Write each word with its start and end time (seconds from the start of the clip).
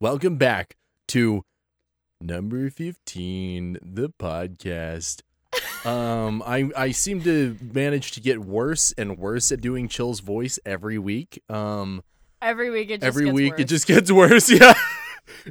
Welcome 0.00 0.36
back 0.36 0.76
to 1.08 1.42
number 2.20 2.70
15, 2.70 3.78
the 3.82 4.08
podcast. 4.08 5.22
um, 5.84 6.42
I 6.46 6.70
I 6.76 6.90
seem 6.92 7.22
to 7.22 7.56
manage 7.60 8.12
to 8.12 8.20
get 8.20 8.38
worse 8.38 8.92
and 8.96 9.18
worse 9.18 9.50
at 9.52 9.60
doing 9.60 9.88
Chill's 9.88 10.20
voice 10.20 10.58
every 10.64 10.98
week. 10.98 11.42
Um, 11.48 12.02
Every 12.42 12.70
week 12.70 12.88
it 12.90 13.00
just 13.02 13.06
every 13.06 13.26
gets 13.26 13.34
week 13.34 13.52
worse. 13.52 13.60
it 13.60 13.64
just 13.64 13.86
gets 13.86 14.10
worse. 14.12 14.50
Yeah, 14.60 14.72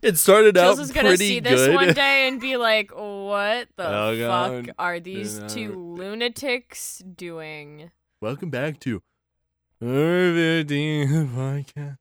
it 0.02 0.18
started 0.18 0.55
Chills 0.55 0.79
out 0.79 0.84
is 0.84 0.91
gonna 0.91 1.09
pretty 1.09 1.27
see 1.27 1.39
this 1.39 1.70
one 1.73 1.93
day 1.93 2.27
and 2.27 2.41
be 2.41 2.57
like, 2.57 2.89
"What 2.91 3.68
the 3.77 3.88
Oh, 3.88 4.18
fuck 4.18 4.66
God. 4.66 4.75
are 4.79 5.00
these 5.00 5.38
No. 5.39 5.47
two 5.47 5.95
lunatics 5.97 7.04
doing?" 7.16 7.91
Welcome 8.21 8.50
back 8.50 8.79
to 8.81 9.02
number 9.79 10.34
15, 10.34 11.11
the 11.11 11.25
podcast. 11.36 11.97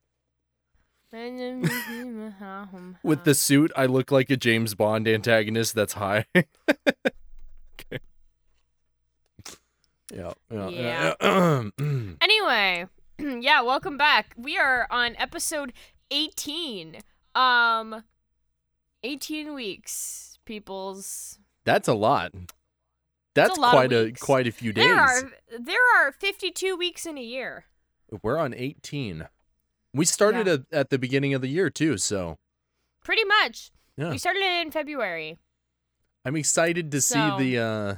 With 3.03 3.25
the 3.25 3.35
suit, 3.35 3.73
I 3.75 3.87
look 3.87 4.13
like 4.13 4.29
a 4.29 4.37
James 4.37 4.75
Bond 4.75 5.09
antagonist 5.09 5.75
that's 5.75 5.95
high. 5.95 6.27
okay. 6.37 6.45
Yeah. 10.13 10.33
Yeah. 10.51 10.69
Yeah. 10.69 11.15
yeah. 11.21 11.63
Anyway, 12.21 12.87
yeah, 13.19 13.63
welcome 13.63 13.97
back. 13.97 14.35
We 14.37 14.59
are 14.59 14.87
on 14.91 15.17
episode 15.17 15.73
18. 16.11 16.99
Um 17.35 18.05
18 19.03 19.55
weeks, 19.55 20.39
peoples. 20.45 21.39
that's 21.65 21.89
a 21.89 21.95
lot. 21.95 22.33
That's 23.35 23.57
a 23.57 23.61
lot 23.61 23.73
quite 23.73 23.93
a 23.95 24.13
quite 24.13 24.47
a 24.47 24.53
few 24.53 24.75
days. 24.75 24.85
There 24.85 24.99
are 24.99 25.23
there 25.59 25.81
are 25.97 26.13
52 26.13 26.77
weeks 26.77 27.07
in 27.07 27.17
a 27.17 27.23
year. 27.23 27.65
We're 28.23 28.37
on 28.39 28.53
18. 28.53 29.29
We 29.99 30.05
started 30.07 30.47
Yeah. 30.47 30.53
at, 30.55 30.61
at 30.73 30.91
the 30.91 30.99
beginning 30.99 31.35
of 31.35 31.43
the 31.43 31.49
year 31.49 31.69
too, 31.71 31.99
so 31.99 32.39
Pretty 33.05 33.25
much. 33.25 33.71
Yeah. 33.97 34.11
We 34.11 34.19
started 34.19 34.41
it 34.43 34.63
in 34.67 34.71
February. 34.71 35.39
I'm 36.25 36.37
excited 36.37 36.91
to 36.93 37.01
see 37.01 37.19
the 37.39 37.59
uh 37.59 37.95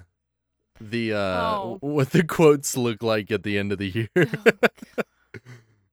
the 0.81 1.13
uh 1.13 1.17
Oh. 1.19 1.79
what 1.81 2.11
the 2.11 2.23
quotes 2.25 2.77
look 2.77 3.03
like 3.03 3.31
at 3.31 3.43
the 3.43 3.59
end 3.59 3.73
of 3.73 3.79
the 3.79 3.89
year. 3.89 4.09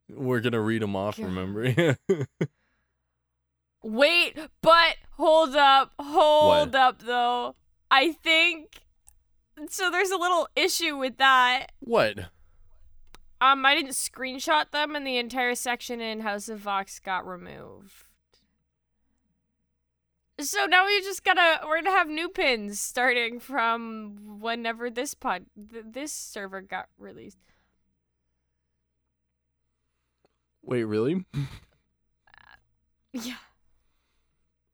Oh, 0.09 0.21
We're 0.23 0.39
going 0.39 0.53
to 0.53 0.61
read 0.61 0.81
them 0.81 0.95
off, 0.95 1.17
God. 1.17 1.25
remember? 1.25 1.97
Wait, 3.83 4.37
but 4.61 4.95
hold 5.17 5.55
up, 5.55 5.91
hold 5.99 6.75
up 6.75 7.01
though. 7.03 7.55
I 7.91 8.13
think 8.13 8.81
so 9.69 9.91
there's 9.91 10.09
a 10.11 10.17
little 10.17 10.47
issue 10.55 10.97
with 10.97 11.17
that. 11.17 11.67
what? 11.79 12.17
Um 13.39 13.65
I 13.65 13.75
didn't 13.75 13.91
screenshot 13.91 14.71
them 14.71 14.95
and 14.95 15.05
the 15.05 15.17
entire 15.17 15.55
section 15.55 16.01
in 16.01 16.21
House 16.21 16.49
of 16.49 16.59
Vox 16.59 16.99
got 16.99 17.25
removed. 17.27 18.05
So 20.39 20.65
now 20.65 20.85
we 20.85 20.99
just 21.01 21.23
gotta 21.23 21.65
we're 21.65 21.81
gonna 21.81 21.97
have 21.97 22.07
new 22.09 22.29
pins 22.29 22.79
starting 22.79 23.39
from 23.39 24.39
whenever 24.39 24.89
this 24.89 25.13
pod 25.13 25.45
th- 25.71 25.85
this 25.89 26.13
server 26.13 26.61
got 26.61 26.87
released. 26.97 27.37
Wait, 30.63 30.83
really? 30.83 31.25
Yeah. 33.13 33.37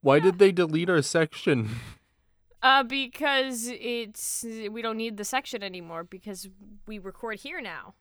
Why 0.01 0.19
did 0.19 0.37
they 0.37 0.51
delete 0.51 0.89
our 0.89 1.01
section? 1.01 1.69
Uh 2.61 2.83
because 2.83 3.67
it's 3.69 4.43
we 4.69 4.81
don't 4.81 4.97
need 4.97 5.15
the 5.15 5.23
section 5.23 5.63
anymore 5.63 6.03
because 6.03 6.49
we 6.85 6.99
record 6.99 7.39
here 7.39 7.61
now. 7.61 7.93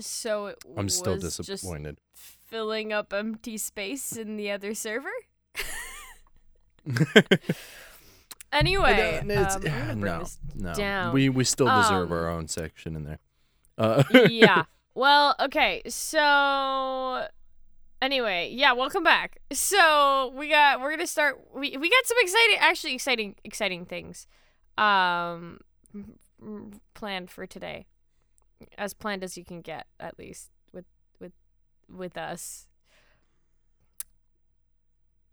So 0.00 0.46
it 0.46 0.58
I'm 0.76 0.88
still 0.88 1.14
was 1.14 1.22
just 1.22 1.46
disappointed. 1.46 1.98
filling 2.14 2.92
up 2.92 3.12
empty 3.12 3.56
space 3.58 4.12
in 4.12 4.36
the 4.36 4.50
other 4.50 4.74
server. 4.74 5.08
Anyway, 8.52 9.18
um, 9.18 9.28
gonna 9.28 9.86
bring 9.96 10.00
no, 10.00 10.24
no. 10.54 10.74
down. 10.74 11.12
We 11.12 11.28
we 11.28 11.44
still 11.44 11.66
deserve 11.66 12.10
Um, 12.10 12.18
our 12.18 12.28
own 12.28 12.48
section 12.48 12.96
in 12.96 13.04
there. 13.04 13.18
Uh, 13.76 14.02
yeah. 14.30 14.64
Well, 14.94 15.34
okay. 15.40 15.82
So 15.88 17.26
anyway, 18.00 18.50
yeah, 18.54 18.72
welcome 18.72 19.02
back. 19.02 19.38
So, 19.52 20.32
we 20.34 20.48
got 20.48 20.80
we're 20.80 20.88
going 20.90 21.00
to 21.00 21.06
start 21.06 21.38
we 21.54 21.76
we 21.76 21.90
got 21.90 22.06
some 22.06 22.16
exciting 22.20 22.56
actually 22.60 22.94
exciting 22.94 23.34
exciting 23.44 23.84
things 23.84 24.26
um 24.78 25.58
planned 26.94 27.30
for 27.30 27.46
today. 27.46 27.86
As 28.78 28.94
planned 28.94 29.22
as 29.24 29.36
you 29.36 29.44
can 29.44 29.60
get 29.60 29.86
at 30.00 30.18
least 30.18 30.50
with 30.72 30.84
with 31.20 31.32
with 31.88 32.16
us. 32.16 32.66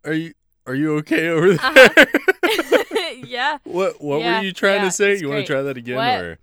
Are 0.04 0.12
you 0.12 0.34
are 0.66 0.74
you 0.74 0.96
okay 0.98 1.28
over 1.28 1.54
there? 1.54 1.58
Uh-huh. 1.62 3.10
yeah. 3.26 3.58
what 3.64 4.00
what 4.02 4.20
Yeah, 4.20 4.38
were 4.38 4.44
you 4.44 4.52
trying 4.52 4.80
yeah, 4.80 4.84
to 4.84 4.90
say? 4.90 5.16
You 5.18 5.28
want 5.28 5.46
to 5.46 5.52
try 5.52 5.62
that 5.62 5.76
again 5.76 5.96
What? 5.96 6.20
or 6.20 6.38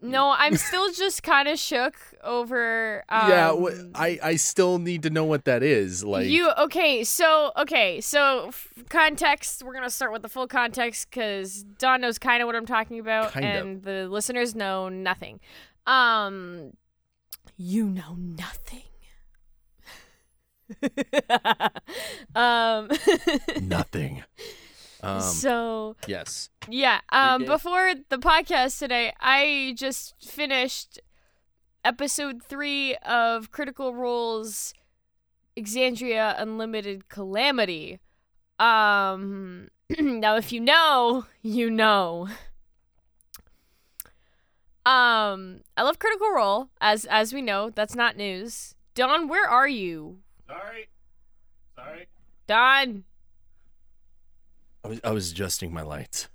No, 0.00 0.30
I'm 0.36 0.56
still 0.56 0.92
just 0.92 1.22
kind 1.22 1.48
of 1.48 1.58
shook 1.58 1.94
over 2.22 3.04
um, 3.08 3.28
Yeah, 3.28 3.52
wh- 3.52 3.90
I 3.94 4.18
I 4.22 4.36
still 4.36 4.78
need 4.78 5.02
to 5.02 5.10
know 5.10 5.24
what 5.24 5.44
that 5.46 5.62
is. 5.62 6.04
Like 6.04 6.28
you 6.28 6.50
okay? 6.52 7.02
So 7.04 7.52
okay, 7.56 8.00
so 8.00 8.46
f- 8.48 8.68
context. 8.88 9.62
We're 9.64 9.74
gonna 9.74 9.90
start 9.90 10.12
with 10.12 10.22
the 10.22 10.28
full 10.28 10.46
context 10.46 11.10
because 11.10 11.64
Don 11.78 12.00
knows 12.00 12.18
kind 12.18 12.42
of 12.42 12.46
what 12.46 12.54
I'm 12.56 12.66
talking 12.66 12.98
about, 13.00 13.32
Kind 13.32 13.44
of. 13.46 13.66
and 13.66 13.82
the 13.82 14.08
listeners 14.08 14.54
know 14.54 14.88
nothing. 14.88 15.40
Um, 15.86 16.72
you 17.56 17.86
know 17.86 18.16
nothing. 18.16 18.82
um. 22.34 22.88
nothing. 23.62 24.24
Um 25.02 25.22
so 25.22 25.96
yes. 26.06 26.50
yeah. 26.68 27.00
Um. 27.08 27.46
Before 27.46 27.94
the 28.10 28.18
podcast 28.18 28.78
today, 28.78 29.14
I 29.18 29.72
just 29.74 30.14
finished 30.22 31.00
episode 31.82 32.42
three 32.42 32.96
of 32.96 33.50
Critical 33.50 33.94
Role's 33.94 34.74
Exandria 35.56 36.34
Unlimited 36.36 37.08
Calamity. 37.08 37.98
Um. 38.58 39.68
now, 39.98 40.36
if 40.36 40.52
you 40.52 40.60
know, 40.60 41.24
you 41.40 41.70
know. 41.70 42.28
Um. 44.90 45.60
I 45.76 45.82
love 45.82 45.98
Critical 45.98 46.30
Role, 46.34 46.68
as 46.80 47.04
as 47.04 47.32
we 47.32 47.42
know. 47.42 47.70
That's 47.70 47.94
not 47.94 48.16
news. 48.16 48.74
Don, 48.94 49.28
where 49.28 49.48
are 49.48 49.68
you? 49.68 50.18
Sorry. 50.48 50.88
Sorry. 51.76 52.06
Don. 52.46 53.04
I 54.84 54.88
was 54.88 55.00
I 55.04 55.10
was 55.12 55.30
adjusting 55.30 55.72
my 55.72 55.82
lights. 55.82 56.28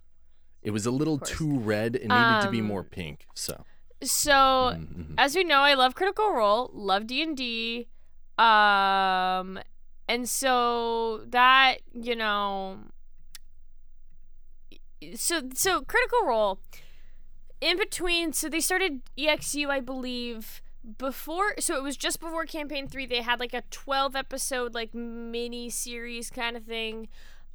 It 0.62 0.72
was 0.72 0.86
a 0.86 0.92
little 0.92 1.20
too 1.20 1.60
red. 1.60 1.96
It 1.96 2.08
needed 2.08 2.42
to 2.42 2.50
be 2.50 2.60
Um, 2.60 2.66
more 2.68 2.84
pink. 2.84 3.28
So 3.36 3.66
So 4.02 4.32
mhm, 4.32 4.88
mhm. 4.88 5.16
as 5.18 5.36
we 5.36 5.44
know, 5.44 5.60
I 5.62 5.74
love 5.74 5.96
Critical 5.96 6.32
Role, 6.32 6.70
love 6.74 7.08
D 7.08 7.22
and 7.22 7.36
D, 7.36 7.88
um, 8.38 9.60
and 10.08 10.30
so 10.30 11.24
that 11.28 11.82
you 11.94 12.16
know, 12.16 12.80
so 15.16 15.42
so 15.54 15.82
Critical 15.82 16.26
Role, 16.26 16.60
in 17.62 17.78
between, 17.78 18.34
so 18.34 18.50
they 18.50 18.60
started 18.60 19.02
EXU, 19.18 19.70
I 19.70 19.80
believe, 19.80 20.62
before. 20.98 21.56
So 21.60 21.76
it 21.76 21.84
was 21.84 21.98
just 21.98 22.20
before 22.20 22.46
Campaign 22.46 22.88
Three. 22.88 23.06
They 23.06 23.22
had 23.22 23.40
like 23.40 23.54
a 23.54 23.64
twelve 23.72 24.16
episode 24.16 24.74
like 24.74 24.94
mini 24.94 25.70
series 25.70 26.30
kind 26.30 26.56
of 26.58 26.64
thing, 26.64 27.08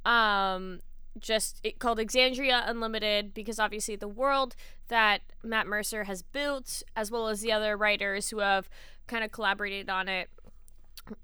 um, 0.05 0.81
just 1.19 1.59
it 1.63 1.79
called 1.79 1.99
Exandria 1.99 2.63
Unlimited 2.65 3.33
because 3.33 3.59
obviously 3.59 3.95
the 3.95 4.07
world 4.07 4.55
that 4.87 5.21
Matt 5.43 5.67
Mercer 5.67 6.05
has 6.05 6.21
built, 6.21 6.83
as 6.95 7.11
well 7.11 7.27
as 7.27 7.41
the 7.41 7.51
other 7.51 7.77
writers 7.77 8.29
who 8.29 8.39
have 8.39 8.69
kind 9.07 9.23
of 9.23 9.31
collaborated 9.31 9.89
on 9.89 10.07
it. 10.07 10.29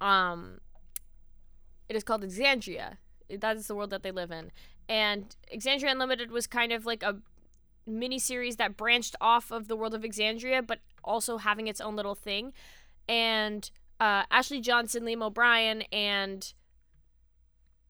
Um, 0.01 0.59
it 1.89 1.95
is 1.95 2.03
called 2.03 2.23
Exandria. 2.23 2.97
That 3.29 3.57
is 3.57 3.67
the 3.67 3.75
world 3.75 3.89
that 3.89 4.03
they 4.03 4.11
live 4.11 4.31
in, 4.31 4.51
and 4.87 5.35
Exandria 5.53 5.91
Unlimited 5.91 6.31
was 6.31 6.47
kind 6.47 6.71
of 6.71 6.85
like 6.85 7.03
a 7.03 7.17
mini 7.87 8.19
series 8.19 8.57
that 8.57 8.75
branched 8.77 9.15
off 9.21 9.51
of 9.51 9.67
the 9.67 9.75
world 9.75 9.93
of 9.93 10.01
Exandria, 10.03 10.65
but 10.65 10.79
also 11.03 11.37
having 11.37 11.67
its 11.67 11.79
own 11.81 11.95
little 11.95 12.15
thing. 12.15 12.53
And 13.09 13.69
uh, 13.99 14.23
Ashley 14.29 14.59
Johnson, 14.61 15.03
Liam 15.03 15.23
O'Brien, 15.23 15.81
and 15.91 16.53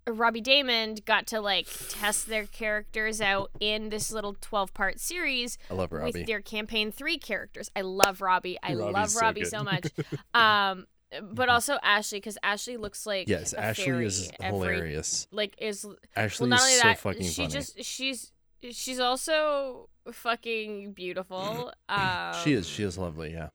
Robbie 0.09 0.41
Daymond 0.41 1.03
got 1.03 1.27
to 1.27 1.41
like 1.41 1.67
test 1.89 2.27
their 2.27 2.45
characters 2.45 3.19
out 3.19 3.51
in 3.59 3.89
this 3.89 4.09
little 4.09 4.38
12 4.39 4.73
part 4.73 4.99
series 5.01 5.57
I 5.69 5.73
love 5.73 5.91
Robbie. 5.91 6.11
with 6.19 6.27
their 6.27 6.39
campaign 6.41 6.91
3 6.93 7.17
characters. 7.17 7.69
I 7.75 7.81
love 7.81 8.21
Robbie. 8.21 8.57
I 8.63 8.73
Robbie's 8.73 8.93
love 8.93 9.15
Robbie 9.21 9.41
good. 9.41 9.50
so 9.50 9.63
much. 9.63 9.88
Um 10.33 10.85
but 11.31 11.47
also 11.50 11.77
Ashley 11.83 12.19
cuz 12.21 12.38
Ashley 12.43 12.75
looks 12.77 13.05
like 13.05 13.27
yes, 13.29 13.53
Ashley 13.53 14.05
is 14.05 14.29
every- 14.41 14.57
hilarious. 14.59 15.27
Like 15.31 15.55
is 15.57 15.85
Ashley 16.15 16.43
well 16.50 16.50
not 16.51 16.59
is 16.59 16.63
only 16.65 16.75
so 16.77 16.88
that 16.88 17.00
fucking 17.00 17.23
she 17.23 17.41
funny. 17.43 17.47
just 17.53 17.83
she's 17.83 18.31
she's 18.71 19.00
also 19.00 19.89
fucking 20.12 20.94
beautiful. 20.94 21.74
Um 21.89 22.33
she 22.44 22.54
is. 22.54 22.68
She 22.68 22.83
is 22.83 22.98
lovely. 22.98 23.31
Yeah. 23.33 23.50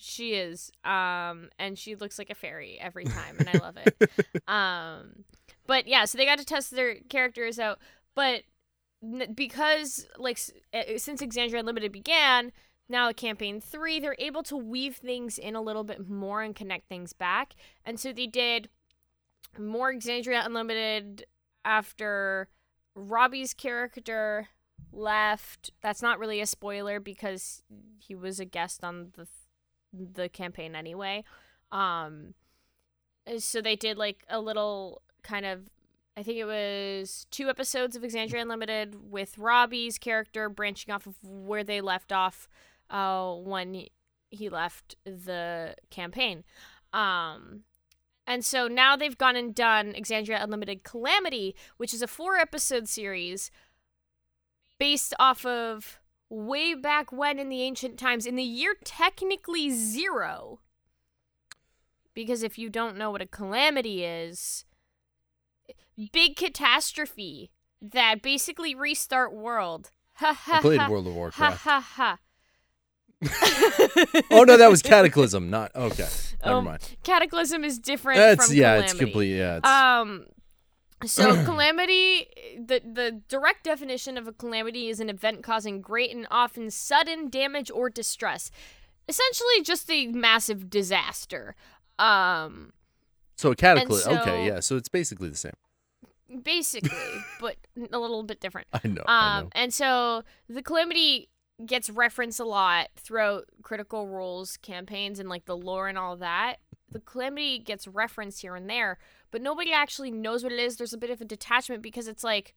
She 0.00 0.34
is. 0.34 0.70
Um, 0.84 1.48
and 1.58 1.76
she 1.76 1.96
looks 1.96 2.18
like 2.20 2.30
a 2.30 2.34
fairy 2.36 2.78
every 2.80 3.04
time, 3.04 3.36
and 3.40 3.48
I 3.48 3.58
love 3.58 3.76
it. 3.76 4.10
um, 4.48 5.24
but 5.66 5.88
yeah, 5.88 6.04
so 6.04 6.16
they 6.16 6.24
got 6.24 6.38
to 6.38 6.44
test 6.44 6.70
their 6.70 6.96
characters 7.08 7.58
out, 7.58 7.80
but 8.14 8.44
n- 9.02 9.32
because 9.34 10.06
like 10.16 10.36
s- 10.36 10.52
uh, 10.72 10.98
since 10.98 11.20
Exandria 11.20 11.58
Unlimited 11.58 11.90
began, 11.90 12.52
now 12.88 13.10
campaign 13.10 13.60
three, 13.60 13.98
they're 13.98 14.14
able 14.20 14.44
to 14.44 14.56
weave 14.56 14.96
things 14.98 15.36
in 15.36 15.56
a 15.56 15.60
little 15.60 15.82
bit 15.82 16.08
more 16.08 16.42
and 16.42 16.54
connect 16.54 16.88
things 16.88 17.12
back, 17.12 17.54
and 17.84 17.98
so 17.98 18.12
they 18.12 18.28
did 18.28 18.68
more 19.58 19.92
Exandria 19.92 20.46
Unlimited 20.46 21.26
after 21.64 22.46
Robbie's 22.98 23.54
character 23.54 24.48
left. 24.92 25.70
That's 25.80 26.02
not 26.02 26.18
really 26.18 26.40
a 26.40 26.46
spoiler 26.46 27.00
because 27.00 27.62
he 27.98 28.14
was 28.14 28.40
a 28.40 28.44
guest 28.44 28.82
on 28.84 29.12
the 29.16 29.26
the 29.92 30.28
campaign 30.28 30.74
anyway. 30.74 31.24
Um 31.72 32.34
so 33.38 33.60
they 33.60 33.76
did 33.76 33.96
like 33.96 34.24
a 34.28 34.40
little 34.40 35.02
kind 35.22 35.46
of 35.46 35.70
I 36.16 36.22
think 36.22 36.38
it 36.38 36.44
was 36.44 37.26
two 37.30 37.48
episodes 37.48 37.94
of 37.94 38.02
Exandria 38.02 38.42
Unlimited 38.42 39.10
with 39.10 39.38
Robbie's 39.38 39.98
character 39.98 40.48
branching 40.48 40.92
off 40.92 41.06
of 41.06 41.14
where 41.22 41.64
they 41.64 41.80
left 41.80 42.12
off 42.12 42.48
uh 42.90 43.32
when 43.34 43.86
he 44.30 44.48
left 44.48 44.96
the 45.04 45.74
campaign. 45.90 46.44
Um 46.92 47.62
and 48.28 48.44
so 48.44 48.68
now 48.68 48.94
they've 48.94 49.16
gone 49.16 49.36
and 49.36 49.54
done 49.54 49.94
Exandria 49.94 50.42
Unlimited 50.42 50.84
Calamity, 50.84 51.56
which 51.78 51.94
is 51.94 52.02
a 52.02 52.06
four 52.06 52.36
episode 52.36 52.86
series 52.86 53.50
based 54.78 55.14
off 55.18 55.46
of 55.46 55.98
way 56.28 56.74
back 56.74 57.10
when 57.10 57.38
in 57.38 57.48
the 57.48 57.62
ancient 57.62 57.98
times, 57.98 58.26
in 58.26 58.36
the 58.36 58.42
year 58.42 58.74
technically 58.84 59.70
zero. 59.70 60.60
Because 62.12 62.42
if 62.42 62.58
you 62.58 62.68
don't 62.68 62.98
know 62.98 63.10
what 63.10 63.22
a 63.22 63.26
calamity 63.26 64.04
is, 64.04 64.66
big 66.12 66.36
catastrophe 66.36 67.50
that 67.80 68.20
basically 68.20 68.74
restart 68.74 69.32
world. 69.32 69.90
Ha 70.16 70.34
ha 70.34 70.56
I 70.58 70.60
played 70.60 70.80
ha. 70.80 70.90
World 70.90 71.06
of 71.06 71.14
Warcraft. 71.14 71.62
Ha 71.62 71.70
ha 71.70 71.80
ha. 71.80 72.18
oh 74.30 74.44
no, 74.44 74.56
that 74.56 74.70
was 74.70 74.82
Cataclysm, 74.82 75.50
not 75.50 75.74
okay. 75.74 76.06
Never 76.44 76.58
Um, 76.58 76.64
mind. 76.64 76.96
Cataclysm 77.02 77.64
is 77.64 77.78
different 77.78 78.18
That's 78.18 78.46
from 78.46 78.56
yeah, 78.56 78.62
calamity. 78.76 78.90
it's 78.90 78.98
complete. 78.98 79.36
Yeah, 79.36 79.56
it's, 79.56 79.68
Um, 79.68 80.26
so 81.04 81.32
calamity, 81.44 82.28
the 82.56 82.80
the 82.84 83.20
direct 83.28 83.64
definition 83.64 84.16
of 84.16 84.28
a 84.28 84.32
calamity 84.32 84.88
is 84.88 85.00
an 85.00 85.08
event 85.10 85.42
causing 85.42 85.80
great 85.80 86.14
and 86.14 86.26
often 86.30 86.70
sudden 86.70 87.28
damage 87.28 87.70
or 87.70 87.90
distress. 87.90 88.50
Essentially, 89.08 89.62
just 89.64 89.90
a 89.90 90.06
massive 90.08 90.68
disaster. 90.70 91.56
Um, 91.98 92.72
so 93.36 93.50
a 93.50 93.56
cataclysm. 93.56 94.14
so- 94.14 94.20
okay, 94.22 94.46
yeah. 94.46 94.60
So 94.60 94.76
it's 94.76 94.88
basically 94.88 95.28
the 95.28 95.36
same. 95.36 95.54
basically, 96.42 96.90
but 97.40 97.56
a 97.92 97.98
little 97.98 98.22
bit 98.22 98.40
different. 98.40 98.66
I 98.72 98.86
know. 98.86 99.02
I 99.06 99.38
Um, 99.38 99.44
know. 99.44 99.50
and 99.52 99.74
so 99.74 100.22
the 100.48 100.62
calamity 100.62 101.28
gets 101.64 101.90
referenced 101.90 102.40
a 102.40 102.44
lot 102.44 102.88
throughout 102.96 103.46
Critical 103.62 104.06
Role's 104.06 104.56
campaigns 104.56 105.18
and 105.18 105.28
like 105.28 105.44
the 105.44 105.56
lore 105.56 105.88
and 105.88 105.98
all 105.98 106.16
that. 106.16 106.56
The 106.90 107.00
calamity 107.00 107.58
gets 107.58 107.86
referenced 107.86 108.40
here 108.40 108.54
and 108.54 108.68
there, 108.68 108.98
but 109.30 109.42
nobody 109.42 109.72
actually 109.72 110.10
knows 110.10 110.42
what 110.42 110.52
it 110.52 110.58
is. 110.58 110.76
There's 110.76 110.94
a 110.94 110.98
bit 110.98 111.10
of 111.10 111.20
a 111.20 111.24
detachment 111.24 111.82
because 111.82 112.08
it's 112.08 112.24
like 112.24 112.54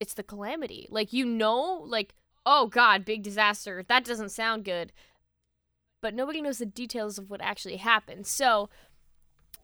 it's 0.00 0.14
the 0.14 0.22
calamity. 0.22 0.86
Like 0.90 1.12
you 1.12 1.24
know, 1.24 1.84
like 1.86 2.14
oh 2.44 2.66
god, 2.66 3.04
big 3.04 3.22
disaster. 3.22 3.84
That 3.86 4.04
doesn't 4.04 4.30
sound 4.30 4.64
good. 4.64 4.92
But 6.02 6.14
nobody 6.14 6.42
knows 6.42 6.58
the 6.58 6.66
details 6.66 7.16
of 7.16 7.30
what 7.30 7.40
actually 7.40 7.76
happened. 7.76 8.26
So 8.26 8.68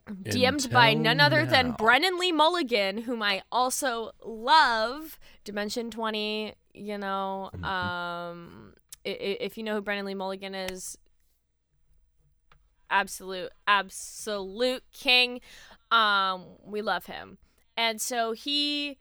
DM'd 0.09 0.71
by 0.71 0.93
none 0.93 1.19
other 1.19 1.45
than. 1.45 1.73
Brennan 1.73 2.17
Lee 2.17 2.31
Mulligan, 2.31 2.99
whom 2.99 3.21
I 3.21 3.43
also 3.51 4.11
love. 4.23 5.19
Dimension 5.43 5.91
20, 5.91 6.55
you 6.73 6.97
know, 6.97 7.49
Mhm. 7.55 7.63
um 7.63 8.73
if 9.03 9.57
you 9.57 9.63
know 9.63 9.75
who 9.75 9.81
Brennan 9.81 10.05
Lee 10.05 10.13
Mulligan 10.13 10.53
is, 10.55 10.97
absolute 12.89 13.51
absolute 13.67 14.83
king. 14.93 15.41
Um 15.91 16.45
we 16.63 16.81
love 16.81 17.05
him. 17.05 17.37
And 17.77 18.01
so 18.01 18.33
he 18.33 18.97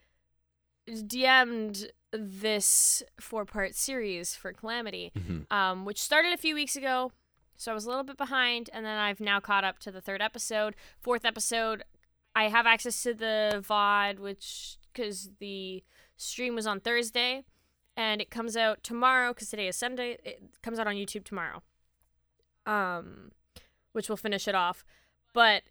DM'd 0.88 1.92
this 2.12 3.02
four-part 3.20 3.74
series 3.74 4.34
for 4.34 4.52
Calamity 4.52 5.12
Mhm. 5.14 5.46
um, 5.52 5.84
which 5.84 6.00
started 6.00 6.32
a 6.32 6.36
few 6.36 6.54
weeks 6.54 6.74
ago. 6.76 7.12
So 7.56 7.70
I 7.70 7.74
was 7.74 7.84
a 7.84 7.88
little 7.88 8.04
bit 8.04 8.16
behind, 8.16 8.70
and 8.72 8.86
then 8.86 8.98
I've 8.98 9.20
now 9.20 9.38
caught 9.38 9.64
up 9.64 9.78
to 9.80 9.90
the 9.92 10.00
third 10.00 10.22
episode. 10.22 10.74
Fourth 10.98 11.24
episode, 11.26 11.84
I 12.34 12.48
have 12.48 12.66
access 12.66 13.02
to 13.02 13.12
the 13.12 13.62
VOD, 13.62 14.18
which 14.18 14.78
because 14.92 15.30
the 15.40 15.84
stream 16.16 16.54
was 16.54 16.66
on 16.66 16.80
Thursday, 16.80 17.44
and 17.96 18.20
it 18.20 18.30
comes 18.30 18.56
out 18.56 18.82
tomorrow 18.82 19.32
because 19.32 19.50
today 19.50 19.68
is 19.68 19.76
Sunday. 19.76 20.18
It 20.24 20.42
comes 20.62 20.78
out 20.78 20.86
on 20.86 20.94
YouTube 20.94 21.24
tomorrow, 21.24 21.62
um, 22.66 23.32
which 23.92 24.08
will 24.08 24.16
finish 24.16 24.48
it 24.48 24.54
off. 24.54 24.84
But 25.32 25.62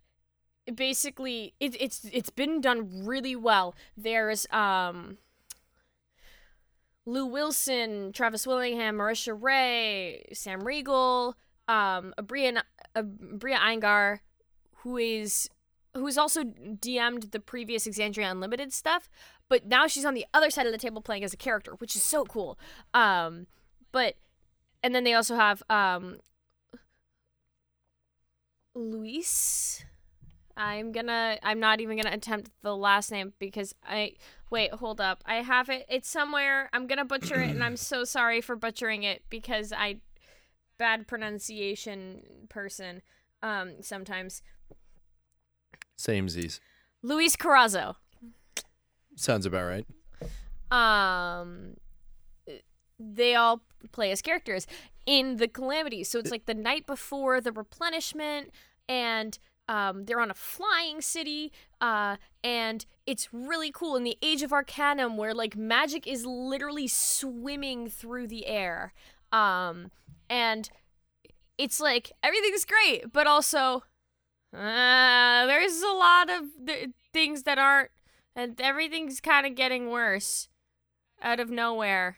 basically, 0.74 1.54
it, 1.60 1.76
it's 1.80 2.06
it's 2.12 2.30
been 2.30 2.62
done 2.62 3.06
really 3.06 3.36
well. 3.36 3.76
There's 3.98 4.48
um. 4.52 5.18
Lou 7.06 7.26
Wilson, 7.26 8.12
Travis 8.14 8.46
Willingham, 8.46 8.98
Marisha 8.98 9.36
Ray, 9.36 10.26
Sam 10.32 10.62
Riegel, 10.62 11.36
um, 11.68 12.14
Aabria, 12.20 12.62
Aabria 12.96 13.58
Iyengar, 13.58 14.20
who 14.84 14.98
is 14.98 15.50
who's 15.96 16.18
also 16.18 16.44
DM'd 16.44 17.32
the 17.32 17.40
previous 17.40 17.88
Exandria 17.88 18.30
Unlimited 18.32 18.74
stuff, 18.74 19.10
but 19.50 19.66
now 19.66 19.88
she's 19.88 20.06
on 20.06 20.14
the 20.14 20.26
other 20.34 20.50
side 20.50 20.66
of 20.66 20.72
the 20.72 20.78
table 20.78 21.02
playing 21.02 21.24
as 21.24 21.34
a 21.34 21.38
character, 21.38 21.74
which 21.80 21.96
is 21.96 22.04
so 22.04 22.24
cool. 22.24 22.58
Um, 22.94 23.48
but 23.92 24.16
and 24.84 24.96
then 24.96 25.04
they 25.04 25.14
also 25.14 25.36
have 25.36 25.62
um, 25.70 26.18
Luis. 28.76 29.84
I'm 30.56 30.92
gonna. 30.92 31.38
I'm 31.42 31.60
not 31.60 31.80
even 31.82 31.98
gonna 31.98 32.16
attempt 32.16 32.52
the 32.62 32.76
last 32.76 33.12
name 33.12 33.34
because 33.40 33.74
I. 33.88 34.14
Wait, 34.52 34.72
hold 34.74 35.00
up. 35.00 35.24
I 35.26 35.36
have 35.36 35.70
it. 35.70 35.86
It's 35.90 36.10
somewhere. 36.10 36.70
I'm 36.74 36.88
gonna 36.88 37.06
butcher 37.06 37.42
it, 37.42 37.50
and 37.50 37.64
I'm 37.64 37.78
so 37.78 38.04
sorry 38.04 38.42
for 38.42 38.56
butchering 38.56 39.04
it 39.04 39.24
because 39.30 39.72
I 39.72 39.98
bad 40.78 41.08
pronunciation 41.08 42.24
person. 42.50 43.02
Um, 43.42 43.82
sometimes 43.82 44.42
Same 45.96 46.28
Z's. 46.28 46.60
Luis 47.02 47.36
Carazo. 47.36 47.96
Sounds 49.20 49.46
about 49.46 49.66
right. 49.66 49.86
um 50.72 51.76
they 52.98 53.36
all 53.36 53.62
play 53.92 54.12
as 54.12 54.22
characters 54.22 54.66
in 55.06 55.38
the 55.38 55.48
calamity 55.48 56.06
so 56.06 56.20
it's 56.20 56.32
like 56.32 56.46
the 56.46 56.54
night 56.54 56.86
before 56.86 57.42
the 57.42 57.52
replenishment 57.52 58.50
and 58.88 59.38
um, 59.68 60.06
they're 60.06 60.22
on 60.22 60.32
a 60.32 60.36
flying 60.36 61.02
city 61.02 61.52
uh, 61.82 62.16
and 62.44 62.86
it's 63.06 63.28
really 63.34 63.72
cool 63.72 63.96
in 63.98 64.04
the 64.04 64.18
age 64.22 64.42
of 64.42 64.54
arcanum 64.54 65.18
where 65.18 65.34
like 65.34 65.58
magic 65.58 66.08
is 66.08 66.26
literally 66.26 66.88
swimming 66.88 67.90
through 67.90 68.28
the 68.28 68.48
air 68.48 68.94
um, 69.34 69.92
and 70.30 70.70
it's 71.58 71.82
like 71.82 72.14
everything's 72.24 72.66
great 72.66 73.12
but 73.12 73.28
also 73.28 73.84
uh, 74.56 75.46
there's 75.46 75.82
a 75.82 75.94
lot 75.94 76.30
of 76.30 76.44
th- 76.66 76.90
things 77.14 77.44
that 77.44 77.58
aren't 77.60 77.92
and 78.40 78.60
everything's 78.62 79.20
kind 79.20 79.46
of 79.46 79.56
getting 79.56 79.90
worse 79.90 80.48
out 81.22 81.42
of 81.42 81.50
nowhere. 81.50 82.18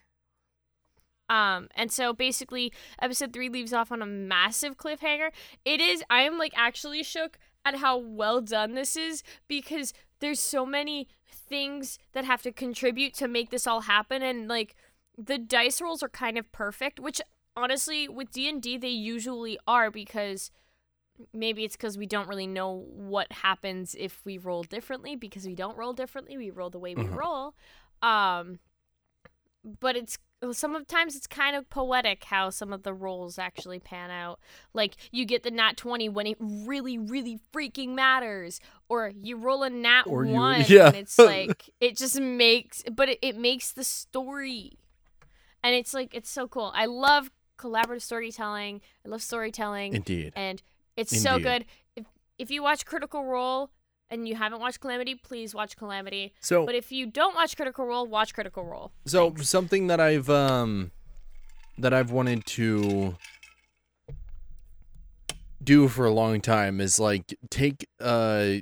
Um, 1.29 1.69
and 1.75 1.91
so 1.91 2.13
basically, 2.13 2.71
episode 3.01 3.33
three 3.33 3.49
leaves 3.49 3.73
off 3.73 3.91
on 3.91 4.01
a 4.01 4.05
massive 4.05 4.77
cliffhanger. 4.77 5.29
It 5.65 5.81
is, 5.81 6.03
I 6.09 6.21
am 6.21 6.37
like 6.37 6.53
actually 6.55 7.01
shook 7.03 7.39
at 7.65 7.77
how 7.77 7.97
well 7.97 8.39
done 8.41 8.75
this 8.75 8.95
is 8.95 9.23
because 9.47 9.93
there's 10.19 10.39
so 10.39 10.65
many 10.65 11.07
things 11.25 11.97
that 12.13 12.25
have 12.25 12.43
to 12.43 12.51
contribute 12.51 13.13
to 13.15 13.27
make 13.27 13.49
this 13.49 13.65
all 13.65 13.81
happen, 13.81 14.21
and 14.21 14.47
like 14.47 14.75
the 15.17 15.39
dice 15.39 15.81
rolls 15.81 16.03
are 16.03 16.09
kind 16.09 16.37
of 16.37 16.51
perfect, 16.51 16.99
which 16.99 17.19
honestly 17.55 18.07
with 18.07 18.31
D&D 18.31 18.77
they 18.77 18.89
usually 18.89 19.57
are 19.67 19.89
because 19.89 20.51
maybe 21.33 21.63
it's 21.63 21.75
because 21.75 21.97
we 21.97 22.05
don't 22.05 22.27
really 22.27 22.47
know 22.47 22.85
what 22.89 23.31
happens 23.31 23.95
if 23.97 24.21
we 24.25 24.37
roll 24.37 24.63
differently 24.63 25.15
because 25.15 25.45
we 25.45 25.55
don't 25.55 25.77
roll 25.77 25.93
differently 25.93 26.37
we 26.37 26.49
roll 26.49 26.69
the 26.69 26.79
way 26.79 26.93
we 26.95 27.03
Mhm. 27.03 27.15
roll 27.15 27.55
um 28.01 28.59
but 29.79 29.95
it's 29.95 30.17
sometimes 30.53 31.15
it's 31.15 31.27
kind 31.27 31.55
of 31.55 31.69
poetic 31.69 32.23
how 32.25 32.49
some 32.49 32.73
of 32.73 32.81
the 32.81 32.93
rolls 32.93 33.37
actually 33.37 33.79
pan 33.79 34.09
out 34.09 34.39
like 34.73 34.95
you 35.11 35.23
get 35.23 35.43
the 35.43 35.51
nat 35.51 35.77
20 35.77 36.09
when 36.09 36.25
it 36.25 36.37
really 36.39 36.97
really 36.97 37.37
freaking 37.53 37.89
matters 37.89 38.59
or 38.89 39.11
you 39.21 39.37
roll 39.37 39.61
a 39.61 39.69
nat 39.69 40.03
Or 40.07 40.25
you- 40.25 40.33
1 40.33 40.65
yeah. 40.67 40.87
and 40.87 40.95
it's 40.95 41.19
like 41.19 41.69
it 41.79 41.95
just 41.95 42.19
makes 42.19 42.81
but 42.91 43.07
it, 43.09 43.19
it 43.21 43.37
makes 43.37 43.71
the 43.71 43.83
story 43.83 44.79
and 45.63 45.75
it's 45.75 45.93
like 45.93 46.15
it's 46.15 46.29
so 46.31 46.47
cool 46.47 46.71
i 46.73 46.85
love 46.87 47.29
collaborative 47.59 48.01
storytelling. 48.01 48.81
I 49.05 49.09
love 49.09 49.21
storytelling, 49.21 49.93
Indeed. 49.93 50.33
and 50.35 50.63
it's 50.97 51.19
so 51.21 51.39
good. 51.39 51.65
If 51.95 52.05
if 52.37 52.51
you 52.51 52.63
watch 52.63 52.85
Critical 52.85 53.23
Role 53.25 53.69
and 54.09 54.27
you 54.27 54.35
haven't 54.35 54.59
watched 54.59 54.79
Calamity, 54.79 55.15
please 55.15 55.53
watch 55.55 55.77
Calamity. 55.77 56.33
So 56.41 56.65
But 56.65 56.75
if 56.75 56.91
you 56.91 57.05
don't 57.05 57.35
watch 57.35 57.55
Critical 57.55 57.85
Role, 57.85 58.05
watch 58.07 58.33
Critical 58.33 58.63
Role. 58.65 58.91
So 59.05 59.33
something 59.37 59.87
that 59.87 59.99
I've 59.99 60.29
um 60.29 60.91
that 61.77 61.93
I've 61.93 62.11
wanted 62.11 62.45
to 62.47 63.15
do 65.63 65.87
for 65.87 66.05
a 66.05 66.11
long 66.11 66.41
time 66.41 66.81
is 66.81 66.99
like 66.99 67.35
take 67.49 67.87
uh 67.99 68.55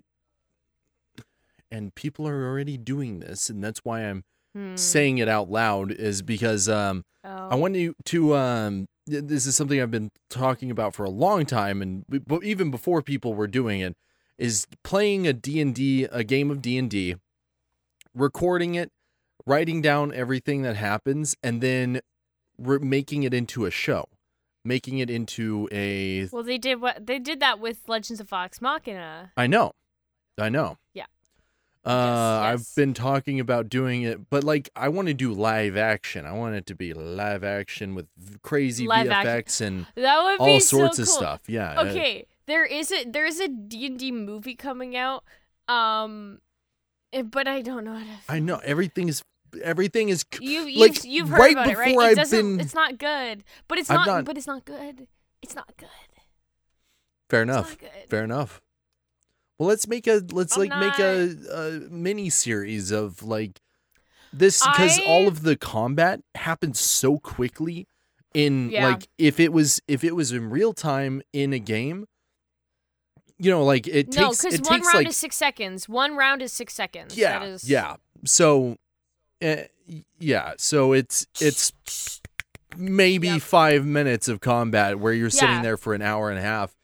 and 1.72 1.94
people 1.96 2.28
are 2.28 2.48
already 2.48 2.78
doing 2.78 3.20
this 3.20 3.50
and 3.50 3.64
that's 3.64 3.80
why 3.84 4.02
I'm 4.02 4.24
Hmm. 4.56 4.76
saying 4.76 5.20
it 5.20 5.30
out 5.30 5.50
loud 5.52 5.92
is 5.92 6.22
because 6.22 6.68
um 6.68 7.04
Oh. 7.24 7.50
I 7.52 7.56
want 7.56 7.76
you 7.76 7.94
to 8.06 8.36
um 8.36 8.88
this 9.10 9.46
is 9.46 9.56
something 9.56 9.82
I've 9.82 9.92
been 9.92 10.12
talking 10.30 10.72
about 10.72 10.96
for 10.96 11.04
a 11.04 11.10
long 11.10 11.46
time 11.46 11.82
and 11.82 12.06
even 12.44 12.72
before 12.72 13.02
people 13.02 13.34
were 13.34 13.48
doing 13.48 13.82
it 13.82 13.96
is 14.38 14.68
playing 14.84 15.28
a 15.28 15.34
D&D 15.34 16.06
a 16.12 16.24
game 16.24 16.50
of 16.52 16.62
D&D 16.62 17.16
recording 18.16 18.76
it 18.76 18.92
writing 19.46 19.82
down 19.82 20.14
everything 20.14 20.62
that 20.62 20.76
happens 20.76 21.36
and 21.42 21.62
then 21.62 22.02
re- 22.58 22.80
making 22.80 23.24
it 23.24 23.34
into 23.34 23.66
a 23.66 23.72
show 23.72 24.08
making 24.66 25.00
it 25.00 25.10
into 25.10 25.68
a 25.72 26.28
Well, 26.32 26.44
they 26.44 26.58
did 26.58 26.82
what 26.82 27.06
they 27.06 27.20
did 27.20 27.40
that 27.40 27.60
with 27.60 27.88
Legends 27.88 28.20
of 28.20 28.30
Vox 28.30 28.62
Machina. 28.62 29.32
I 29.38 29.48
know. 29.48 29.72
I 30.38 30.50
know. 30.50 30.78
Yeah. 30.94 31.06
Uh, 31.86 31.90
Yes, 31.92 32.54
I've 32.70 32.76
been 32.76 32.94
talking 32.94 33.40
about 33.40 33.70
doing 33.70 34.02
it, 34.04 34.30
but 34.30 34.44
like 34.44 34.70
I 34.76 34.90
want 34.90 35.08
to 35.08 35.14
do 35.14 35.34
live 35.34 35.78
action. 35.78 36.26
I 36.26 36.34
want 36.34 36.56
it 36.56 36.66
to 36.68 36.76
be 36.76 36.94
live 36.94 37.44
action 37.44 37.96
with 37.96 38.08
crazy 38.42 38.86
Live 38.86 39.08
VFX 39.08 39.26
action. 39.26 39.68
and 39.96 40.06
That 40.06 40.22
would 40.24 40.40
all 40.40 40.60
sorts 40.60 40.98
so 40.98 41.04
of 41.04 41.10
stuff. 41.10 41.42
Yeah. 41.48 41.80
Okay, 41.82 42.26
there 42.48 42.66
is 42.66 42.92
a 42.92 43.06
there 43.06 43.26
is 43.26 43.40
a 43.40 43.48
D&D 43.48 44.12
movie 44.12 44.56
coming 44.56 44.96
out. 44.98 45.24
Um 45.70 46.40
eh, 47.14 47.22
but 47.22 47.48
I 47.48 47.62
don't 47.62 47.86
know 47.86 47.96
how 47.96 48.04
to 48.04 48.20
I 48.28 48.40
know 48.40 48.60
everything 48.64 49.08
is 49.08 49.24
everything 49.64 50.10
is 50.10 50.26
You 50.42 50.66
you've, 50.68 50.80
like, 50.96 51.04
you've 51.06 51.30
heard 51.30 51.40
right 51.40 51.52
about 51.54 51.70
it, 51.70 51.78
right? 51.78 52.12
It 52.12 52.16
doesn't 52.16 52.58
been- 52.58 52.60
it's 52.60 52.76
not 52.76 52.98
good. 53.00 53.44
But 53.68 53.78
it's 53.80 53.90
not, 53.90 54.06
not- 54.06 54.26
but 54.26 54.38
it's 54.38 54.48
not 54.48 54.66
good. 54.66 55.08
It's 55.42 55.56
not 55.56 55.72
good. 55.78 55.88
fair 57.30 57.42
enough. 57.44 57.78
good. 57.78 57.90
Fair 58.10 58.24
enough. 58.24 58.62
Well, 59.60 59.68
let's 59.68 59.88
make 59.88 60.08
a 60.08 60.24
let's 60.32 60.56
I'm 60.56 60.70
like 60.70 60.80
make 60.80 60.98
a, 61.00 61.36
a 61.54 61.72
mini 61.92 62.30
series 62.30 62.92
of 62.92 63.22
like 63.22 63.60
this 64.32 64.66
because 64.66 64.98
all 65.06 65.28
of 65.28 65.44
the 65.44 65.58
combat 65.58 66.22
happens 66.36 66.80
so 66.80 67.18
quickly 67.18 67.86
in 68.34 68.70
Yeah. 68.72 68.88
like 68.92 69.10
if 69.18 69.38
it 69.40 69.52
was 69.52 69.82
if 69.88 70.04
it 70.04 70.16
was 70.16 70.32
in 70.32 70.50
real 70.50 70.72
time 70.74 71.22
in 71.34 71.52
a 71.52 71.60
game 71.60 72.06
you 73.38 73.52
know 73.52 73.64
like 73.66 73.86
it 73.88 74.08
no, 74.16 74.30
takes 74.30 74.38
because 74.44 74.54
it 74.54 74.64
one 74.64 74.76
takes 74.76 74.88
round 74.88 74.98
like 74.98 75.08
is 75.08 75.18
six 75.18 75.36
seconds. 75.36 75.90
One 75.90 76.16
round 76.16 76.42
is 76.42 76.54
six 76.54 76.74
seconds. 76.74 77.18
yeah 77.18 77.40
That 77.40 77.48
is, 77.48 77.70
yeah 77.70 77.96
so 78.24 78.78
uh, 79.44 79.56
yeah 80.20 80.54
so 80.58 80.94
it's 80.94 81.28
it's 81.42 81.74
maybe 82.78 83.28
Yep. 83.28 83.42
five 83.42 83.86
minutes 83.86 84.28
of 84.30 84.40
combat 84.40 85.00
where 85.00 85.12
you're 85.12 85.30
sitting 85.30 85.64
there 85.64 85.76
for 85.78 85.94
an 85.94 86.02
hour 86.02 86.30
and 86.30 86.38
a 86.40 86.42
half 86.42 86.76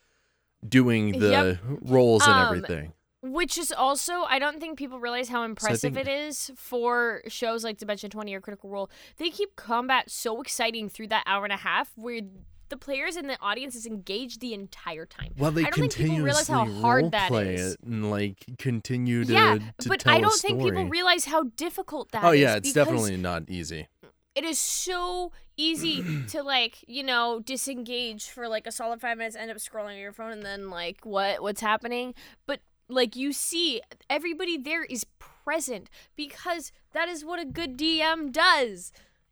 doing 0.70 1.20
the 1.20 1.30
Yep. 1.30 1.58
rolls 1.82 2.24
and 2.26 2.34
Um, 2.34 2.48
everything 2.56 2.94
Which 3.22 3.58
is 3.58 3.72
also, 3.72 4.22
I 4.24 4.38
don't 4.38 4.60
think 4.60 4.78
people 4.78 5.00
realize 5.00 5.30
how 5.30 5.42
impressive 5.44 5.96
think- 5.96 6.08
it 6.08 6.12
is 6.12 6.52
for 6.56 7.24
shows 7.28 7.64
like 7.64 7.78
Dimension 7.80 8.12
20 8.12 8.34
or 8.36 8.40
Critical 8.42 8.70
Role. 8.70 8.88
They 9.18 9.32
keep 9.32 9.56
combat 9.56 10.12
so 10.12 10.42
exciting 10.42 10.90
through 10.90 11.08
that 11.08 11.24
hour 11.26 11.44
and 11.44 11.52
a 11.54 11.58
half 11.58 11.92
where 11.96 12.22
the 12.70 12.78
players 12.78 13.16
and 13.16 13.28
the 13.30 13.40
audience 13.42 13.76
is 13.76 13.86
engaged 13.88 14.42
the 14.42 14.54
entire 14.54 15.06
time. 15.08 15.34
Well, 15.38 15.50
they 15.52 15.62
I 15.62 15.70
don't 15.72 15.92
think 15.92 15.94
people 15.96 16.20
realize 16.20 16.48
how 16.48 16.66
hard 16.66 17.12
that 17.12 17.30
play 17.30 17.56
it 17.56 17.78
and 17.84 18.10
like 18.12 18.44
continue 18.60 19.24
to, 19.26 19.34
yeah, 19.34 19.58
to 19.80 19.90
but 19.90 20.06
I 20.08 20.20
don't 20.20 20.34
think 20.40 20.62
people 20.62 20.86
realize 20.86 21.26
how 21.26 21.44
difficult 21.58 22.12
that 22.12 22.24
is. 22.24 22.28
Oh 22.30 22.32
yeah, 22.32 22.56
it's 22.58 22.74
definitely 22.74 23.18
not 23.18 23.50
easy. 23.50 23.88
it 24.36 24.44
is 24.44 24.60
so 24.60 25.32
easy 25.58 26.24
to 26.30 26.44
like 26.44 26.84
you 26.88 27.04
know 27.04 27.40
disengage 27.40 28.30
for 28.30 28.48
like 28.48 28.68
a 28.68 28.72
solid 28.72 29.02
five 29.02 29.18
minutes 29.18 29.36
end 29.36 29.52
up 29.52 29.58
scrolling 29.58 30.00
your 30.00 30.12
phone 30.12 30.32
and 30.32 30.44
then 30.44 30.70
like 30.70 31.06
what 31.06 31.42
what's 31.42 31.62
happening? 31.62 32.14
But 32.46 32.60
like 32.88 33.16
you 33.16 33.34
see 33.34 33.82
everybody 34.10 34.58
there 34.58 34.84
is 34.84 35.06
present 35.46 35.90
because 36.16 36.72
that 36.94 37.08
is 37.08 37.26
what 37.26 37.40
a 37.40 37.46
good 37.46 37.78
dm 37.78 38.32
does. 38.32 38.92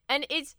And 0.09 0.25
it's 0.29 0.55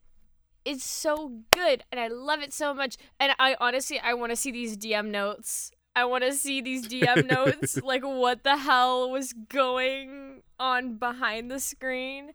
it's 0.65 0.85
so 0.85 1.41
good 1.53 1.85
and 1.93 2.01
i 2.01 2.09
love 2.09 2.41
it 2.41 2.53
so 2.53 2.75
much. 2.75 2.97
And 3.19 3.33
i 3.39 3.57
honestly 3.61 3.99
i 3.99 4.15
want 4.15 4.31
to 4.31 4.37
see 4.37 4.51
these 4.51 4.77
dm 4.77 5.11
notes. 5.11 5.71
I 5.97 6.05
want 6.07 6.25
to 6.25 6.33
see 6.33 6.61
these 6.61 6.89
dm 6.89 7.31
notes 7.31 7.81
like 7.83 8.03
what 8.03 8.45
the 8.45 8.59
hell 8.59 9.11
was 9.11 9.33
going 9.33 10.43
on 10.59 10.97
behind 10.97 11.51
the 11.51 11.61
screen 11.61 12.33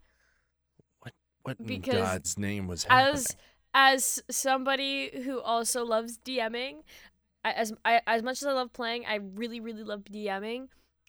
What 1.44 1.58
in 1.60 1.66
because 1.66 1.96
God's 1.96 2.38
name 2.38 2.68
was 2.68 2.84
happening? 2.84 3.16
as 3.16 3.36
as 3.74 4.24
somebody 4.32 5.12
who 5.24 5.40
also 5.40 5.86
loves 5.86 6.18
DMing, 6.20 6.84
I- 7.44 7.52
as 7.54 7.74
I, 7.86 8.02
as 8.08 8.24
much 8.24 8.42
as 8.42 8.48
I 8.48 8.54
love 8.54 8.74
playing, 8.74 9.06
I 9.06 9.16
really 9.16 9.60
really 9.60 9.84
love 9.84 10.04
DMing. 10.04 10.68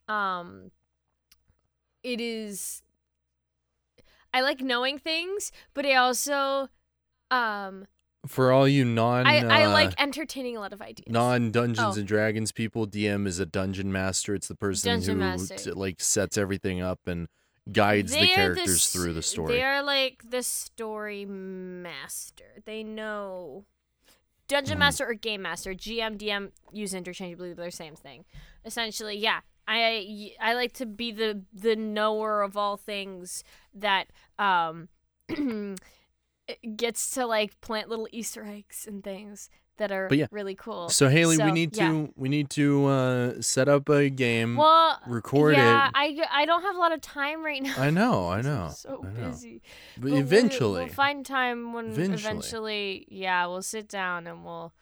Um, 0.09 0.71
it 2.03 2.21
is. 2.21 2.83
I 4.33 4.43
like 4.43 4.61
knowing 4.61 4.99
things, 4.99 5.51
but 5.75 5.85
I 5.85 5.95
also, 5.97 6.69
um, 7.33 7.87
For 8.27 8.53
all 8.53 8.69
you 8.69 8.85
non 8.85 9.27
I 9.27 9.39
I 9.39 9.65
uh, 9.65 9.71
like 9.73 10.01
entertaining 10.01 10.57
a 10.57 10.61
lot 10.61 10.73
of 10.73 10.81
ideas. 10.81 11.07
non 11.09 11.51
Dungeons 11.51 11.97
Oh. 11.97 11.99
and 11.99 12.07
Dragons 12.07 12.53
people, 12.53 12.87
DM 12.87 13.27
is 13.27 13.39
a 13.41 13.47
dungeon 13.47 13.91
master. 13.91 14.35
It's 14.35 14.47
the 14.49 14.55
person 14.55 14.93
Dungeon 15.01 15.21
who 15.21 15.47
t- 15.57 15.73
like 15.73 16.01
sets 16.01 16.39
everything 16.39 16.81
up 16.81 17.01
and 17.07 17.27
guides 17.71 18.13
the 18.13 18.21
They 18.21 18.33
are 18.33 18.37
characters 18.37 18.75
s- 18.87 18.93
through 18.93 19.13
the 19.15 19.23
story. 19.23 19.55
They 19.55 19.63
are 19.63 19.83
like 19.83 20.23
the 20.29 20.43
story 20.43 21.25
master. 21.25 22.45
They 22.65 22.83
know 22.83 23.65
dungeon 24.49 24.77
Mhm. 24.77 24.81
master 24.81 25.07
or 25.09 25.15
game 25.15 25.43
master. 25.43 25.75
GM, 25.75 26.17
DM 26.19 26.53
use 26.73 26.95
interchangeably. 26.95 27.53
They're 27.53 27.67
the 27.67 27.71
same 27.73 27.95
thing. 27.97 28.25
Essentially, 28.65 29.17
yeah. 29.17 29.41
I 29.69 30.35
I 30.41 30.55
like 30.55 30.73
to 30.75 30.87
be 30.87 31.13
the 31.13 31.45
the 31.53 31.77
knower 31.77 32.43
of 32.43 32.57
all 32.57 32.77
things 32.77 33.45
that 33.75 34.09
um 34.39 34.89
gets 36.77 37.11
to 37.13 37.27
like 37.27 37.61
plant 37.61 37.89
little 37.89 38.09
Easter 38.11 38.45
eggs 38.45 38.87
and 38.89 39.05
things 39.05 39.49
that 39.81 39.91
are 39.91 40.09
yeah. 40.13 40.27
really 40.31 40.55
cool. 40.55 40.91
So 40.91 41.09
Hayley, 41.09 41.39
we 41.39 41.51
need 41.53 41.75
yeah. 41.75 41.89
to 41.89 42.13
we 42.15 42.29
need 42.29 42.51
to 42.51 42.87
uh, 42.87 43.41
set 43.41 43.67
up 43.67 43.89
a 43.89 44.11
game, 44.11 44.57
well, 44.57 45.01
record 45.07 45.57
yeah, 45.57 45.89
it. 45.89 45.93
I 45.95 46.43
I 46.43 46.45
don't 46.45 46.63
have 46.63 46.77
a 46.77 46.79
lot 46.79 46.93
of 46.93 47.01
time 47.01 47.43
right 47.43 47.63
now. 47.69 47.75
I 47.79 47.89
know, 47.89 48.29
I 48.29 48.43
know, 48.49 48.71
so 48.75 49.03
I 49.03 49.19
know. 49.19 49.31
busy. 49.31 49.63
But 49.97 50.11
But 50.11 50.19
eventually, 50.19 50.85
we'll 50.85 50.93
find 50.93 51.25
time 51.25 51.73
when 51.73 51.87
Eventually. 51.87 52.15
eventually. 52.15 53.07
yeah, 53.09 53.47
we'll 53.47 53.63
sit 53.63 53.89
down 53.89 54.27
and 54.27 54.45
we'll 54.45 54.75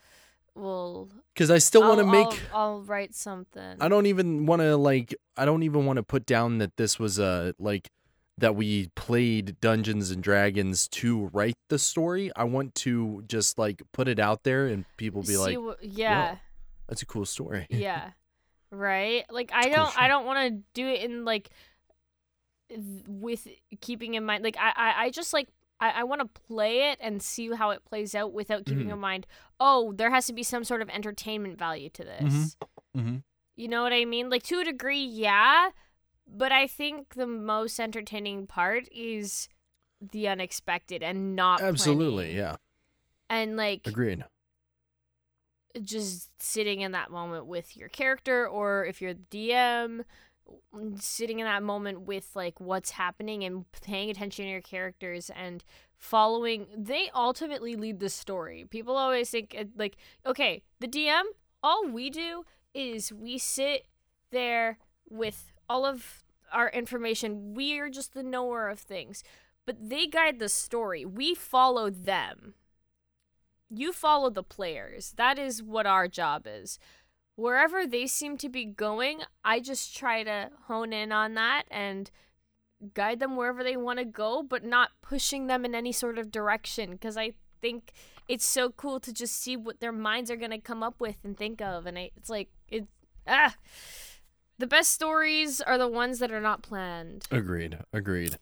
we'll. 0.57 1.09
because 1.33 1.51
I 1.51 1.59
still 1.59 1.83
want 1.83 2.01
to 2.01 2.07
make. 2.07 2.27
I'll, 2.53 2.61
I'll 2.61 2.83
write 2.83 3.15
something. 3.15 3.77
I 3.81 3.89
don't 3.89 4.07
even 4.07 4.47
want 4.47 4.63
to 4.63 4.77
like. 4.77 5.15
I 5.37 5.45
don't 5.45 5.63
even 5.63 5.87
want 5.87 5.99
to 5.99 6.03
put 6.03 6.27
down 6.27 6.59
that 6.59 6.77
this 6.77 6.99
was 6.99 7.21
a 7.21 7.55
like 7.61 7.89
that 8.39 8.55
we 8.57 8.89
played 8.95 9.61
Dungeons 9.61 10.11
and 10.11 10.23
Dragons 10.23 10.89
to 10.89 11.27
write 11.33 11.57
the 11.69 11.79
story. 11.79 12.31
I 12.37 12.45
want 12.45 12.75
to 12.77 13.23
just 13.27 13.59
like 13.59 13.83
put 13.93 14.09
it 14.09 14.19
out 14.19 14.45
there 14.45 14.67
and 14.67 14.85
people 14.97 15.23
be 15.23 15.35
See 15.35 15.57
like, 15.59 15.79
yeah, 15.83 16.37
"That's 16.89 17.03
a 17.03 17.07
cool 17.07 17.27
story." 17.27 17.67
yeah, 17.69 18.11
right. 18.71 19.25
Like 19.31 19.51
I 19.53 19.61
a 19.63 19.65
cool 19.65 19.75
don't 19.75 19.99
I 20.01 20.09
don't 20.09 20.25
want 20.27 20.49
to 20.55 20.63
do 20.73 20.87
it 20.87 21.03
in 21.03 21.25
like 21.25 21.51
with 23.09 23.49
keeping 23.81 24.15
in 24.15 24.25
mind 24.25 24.45
like 24.45 24.57
I 24.59 24.73
I, 24.77 25.05
I 25.05 25.11
just 25.11 25.33
like. 25.33 25.49
I, 25.81 26.01
I 26.01 26.03
want 26.03 26.21
to 26.23 26.41
play 26.49 26.91
it 26.91 26.99
and 27.01 27.23
see 27.23 27.53
how 27.53 27.71
it 27.71 27.85
plays 27.85 28.13
out 28.13 28.33
without 28.33 28.67
keeping 28.67 28.89
Mhm. 28.89 28.95
in 28.95 28.99
mind, 28.99 29.27
oh, 29.61 29.93
there 29.93 30.11
has 30.11 30.27
to 30.27 30.33
be 30.33 30.43
some 30.43 30.65
sort 30.65 30.83
of 30.83 30.89
entertainment 30.89 31.57
value 31.57 31.89
to 31.91 32.03
this. 32.03 32.57
hmm 32.97 33.19
You 33.55 33.69
know 33.69 33.85
what 33.85 33.93
I 33.93 34.05
mean? 34.05 34.29
Like 34.29 34.43
to 34.43 34.59
a 34.59 34.65
degree, 34.65 35.05
yeah. 35.05 35.71
But 36.31 36.53
I 36.53 36.67
think 36.67 37.15
the 37.15 37.27
most 37.27 37.81
entertaining 37.81 38.47
part 38.47 38.89
is 38.93 39.49
the 40.01 40.29
unexpected 40.29 41.03
and 41.03 41.35
not 41.35 41.61
Absolutely, 41.61 42.27
planning. 42.27 42.37
yeah, 42.37 42.57
And 43.31 43.57
like 43.57 43.87
agreed. 43.87 44.25
just 45.83 46.31
sitting 46.41 46.81
in 46.81 46.93
that 46.93 47.11
moment 47.11 47.47
with 47.47 47.77
your 47.77 47.89
character 47.89 48.47
or 48.47 48.85
if 48.85 49.01
you're 49.01 49.15
the 49.15 49.49
DM 49.51 50.05
sitting 50.99 51.41
in 51.41 51.45
that 51.47 51.63
moment 51.63 52.03
with 52.03 52.31
like 52.35 52.59
what's 52.61 52.93
happening 52.93 53.45
and 53.45 53.65
paying 53.83 54.09
attention 54.09 54.47
to 54.47 54.51
your 54.51 54.63
characters 54.63 55.31
and 55.37 55.63
following 55.99 56.67
they 56.77 57.11
ultimately 57.15 57.75
lead 57.77 58.01
the 58.01 58.09
story. 58.09 58.65
People 58.71 58.97
always 58.97 59.29
think 59.31 59.55
uh, 59.59 59.65
like 59.77 59.97
okay, 60.25 60.63
the 60.81 60.89
DM 60.89 61.23
all 61.63 61.87
we 61.89 62.09
do 62.09 62.45
is 62.73 63.13
we 63.13 63.37
sit 63.37 63.87
there 64.31 64.79
with 65.11 65.53
all 65.69 65.85
of 65.85 66.25
our 66.53 66.71
information. 66.71 67.55
We 67.55 67.79
are 67.79 67.91
just 67.91 68.15
the 68.15 68.23
knower 68.23 68.69
of 68.69 68.79
things. 68.79 69.23
But 69.67 69.91
they 69.91 70.07
guide 70.07 70.39
the 70.39 70.49
story. 70.49 71.05
We 71.05 71.35
follow 71.35 71.91
them. 71.91 72.55
you 73.71 73.93
follow 73.93 74.31
the 74.31 74.43
players. 74.43 75.13
That 75.17 75.39
is 75.39 75.63
what 75.63 75.87
our 75.87 76.09
job 76.09 76.47
is. 76.47 76.79
Wherever 77.37 77.87
they 77.87 78.07
seem 78.07 78.37
to 78.39 78.49
be 78.49 78.65
going, 78.65 79.21
I 79.45 79.61
just 79.61 79.97
try 79.97 80.23
to 80.23 80.51
hone 80.67 80.93
in 80.93 81.13
on 81.13 81.35
that 81.35 81.65
and 81.71 82.11
guide 82.95 83.21
them 83.21 83.37
wherever 83.37 83.63
they 83.63 83.77
want 83.77 83.99
to 83.99 84.05
go, 84.05 84.43
but 84.43 84.65
not 84.65 84.91
pushing 85.03 85.47
them 85.47 85.65
in 85.65 85.75
any 85.75 85.93
sort 85.93 86.19
of 86.19 86.31
direction 86.31 86.93
because 86.93 87.17
I 87.17 87.33
think 87.61 87.93
it's 88.27 88.45
so 88.47 88.71
cool 88.71 89.01
to 89.01 89.13
just 89.13 89.37
see 89.37 89.57
what 89.57 89.81
their 89.81 89.93
minds 89.93 90.31
are 90.31 90.37
going 90.37 90.51
to 90.51 90.59
come 90.59 90.83
up 90.83 91.01
with 91.01 91.17
and 91.25 91.37
think 91.37 91.61
of 91.61 91.87
and 91.87 91.99
I, 91.99 92.11
it's 92.17 92.31
like 92.31 92.49
it's, 92.69 92.87
ah 93.27 93.55
the 94.59 94.67
best 94.67 94.93
stories 94.93 95.61
are 95.61 95.79
the 95.79 95.89
ones 95.89 96.19
that 96.19 96.31
are 96.33 96.41
not 96.41 96.63
planned. 96.63 97.27
Agreed. 97.31 97.79
Agreed. 97.93 98.39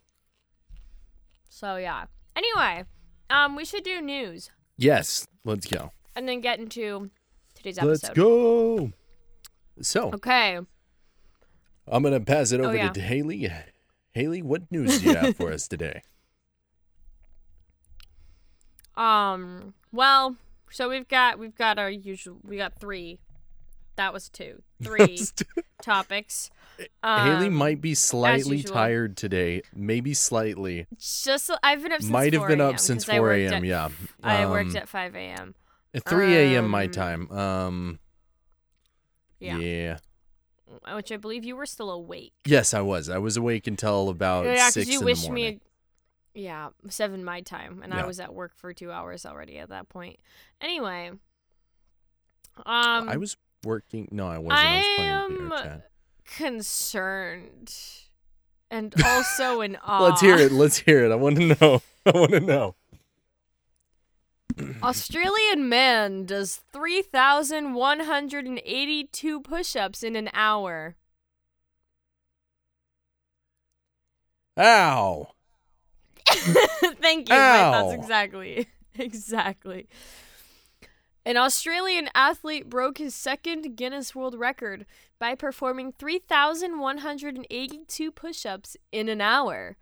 So 1.48 1.76
yeah. 1.76 2.06
Anyway, 2.34 2.84
um 3.30 3.56
we 3.56 3.64
should 3.64 3.84
do 3.84 4.00
news 4.00 4.50
Yes. 4.76 5.26
Let's 5.44 5.66
go. 5.66 5.92
and 6.14 6.28
then 6.28 6.40
get 6.40 6.58
into 6.58 7.10
today's 7.54 7.78
episode. 7.78 7.90
Let's 8.08 8.18
go. 8.18 8.92
So 9.82 10.10
Okay. 10.14 10.58
I'm 11.88 12.02
gonna 12.02 12.20
pass 12.20 12.50
it 12.52 12.60
Oh, 12.60 12.64
over 12.66 12.76
yeah. 12.76 12.90
to 12.90 13.00
Hayley. 13.00 13.48
Hayley, 14.12 14.42
what 14.42 14.70
news 14.72 15.00
do 15.00 15.10
you 15.10 15.16
have 15.16 15.36
for 15.36 15.52
us 15.52 15.68
today? 15.68 16.02
Um 18.96 19.74
well, 19.92 20.36
so 20.70 20.88
we've 20.88 21.06
got 21.08 21.38
we've 21.38 21.54
got 21.54 21.78
our 21.78 21.90
usual 21.90 22.38
we 22.42 22.56
got 22.56 22.78
3. 22.80 23.20
That 23.96 24.12
was 24.12 24.28
2. 24.28 24.62
3 24.82 25.18
topics. 25.82 26.50
Hayley 27.02 27.46
Um, 27.46 27.54
might 27.54 27.80
be 27.80 27.94
slightly 27.94 28.62
tired 28.62 29.16
today. 29.16 29.62
Maybe 29.74 30.12
slightly. 30.12 30.86
just 30.98 31.50
I've 31.62 31.82
been 31.82 31.92
up 31.92 32.00
since 32.02 32.10
Might 32.12 32.32
have 32.34 32.40
4 32.42 32.48
been 32.48 32.60
a.m. 32.60 32.74
up 32.74 32.80
since 32.80 33.04
4 33.04 33.32
a.m. 33.32 33.64
Yeah. 33.64 33.88
I 34.22 34.44
worked 34.46 34.70
Um, 34.72 34.76
at 34.76 34.88
5 34.88 35.14
a.m. 35.16 35.54
3 36.06 36.34
a.m. 36.36 36.68
my 36.68 36.84
um, 36.84 36.90
time. 36.90 37.30
Um. 37.32 37.98
Yeah. 39.40 39.56
yeah. 39.58 39.98
Which 40.94 41.10
I 41.12 41.16
believe 41.16 41.44
you 41.44 41.56
were 41.56 41.64
still 41.66 41.90
awake. 41.90 42.34
Yes, 42.44 42.74
I 42.74 42.82
was. 42.82 43.08
I 43.08 43.18
was 43.18 43.36
awake 43.38 43.66
until 43.66 44.10
about 44.10 44.44
yeah, 44.44 44.68
six 44.68 44.88
you 44.88 44.98
in 44.98 45.04
wished 45.06 45.22
the 45.22 45.28
morning. 45.28 45.44
me. 45.54 46.42
Yeah, 46.42 46.68
seven 46.90 47.24
my 47.24 47.40
time, 47.40 47.80
and 47.82 47.94
I 47.94 48.04
was 48.04 48.20
at 48.20 48.34
work 48.34 48.52
for 48.56 48.74
two 48.74 48.92
hours 48.92 49.24
already 49.24 49.56
at 49.58 49.70
that 49.70 49.88
point. 49.88 50.18
Anyway, 50.60 51.12
um, 52.58 53.08
I 53.08 53.16
was 53.16 53.36
working. 53.66 54.08
No, 54.10 54.26
I 54.28 54.38
wasn't. 54.38 54.66
I, 54.66 54.76
was 54.76 54.86
playing 54.96 55.52
am 55.52 55.82
concerned, 56.24 57.74
and 58.70 58.94
also 59.04 59.60
in 59.60 59.76
awe. 59.84 60.04
Let's 60.04 60.20
hear 60.20 60.36
it. 60.36 60.52
Let's 60.52 60.78
hear 60.78 61.04
it. 61.04 61.12
I 61.12 61.16
want 61.16 61.36
to 61.36 61.56
know. 61.60 61.82
I 62.06 62.10
want 62.10 62.32
to 62.32 62.40
know. 62.40 62.74
Australian 64.82 65.68
man 65.68 66.24
does 66.24 66.62
three 66.72 67.02
thousand 67.02 67.74
one 67.74 68.00
hundred 68.00 68.46
and 68.46 68.60
eighty-two 68.64 69.40
push-ups 69.40 70.02
in 70.02 70.16
an 70.16 70.30
hour. 70.32 70.96
Ow. 74.58 75.28
Thank 76.28 77.28
you. 77.28 77.34
My 77.34 77.70
thoughts 77.72 77.92
Ow. 77.92 78.00
exactly. 78.00 78.68
exactly. 78.98 79.86
An 81.26 81.36
Australian 81.36 82.08
athlete 82.14 82.70
broke 82.70 82.96
his 82.98 83.12
second 83.12 83.74
Guinness 83.74 84.14
World 84.14 84.38
Record 84.38 84.86
by 85.18 85.34
performing 85.34 85.90
3,182 85.90 88.12
push 88.12 88.46
ups 88.46 88.76
in 88.92 89.08
an 89.08 89.20
hour. 89.20 89.76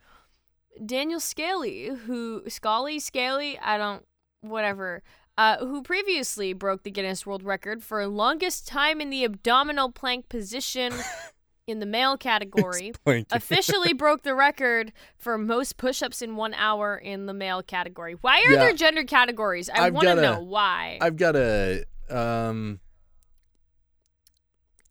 Daniel 0.84 1.20
Scaly, 1.20 1.90
who. 2.06 2.44
Scully? 2.48 2.98
Scaly? 2.98 3.58
I 3.58 3.76
don't. 3.76 4.06
Whatever. 4.40 5.02
Uh, 5.36 5.58
who 5.58 5.82
previously 5.82 6.54
broke 6.54 6.82
the 6.82 6.90
Guinness 6.90 7.26
World 7.26 7.42
Record 7.42 7.82
for 7.82 8.06
longest 8.06 8.66
time 8.66 9.02
in 9.02 9.10
the 9.10 9.22
abdominal 9.22 9.92
plank 9.92 10.30
position 10.30 10.94
in 11.66 11.80
the 11.80 11.86
male 11.86 12.16
category 12.16 12.92
officially 13.30 13.92
broke 13.92 14.22
the 14.22 14.34
record 14.34 14.92
for 15.16 15.38
most 15.38 15.76
push-ups 15.76 16.20
in 16.22 16.36
one 16.36 16.54
hour 16.54 16.96
in 16.96 17.26
the 17.26 17.34
male 17.34 17.62
category. 17.62 18.14
Why 18.20 18.42
are 18.46 18.52
Yeah. 18.52 18.58
there 18.58 18.72
gender 18.74 19.04
categories? 19.04 19.70
I 19.70 19.90
want 19.90 20.06
to 20.06 20.14
know 20.16 20.40
why. 20.40 20.98
I've 21.00 21.16
got 21.16 21.36
a 21.36 21.84
um. 22.10 22.80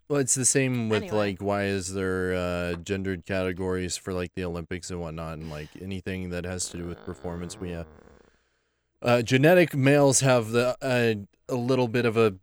Well, 0.09 0.19
it's 0.19 0.35
the 0.35 0.45
same 0.45 0.89
with 0.89 1.03
Anyway. 1.03 1.17
like 1.17 1.41
why 1.41 1.65
is 1.65 1.93
there 1.93 2.33
uh, 2.35 2.73
gendered 2.75 3.25
categories 3.25 3.95
for 3.97 4.13
like 4.13 4.33
the 4.35 4.43
Olympics 4.43 4.91
and 4.91 4.99
whatnot, 4.99 5.37
and 5.37 5.49
like 5.49 5.69
anything 5.81 6.29
that 6.31 6.43
has 6.45 6.69
to 6.69 6.77
do 6.77 6.85
with 6.85 7.03
performance. 7.05 7.59
We 7.59 7.71
have 7.71 7.87
uh, 9.01 9.21
genetic 9.21 9.75
males 9.75 10.19
have 10.19 10.49
the 10.51 10.75
uh, 10.81 11.13
a 11.49 11.55
little 11.55 11.87
bit 11.87 12.05
of 12.05 12.17
a 12.17 12.35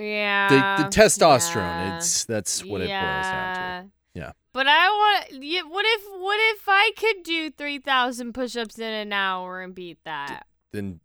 yeah. 0.00 0.48
the, 0.78 0.84
the 0.84 0.88
testosterone. 0.90 1.56
yeah, 1.56 1.96
It's 1.98 2.24
that's 2.24 2.64
what 2.64 2.80
it 2.80 2.88
boils 2.88 2.90
down 2.90 3.54
to. 3.54 3.60
yeah. 3.60 3.82
Yeah. 4.12 4.32
But 4.52 4.66
I 4.66 4.88
want. 4.88 5.42
Yeah, 5.44 5.62
what 5.62 5.84
if? 5.86 6.02
What 6.20 6.38
if 6.56 6.64
I 6.66 6.90
could 6.96 7.22
do 7.22 7.50
three 7.50 7.78
thousand 7.78 8.32
push-ups 8.34 8.78
in 8.78 8.92
an 8.92 9.12
hour 9.12 9.60
and 9.60 9.72
beat 9.74 9.98
that? 10.04 10.46
Then 10.72 11.00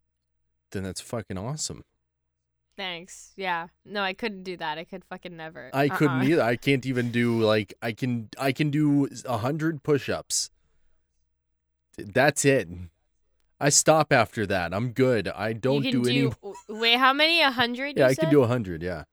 then 0.71 0.83
that's 0.83 1.01
fucking 1.01 1.37
awesome. 1.37 1.83
Thanks. 2.75 3.31
Yeah. 3.37 3.67
No, 3.85 4.01
I 4.01 4.13
couldn't 4.13 4.43
do 4.43 4.57
that. 4.57 4.77
I 4.77 4.83
could 4.83 5.05
fucking 5.05 5.37
never. 5.37 5.69
I 5.73 5.87
uh-uh. 5.87 5.95
couldn't 5.97 6.17
Uh-uh. 6.17 6.23
either. 6.25 6.41
I 6.41 6.55
can't 6.55 6.85
even 6.91 7.11
do 7.11 7.39
like 7.39 7.73
I 7.81 7.91
can 7.91 8.29
I 8.39 8.51
can 8.51 8.71
do 8.71 9.07
a 9.25 9.37
hundred 9.37 9.83
push-ups. 9.83 10.49
That's 11.97 12.43
it. 12.43 12.67
I 13.59 13.69
stop 13.69 14.11
after 14.11 14.45
that. 14.47 14.73
I'm 14.73 14.91
good. 14.91 15.27
I 15.27 15.53
don't 15.53 15.83
you 15.83 15.91
can 15.91 16.01
do 16.01 16.09
any. 16.09 16.53
Wait, 16.79 16.97
how 16.97 17.13
many? 17.13 17.41
A 17.41 17.51
hundred? 17.51 17.97
Yeah, 17.97 18.07
I 18.07 18.15
can 18.15 18.29
do 18.29 18.43
a 18.43 18.47
hundred. 18.47 18.83
Yeah, 18.83 19.03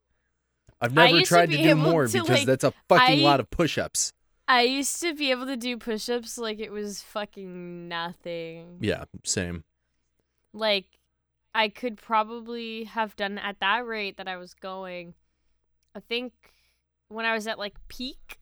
I've 0.81 0.94
never 0.94 1.16
used 1.16 1.28
to 1.28 1.35
tried 1.35 1.50
to, 1.50 1.57
do 1.57 1.74
more 1.76 2.07
to, 2.07 2.12
because 2.12 2.28
like, 2.28 2.46
that's 2.46 2.64
a 2.64 2.72
fucking 2.88 3.20
I- 3.20 3.22
lot 3.22 3.40
of 3.40 3.50
push-ups. 3.50 4.12
I 4.48 4.62
used 4.62 5.00
to 5.00 5.14
be 5.14 5.31
able 5.31 5.46
to 5.46 5.57
do 5.57 5.78
push-ups 5.78 6.37
like 6.37 6.59
it 6.59 6.72
was 6.72 7.00
fucking 7.00 7.88
nothing. 7.88 8.78
Yeah, 8.81 9.05
same. 9.24 9.64
Like 10.52 10.87
I 11.55 11.68
could 11.68 11.96
probably 11.96 12.85
have 12.85 13.14
done 13.16 13.38
at 13.38 13.61
that 13.61 13.87
rate 13.87 14.16
that 14.16 14.26
I 14.26 14.37
was 14.37 14.55
going. 14.55 15.14
I 15.94 16.00
think 16.00 16.33
when 17.09 17.24
I 17.24 17.35
was 17.35 17.46
at 17.46 17.59
like 17.59 17.74
peak 17.88 18.38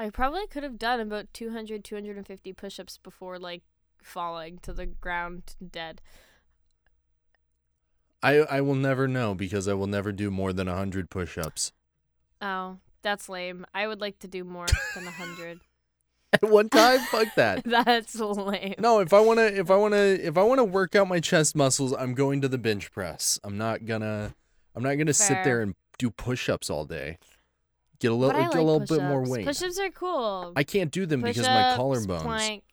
I 0.00 0.08
probably 0.08 0.46
could 0.46 0.62
have 0.62 0.78
done 0.78 0.98
about 0.98 1.26
200 1.34 1.84
250 1.84 2.52
push-ups 2.54 2.98
before 2.98 3.38
like 3.38 3.62
falling 4.02 4.58
to 4.62 4.72
the 4.72 4.86
ground 4.86 5.54
dead. 5.70 6.00
I 8.22 8.38
I 8.38 8.60
will 8.62 8.74
never 8.74 9.06
know 9.06 9.34
because 9.34 9.68
I 9.68 9.74
will 9.74 9.86
never 9.86 10.10
do 10.10 10.30
more 10.30 10.54
than 10.54 10.68
a 10.68 10.74
hundred 10.74 11.10
push-ups 11.10 11.72
Oh, 12.40 12.78
that's 13.02 13.28
lame. 13.28 13.66
I 13.74 13.86
would 13.86 14.00
like 14.00 14.18
to 14.20 14.28
do 14.28 14.42
more 14.44 14.66
than 14.94 15.04
100. 15.04 15.60
at 16.32 16.44
one 16.44 16.70
time. 16.70 17.00
Fuck 17.00 17.34
that. 17.36 17.64
That's 17.66 18.14
lame. 18.14 18.76
No, 18.78 19.00
if 19.00 19.12
I 19.12 19.20
wanna, 19.20 19.42
if 19.42 19.70
I 19.70 19.76
wanna, 19.76 19.96
if 19.96 20.38
I 20.38 20.42
wanna 20.42 20.64
work 20.64 20.94
out 20.94 21.08
my 21.08 21.20
chest 21.20 21.54
muscles, 21.54 21.92
I'm 21.92 22.14
going 22.14 22.40
to 22.40 22.48
the 22.48 22.56
bench 22.56 22.92
press. 22.92 23.38
I'm 23.44 23.58
not 23.58 23.84
gonna, 23.84 24.34
I'm 24.74 24.82
not 24.82 24.94
gonna 24.94 25.12
sit 25.12 25.44
there 25.44 25.60
and 25.60 25.74
do 25.98 26.10
push-ups 26.10 26.70
all 26.70 26.86
day. 26.86 27.18
Get 28.00 28.10
a 28.10 28.14
little, 28.14 28.40
get 28.42 28.54
a 28.54 28.62
little 28.62 28.80
bit 28.80 29.02
more 29.02 29.22
weight. 29.28 29.44
Push-ups 29.46 29.78
are 29.78 29.90
cool. 29.90 30.52
I 30.56 30.64
can't 30.64 30.90
do 30.90 31.04
them 31.06 31.20
because 31.22 31.46
my 31.46 31.74
collarbones. 31.78 32.22
plank. 32.22 32.64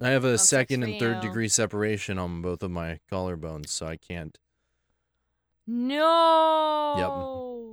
I 0.00 0.08
have 0.10 0.24
a 0.24 0.30
No 0.32 0.36
second 0.36 0.82
and 0.82 0.98
third 0.98 1.16
you. 1.16 1.22
degree 1.28 1.48
separation 1.48 2.18
on 2.18 2.40
both 2.40 2.62
of 2.62 2.70
my 2.70 3.00
collarbones, 3.10 3.68
so 3.68 3.86
I 3.86 3.96
can't. 3.96 4.38
No. 5.66 6.94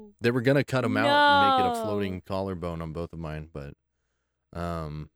Yep. 0.10 0.14
They 0.22 0.32
were 0.32 0.42
gonna 0.42 0.64
cut 0.64 0.82
them 0.82 0.98
out 0.98 1.08
and 1.08 1.66
make 1.66 1.66
it 1.76 1.80
a 1.80 1.84
floating 1.84 2.22
collarbone 2.22 2.82
on 2.82 2.92
both 2.94 3.14
of 3.14 3.20
mine, 3.20 3.50
but, 3.54 3.74
um, 4.54 5.10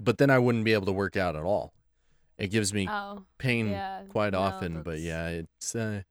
but 0.00 0.18
then 0.18 0.30
I 0.30 0.38
wouldn't 0.38 0.64
be 0.64 0.72
able 0.72 0.86
to 0.86 0.92
work 0.92 1.16
out 1.16 1.36
at 1.36 1.42
all. 1.42 1.72
It 2.38 2.48
gives 2.48 2.72
me 2.72 2.88
Oh, 2.88 3.24
pain 3.38 3.68
yeah. 3.70 4.02
quite 4.08 4.32
no, 4.32 4.40
often, 4.40 4.82
but 4.82 5.00
yeah, 5.00 5.28
it's 5.28 5.74
uh, 5.74 6.02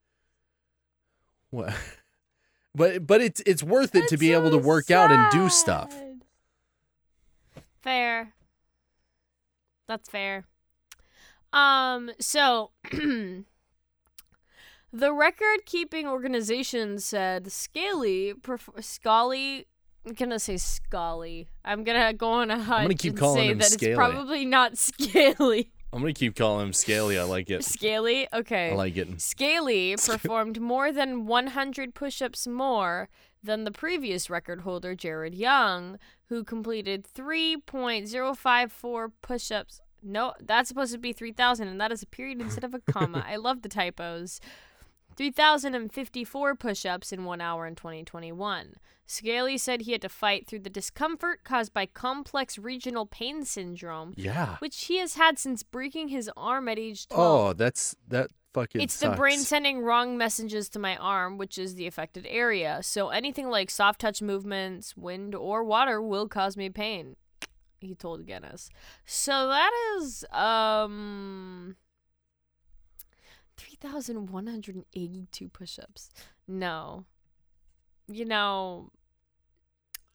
what, 1.50 1.74
but 2.76 3.08
but 3.08 3.22
it's 3.22 3.42
it's 3.46 3.64
worth 3.64 3.96
it 3.96 4.08
to 4.10 4.18
be 4.18 4.34
able 4.34 4.50
to 4.52 4.62
so 4.62 4.68
work 4.68 4.92
out 4.92 5.12
and 5.12 5.32
do 5.32 5.50
stuff. 5.50 5.94
Fair. 7.82 8.34
That's 9.88 10.10
fair. 10.10 10.46
Um, 11.54 12.12
so 12.20 12.72
the 12.92 13.44
record 15.14 15.66
keeping 15.66 16.08
organization 16.08 17.00
said 17.00 17.52
Scaly 17.52 18.34
perf- 18.34 18.84
Scully 18.84 19.66
I'm 20.08 20.14
gonna 20.14 20.40
say 20.40 20.56
Scully. 20.58 21.50
I'm 21.66 21.84
gonna 21.84 22.14
go 22.14 22.30
on 22.30 22.50
a 22.50 22.62
hunch 22.62 22.98
keep 23.00 23.12
and 23.12 23.20
calling 23.20 23.42
say 23.42 23.52
him 23.52 23.58
that 23.58 23.72
Scaly. 23.72 23.92
it's 23.92 23.98
probably 23.98 24.46
not 24.46 24.78
Scaly. 24.78 25.72
I'm 25.94 26.02
gonna 26.02 26.14
keep 26.14 26.36
calling 26.36 26.68
him 26.68 26.74
Scaly. 26.74 27.18
I 27.18 27.24
like 27.24 27.50
it. 27.50 27.64
Scaly. 27.64 28.28
Okay. 28.34 28.72
I 28.72 28.76
like 28.76 28.98
it. 28.98 29.22
Scaly 29.22 29.96
performed 30.06 30.60
more 30.60 30.92
than 30.92 31.26
100 31.26 31.96
push-ups 31.96 32.46
more 32.46 33.08
than 33.42 33.64
the 33.64 33.72
previous 33.72 34.30
record 34.30 34.62
holder 34.62 34.96
Jarrad 34.96 35.38
Young, 35.38 35.98
who 36.30 36.44
completed 36.44 37.08
3.054 37.16 39.12
push-ups. 39.22 39.80
No, 40.04 40.34
that's 40.40 40.70
supposed 40.70 40.92
to 40.94 41.00
be 41.00 41.14
3,000, 41.14 41.68
and 41.68 41.82
that 41.82 41.92
is 41.92 42.04
a 42.04 42.08
period 42.08 42.42
instead 42.42 42.64
of 42.64 42.74
a 42.74 42.80
comma. 42.80 43.26
I 43.28 43.38
love 43.38 43.62
the 43.62 43.70
typos. 43.70 44.40
3,054 45.18 46.56
push 46.56 46.86
ups 46.86 47.12
in 47.12 47.26
one 47.26 47.42
hour 47.42 47.66
in 47.66 47.76
2021. 47.76 48.76
Scaly 49.06 49.58
said 49.58 49.82
he 49.82 49.94
had 49.94 50.02
to 50.02 50.10
fight 50.10 50.46
through 50.48 50.60
the 50.60 50.70
discomfort 50.70 51.44
caused 51.44 51.74
by 51.74 51.86
complex 51.86 52.58
regional 52.58 53.06
pain 53.06 53.44
syndrome, 53.46 54.14
Yeah. 54.18 54.58
which 54.58 54.86
he 54.86 54.98
has 54.98 55.16
had 55.16 55.40
since 55.40 55.64
breaking 55.64 56.10
his 56.10 56.30
arm 56.36 56.68
at 56.68 56.78
age 56.78 57.08
12. 57.08 57.50
Oh, 57.50 57.54
that's 57.54 57.96
that 58.10 58.30
fucking. 58.54 58.82
It's 58.82 59.00
the 59.00 59.12
brain 59.12 59.40
sending 59.40 59.80
wrong 59.82 60.18
messages 60.18 60.68
to 60.70 60.80
my 60.80 60.98
arm, 60.98 61.38
which 61.38 61.58
is 61.58 61.76
the 61.76 61.88
affected 61.88 62.26
area. 62.30 62.80
So 62.84 63.10
anything 63.10 63.50
like 63.50 63.70
soft 63.70 64.02
touch 64.02 64.22
movements, 64.22 64.98
wind, 64.98 65.34
or 65.36 65.64
water 65.64 66.02
will 66.02 66.28
cause 66.28 66.58
me 66.58 66.70
pain. 66.70 67.16
He 67.80 67.96
told 67.96 68.26
Guinness. 68.26 68.70
So 69.06 69.48
that 69.48 69.72
is 69.98 70.26
um 70.34 71.76
three 73.58 73.78
thousand 73.82 74.30
one 74.30 74.48
hundred 74.48 74.76
and 74.76 74.86
eighty 74.94 75.28
two 75.32 75.50
push 75.50 75.78
ups. 75.80 76.10
No. 76.48 77.06
You 78.08 78.24
know, 78.26 78.92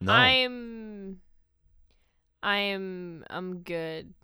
No. 0.00 0.12
I'm 0.12 1.20
I'm 2.42 3.24
I'm 3.30 3.58
good. 3.58 4.14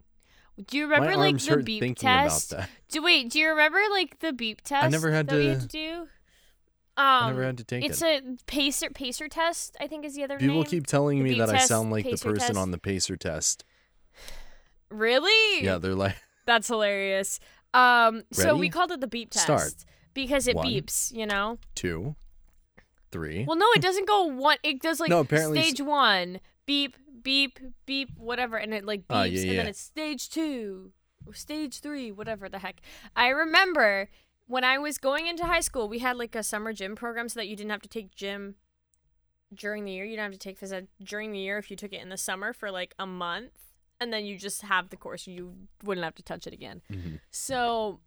Do 0.66 0.76
you 0.76 0.84
remember 0.88 1.16
like 1.16 1.38
the 1.38 1.58
beep 1.58 1.96
test? 1.98 2.52
Do 2.88 3.02
wait, 3.02 3.30
do 3.30 3.38
you 3.38 3.48
remember 3.50 3.78
like 3.90 4.18
the 4.20 4.32
beep 4.32 4.62
test? 4.62 4.84
I 4.84 4.88
never 4.88 5.10
had 5.12 5.28
to- 5.28 5.48
had 5.50 5.60
to 5.60 5.66
do. 5.68 6.08
Um, 6.96 7.04
I 7.06 7.28
never 7.28 7.44
had 7.44 7.58
to 7.58 7.64
take 7.64 7.84
it's 7.84 8.02
it. 8.02 8.24
a 8.24 8.36
pacer 8.46 8.90
pacer 8.90 9.28
test. 9.28 9.76
I 9.80 9.86
think 9.86 10.04
is 10.04 10.16
the 10.16 10.24
other 10.24 10.36
People 10.36 10.56
name. 10.56 10.64
keep 10.64 10.86
telling 10.88 11.18
The 11.18 11.24
me 11.30 11.38
that 11.38 11.48
I 11.50 11.58
sound 11.58 11.92
like 11.92 12.04
the 12.06 12.16
person 12.16 12.38
test. 12.38 12.56
on 12.56 12.72
the 12.72 12.78
pacer 12.78 13.16
test. 13.16 13.64
really? 14.90 15.64
Yeah, 15.64 15.78
they're 15.78 15.94
like, 15.94 16.16
that's 16.44 16.66
hilarious. 16.66 17.38
Um, 17.74 18.22
so 18.32 18.56
we 18.56 18.68
called 18.68 18.90
it 18.92 19.00
the 19.00 19.06
beep 19.06 19.30
test 19.30 19.44
Start. 19.44 19.72
because 20.14 20.48
it 20.48 20.56
One. 20.56 20.66
beeps. 20.66 21.12
You 21.14 21.26
know. 21.26 21.58
two, 21.74 22.14
three. 23.10 23.44
Well, 23.46 23.56
no, 23.56 23.66
it 23.76 23.82
doesn't 23.82 24.06
go 24.08 24.24
one. 24.24 24.56
It 24.62 24.80
does 24.80 25.00
like 25.00 25.10
No, 25.10 25.20
apparently 25.20 25.62
stage 25.62 25.80
one, 25.80 26.40
beep, 26.66 26.96
beep, 27.22 27.58
beep, 27.86 28.10
whatever, 28.16 28.56
and 28.56 28.72
it 28.74 28.84
like 28.84 29.02
beeps, 29.02 29.04
Ah, 29.10 29.22
yeah, 29.24 29.40
and 29.40 29.48
then 29.50 29.56
yeah. 29.66 29.70
it's 29.70 29.80
stage 29.80 30.30
two, 30.30 30.92
or 31.26 31.34
stage 31.34 31.80
three, 31.80 32.10
whatever 32.10 32.48
the 32.48 32.58
heck. 32.60 32.80
I 33.14 33.28
remember 33.28 34.08
when 34.46 34.64
I 34.64 34.78
was 34.78 34.96
going 34.98 35.26
into 35.26 35.44
high 35.44 35.60
school, 35.60 35.88
we 35.88 35.98
had 35.98 36.16
like 36.16 36.34
a 36.34 36.42
summer 36.42 36.72
gym 36.72 36.96
program 36.96 37.28
so 37.28 37.38
that 37.40 37.48
you 37.48 37.56
didn't 37.56 37.70
have 37.70 37.82
to 37.82 37.88
take 37.88 38.14
gym 38.14 38.54
during 39.54 39.84
the 39.84 39.92
year. 39.92 40.04
You 40.06 40.16
don't 40.16 40.24
have 40.24 40.32
to 40.32 40.38
take 40.38 40.58
phys 40.58 40.72
ed 40.72 40.88
during 41.02 41.32
the 41.32 41.38
year 41.38 41.58
if 41.58 41.70
you 41.70 41.76
took 41.76 41.92
it 41.92 42.00
in 42.00 42.08
the 42.08 42.16
summer 42.16 42.52
for 42.54 42.70
like 42.70 42.94
a 42.98 43.06
month, 43.06 43.52
and 44.00 44.12
then 44.12 44.24
you 44.24 44.36
just 44.38 44.62
have 44.62 44.90
the 44.90 44.96
course. 44.96 45.26
You 45.26 45.54
wouldn't 45.82 46.04
have 46.04 46.14
to 46.16 46.22
touch 46.22 46.46
it 46.46 46.52
again. 46.52 46.82
Mhm. 46.90 47.20
So 47.30 48.00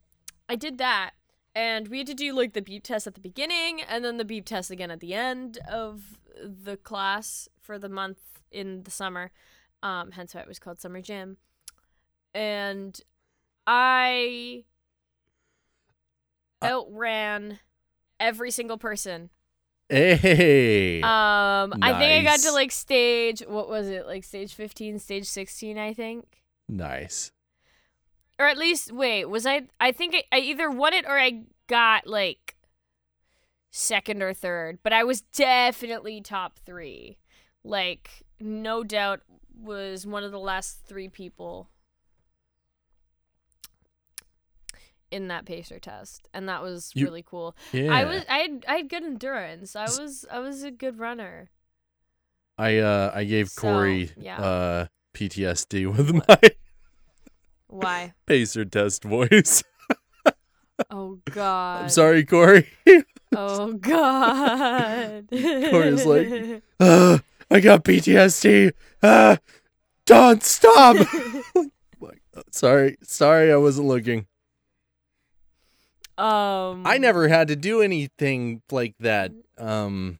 I 0.49 0.55
did 0.55 0.77
that. 0.77 1.11
And 1.53 1.89
we 1.89 1.97
had 1.97 2.07
to 2.07 2.13
do 2.13 2.33
like 2.33 2.53
the 2.53 2.61
beep 2.61 2.83
test 2.83 3.07
at 3.07 3.13
the 3.15 3.19
beginning 3.19 3.81
and 3.81 4.05
then 4.05 4.17
the 4.17 4.23
beep 4.25 4.45
test 4.45 4.71
again 4.71 4.89
at 4.89 5.01
the 5.01 5.13
end 5.13 5.57
of 5.69 6.19
the 6.43 6.77
class 6.77 7.49
for 7.59 7.77
the 7.77 7.89
month 7.89 8.41
in 8.51 8.83
the 8.83 8.91
summer. 8.91 9.31
Um, 9.83 10.11
hence 10.11 10.33
why 10.33 10.41
it 10.41 10.47
was 10.47 10.59
called 10.59 10.79
Summer 10.79 11.01
Gym. 11.01 11.37
And 12.33 12.99
I 13.67 14.63
Uh, 16.61 16.67
outran 16.67 17.59
every 18.19 18.51
single 18.51 18.77
person. 18.77 19.29
Hey. 19.91 21.01
Um, 21.01 21.73
I 21.81 21.93
think 21.99 22.13
I 22.13 22.23
got 22.23 22.39
to 22.41 22.51
like 22.51 22.71
stage, 22.71 23.41
what 23.47 23.67
was 23.69 23.87
it? 23.87 24.05
Like 24.07 24.23
stage 24.23 24.53
15, 24.53 24.99
stage 24.99 25.25
16, 25.25 25.77
I 25.77 25.93
think. 25.93 26.41
nice. 26.69 27.31
or 28.39 28.47
at 28.47 28.57
least 28.57 28.91
wait 28.91 29.25
was 29.25 29.45
i 29.45 29.61
i 29.79 29.91
think 29.91 30.15
I, 30.15 30.23
I 30.31 30.39
either 30.39 30.69
won 30.71 30.93
it 30.93 31.05
or 31.05 31.19
i 31.19 31.43
got 31.67 32.07
like 32.07 32.55
second 33.69 34.23
or 34.23 34.33
third 34.33 34.79
but 34.81 34.93
i 34.93 35.03
was 35.03 35.21
definitely 35.21 36.21
top 36.21 36.57
three 36.57 37.17
like 37.63 38.23
no 38.39 38.83
doubt 38.83 39.21
was 39.61 40.07
one 40.07 40.23
of 40.23 40.31
the 40.31 40.39
last 40.39 40.79
three 40.87 41.07
people 41.07 41.69
in 45.11 45.27
that 45.27 45.45
pacer 45.45 45.77
test 45.79 46.27
and 46.33 46.47
that 46.49 46.61
was 46.63 46.91
You- 46.95 47.05
really 47.05 47.21
cool 47.23 47.55
Yeah. 47.73 47.93
i 47.93 48.05
was 48.05 48.23
i 48.29 48.37
had 48.37 48.65
i 48.67 48.75
had 48.77 48.89
good 48.89 49.03
endurance 49.03 49.75
i 49.75 49.83
was 49.83 50.25
i 50.31 50.39
was 50.39 50.63
a 50.63 50.71
good 50.71 50.97
runner 50.99 51.49
I 52.57 52.77
uh 52.77 53.11
I 53.15 53.23
gave 53.23 53.49
So, 53.49 53.61
Corey 53.61 54.11
yeah. 54.17 54.39
uh 54.39 54.85
PTSD 55.15 55.87
with 55.97 56.13
my 56.13 56.39
why 57.67 58.13
pacer 58.27 58.65
test 58.65 59.03
voice. 59.03 59.63
oh 60.91 61.19
god 61.31 61.83
I'm 61.83 61.89
sorry, 61.89 62.23
Corey. 62.25 62.67
oh 63.35 63.73
god 63.73 65.27
Corey's 65.31 66.05
like, 66.05 66.61
uh, 66.79 67.17
I 67.49 67.59
got 67.61 67.83
PTSD. 67.83 68.73
Uh, 69.01 69.37
don't 70.05 70.43
stop. 70.43 70.95
Like, 71.99 72.21
uh, 72.35 72.41
sorry, 72.51 72.97
sorry, 73.03 73.51
I 73.51 73.55
wasn't 73.57 73.87
looking. 73.87 74.27
Um, 76.21 76.85
I 76.85 76.97
never 76.99 77.27
had 77.27 77.47
to 77.47 77.55
do 77.55 77.81
anything 77.81 78.61
like 78.71 78.93
that. 78.99 79.31
Um, 79.57 80.19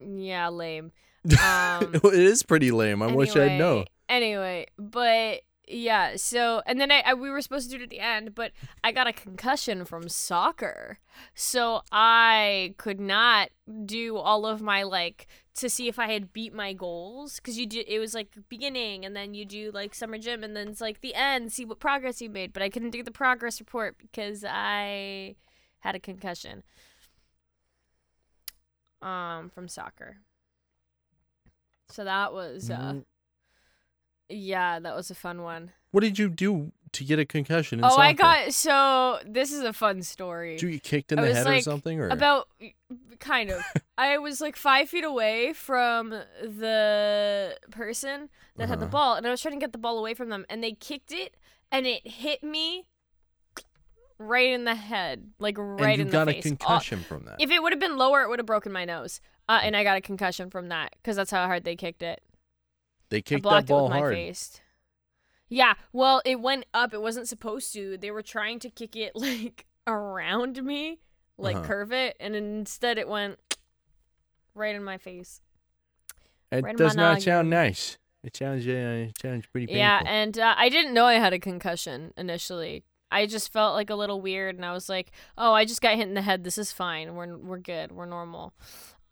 Yeah, 0.00 0.48
lame. 0.48 0.92
Um, 1.42 1.94
it 1.94 2.14
is 2.14 2.42
pretty 2.42 2.70
lame. 2.70 3.02
I 3.02 3.08
wish 3.12 3.34
I'd 3.36 3.58
know. 3.58 3.84
Anyway, 4.08 4.66
but 4.78 5.40
yeah. 5.66 6.16
So 6.16 6.62
and 6.66 6.80
then 6.80 6.90
I, 6.90 7.00
I 7.06 7.14
we 7.14 7.30
were 7.30 7.40
supposed 7.40 7.70
to 7.70 7.76
do 7.76 7.82
it 7.82 7.84
at 7.84 7.90
the 7.90 8.00
end, 8.00 8.34
but 8.34 8.52
I 8.84 8.92
got 8.92 9.06
a 9.06 9.12
concussion 9.12 9.84
from 9.84 10.08
soccer, 10.08 10.98
so 11.34 11.82
I 11.92 12.74
could 12.78 13.00
not 13.00 13.50
do 13.84 14.16
all 14.16 14.46
of 14.46 14.62
my 14.62 14.82
like 14.84 15.26
to 15.56 15.68
see 15.70 15.88
if 15.88 15.98
I 15.98 16.12
had 16.12 16.32
beat 16.32 16.54
my 16.54 16.72
goals 16.72 17.36
because 17.36 17.58
you 17.58 17.66
do 17.66 17.82
it 17.86 17.98
was 17.98 18.14
like 18.14 18.28
beginning 18.48 19.04
and 19.04 19.16
then 19.16 19.34
you 19.34 19.44
do 19.44 19.70
like 19.72 19.94
summer 19.94 20.18
gym 20.18 20.44
and 20.44 20.54
then 20.56 20.68
it's 20.68 20.80
like 20.80 21.00
the 21.00 21.14
end 21.14 21.52
see 21.52 21.64
what 21.64 21.80
progress 21.80 22.20
you 22.20 22.30
made. 22.30 22.52
But 22.52 22.62
I 22.62 22.68
couldn't 22.70 22.90
do 22.90 23.02
the 23.02 23.10
progress 23.10 23.60
report 23.60 23.96
because 23.98 24.44
I 24.48 25.36
had 25.80 25.94
a 25.94 26.00
concussion 26.00 26.62
um 29.02 29.50
from 29.50 29.68
soccer. 29.68 30.18
So 31.88 32.04
that 32.04 32.32
was 32.32 32.70
uh 32.70 32.94
Mm, 32.94 33.04
yeah 34.28 34.78
that 34.80 34.94
was 34.96 35.10
a 35.10 35.14
fun 35.14 35.42
one. 35.42 35.72
What 35.92 36.00
did 36.02 36.18
you 36.18 36.28
do 36.28 36.72
to 36.92 37.04
get 37.04 37.18
a 37.18 37.24
concussion? 37.24 37.80
Oh, 37.82 37.96
I 37.96 38.12
got 38.12 38.52
so 38.52 39.18
this 39.26 39.50
is 39.52 39.62
a 39.62 39.72
fun 39.72 40.02
story. 40.02 40.56
Did 40.56 40.62
you 40.62 40.70
get 40.72 40.82
kicked 40.82 41.12
in 41.12 41.18
I 41.18 41.28
the 41.28 41.34
head 41.34 41.46
or 41.46 41.60
something? 41.60 42.00
Or 42.00 42.08
About 42.08 42.48
kind 43.18 43.50
of. 43.50 43.62
I 43.98 44.18
was 44.18 44.40
like 44.42 44.56
five 44.56 44.88
feet 44.90 45.04
away 45.04 45.52
from 45.54 46.10
the 46.10 47.56
person 47.70 48.28
that 48.56 48.68
had 48.68 48.78
the 48.80 48.84
Uh-huh. 48.84 48.90
ball, 48.92 49.14
and 49.14 49.26
I 49.26 49.30
was 49.30 49.40
trying 49.40 49.54
to 49.54 49.60
get 49.60 49.72
the 49.72 49.78
ball 49.78 49.98
away 49.98 50.12
from 50.14 50.28
them, 50.28 50.44
and 50.50 50.62
they 50.62 50.72
kicked 50.72 51.12
it, 51.12 51.34
and 51.72 51.86
it 51.86 52.06
hit 52.06 52.42
me 52.42 52.88
right 54.18 54.50
in 54.50 54.64
the 54.64 54.74
head, 54.74 55.30
like 55.38 55.56
right 55.58 55.90
and 55.90 55.98
you 55.98 56.04
in 56.06 56.10
got 56.10 56.24
the 56.26 56.32
a 56.32 56.34
face. 56.42 56.46
All- 56.46 56.56
concussion 56.56 57.00
from 57.00 57.24
that. 57.24 57.36
if 57.38 57.50
it 57.50 57.62
would 57.62 57.72
have 57.72 57.80
been 57.80 57.96
lower, 57.96 58.22
it 58.22 58.28
would 58.28 58.38
have 58.38 58.46
broken 58.46 58.72
my 58.72 58.84
nose, 58.84 59.20
uh, 59.48 59.60
and 59.62 59.76
I 59.76 59.82
got 59.84 59.96
a 59.96 60.00
concussion 60.00 60.50
from 60.50 60.68
that 60.68 60.94
because 60.96 61.16
that's 61.16 61.30
how 61.30 61.46
hard 61.46 61.64
they 61.64 61.76
kicked 61.76 62.02
it. 62.02 62.22
They 63.10 63.22
kicked 63.22 63.44
that 63.44 63.66
ball 63.66 63.80
it 63.80 63.82
with 63.84 63.90
my 63.90 63.98
hard. 63.98 64.14
face. 64.14 64.60
Yeah, 65.48 65.74
well, 65.92 66.22
it 66.24 66.40
went 66.40 66.66
up. 66.74 66.92
It 66.92 67.00
wasn't 67.00 67.28
supposed 67.28 67.72
to. 67.74 67.96
They 67.96 68.10
were 68.10 68.22
trying 68.22 68.58
to 68.60 68.70
kick 68.70 68.96
it 68.96 69.12
like 69.16 69.66
around 69.86 70.62
me, 70.64 70.98
like 71.38 71.56
Uh-huh. 71.56 71.64
curve 71.66 71.92
it, 71.92 72.16
and 72.18 72.34
instead 72.34 72.98
it 72.98 73.08
went 73.08 73.38
right 74.54 74.74
in 74.74 74.82
my 74.84 74.98
face. 74.98 75.40
It 76.50 76.64
Right 76.64 76.76
does 76.76 76.96
not 76.96 77.10
noggin. 77.10 77.22
sound 77.22 77.50
nice. 77.50 77.98
It 78.24 78.36
sounds 78.36 78.66
uh, 78.66 78.70
it 79.08 79.18
sounds 79.20 79.46
pretty 79.46 79.66
painful. 79.66 79.78
Yeah, 79.78 80.02
and 80.04 80.36
uh, 80.38 80.54
I 80.56 80.68
didn't 80.68 80.94
know 80.94 81.04
I 81.04 81.14
had 81.14 81.32
a 81.32 81.38
concussion 81.38 82.12
initially. 82.16 82.82
I 83.08 83.26
just 83.26 83.52
felt 83.52 83.74
like 83.74 83.88
a 83.88 83.94
little 83.94 84.20
weird, 84.20 84.56
and 84.56 84.64
I 84.64 84.72
was 84.72 84.88
like, 84.88 85.12
"Oh, 85.38 85.52
I 85.52 85.64
just 85.64 85.80
got 85.80 85.94
hit 85.94 86.08
in 86.08 86.14
the 86.14 86.22
head. 86.22 86.42
This 86.42 86.58
is 86.58 86.72
fine. 86.72 87.14
We're 87.14 87.36
we're 87.36 87.58
good. 87.58 87.92
We're 87.92 88.06
normal." 88.06 88.52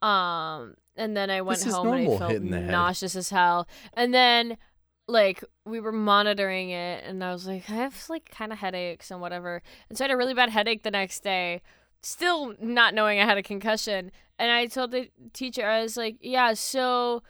Um, 0.04 0.74
and 0.96 1.16
then 1.16 1.30
I 1.30 1.40
went 1.40 1.64
home 1.64 1.88
and 1.88 2.12
I 2.12 2.18
felt 2.18 2.42
nauseous 2.42 3.16
as 3.16 3.30
hell. 3.30 3.66
And 3.94 4.12
then 4.12 4.58
like 5.06 5.42
we 5.64 5.80
were 5.80 5.92
monitoring 5.92 6.70
it, 6.70 7.04
and 7.04 7.22
I 7.22 7.32
was 7.32 7.46
like, 7.46 7.68
I 7.68 7.74
have 7.74 8.04
like 8.08 8.30
kind 8.30 8.52
of 8.52 8.58
headaches 8.58 9.10
and 9.10 9.20
whatever. 9.20 9.62
And 9.88 9.96
so 9.98 10.04
I 10.04 10.08
had 10.08 10.14
a 10.14 10.16
really 10.16 10.34
bad 10.34 10.50
headache 10.50 10.82
the 10.82 10.90
next 10.90 11.22
day. 11.22 11.62
Still 12.02 12.54
not 12.60 12.94
knowing 12.94 13.18
I 13.18 13.24
had 13.24 13.38
a 13.38 13.42
concussion, 13.42 14.10
and 14.38 14.50
I 14.50 14.66
told 14.66 14.90
the 14.90 15.10
teacher, 15.32 15.66
I 15.66 15.82
was 15.82 15.96
like, 15.96 16.16
"Yeah, 16.20 16.54
so." 16.54 17.22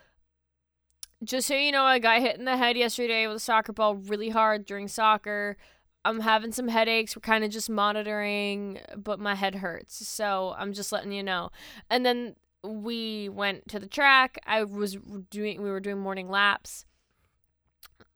Just 1.22 1.48
so 1.48 1.54
you 1.54 1.72
know, 1.72 1.84
I 1.84 2.00
got 2.00 2.20
hit 2.20 2.36
in 2.36 2.44
the 2.44 2.56
head 2.56 2.76
yesterday 2.76 3.26
with 3.26 3.36
a 3.36 3.40
soccer 3.40 3.72
ball 3.72 3.94
really 3.94 4.28
hard 4.28 4.66
during 4.66 4.88
soccer. 4.88 5.56
I'm 6.04 6.20
having 6.20 6.52
some 6.52 6.68
headaches. 6.68 7.16
We're 7.16 7.20
kind 7.20 7.44
of 7.44 7.50
just 7.50 7.70
monitoring, 7.70 8.80
but 8.94 9.18
my 9.18 9.34
head 9.34 9.54
hurts. 9.54 10.06
So 10.06 10.54
I'm 10.58 10.74
just 10.74 10.92
letting 10.92 11.12
you 11.12 11.22
know. 11.22 11.50
And 11.88 12.04
then 12.04 12.36
we 12.64 13.28
went 13.28 13.68
to 13.68 13.78
the 13.78 13.86
track. 13.86 14.38
I 14.46 14.64
was 14.64 14.96
doing 15.30 15.62
we 15.62 15.70
were 15.70 15.80
doing 15.80 15.98
morning 15.98 16.28
laps. 16.28 16.84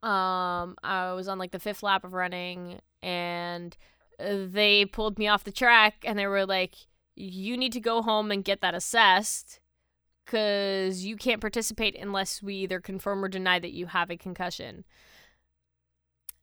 Um 0.03 0.77
I 0.83 1.13
was 1.15 1.29
on 1.29 1.39
like 1.39 1.53
the 1.53 1.59
fifth 1.59 1.83
lap 1.83 2.05
of 2.05 2.13
running 2.13 2.81
and 3.03 3.77
they 4.19 4.85
pulled 4.85 5.19
me 5.19 5.29
off 5.29 5.45
the 5.45 5.53
track 5.53 5.97
and 6.05 6.19
they 6.19 6.27
were 6.27 6.47
like 6.47 6.75
you 7.15 7.57
need 7.57 7.73
to 7.73 7.81
go 7.81 8.03
home 8.03 8.31
and 8.31 8.45
get 8.45 8.61
that 8.61 8.75
assessed 8.75 9.61
cuz 10.25 11.05
you 11.05 11.17
can't 11.17 11.41
participate 11.41 11.97
unless 11.97 12.43
we 12.43 12.55
either 12.57 12.81
confirm 12.81 13.25
or 13.25 13.29
deny 13.29 13.59
that 13.59 13.73
you 13.73 13.87
have 13.87 14.11
a 14.11 14.17
concussion 14.17 14.85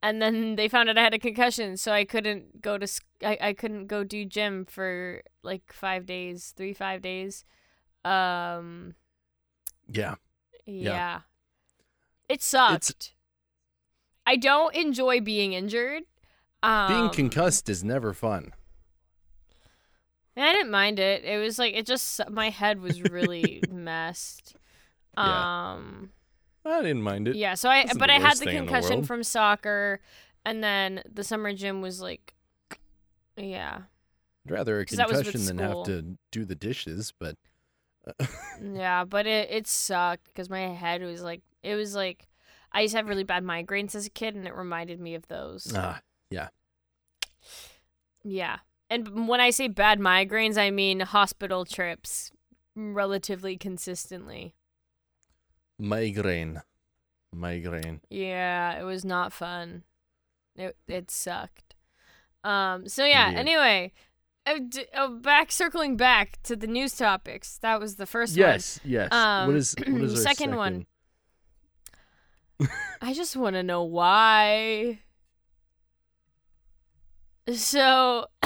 and 0.06 0.22
then 0.22 0.56
they 0.56 0.68
found 0.68 0.88
out 0.88 1.00
I 1.00 1.04
had 1.04 1.16
a 1.16 1.20
concussion, 1.20 1.78
so 1.78 1.92
I 1.92 2.06
couldn't 2.06 2.62
go 2.62 2.78
to 2.78 2.88
I, 3.24 3.38
I 3.42 3.54
couldn't 3.54 3.88
go 3.88 4.04
do 4.04 4.24
gym 4.24 4.66
for 4.66 5.24
like 5.42 5.74
five 5.74 6.06
days, 6.06 6.54
three 6.56 6.74
five 6.74 7.02
days. 7.02 7.44
Um, 8.06 8.96
yeah, 9.88 10.16
yeah, 10.66 10.92
yeah. 10.92 11.20
it 12.30 12.42
sucked. 12.42 12.90
It's, 12.90 13.12
I 14.26 14.36
don't 14.36 14.76
enjoy 14.76 15.22
being 15.22 15.54
injured. 15.54 16.04
Um, 16.64 16.88
being 16.88 17.10
concussed 17.10 17.70
is 17.70 17.84
never 17.84 18.14
fun. 18.14 18.54
I 20.38 20.54
didn't 20.54 20.72
mind 20.72 21.00
it. 21.00 21.24
It 21.24 21.38
was 21.38 21.58
like 21.58 21.76
it 21.76 21.86
just 21.86 22.20
my 22.30 22.50
head 22.50 22.82
was 22.82 23.02
really 23.02 23.64
messed. 23.72 24.56
Yeah. 25.18 25.74
Um 25.74 26.12
I 26.66 26.82
didn't 26.82 27.04
mind 27.04 27.28
it. 27.28 27.36
Yeah, 27.36 27.54
so 27.54 27.70
I 27.70 27.86
but 27.98 28.10
I 28.10 28.20
had 28.20 28.38
the 28.38 28.48
concussion 28.48 29.02
the 29.02 29.08
from 29.08 29.24
soccer 29.24 30.02
and 30.44 30.64
then 30.64 31.04
the 31.12 31.24
summer 31.24 31.54
gym 31.54 31.82
was 31.82 32.02
like 32.02 32.34
yeah. 33.38 33.82
I'd 34.46 34.52
rather 34.52 34.80
a 34.80 34.86
concussion 34.86 35.46
than 35.46 35.58
have 35.58 35.84
to 35.86 36.18
do 36.32 36.46
the 36.46 36.56
dishes, 36.56 37.14
but 37.18 37.38
yeah, 38.74 39.04
but 39.04 39.26
it 39.28 39.50
it 39.52 39.68
sucked 39.68 40.26
because 40.26 40.50
my 40.50 40.62
head 40.62 41.02
was 41.02 41.22
like 41.22 41.42
it 41.64 41.76
was 41.76 41.96
like 41.96 42.28
I 42.72 42.82
used 42.82 42.94
to 42.94 42.98
have 42.98 43.08
really 43.08 43.24
bad 43.24 43.44
migraines 43.44 43.96
as 43.96 44.06
a 44.06 44.10
kid, 44.10 44.36
and 44.36 44.48
it 44.48 44.56
reminded 44.56 45.00
me 45.00 45.16
of 45.16 45.28
those. 45.28 45.72
Ah, 45.76 46.02
yeah, 46.30 46.50
yeah. 48.24 48.58
And 48.90 49.28
when 49.28 49.40
I 49.40 49.50
say 49.50 49.68
bad 49.68 50.00
migraines, 50.00 50.58
I 50.58 50.72
mean 50.72 51.00
hospital 51.00 51.66
trips 51.66 52.32
relatively 52.76 53.58
consistently. 53.58 54.54
Migraine. 55.80 56.62
Migraine. 57.34 58.02
Yeah, 58.10 58.80
it 58.80 58.84
was 58.84 59.04
not 59.04 59.34
fun. 59.34 59.84
It 60.56 60.78
it 60.88 61.12
sucked. 61.12 61.76
Um. 62.44 62.88
So 62.88 63.06
yeah. 63.06 63.32
Anyway, 63.36 63.92
uh, 64.46 64.60
d- 64.70 64.86
uh, 64.94 65.08
back 65.08 65.52
circling 65.52 65.98
back 65.98 66.38
to 66.44 66.56
the 66.56 66.68
news 66.68 66.96
topics. 66.96 67.58
That 67.60 67.80
was 67.80 67.96
the 67.96 68.06
first 68.06 68.36
yes, 68.36 68.80
one. 68.84 68.92
Yes. 68.92 69.10
Yes. 69.12 69.12
Um, 69.12 69.48
what 69.48 69.56
is 69.56 69.76
what 69.88 70.02
is 70.02 70.14
the 70.14 70.22
second, 70.22 70.38
second 70.38 70.56
one? 70.56 70.86
I 73.02 73.14
just 73.14 73.36
want 73.36 73.56
to 73.56 73.64
know 73.64 73.84
why. 73.84 75.00
So, 77.54 78.28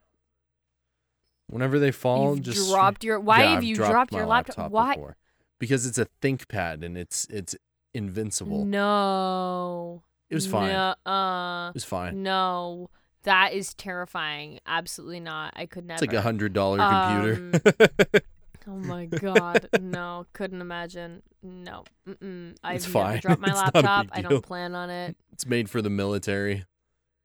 Whenever 1.48 1.80
they 1.80 1.92
fall, 1.92 2.36
You've 2.36 2.46
just 2.46 2.70
dropped 2.70 3.04
your. 3.04 3.20
Why 3.20 3.44
yeah, 3.44 3.54
have 3.56 3.64
you 3.64 3.76
dropped, 3.76 3.92
dropped, 3.92 4.14
your 4.14 4.26
laptop? 4.26 4.58
laptop 4.58 4.72
Why? 4.72 4.96
Before. 4.96 5.18
Because 5.60 5.86
it's 5.86 5.98
a 5.98 6.08
ThinkPad 6.22 6.84
and 6.84 6.98
it's 6.98 7.28
it's 7.30 7.56
invincible. 7.94 8.64
No. 8.64 10.02
It 10.32 10.36
was 10.36 10.48
fine. 10.48 10.72
No, 10.72 11.12
uh, 11.12 11.70
it 11.70 11.74
was 11.74 11.84
fine. 11.84 12.24
No, 12.24 12.90
that 13.24 13.52
is 13.52 13.74
terrifying. 13.74 14.62
Absolutely 14.66 15.20
not. 15.20 15.52
I 15.58 15.66
could 15.66 15.86
never. 15.86 15.96
It's 15.96 16.02
like 16.02 16.18
a 16.18 16.22
hundred 16.22 16.54
dollar 16.54 16.80
um, 16.80 17.52
computer. 17.52 18.22
oh 18.68 18.78
my 18.78 19.08
god, 19.08 19.68
no, 19.82 20.26
couldn't 20.32 20.62
imagine. 20.62 21.22
No, 21.44 21.84
Mm-mm. 22.08 22.56
I've 22.64 22.78
it's 22.78 22.86
fine. 22.86 23.20
dropped 23.20 23.42
my 23.42 23.54
laptop. 23.54 24.08
I 24.14 24.22
don't 24.22 24.42
plan 24.42 24.74
on 24.74 24.90
it. 24.90 25.18
It's 25.34 25.46
made 25.48 25.70
for 25.72 25.82
the 25.82 25.90
military. 25.90 26.66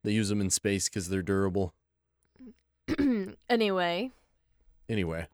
They 0.04 0.12
use 0.12 0.30
them 0.30 0.40
in 0.40 0.48
space 0.48 0.88
because 0.88 1.10
they're 1.10 1.20
durable. 1.20 1.74
anyway. 3.50 4.10
Anyway. 4.88 5.26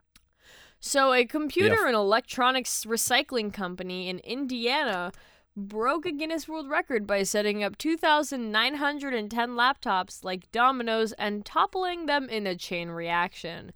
So, 0.80 1.12
a 1.12 1.24
computer 1.24 1.76
yeah. 1.76 1.86
and 1.86 1.94
electronics 1.94 2.84
recycling 2.84 3.52
company 3.52 4.08
in 4.08 4.18
Indiana 4.20 5.12
broke 5.56 6.06
a 6.06 6.12
Guinness 6.12 6.48
World 6.48 6.68
Record 6.70 7.06
by 7.06 7.22
setting 7.22 7.62
up 7.62 7.76
2,910 7.78 9.50
laptops 9.50 10.24
like 10.24 10.50
dominoes 10.52 11.12
and 11.12 11.44
toppling 11.44 12.06
them 12.06 12.28
in 12.28 12.46
a 12.46 12.56
chain 12.56 12.88
reaction. 12.90 13.72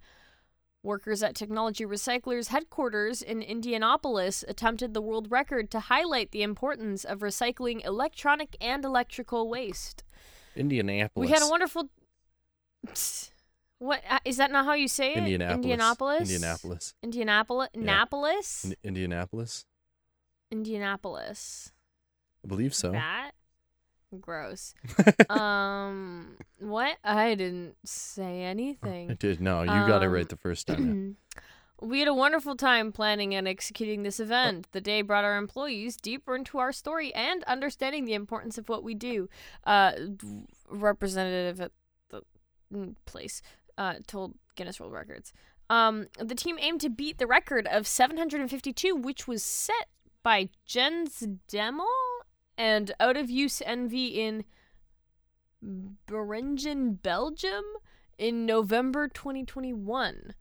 Workers 0.83 1.23
at 1.23 1.35
Technology 1.35 1.85
Recyclers 1.85 2.49
headquarters 2.49 3.21
in 3.21 3.43
Indianapolis 3.43 4.45
attempted 4.47 4.95
the 4.95 5.01
world 5.01 5.31
record 5.31 5.71
to 5.73 5.81
highlight 5.81 6.31
the 6.31 6.43
importance 6.43 7.05
of 7.05 7.19
recycling 7.19 7.85
electronic 7.85 8.57
and 8.61 8.85
electrical 8.85 9.49
waste. 9.49 10.05
Indianapolis. 10.55 11.29
We 11.29 11.33
had 11.33 11.43
a 11.43 11.49
wonderful. 11.49 11.91
What 13.79 14.01
uh, 14.09 14.21
that? 14.37 14.53
Not 14.53 14.65
how 14.65 14.75
you 14.75 14.89
say 14.89 15.13
it? 15.13 15.19
Indianapolis. 15.19 15.65
Indianapolis. 15.65 16.21
Indianapolis. 16.21 16.95
Indianapolis. 17.03 17.69
Yeah. 17.75 18.05
Napolis. 18.05 18.65
In- 18.65 18.77
Indianapolis. 18.85 19.67
Indianapolis. 20.51 21.73
I 22.45 22.49
believe 22.49 22.75
so. 22.75 22.93
That 22.93 23.33
gross. 24.21 24.75
um, 25.29 26.37
what? 26.59 26.97
I 27.05 27.35
didn't 27.35 27.77
say 27.85 28.43
anything. 28.43 29.11
I 29.11 29.15
did. 29.15 29.41
No, 29.41 29.63
you 29.63 29.71
um, 29.71 29.89
got 29.89 30.03
it 30.03 30.09
right 30.09 30.23
um, 30.23 30.29
the 30.29 30.37
first 30.37 30.67
time. 30.67 31.17
we 31.81 31.99
had 31.99 32.09
a 32.09 32.15
wonderful 32.15 32.57
time 32.57 32.93
planning 32.93 33.35
and 33.35 33.47
executing 33.47 34.03
this 34.03 34.21
event. 34.21 34.69
The 34.73 34.81
day 34.81 35.03
brought 35.03 35.25
our 35.25 35.37
employees 35.37 35.97
deeper 35.97 36.35
into 36.35 36.59
our 36.59 36.73
story 36.73 37.13
and 37.15 37.45
understanding 37.45 38.05
the 38.05 38.15
importance 38.15 38.59
of 38.59 38.69
what 38.69 38.83
we 38.83 38.95
do. 38.95 39.29
Uh, 39.65 39.93
representative 40.69 41.61
at 41.61 41.73
the 42.11 42.23
mm, 42.73 42.95
place 43.05 43.43
uh, 43.77 43.95
told 44.07 44.35
Guinness 44.55 44.81
World 44.81 44.93
Records. 44.93 45.33
Um, 45.69 46.07
the 46.19 46.37
team 46.37 46.59
aimed 46.61 46.81
to 46.83 46.89
beat 46.89 47.19
the 47.19 47.27
record 47.27 47.67
of 47.67 47.87
752, 47.89 48.95
which 48.95 49.27
was 49.27 49.43
set 49.43 49.89
by 50.27 50.49
Jens 50.65 51.23
Demel 51.49 51.87
and 52.59 52.91
Out 52.99 53.17
of 53.17 53.31
Use 53.31 53.63
NV 53.65 54.17
in 54.17 54.45
Beringen, 56.09 57.01
Belgium 57.01 57.63
in 58.19 58.45
November 58.45 59.07
2021. 59.07 60.35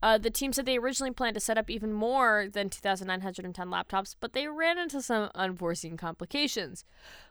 Uh, 0.00 0.16
the 0.16 0.30
team 0.30 0.52
said 0.52 0.64
they 0.64 0.78
originally 0.78 1.10
planned 1.10 1.34
to 1.34 1.40
set 1.40 1.58
up 1.58 1.68
even 1.68 1.92
more 1.92 2.46
than 2.52 2.70
2,910 2.70 3.66
laptops, 3.66 4.14
but 4.20 4.32
they 4.32 4.46
ran 4.46 4.78
into 4.78 5.02
some 5.02 5.28
unforeseen 5.34 5.96
complications. 5.96 6.84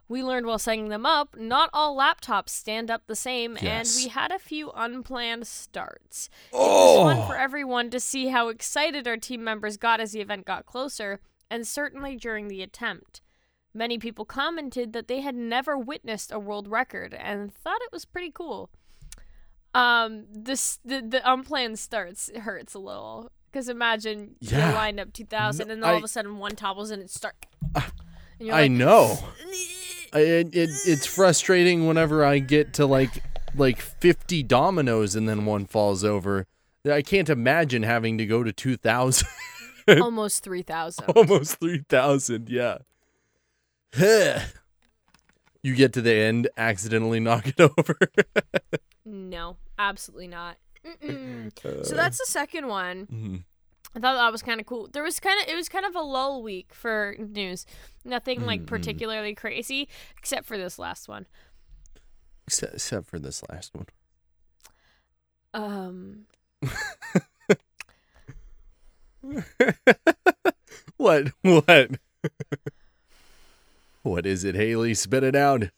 We 0.09 0.21
learned 0.21 0.47
while 0.47 0.59
setting 0.59 0.89
them 0.89 1.05
up, 1.05 1.37
not 1.37 1.69
all 1.71 1.97
laptops 1.97 2.49
stand 2.49 2.91
up 2.91 3.03
the 3.07 3.15
same, 3.15 3.57
yes. 3.61 3.95
and 3.95 4.03
we 4.03 4.09
had 4.09 4.33
a 4.33 4.39
few 4.39 4.71
unplanned 4.75 5.47
starts. 5.47 6.29
Oh. 6.51 7.03
It 7.03 7.05
was 7.05 7.15
fun 7.15 7.27
for 7.27 7.37
everyone 7.37 7.89
to 7.91 8.01
see 8.01 8.27
how 8.27 8.49
excited 8.49 9.07
our 9.07 9.15
team 9.15 9.45
members 9.45 9.77
got 9.77 10.01
as 10.01 10.11
the 10.11 10.19
event 10.19 10.45
got 10.45 10.65
closer, 10.65 11.21
and 11.51 11.67
certainly 11.67 12.15
during 12.15 12.47
the 12.47 12.63
attempt. 12.63 13.21
Many 13.73 13.99
people 13.99 14.25
commented 14.25 14.93
that 14.93 15.07
they 15.07 15.21
had 15.21 15.35
never 15.35 15.77
witnessed 15.77 16.31
a 16.31 16.39
world 16.39 16.67
record 16.67 17.13
and 17.13 17.53
thought 17.53 17.81
it 17.81 17.91
was 17.91 18.05
pretty 18.05 18.31
cool 18.31 18.71
um 19.73 20.25
this 20.29 20.79
the 20.83 21.01
the 21.01 21.21
unplanned 21.31 21.79
starts 21.79 22.27
it 22.29 22.39
hurts 22.39 22.73
a 22.73 22.79
little 22.79 23.31
because 23.49 23.69
imagine 23.69 24.35
yeah. 24.41 24.69
you 24.69 24.75
line 24.75 24.99
up 24.99 25.13
2000 25.13 25.67
no, 25.67 25.73
and 25.73 25.85
all 25.85 25.93
I, 25.93 25.97
of 25.97 26.03
a 26.03 26.07
sudden 26.07 26.37
one 26.37 26.55
topples 26.55 26.91
and 26.91 27.01
it 27.01 27.09
starts 27.09 27.47
i 27.75 27.81
like, 28.41 28.71
know 28.71 29.17
it, 30.13 30.53
it, 30.53 30.69
it's 30.85 31.05
frustrating 31.05 31.87
whenever 31.87 32.25
i 32.25 32.39
get 32.39 32.73
to 32.73 32.85
like 32.85 33.23
like 33.55 33.79
50 33.79 34.43
dominoes 34.43 35.15
and 35.15 35.27
then 35.29 35.45
one 35.45 35.65
falls 35.65 36.03
over 36.03 36.47
i 36.91 37.01
can't 37.01 37.29
imagine 37.29 37.83
having 37.83 38.17
to 38.17 38.25
go 38.25 38.43
to 38.43 38.51
2000 38.51 39.25
almost 40.01 40.43
3000 40.43 41.05
almost 41.15 41.59
3000 41.59 42.49
yeah 42.49 42.77
you 45.63 45.75
get 45.75 45.93
to 45.93 46.01
the 46.01 46.13
end, 46.13 46.47
accidentally 46.57 47.19
knock 47.19 47.47
it 47.47 47.59
over. 47.59 47.97
No, 49.05 49.57
absolutely 49.77 50.27
not. 50.27 50.57
Mm-mm. 51.03 51.85
so 51.85 51.93
that's 51.95 52.17
the 52.17 52.25
second 52.27 52.67
one. 52.67 53.05
Mhm. 53.07 53.43
I 53.93 53.99
thought 53.99 54.15
that 54.15 54.31
was 54.31 54.41
kind 54.41 54.61
of 54.61 54.65
cool. 54.65 54.87
There 54.91 55.03
was 55.03 55.19
kind 55.19 55.39
of 55.41 55.49
it 55.49 55.55
was 55.55 55.67
kind 55.67 55.85
of 55.85 55.93
a 55.95 56.01
lull 56.01 56.41
week 56.41 56.73
for 56.73 57.15
news. 57.19 57.65
Nothing 58.05 58.45
like 58.45 58.61
Mm-mm. 58.61 58.67
particularly 58.67 59.35
crazy 59.35 59.89
except 60.17 60.45
for 60.45 60.57
this 60.57 60.79
last 60.79 61.09
one. 61.09 61.25
except, 62.47 62.73
except 62.75 63.07
for 63.07 63.19
this 63.19 63.43
last 63.49 63.75
one. 63.75 63.87
Um 65.53 66.25
what? 70.97 71.31
What? 71.41 71.91
what 74.01 74.25
is 74.25 74.43
it, 74.43 74.55
Hayley? 74.55 74.93
Spit 74.93 75.23
it 75.23 75.35
out. 75.35 75.69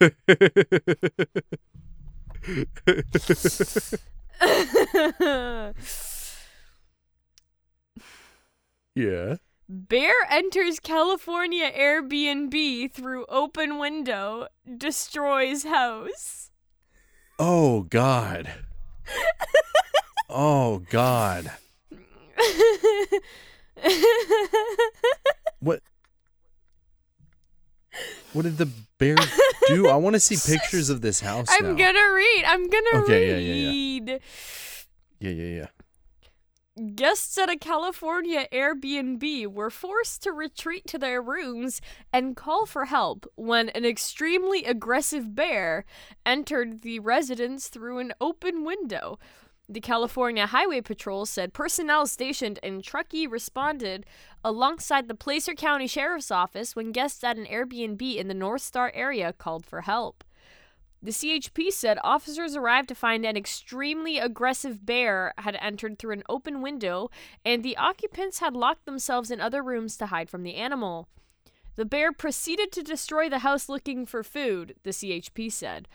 yeah. 8.94 9.36
Bear 9.68 10.14
enters 10.30 10.80
California 10.80 11.70
Airbnb 11.70 12.90
through 12.90 13.26
open 13.28 13.78
window, 13.78 14.48
destroys 14.78 15.64
house. 15.64 16.50
Oh 17.38 17.82
God. 17.82 18.50
Oh 20.30 20.78
God. 20.90 21.50
What? 25.60 25.82
What 28.32 28.42
did 28.42 28.58
the 28.58 28.68
bear 28.98 29.16
do? 29.66 29.88
I 29.88 29.96
want 29.96 30.14
to 30.14 30.20
see 30.20 30.36
pictures 30.36 30.88
of 30.88 31.00
this 31.00 31.20
house 31.20 31.48
I'm 31.50 31.76
now. 31.76 31.84
gonna 31.84 32.12
read. 32.14 32.44
I'm 32.46 32.68
gonna 32.68 33.02
Okay, 33.04 33.28
yeah, 33.28 33.36
yeah, 33.36 33.54
yeah. 33.54 33.68
read. 33.70 34.20
Yeah, 35.20 35.30
yeah, 35.30 35.56
yeah. 35.60 35.66
Guests 36.78 37.36
at 37.36 37.50
a 37.50 37.56
California 37.56 38.46
Airbnb 38.52 39.48
were 39.48 39.70
forced 39.70 40.22
to 40.22 40.32
retreat 40.32 40.86
to 40.86 40.98
their 40.98 41.20
rooms 41.20 41.80
and 42.12 42.36
call 42.36 42.66
for 42.66 42.84
help 42.84 43.26
when 43.34 43.68
an 43.70 43.84
extremely 43.84 44.64
aggressive 44.64 45.34
bear 45.34 45.84
entered 46.24 46.82
the 46.82 47.00
residence 47.00 47.66
through 47.66 47.98
an 47.98 48.12
open 48.20 48.64
window. 48.64 49.18
The 49.68 49.80
California 49.80 50.46
Highway 50.46 50.80
Patrol 50.80 51.26
said 51.26 51.52
personnel 51.52 52.06
stationed 52.06 52.60
in 52.62 52.80
Truckee 52.80 53.26
responded 53.26 54.06
alongside 54.44 55.08
the 55.08 55.14
Placer 55.14 55.54
County 55.54 55.88
Sheriff's 55.88 56.30
Office 56.30 56.76
when 56.76 56.92
guests 56.92 57.24
at 57.24 57.36
an 57.36 57.46
Airbnb 57.46 58.16
in 58.16 58.28
the 58.28 58.34
Northstar 58.34 58.92
area 58.94 59.32
called 59.32 59.66
for 59.66 59.80
help. 59.80 60.22
The 61.00 61.12
CHP 61.12 61.70
said 61.70 61.98
officers 62.02 62.56
arrived 62.56 62.88
to 62.88 62.94
find 62.94 63.24
an 63.24 63.36
extremely 63.36 64.18
aggressive 64.18 64.84
bear 64.84 65.32
had 65.38 65.56
entered 65.60 65.98
through 65.98 66.14
an 66.14 66.24
open 66.28 66.60
window, 66.60 67.10
and 67.44 67.62
the 67.62 67.76
occupants 67.76 68.40
had 68.40 68.54
locked 68.54 68.84
themselves 68.84 69.30
in 69.30 69.40
other 69.40 69.62
rooms 69.62 69.96
to 69.98 70.06
hide 70.06 70.28
from 70.28 70.42
the 70.42 70.56
animal. 70.56 71.08
The 71.76 71.84
bear 71.84 72.12
proceeded 72.12 72.72
to 72.72 72.82
destroy 72.82 73.28
the 73.28 73.40
house 73.40 73.68
looking 73.68 74.04
for 74.06 74.24
food, 74.24 74.74
the 74.82 74.90
CHP 74.90 75.52
said. 75.52 75.86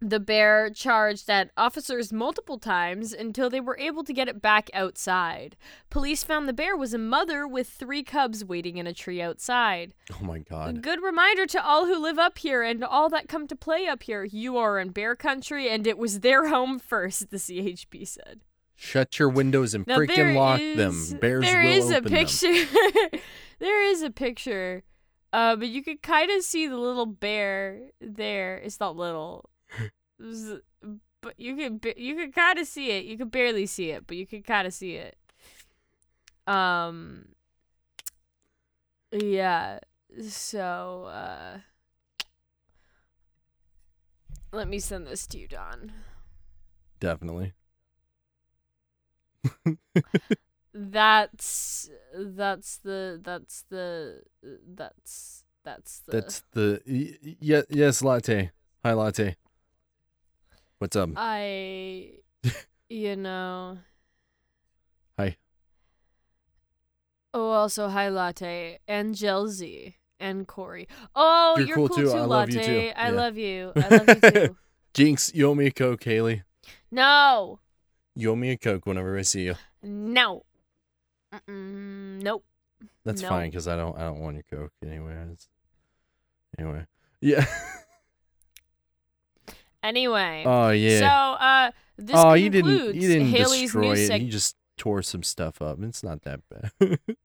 The 0.00 0.20
bear 0.20 0.68
charged 0.68 1.30
at 1.30 1.50
officers 1.56 2.12
multiple 2.12 2.58
times 2.58 3.14
until 3.14 3.48
they 3.48 3.60
were 3.60 3.78
able 3.78 4.04
to 4.04 4.12
get 4.12 4.28
it 4.28 4.42
back 4.42 4.68
outside. 4.74 5.56
Police 5.88 6.22
found 6.22 6.46
the 6.46 6.52
bear 6.52 6.76
was 6.76 6.92
a 6.92 6.98
mother 6.98 7.48
with 7.48 7.66
three 7.68 8.02
cubs 8.02 8.44
waiting 8.44 8.76
in 8.76 8.86
a 8.86 8.92
tree 8.92 9.22
outside. 9.22 9.94
Oh 10.12 10.22
my 10.24 10.36
A 10.36 10.40
God. 10.40 10.82
good 10.82 11.02
reminder 11.02 11.46
to 11.46 11.64
all 11.64 11.86
who 11.86 11.98
live 11.98 12.18
up 12.18 12.36
here 12.38 12.62
and 12.62 12.84
all 12.84 13.08
that 13.08 13.26
come 13.28 13.46
to 13.46 13.56
play 13.56 13.86
up 13.86 14.02
here. 14.02 14.22
You 14.22 14.58
are 14.58 14.78
in 14.78 14.90
bear 14.90 15.16
country, 15.16 15.70
and 15.70 15.86
it 15.86 15.96
was 15.96 16.20
their 16.20 16.48
home 16.48 16.78
first, 16.78 17.30
the 17.30 17.38
CHP 17.38 18.06
said. 18.06 18.42
Shut 18.74 19.18
your 19.18 19.30
windows 19.30 19.72
and 19.74 19.86
Now, 19.86 19.96
freaking 19.96 20.34
lock 20.36 20.60
is- 20.60 20.76
them. 20.76 21.18
Bears 21.20 21.42
there 21.46 21.62
will 21.62 21.70
is 21.70 21.90
a 21.90 21.96
open 21.96 22.12
them. 22.12 22.26
picture. 22.26 23.18
there 23.60 23.82
is 23.84 24.02
a 24.02 24.10
picture. 24.10 24.82
Uh, 25.32 25.56
but 25.56 25.68
you 25.68 25.82
could 25.82 26.02
kind 26.02 26.30
of 26.30 26.42
see 26.42 26.66
the 26.66 26.76
little 26.76 27.06
bear 27.06 27.80
there. 28.02 28.58
It's 28.58 28.78
not 28.78 28.94
little. 28.94 29.48
But 30.18 31.38
you 31.38 31.56
could 31.56 31.94
you 31.96 32.14
could 32.14 32.34
kind 32.34 32.58
of 32.58 32.66
see 32.66 32.90
it. 32.90 33.04
You 33.04 33.18
could 33.18 33.30
barely 33.30 33.66
see 33.66 33.90
it, 33.90 34.06
but 34.06 34.16
you 34.16 34.26
could 34.26 34.44
kind 34.44 34.66
of 34.66 34.72
see 34.74 34.94
it. 34.94 35.16
Um. 36.46 37.28
Yeah. 39.12 39.80
So, 40.30 41.04
uh 41.12 41.58
let 44.52 44.68
me 44.68 44.78
send 44.78 45.06
this 45.06 45.26
to 45.26 45.38
you, 45.38 45.48
Don. 45.48 45.92
Definitely. 47.00 47.52
That's 50.72 51.90
that's 52.14 52.78
the 52.78 53.20
that's 53.22 53.64
the 53.68 54.22
that's 54.74 55.44
that's 55.64 55.98
the 56.00 56.12
That's 56.12 56.42
the 56.52 56.80
y- 56.86 57.64
yes 57.70 58.02
latte. 58.02 58.50
Hi 58.84 58.92
latte. 58.92 59.36
What's 60.78 60.96
up? 60.96 61.10
I 61.16 62.10
you 62.88 63.16
know 63.16 63.78
Hi. 65.18 65.36
Oh 67.32 67.50
also 67.50 67.88
hi 67.88 68.08
latte 68.08 68.78
and 68.88 69.14
Jelzy 69.14 69.94
and 70.20 70.46
Corey. 70.46 70.88
Oh 71.14 71.56
You're 71.58 71.66
you're, 71.66 71.76
cool 71.76 71.88
cool, 71.88 71.96
too. 71.96 72.10
too, 72.10 72.16
I 72.16 72.24
love 72.24 72.50
you 72.50 72.60
latte. 72.60 72.88
too. 72.88 72.94
I 72.96 73.10
Yeah. 73.10 73.16
love 73.16 73.36
you. 73.36 73.72
I 73.80 73.88
love 73.88 74.08
you 74.08 74.20
too. 74.20 74.56
Jinx, 74.94 75.32
you 75.34 75.46
owe 75.48 75.54
me 75.54 75.66
a 75.66 75.70
coke, 75.70 76.04
Hayley. 76.04 76.42
no. 76.90 77.60
You 78.14 78.32
owe 78.32 78.36
me 78.36 78.50
a 78.50 78.56
coke 78.56 78.86
whenever 78.86 79.18
I 79.18 79.22
see 79.22 79.44
you. 79.44 79.56
No. 79.82 80.44
Mm-mm, 81.32 82.22
nope. 82.22 82.44
That's 83.04 83.20
No. 83.22 83.28
fine 83.28 83.50
because 83.50 83.68
I 83.68 83.76
don't 83.76 83.96
I 83.96 84.04
don't 84.04 84.20
want 84.20 84.36
your 84.36 84.44
coke 84.60 84.72
anyway. 84.84 85.14
Anyway. 86.58 86.86
Yeah. 87.20 87.44
Anyway. 89.86 90.42
oh 90.46 90.70
yeah. 90.70 90.98
So 90.98 91.06
uh 91.06 91.70
this 91.98 92.16
oh, 92.16 92.34
concludes 92.34 92.42
you 92.42 92.50
didn't 92.50 92.94
you 92.94 93.08
didn't 93.08 93.28
Hayley's 93.28 93.72
destroy 93.72 93.92
it. 93.94 94.20
You 94.20 94.30
just 94.30 94.56
tore 94.76 95.02
some 95.02 95.22
stuff 95.22 95.62
up. 95.62 95.78
It's 95.82 96.02
not 96.02 96.22
that 96.22 96.40
bad. 96.50 96.98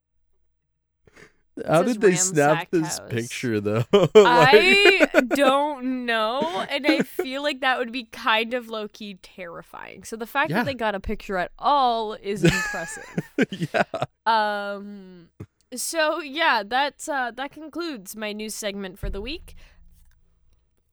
How 1.67 1.83
did 1.83 1.99
they 1.99 2.15
snap 2.15 2.69
this 2.71 2.97
house. 2.97 3.09
picture 3.09 3.59
though? 3.59 3.85
like... 3.91 4.13
I 4.15 5.09
don't 5.27 6.05
know, 6.05 6.65
and 6.69 6.87
I 6.87 7.01
feel 7.01 7.43
like 7.43 7.59
that 7.61 7.77
would 7.77 7.91
be 7.91 8.05
kind 8.05 8.53
of 8.53 8.69
low 8.69 8.87
key 8.87 9.19
terrifying. 9.21 10.03
So 10.03 10.15
the 10.15 10.25
fact 10.25 10.49
Yeah. 10.49 10.57
that 10.57 10.65
they 10.65 10.73
got 10.73 10.95
a 10.95 10.99
picture 10.99 11.37
at 11.37 11.51
all 11.59 12.13
is 12.13 12.43
impressive. 12.43 13.19
yeah. 13.51 13.83
um, 14.25 15.29
so 15.75 16.21
yeah, 16.21 16.63
that's 16.65 17.09
uh, 17.09 17.31
that 17.31 17.51
concludes 17.51 18.15
my 18.15 18.31
news 18.31 18.55
segment 18.55 18.97
for 18.97 19.09
the 19.09 19.21
week. 19.21 19.55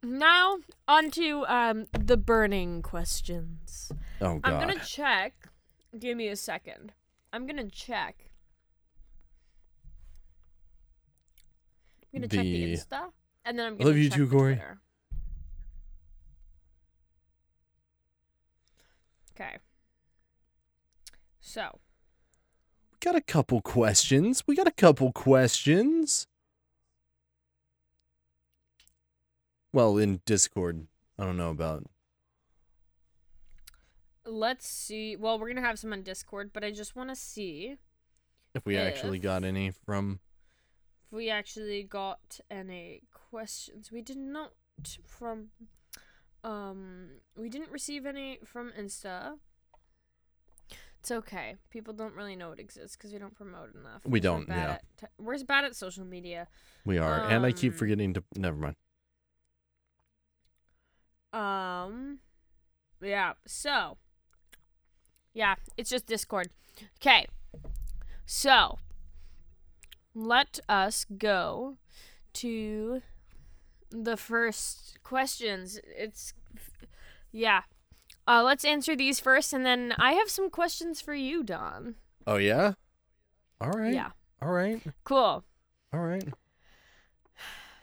Now 0.02 0.58
on 0.86 1.10
to 1.12 1.44
um 1.46 1.86
the 1.92 2.16
burning 2.16 2.82
questions. 2.82 3.90
Oh 4.20 4.38
god. 4.38 4.52
I'm 4.52 4.60
gonna 4.60 4.84
check. 4.84 5.48
Give 5.98 6.16
me 6.16 6.28
a 6.28 6.36
second. 6.36 6.92
I'm 7.32 7.46
gonna 7.46 7.68
check. 7.68 8.30
I'm 12.14 12.20
gonna 12.20 12.28
check 12.28 12.44
the 12.44 12.64
The- 12.64 12.74
Insta, 12.74 13.10
and 13.44 13.58
then 13.58 13.66
I'm 13.66 13.76
gonna 13.76 13.90
love 13.90 13.98
you 13.98 14.08
check 14.08 14.16
too, 14.18 14.26
the 14.26 14.36
Corey. 14.36 14.54
Twitter. 14.54 14.78
Okay. 19.34 19.56
So 21.40 21.80
We 22.92 22.98
got 23.00 23.16
a 23.16 23.20
couple 23.20 23.60
questions. 23.60 24.44
We 24.46 24.54
got 24.54 24.66
a 24.68 24.72
couple 24.72 25.10
questions. 25.12 26.27
Well, 29.72 29.98
in 29.98 30.20
Discord. 30.24 30.86
I 31.18 31.24
don't 31.24 31.36
know 31.36 31.50
about. 31.50 31.84
let's 34.24 34.68
see. 34.68 35.16
Well, 35.16 35.38
we're 35.38 35.48
gonna 35.48 35.66
have 35.66 35.78
some 35.78 35.92
on 35.92 36.02
Discord, 36.02 36.50
but 36.52 36.62
I 36.64 36.70
just 36.70 36.94
want 36.94 37.08
to 37.10 37.16
see 37.16 37.76
If 38.54 38.66
we 38.66 38.76
actually 38.76 39.18
got 39.18 39.42
any 39.44 39.70
from. 39.70 40.20
if 41.06 41.12
we 41.12 41.30
actually 41.30 41.82
got 41.82 42.38
any 42.50 43.02
questions. 43.30 43.90
We 43.90 44.02
did 44.02 44.18
not 44.18 44.52
from. 45.06 45.48
Um, 46.44 47.08
we 47.36 47.48
didn't 47.48 47.72
receive 47.72 48.06
any 48.06 48.38
from 48.44 48.70
Insta. 48.78 49.38
It's 51.00 51.10
okay. 51.10 51.56
People 51.70 51.94
don't 51.94 52.14
really 52.14 52.36
know 52.36 52.52
it 52.52 52.58
exists 52.60 52.96
because 52.96 53.12
we 53.12 53.18
don't 53.18 53.34
promote 53.34 53.74
enough. 53.74 54.02
We're 54.04 54.20
don't, 54.20 54.46
yeah. 54.48 54.78
Te- 54.98 55.06
we're 55.18 55.42
bad 55.44 55.64
at 55.64 55.74
social 55.76 56.04
media. 56.04 56.48
We 56.84 56.98
are. 56.98 57.22
and 57.28 57.46
I 57.46 57.52
keep 57.52 57.72
Um, 57.72 57.78
forgetting 57.78 58.14
to. 58.14 58.24
Never 58.36 58.56
mind. 58.56 58.76
Um, 61.32 62.18
yeah. 63.00 63.34
So, 63.46 63.98
yeah, 65.34 65.56
it's 65.76 65.90
just 65.90 66.06
Discord. 66.06 66.50
Okay. 67.00 67.26
So, 68.26 68.78
let 70.14 70.58
us 70.68 71.06
go 71.16 71.76
to 72.34 73.02
the 73.90 74.16
first 74.16 74.98
questions. 75.02 75.80
It's 75.84 76.34
yeah. 77.32 77.62
Uh, 78.26 78.42
let's 78.42 78.64
answer 78.64 78.94
these 78.94 79.20
first, 79.20 79.52
and 79.54 79.64
then 79.64 79.94
I 79.96 80.12
have 80.12 80.28
some 80.28 80.50
questions 80.50 81.00
for 81.00 81.14
you, 81.14 81.42
Don. 81.42 81.94
Oh 82.26 82.36
yeah. 82.36 82.74
All 83.60 83.70
right. 83.70 83.94
Yeah. 83.94 84.10
All 84.42 84.52
right. 84.52 84.82
Cool. 85.04 85.44
All 85.92 86.00
right. 86.00 86.28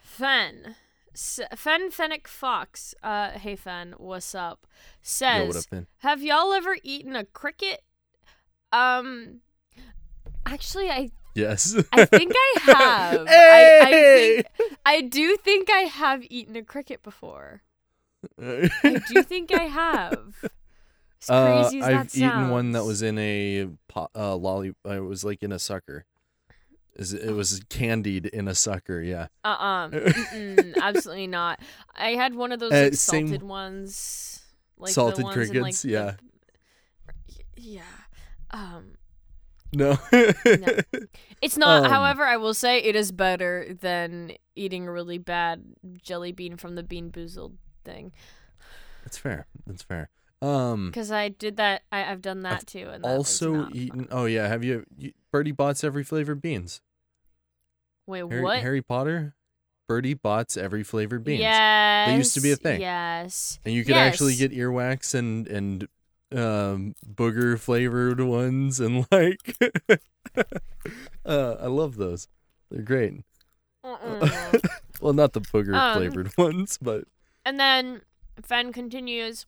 Fen. 0.02 0.76
Fen 1.16 1.90
Fennec 1.90 2.28
Fox. 2.28 2.94
Uh, 3.02 3.30
hey 3.30 3.56
Fen, 3.56 3.94
what's 3.98 4.34
up? 4.34 4.66
Yo, 4.66 4.68
Says, 5.02 5.66
what 5.72 5.78
up, 5.78 5.84
have 5.98 6.22
y'all 6.22 6.52
ever 6.52 6.76
eaten 6.82 7.16
a 7.16 7.24
cricket? 7.24 7.82
Um, 8.72 9.40
actually, 10.44 10.90
I 10.90 11.10
Yes. 11.34 11.76
I 11.92 12.04
think 12.06 12.32
I 12.34 12.60
have. 12.62 13.26
I, 13.28 13.80
I 13.82 13.92
think 13.92 14.46
I 14.86 15.00
do 15.02 15.36
think 15.36 15.70
I 15.70 15.80
have 15.80 16.24
eaten 16.30 16.56
a 16.56 16.62
cricket 16.62 17.02
before. 17.02 17.62
I 18.40 18.70
do 19.08 19.22
think 19.22 19.52
I 19.52 19.64
have. 19.64 20.34
As 21.22 21.30
uh, 21.30 21.60
crazy 21.62 21.80
as 21.80 21.86
I've 21.86 22.12
that 22.12 22.16
eaten 22.16 22.50
one 22.50 22.72
that 22.72 22.84
was 22.84 23.02
in 23.02 23.18
a 23.18 23.68
po- 23.88 24.08
uh, 24.14 24.34
lolly. 24.34 24.74
Uh, 24.86 24.92
it 24.92 25.00
was 25.00 25.24
like 25.24 25.42
in 25.42 25.52
a 25.52 25.58
sucker. 25.58 26.06
Is 26.98 27.12
it 27.12 27.32
was 27.32 27.60
candied 27.68 28.26
in 28.26 28.48
a 28.48 28.54
sucker? 28.54 29.00
Yeah. 29.02 29.26
Uh-uh. 29.44 29.88
Mm-mm, 29.90 30.76
absolutely 30.80 31.26
not. 31.26 31.60
I 31.94 32.10
had 32.10 32.34
one 32.34 32.52
of 32.52 32.58
those 32.60 32.72
Uh, 32.72 32.84
like, 32.84 32.94
salted 32.94 33.42
ones. 33.42 34.42
Like 34.78 34.88
the 34.90 34.94
Salted 34.94 35.24
ones 35.24 35.36
in, 35.36 35.40
like, 35.40 35.50
crickets, 35.62 35.82
the- 35.82 35.88
yeah. 35.90 36.14
yeah. 37.56 37.82
Um 38.50 38.92
No. 39.74 39.98
it's 41.42 41.56
not 41.58 41.84
Um, 41.84 41.90
however 41.90 42.24
I 42.24 42.36
will 42.36 42.54
say 42.54 42.78
it 42.78 42.94
is 42.96 43.12
better 43.12 43.66
than 43.80 44.32
eating 44.54 44.86
a 44.86 44.92
really 44.92 45.18
bad 45.18 45.64
jelly 46.02 46.32
bean 46.32 46.56
from 46.56 46.74
the 46.76 46.82
BeanBoozled 46.82 47.54
thing 47.84 48.12
That's 49.04 49.18
fair. 49.18 49.46
That's 49.66 49.82
fair. 49.82 50.08
Um. 50.42 50.92
cuz 50.92 51.10
I 51.10 51.28
did 51.30 51.56
that 51.56 51.82
I 51.90 52.04
I've 52.10 52.20
done 52.22 52.42
that 52.42 52.52
I've 52.52 52.66
too 52.66 52.88
and 52.92 53.02
that 53.02 53.08
Also 53.08 53.68
eaten. 53.72 54.00
fun. 54.06 54.08
Oh 54.10 54.26
yeah. 54.26 54.48
Have 54.48 54.62
you, 54.62 54.84
you 54.96 55.12
Bertie 55.32 55.52
Bott's 55.52 55.82
every 55.82 56.04
flavored 56.04 56.42
beans? 56.42 56.80
Wait, 58.06 58.20
Harry, 58.30 58.42
what? 58.42 58.60
Harry 58.60 58.82
Potter. 58.82 59.34
Bertie 59.88 60.14
Bott's 60.14 60.56
every 60.56 60.82
flavored 60.82 61.24
beans. 61.24 61.40
Yes. 61.40 62.08
they 62.08 62.16
used 62.16 62.34
to 62.34 62.40
be 62.40 62.52
a 62.52 62.56
thing. 62.56 62.80
Yes. 62.80 63.58
And 63.64 63.72
you 63.74 63.84
could 63.84 63.96
actually 63.96 64.34
get 64.36 64.52
earwax 64.52 65.14
and 65.14 65.46
and 65.48 65.88
um 66.32 66.94
booger 67.08 67.58
flavored 67.58 68.20
ones 68.20 68.80
and 68.80 69.06
like 69.12 69.56
uh 71.24 71.56
I 71.60 71.66
love 71.66 71.96
those. 71.96 72.28
They're 72.70 72.82
great. 72.82 73.22
Well, 75.00 75.12
not 75.12 75.34
the 75.34 75.42
booger 75.42 75.74
Um, 75.74 75.98
flavored 75.98 76.36
ones, 76.38 76.78
but 76.80 77.04
And 77.44 77.60
then 77.60 78.00
Fen 78.42 78.72
continues. 78.72 79.46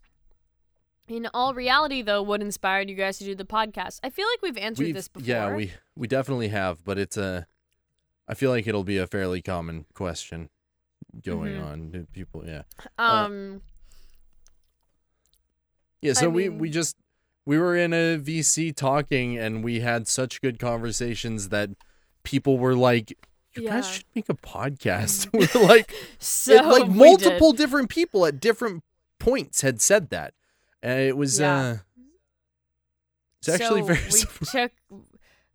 In 1.09 1.27
all 1.33 1.55
reality, 1.55 2.03
though, 2.03 2.23
what 2.23 2.43
inspired 2.43 2.91
you 2.91 2.95
guys 2.95 3.19
to 3.19 3.25
do 3.25 3.35
the 3.35 3.45
podcast? 3.45 4.01
I 4.03 4.11
feel 4.11 4.27
like 4.31 4.43
we've 4.43 4.59
answered 4.59 4.85
we've 4.87 4.95
this 4.95 5.09
before. 5.09 5.27
yeah, 5.27 5.55
we 5.55 5.73
we 5.97 6.07
definitely 6.07 6.49
have, 6.49 6.85
but 6.85 6.99
it's 6.99 7.17
a 7.17 7.47
I 8.29 8.35
feel 8.35 8.51
like 8.51 8.67
it'll 8.67 8.85
be 8.85 8.99
a 8.99 9.07
fairly 9.07 9.41
common 9.41 9.87
question 9.95 10.51
going 11.25 11.55
Mhm. 11.57 11.65
on. 11.65 12.07
People, 12.13 12.45
yeah. 12.47 12.63
um 12.99 13.63
Yeah, 16.03 16.13
so 16.13 16.29
we 16.29 16.49
we 16.51 16.65
mean- 16.65 16.73
just 16.73 16.97
we 17.47 17.57
were 17.59 17.75
in 17.75 17.95
a 17.95 18.19
VC 18.19 18.73
talking 18.77 19.39
and 19.39 19.65
we 19.65 19.81
had 19.81 20.07
such 20.07 20.43
good 20.43 20.59
conversations 20.59 21.49
that 21.49 21.71
people 22.23 22.59
were 22.59 22.75
like 22.75 23.17
you 23.57 23.67
guys 23.67 23.89
should 23.91 24.05
make 24.15 24.29
a 24.29 24.35
podcast. 24.35 25.29
we're 25.33 25.67
like 25.67 25.93
so 26.19 26.53
it- 26.57 26.65
like 26.67 26.83
we 26.83 26.89
did. 26.89 26.97
multiple 26.97 27.53
different 27.53 27.89
people 27.89 28.27
at 28.27 28.39
different 28.41 28.85
points 29.19 29.63
had 29.63 29.81
said 29.81 30.11
that. 30.11 30.35
And 30.83 31.01
it 31.01 31.17
was 31.17 31.39
Yeah. 31.41 31.57
uh 31.59 31.77
it's 33.41 33.49
actually 33.49 33.81
So 33.83 33.87
very 33.87 34.01
we 34.11 34.47
took 34.47 34.73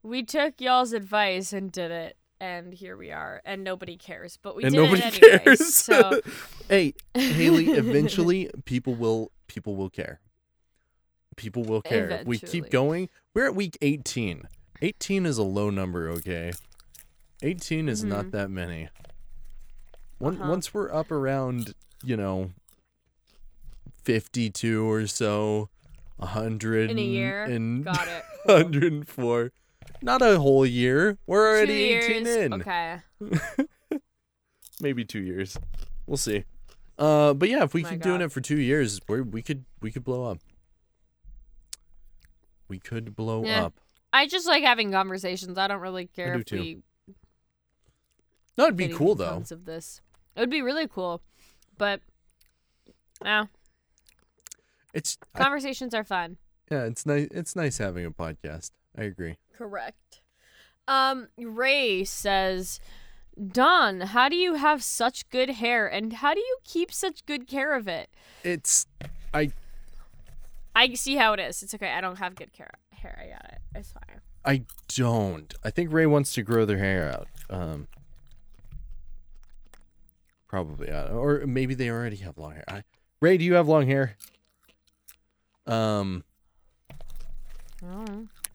we 0.03 0.23
took 0.23 0.59
y'all's 0.61 0.93
advice 0.93 1.53
and 1.53 1.71
did 1.71 1.91
it 1.91 2.17
and 2.39 2.73
here 2.73 2.95
we 2.97 3.11
are 3.11 3.41
and 3.45 3.63
nobody 3.63 3.95
cares 3.97 4.37
but 4.41 4.55
we 4.55 4.63
and 4.63 4.73
did 4.73 4.81
nobody 4.81 5.01
it 5.03 5.23
anyway 5.23 5.39
cares. 5.45 5.73
so 5.75 6.21
hey, 6.69 6.93
Hayley, 7.13 7.69
eventually 7.71 8.49
people 8.65 8.95
will 8.95 9.31
people 9.47 9.75
will 9.75 9.89
care. 9.89 10.19
People 11.35 11.63
will 11.63 11.81
care. 11.81 12.09
If 12.09 12.27
we 12.27 12.37
keep 12.39 12.69
going. 12.69 13.09
We're 13.33 13.45
at 13.47 13.55
week 13.55 13.77
18. 13.81 14.43
18 14.81 15.25
is 15.25 15.37
a 15.39 15.43
low 15.43 15.69
number, 15.71 16.07
okay? 16.09 16.53
18 17.41 17.89
is 17.89 18.03
not 18.03 18.25
Mhm. 18.25 18.31
that 18.31 18.49
many. 18.51 18.89
Once 20.19 20.39
Uh-huh. 20.39 20.49
once 20.49 20.73
we're 20.73 20.93
up 20.93 21.11
around, 21.11 21.73
you 22.03 22.15
know, 22.17 22.51
52 24.03 24.89
or 24.89 25.07
so, 25.07 25.69
100 26.17 26.91
in 26.91 26.97
a 26.97 27.01
year 27.01 27.43
and 27.43 27.83
got 27.85 28.07
it 28.07 28.23
104. 28.45 29.51
Not 30.01 30.21
a 30.21 30.39
whole 30.39 30.65
year. 30.65 31.17
We're 31.27 31.47
already 31.49 31.83
18 31.93 32.25
years. 32.25 32.35
in 32.37 32.53
okay 32.53 32.99
maybe 34.81 35.05
two 35.05 35.21
years. 35.21 35.57
We'll 36.05 36.17
see. 36.17 36.43
Uh, 36.99 37.33
but 37.33 37.49
yeah, 37.49 37.63
if 37.63 37.73
we 37.73 37.83
keep 37.83 38.01
doing 38.01 38.21
it 38.21 38.31
for 38.31 38.41
two 38.41 38.59
years, 38.59 38.99
we 39.07 39.21
we 39.21 39.41
could 39.41 39.65
we 39.81 39.91
could 39.91 40.03
blow 40.03 40.25
up. 40.25 40.39
We 42.67 42.79
could 42.79 43.15
blow 43.15 43.43
Yeah. 43.45 43.65
up. 43.65 43.73
i 44.11 44.27
just 44.27 44.47
like 44.47 44.63
having 44.63 44.91
conversations 44.91 45.57
i 45.57 45.67
don't 45.67 45.79
really 45.81 46.05
care 46.07 46.33
do 46.35 46.39
if 46.39 46.45
too. 46.45 46.59
we 46.59 46.81
No, 48.57 48.65
it'd 48.65 48.77
be 48.77 48.89
cool 48.89 49.15
though. 49.15 49.43
of 49.49 49.65
this. 49.65 50.01
It 50.35 50.39
would 50.39 50.49
be 50.49 50.61
really 50.61 50.87
cool, 50.87 51.21
but 51.77 52.01
yeah, 53.23 53.45
It's 54.93 55.17
I- 55.35 55.39
conversations 55.39 55.93
are 55.93 56.03
fun. 56.03 56.37
yeah, 56.71 56.83
it's 56.85 57.05
nice. 57.05 57.27
It's 57.31 57.55
nice 57.55 57.77
having 57.77 58.05
a 58.05 58.11
podcast. 58.11 58.71
I 58.97 59.03
agree. 59.03 59.37
Correct. 59.57 60.21
Um, 60.87 61.29
Ray 61.37 62.03
says, 62.03 62.79
Don, 63.51 64.01
how 64.01 64.27
do 64.29 64.35
you 64.35 64.55
have 64.55 64.83
such 64.83 65.27
good 65.29 65.49
hair, 65.51 65.87
and 65.87 66.13
how 66.13 66.33
do 66.33 66.39
you 66.39 66.57
keep 66.63 66.91
such 66.91 67.25
good 67.25 67.47
care 67.47 67.73
of 67.75 67.87
it? 67.87 68.09
It's 68.43 68.85
I 69.33 69.51
I 70.75 70.93
see 70.93 71.15
how 71.15 71.33
it 71.33 71.39
is. 71.39 71.63
It's 71.63 71.73
okay. 71.73 71.91
I 71.91 72.01
don't 72.01 72.17
have 72.19 72.35
good 72.35 72.53
care 72.53 72.71
hair. 72.91 73.19
I 73.23 73.29
got 73.31 73.53
it. 73.53 73.59
It's 73.75 73.91
fine. 73.91 74.21
I 74.45 74.63
don't. 74.95 75.53
I 75.63 75.69
think 75.69 75.91
Ray 75.93 76.05
wants 76.05 76.33
to 76.33 76.43
grow 76.43 76.65
their 76.65 76.77
hair 76.79 77.11
out. 77.13 77.27
Um, 77.49 77.87
probably, 80.47 80.89
uh, 80.89 81.09
or 81.09 81.45
maybe 81.47 81.73
they 81.73 81.89
already 81.89 82.17
have 82.17 82.37
long 82.37 82.53
hair. 82.53 82.63
I, 82.67 82.83
Ray, 83.21 83.37
do 83.37 83.45
you 83.45 83.53
have 83.55 83.67
long 83.67 83.87
hair? 83.87 84.17
Um. 85.65 86.23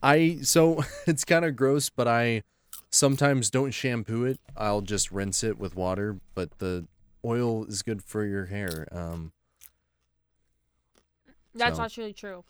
I 0.01 0.39
so 0.41 0.83
it's 1.07 1.23
kind 1.25 1.45
of 1.45 1.55
gross, 1.55 1.89
but 1.89 2.07
I 2.07 2.43
sometimes 2.89 3.49
don't 3.49 3.71
shampoo 3.71 4.25
it. 4.25 4.39
I'll 4.57 4.81
just 4.81 5.11
rinse 5.11 5.43
it 5.43 5.59
with 5.59 5.75
water, 5.75 6.19
but 6.33 6.57
the 6.59 6.87
oil 7.25 7.65
is 7.65 7.81
good 7.83 8.01
for 8.03 8.25
your 8.25 8.45
hair. 8.47 8.87
Um, 8.91 9.31
That's 11.53 11.77
So- 11.77 11.83
actually 11.83 12.13
true. 12.13 12.43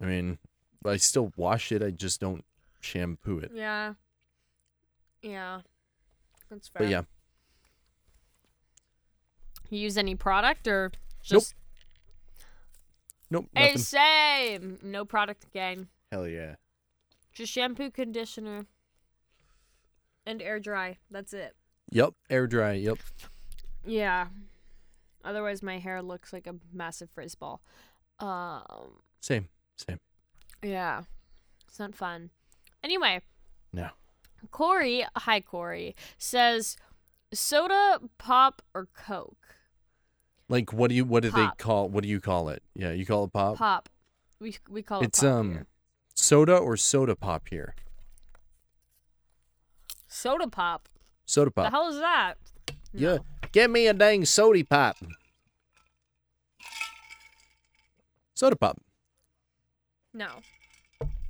I 0.00 0.04
mean, 0.04 0.38
I 0.84 0.96
still 0.98 1.32
wash 1.36 1.72
it. 1.72 1.82
I 1.82 1.90
just 1.90 2.20
don't 2.20 2.44
shampoo 2.80 3.38
it. 3.38 3.50
Yeah. 3.54 3.94
Yeah. 5.22 5.60
That's 6.50 6.68
fair. 6.68 6.82
But 6.82 6.88
yeah, 6.90 7.02
You 9.70 9.78
use 9.80 9.96
any 9.96 10.14
product 10.14 10.68
or 10.68 10.92
just 11.22 11.54
nope, 11.54 11.62
Hey, 13.30 13.38
nothing. 13.52 13.78
same. 13.78 14.78
No 14.82 15.04
product 15.04 15.52
gang. 15.52 15.88
Hell 16.12 16.28
yeah. 16.28 16.56
Just 17.32 17.52
shampoo, 17.52 17.90
conditioner, 17.90 18.66
and 20.24 20.40
air 20.40 20.60
dry. 20.60 20.98
That's 21.10 21.32
it. 21.32 21.54
Yep, 21.90 22.14
air 22.30 22.46
dry. 22.46 22.72
Yep. 22.72 22.98
Yeah. 23.84 24.28
Otherwise, 25.24 25.62
my 25.62 25.78
hair 25.78 26.02
looks 26.02 26.32
like 26.32 26.46
a 26.46 26.54
massive 26.72 27.10
frizz 27.10 27.34
ball. 27.34 27.60
Um. 28.20 29.00
Same, 29.20 29.48
same. 29.76 29.98
Yeah. 30.62 31.02
It's 31.68 31.78
not 31.78 31.94
fun. 31.94 32.30
Anyway. 32.82 33.20
No. 33.72 33.90
Corey, 34.50 35.04
hi 35.16 35.40
Corey, 35.40 35.94
says 36.18 36.76
soda, 37.32 38.00
pop, 38.18 38.62
or 38.74 38.86
Coke. 38.94 39.45
Like, 40.48 40.72
what 40.72 40.88
do 40.90 40.94
you? 40.94 41.04
What 41.04 41.22
do 41.24 41.30
Pop. 41.30 41.56
they 41.58 41.62
call? 41.62 41.88
What 41.88 42.02
do 42.02 42.08
you 42.08 42.20
call 42.20 42.48
it? 42.50 42.62
Yeah, 42.74 42.92
you 42.92 43.04
call 43.04 43.24
it 43.24 43.32
pop. 43.32 43.56
Pop. 43.56 43.88
We 44.40 44.56
we 44.70 44.82
call 44.82 45.00
it 45.00 45.06
It's 45.06 45.22
um, 45.22 45.50
here. 45.52 45.66
soda 46.14 46.56
or 46.56 46.76
soda 46.76 47.16
pop 47.16 47.48
here. 47.48 47.74
soda 50.06 50.46
pop. 50.46 50.88
Soda 51.24 51.50
pop. 51.50 51.66
The 51.66 51.70
hell 51.70 51.88
is 51.88 51.98
that? 51.98 52.34
Yeah, 52.92 53.18
get 53.52 53.70
me 53.70 53.86
a 53.88 53.92
dang 53.94 54.24
soda 54.24 54.64
pop. 54.64 54.96
Soda 58.34 58.54
pop. 58.56 58.80
No. 60.14 60.28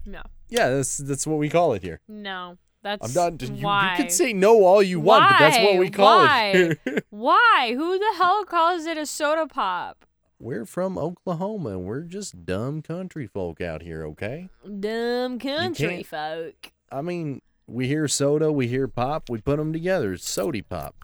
No. 0.04 0.22
Yeah, 0.48 0.68
that's 0.68 0.98
that's 0.98 1.26
what 1.26 1.38
we 1.38 1.48
call 1.48 1.72
it 1.72 1.82
here. 1.82 2.00
No. 2.06 2.58
That's 2.82 3.16
I'm 3.16 3.34
not. 3.34 3.42
You, 3.42 3.64
why. 3.64 3.92
you 3.92 3.96
can 4.04 4.10
say 4.10 4.32
no 4.32 4.64
all 4.64 4.82
you 4.82 5.00
want, 5.00 5.28
but 5.28 5.38
that's 5.38 5.58
what 5.58 5.78
we 5.78 5.90
call 5.90 6.18
Why? 6.18 6.52
it. 6.84 7.04
Why? 7.10 7.72
Who 7.76 7.98
the 7.98 8.12
hell 8.16 8.44
calls 8.44 8.84
it 8.86 8.96
a 8.96 9.06
soda 9.06 9.46
pop? 9.46 10.04
we're 10.38 10.66
from 10.66 10.98
Oklahoma. 10.98 11.70
and 11.70 11.84
We're 11.86 12.02
just 12.02 12.44
dumb 12.44 12.82
country 12.82 13.26
folk 13.26 13.60
out 13.62 13.80
here. 13.82 14.04
Okay. 14.08 14.50
Dumb 14.80 15.38
country 15.38 16.02
folk. 16.02 16.72
I 16.92 17.00
mean, 17.02 17.40
we 17.66 17.88
hear 17.88 18.06
soda, 18.06 18.52
we 18.52 18.68
hear 18.68 18.86
pop, 18.86 19.30
we 19.30 19.40
put 19.40 19.56
them 19.56 19.72
together. 19.72 20.12
It's 20.12 20.28
sody 20.28 20.62
pop. 20.62 20.94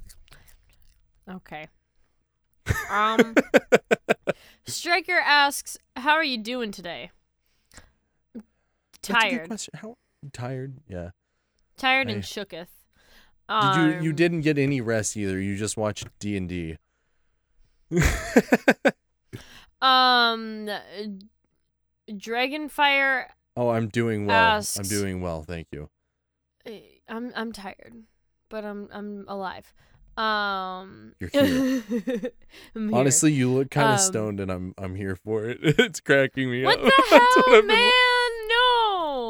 Okay. 1.29 1.67
Um 2.91 3.35
Striker 4.67 5.19
asks, 5.25 5.77
"How 5.97 6.13
are 6.13 6.23
you 6.25 6.39
doing 6.39 6.71
today?" 6.71 7.11
That's 8.35 8.45
a 9.09 9.13
good 9.13 9.21
Tired. 9.21 9.47
question. 9.49 9.75
How 9.79 9.97
tired? 10.33 10.75
Yeah. 10.89 11.11
Tired 11.83 12.09
I- 12.09 12.13
and 12.13 12.23
shooketh. 12.23 12.69
Did 13.61 13.75
you 13.77 13.83
you 14.05 14.11
Um, 14.11 14.17
didn't 14.17 14.41
get 14.43 14.57
any 14.57 14.81
rest 14.81 15.17
either. 15.17 15.39
You 15.41 15.57
just 15.57 15.77
watched 15.77 16.07
D 16.21 16.37
and 16.37 16.49
D. 16.49 16.79
Um 19.83 20.69
Dragonfire 22.09 23.25
Oh, 23.57 23.71
I'm 23.71 23.89
doing 23.89 24.27
well. 24.27 24.63
I'm 24.79 24.85
doing 24.85 25.21
well, 25.21 25.43
thank 25.43 25.67
you. 25.73 25.91
eh, 26.65 26.81
I'm 27.09 27.33
I'm 27.35 27.53
tired, 27.53 27.95
but 28.49 28.65
I'm 28.65 28.89
I'm 28.93 29.25
alive. 29.29 29.75
Um 30.17 31.15
You're 31.19 31.31
here. 31.31 31.83
I'm 32.77 32.89
here. 32.91 32.99
Honestly, 32.99 33.33
you 33.33 33.51
look 33.51 33.71
kind 33.71 33.89
of 33.89 33.99
Um, 33.99 34.07
stoned, 34.07 34.41
and 34.41 34.51
I'm 34.53 34.73
I'm 34.79 34.95
here 34.95 35.17
for 35.17 35.47
it. 35.51 35.59
it's 35.63 36.01
cracking 36.01 36.49
me 36.51 36.63
What 36.65 36.79
up. 36.79 36.85
the 36.85 36.93
hell, 37.51 37.63
man? 37.63 37.91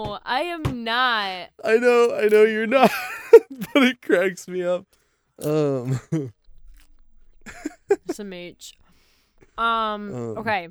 No, 0.04 0.18
I 0.24 0.42
am 0.42 0.84
not. 0.84 1.48
I 1.64 1.76
know, 1.78 2.14
I 2.14 2.28
know 2.28 2.42
you're 2.44 2.66
not, 2.66 2.90
but 3.72 3.82
it 3.82 4.02
cracks 4.02 4.48
me 4.48 4.62
up. 4.62 4.86
Um, 5.42 6.00
Some 8.10 8.32
H. 8.32 8.74
Um, 9.58 9.64
Um. 10.14 10.38
okay. 10.38 10.68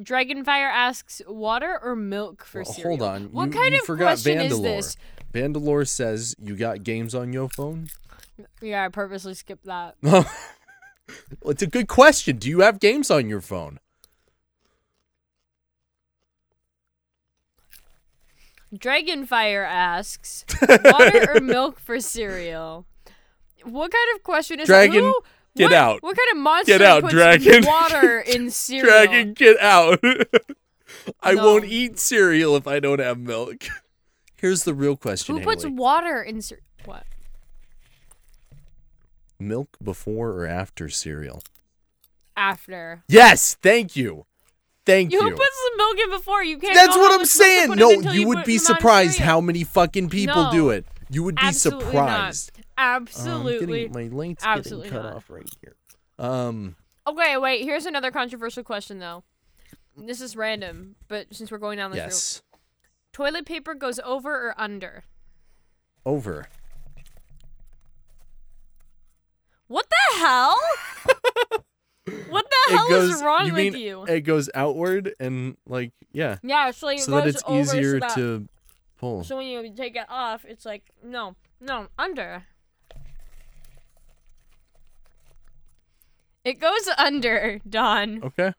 Dragonfire 0.00 0.70
asks, 0.70 1.20
water 1.28 1.78
or 1.82 1.94
milk 1.94 2.44
for 2.44 2.62
well, 2.62 2.72
cereal? 2.72 2.98
hold 2.98 3.02
on. 3.02 3.24
What 3.32 3.46
you, 3.46 3.52
kind 3.52 3.74
you 3.74 3.80
of 3.80 3.86
forgot 3.86 4.04
question 4.04 4.38
Vandalore. 4.38 4.50
is 4.50 4.62
this? 4.62 4.96
Vandalore 5.34 5.86
says 5.88 6.34
you 6.42 6.56
got 6.56 6.82
games 6.82 7.14
on 7.14 7.32
your 7.32 7.48
phone. 7.50 7.88
Yeah, 8.62 8.84
I 8.86 8.88
purposely 8.88 9.34
skipped 9.34 9.66
that. 9.66 9.96
well, 10.02 10.26
it's 11.44 11.62
a 11.62 11.66
good 11.66 11.86
question. 11.86 12.38
Do 12.38 12.48
you 12.48 12.60
have 12.60 12.80
games 12.80 13.10
on 13.10 13.28
your 13.28 13.42
phone? 13.42 13.78
Dragonfire 18.74 19.66
asks, 19.66 20.44
water 20.84 21.34
or 21.34 21.40
milk 21.40 21.80
for 21.80 21.98
cereal? 22.00 22.86
What 23.64 23.90
kind 23.92 24.16
of 24.16 24.22
question 24.22 24.60
is 24.60 24.66
Dragon, 24.66 25.00
Who, 25.04 25.14
get 25.56 25.64
what, 25.64 25.72
out. 25.72 26.02
What 26.02 26.16
kind 26.16 26.28
of 26.32 26.42
monster 26.42 26.72
Get 26.78 26.82
out, 26.82 27.02
puts 27.02 27.12
dragon. 27.14 27.64
water 27.66 28.20
in 28.26 28.50
cereal? 28.50 28.86
Dragon, 28.86 29.32
get 29.34 29.58
out. 29.60 30.00
I 31.22 31.34
No. 31.34 31.44
won't 31.44 31.64
eat 31.64 31.98
cereal 31.98 32.56
if 32.56 32.66
I 32.66 32.80
don't 32.80 33.00
have 33.00 33.18
milk. 33.18 33.64
Here's 34.36 34.64
the 34.64 34.72
real 34.74 34.96
question, 34.96 35.36
Who 35.36 35.42
puts 35.44 35.64
Hayley. 35.64 35.74
water 35.76 36.22
in 36.22 36.40
cereal? 36.40 36.64
What? 36.84 37.04
milk 39.38 39.76
before 39.82 40.30
or 40.32 40.46
after 40.46 40.88
cereal? 40.90 41.42
After. 42.36 43.02
Yes, 43.08 43.56
thank 43.62 43.96
you. 43.96 44.26
Thank 44.90 45.12
You 45.12 45.22
you. 45.22 45.30
put 45.30 45.38
some 45.38 45.76
milk 45.76 45.98
in 45.98 46.10
before. 46.10 46.42
You 46.42 46.58
can't. 46.58 46.74
That's 46.74 46.96
what 46.96 47.12
I'm 47.12 47.18
much 47.18 47.18
milk 47.18 47.20
to 47.20 47.26
saying. 47.26 47.70
No, 47.76 47.90
until 47.92 48.14
you 48.14 48.26
would 48.28 48.44
be 48.44 48.58
surprised 48.58 49.18
how 49.18 49.40
many 49.40 49.64
fucking 49.64 50.08
people 50.10 50.50
do 50.50 50.70
it. 50.70 50.84
You 51.08 51.22
would 51.24 51.36
be 51.36 51.42
Absolutely 51.42 51.84
not. 51.94 52.34
surprised. 52.34 52.50
Um, 52.56 52.64
Absolutely. 52.78 53.84
getting, 53.88 53.92
my 53.92 54.16
link's 54.16 54.44
Absolutely 54.44 54.90
getting 54.90 55.02
cut 55.02 55.08
not. 55.08 55.16
off 55.16 55.30
right 55.30 55.48
here. 55.60 55.76
Um, 56.18 56.76
Okay, 57.06 57.36
wait. 57.38 57.64
Here's 57.64 57.86
another 57.86 58.10
controversial 58.10 58.62
question, 58.62 58.98
though. 59.00 59.24
This 59.96 60.20
is 60.20 60.36
random, 60.36 60.94
but 61.08 61.26
since 61.34 61.50
we're 61.50 61.58
going 61.58 61.78
down 61.78 61.90
this 61.90 62.42
route, 62.52 62.58
toilet 63.12 63.44
paper 63.46 63.74
goes 63.74 63.98
over 64.00 64.48
or 64.50 64.54
under? 64.60 65.04
over. 66.06 66.46
What 69.66 69.86
the 69.88 70.18
hell? 70.18 70.56
what 72.28 72.46
the 72.48 72.74
hell 72.74 72.88
goes. 72.88 73.14
is 73.14 73.22
wrong 73.22 73.46
you 73.46 73.54
with 73.54 73.76
you? 73.76 74.04
it 74.04 74.20
goes 74.20 74.50
outward 74.54 75.14
and 75.20 75.56
like 75.66 75.92
yeah, 76.12 76.38
yeah, 76.42 76.70
so, 76.72 76.86
like, 76.86 76.98
so 76.98 77.12
that 77.12 77.26
it's 77.26 77.42
easier 77.48 77.94
so 77.94 77.98
that, 78.00 78.14
to 78.16 78.48
pull. 78.98 79.24
So 79.24 79.36
when 79.36 79.46
you 79.46 79.72
take 79.74 79.96
it 79.96 80.06
off, 80.08 80.44
it's 80.44 80.66
like 80.66 80.82
no, 81.04 81.36
no, 81.60 81.88
under. 81.98 82.44
It 86.44 86.58
goes 86.58 86.88
under, 86.96 87.60
Don. 87.68 88.24
Okay. 88.24 88.54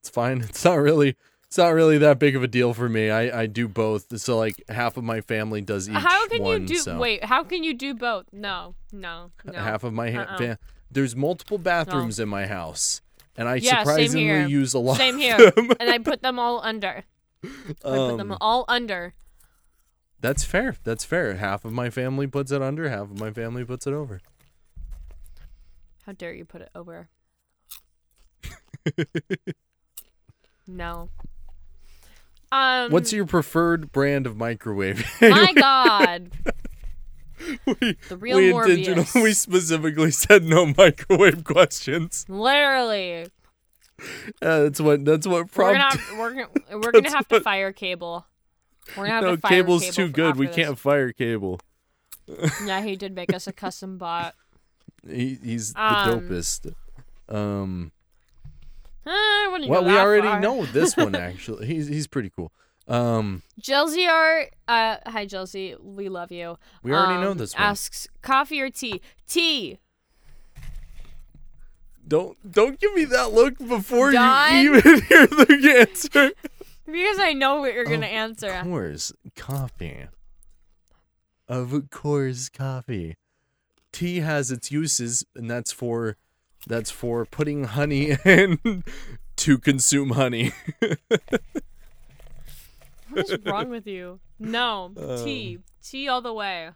It's 0.00 0.10
fine. 0.10 0.40
It's 0.42 0.64
not 0.64 0.74
really 0.74 1.16
it's 1.46 1.58
not 1.58 1.74
really 1.74 1.98
that 1.98 2.18
big 2.18 2.34
of 2.34 2.42
a 2.42 2.48
deal 2.48 2.74
for 2.74 2.88
me. 2.88 3.10
I 3.10 3.42
I 3.42 3.46
do 3.46 3.68
both. 3.68 4.18
So 4.18 4.36
like 4.38 4.62
half 4.68 4.96
of 4.96 5.04
my 5.04 5.20
family 5.20 5.60
does 5.60 5.88
each 5.88 5.94
How 5.94 6.26
can 6.28 6.42
one, 6.42 6.62
you 6.62 6.66
do? 6.66 6.76
so 6.76 6.98
Wait, 6.98 7.24
how 7.24 7.44
can 7.44 7.62
you 7.62 7.74
do 7.74 7.94
both? 7.94 8.24
No, 8.32 8.74
no, 8.90 9.30
no. 9.44 9.52
half 9.52 9.84
of 9.84 9.92
my 9.92 10.10
ha- 10.10 10.36
Uh-uh. 10.40 10.56
There's 10.92 11.16
multiple 11.16 11.58
bathrooms 11.58 12.18
in 12.20 12.28
my 12.28 12.46
house 12.46 13.00
and 13.36 13.48
I 13.48 13.56
Yeah, 13.56 13.78
surprisingly 13.82 14.50
use 14.50 14.74
a 14.74 14.78
lot. 14.78 14.98
Same 14.98 15.14
of 15.16 15.20
here. 15.20 15.50
them. 15.50 15.70
and 15.80 15.90
I 15.90 15.98
put 15.98 16.22
them 16.22 16.38
all 16.38 16.60
under. 16.62 17.04
I 17.44 17.48
put 17.82 18.16
them 18.18 18.30
Um, 18.32 18.38
all 18.40 18.64
under. 18.68 19.14
That's 20.20 20.44
fair. 20.44 20.76
That's 20.84 21.04
fair. 21.04 21.34
Half 21.34 21.64
of 21.64 21.72
my 21.72 21.90
family 21.90 22.26
puts 22.28 22.52
it 22.52 22.62
under, 22.62 22.88
half 22.88 23.10
of 23.10 23.18
my 23.18 23.32
family 23.32 23.64
puts 23.64 23.86
it 23.86 23.92
over. 23.92 24.20
How 26.06 26.12
dare 26.12 26.32
you 26.34 26.44
put 26.44 26.60
it 26.60 26.70
over? 26.74 27.08
no. 30.66 31.08
Um. 32.50 32.90
What's 32.92 33.12
your 33.12 33.24
preferred 33.26 33.92
brand 33.92 34.26
of 34.26 34.36
microwave? 34.36 35.04
My 35.20 35.52
God, 35.56 36.30
we, 37.66 37.96
the 38.08 38.16
real 38.16 38.36
we 38.38 38.50
Morbius. 38.52 39.14
we 39.22 39.32
specifically 39.32 40.10
said 40.10 40.44
no 40.44 40.66
microwave 40.66 41.44
questions. 41.44 42.24
Literally, 42.28 43.26
Uh, 44.40 44.64
that's 44.64 44.80
what 44.80 45.04
that's 45.04 45.26
what 45.26 45.54
we're 45.56 45.72
gonna 45.72 45.84
have, 45.84 46.18
we're 46.18 46.30
gonna 46.32 46.48
we're 46.78 46.92
gonna 46.92 47.10
have 47.10 47.28
to 47.28 47.40
fire 47.40 47.72
cable. 47.72 48.26
We're 48.96 49.04
gonna 49.06 49.14
have 49.14 49.22
No, 49.24 49.36
to 49.36 49.40
fire 49.40 49.50
cable. 49.50 49.74
No, 49.74 49.80
cable's 49.80 49.82
cable 49.82 49.94
too 49.94 50.08
good. 50.12 50.36
We 50.36 50.48
after 50.48 50.62
can't 50.62 50.78
fire 50.78 51.12
cable. 51.12 51.60
Yeah, 52.64 52.82
he 52.82 52.96
did 52.96 53.14
make 53.14 53.32
us 53.34 53.46
a 53.46 53.52
custom 53.52 53.98
bot. 53.98 54.34
He, 55.06 55.38
he's 55.42 55.72
the 55.72 55.82
Um, 55.82 56.20
dopest. 56.20 56.74
Um, 57.28 57.92
Eh, 59.04 59.10
well, 59.66 59.84
we 59.84 59.96
already 59.98 60.28
far. 60.28 60.38
know 60.40 60.64
this 60.64 60.96
one 60.96 61.16
actually. 61.16 61.66
He's 61.66 61.88
he's 61.88 62.06
pretty 62.06 62.30
cool. 62.30 62.52
Um, 62.88 63.42
Jelzy 63.60 64.08
are 64.08 64.48
uh 64.68 64.96
hi 65.06 65.24
Jelzy, 65.26 65.80
we 65.80 66.08
love 66.08 66.32
you. 66.32 66.58
we 66.82 66.92
already 66.92 67.20
know 67.22 67.30
Um, 67.30 67.38
this 67.38 67.54
one. 67.54 67.62
Asks 67.62 68.08
coffee 68.22 68.60
or 68.60 68.70
tea? 68.70 69.00
Tea. 69.28 69.78
Don't 72.06 72.36
don't 72.50 72.78
give 72.80 72.92
me 72.94 73.04
that 73.06 73.32
look 73.32 73.56
before 73.58 74.10
Don? 74.10 74.56
you 74.56 74.76
even 74.76 75.00
hear 75.08 75.26
the 75.26 75.76
answer. 75.88 76.32
Because 76.84 77.18
I 77.20 77.32
know 77.32 77.60
what 77.60 77.72
you're 77.74 77.84
gonna 77.84 78.06
Of 78.06 78.12
answer. 78.12 78.50
Of 78.52 78.64
course, 78.64 79.12
coffee. 79.36 80.06
Of 81.48 81.90
course, 81.90 82.48
coffee. 82.48 83.16
Tea 83.92 84.20
has 84.20 84.50
its 84.50 84.72
uses, 84.72 85.24
and 85.36 85.48
that's 85.50 85.70
for 85.70 86.16
that's 86.66 86.90
for 86.90 87.24
putting 87.24 87.64
honey 87.64 88.16
in 88.24 88.82
to 89.36 89.58
consume 89.58 90.10
honey. 90.10 90.52
What 93.12 93.30
is 93.30 93.38
wrong 93.44 93.68
with 93.76 93.86
you? 93.86 94.20
No. 94.38 94.92
Um, 94.96 95.24
tea. 95.24 95.58
Tea 95.82 96.08
all 96.08 96.20
the 96.22 96.32
way. 96.32 96.70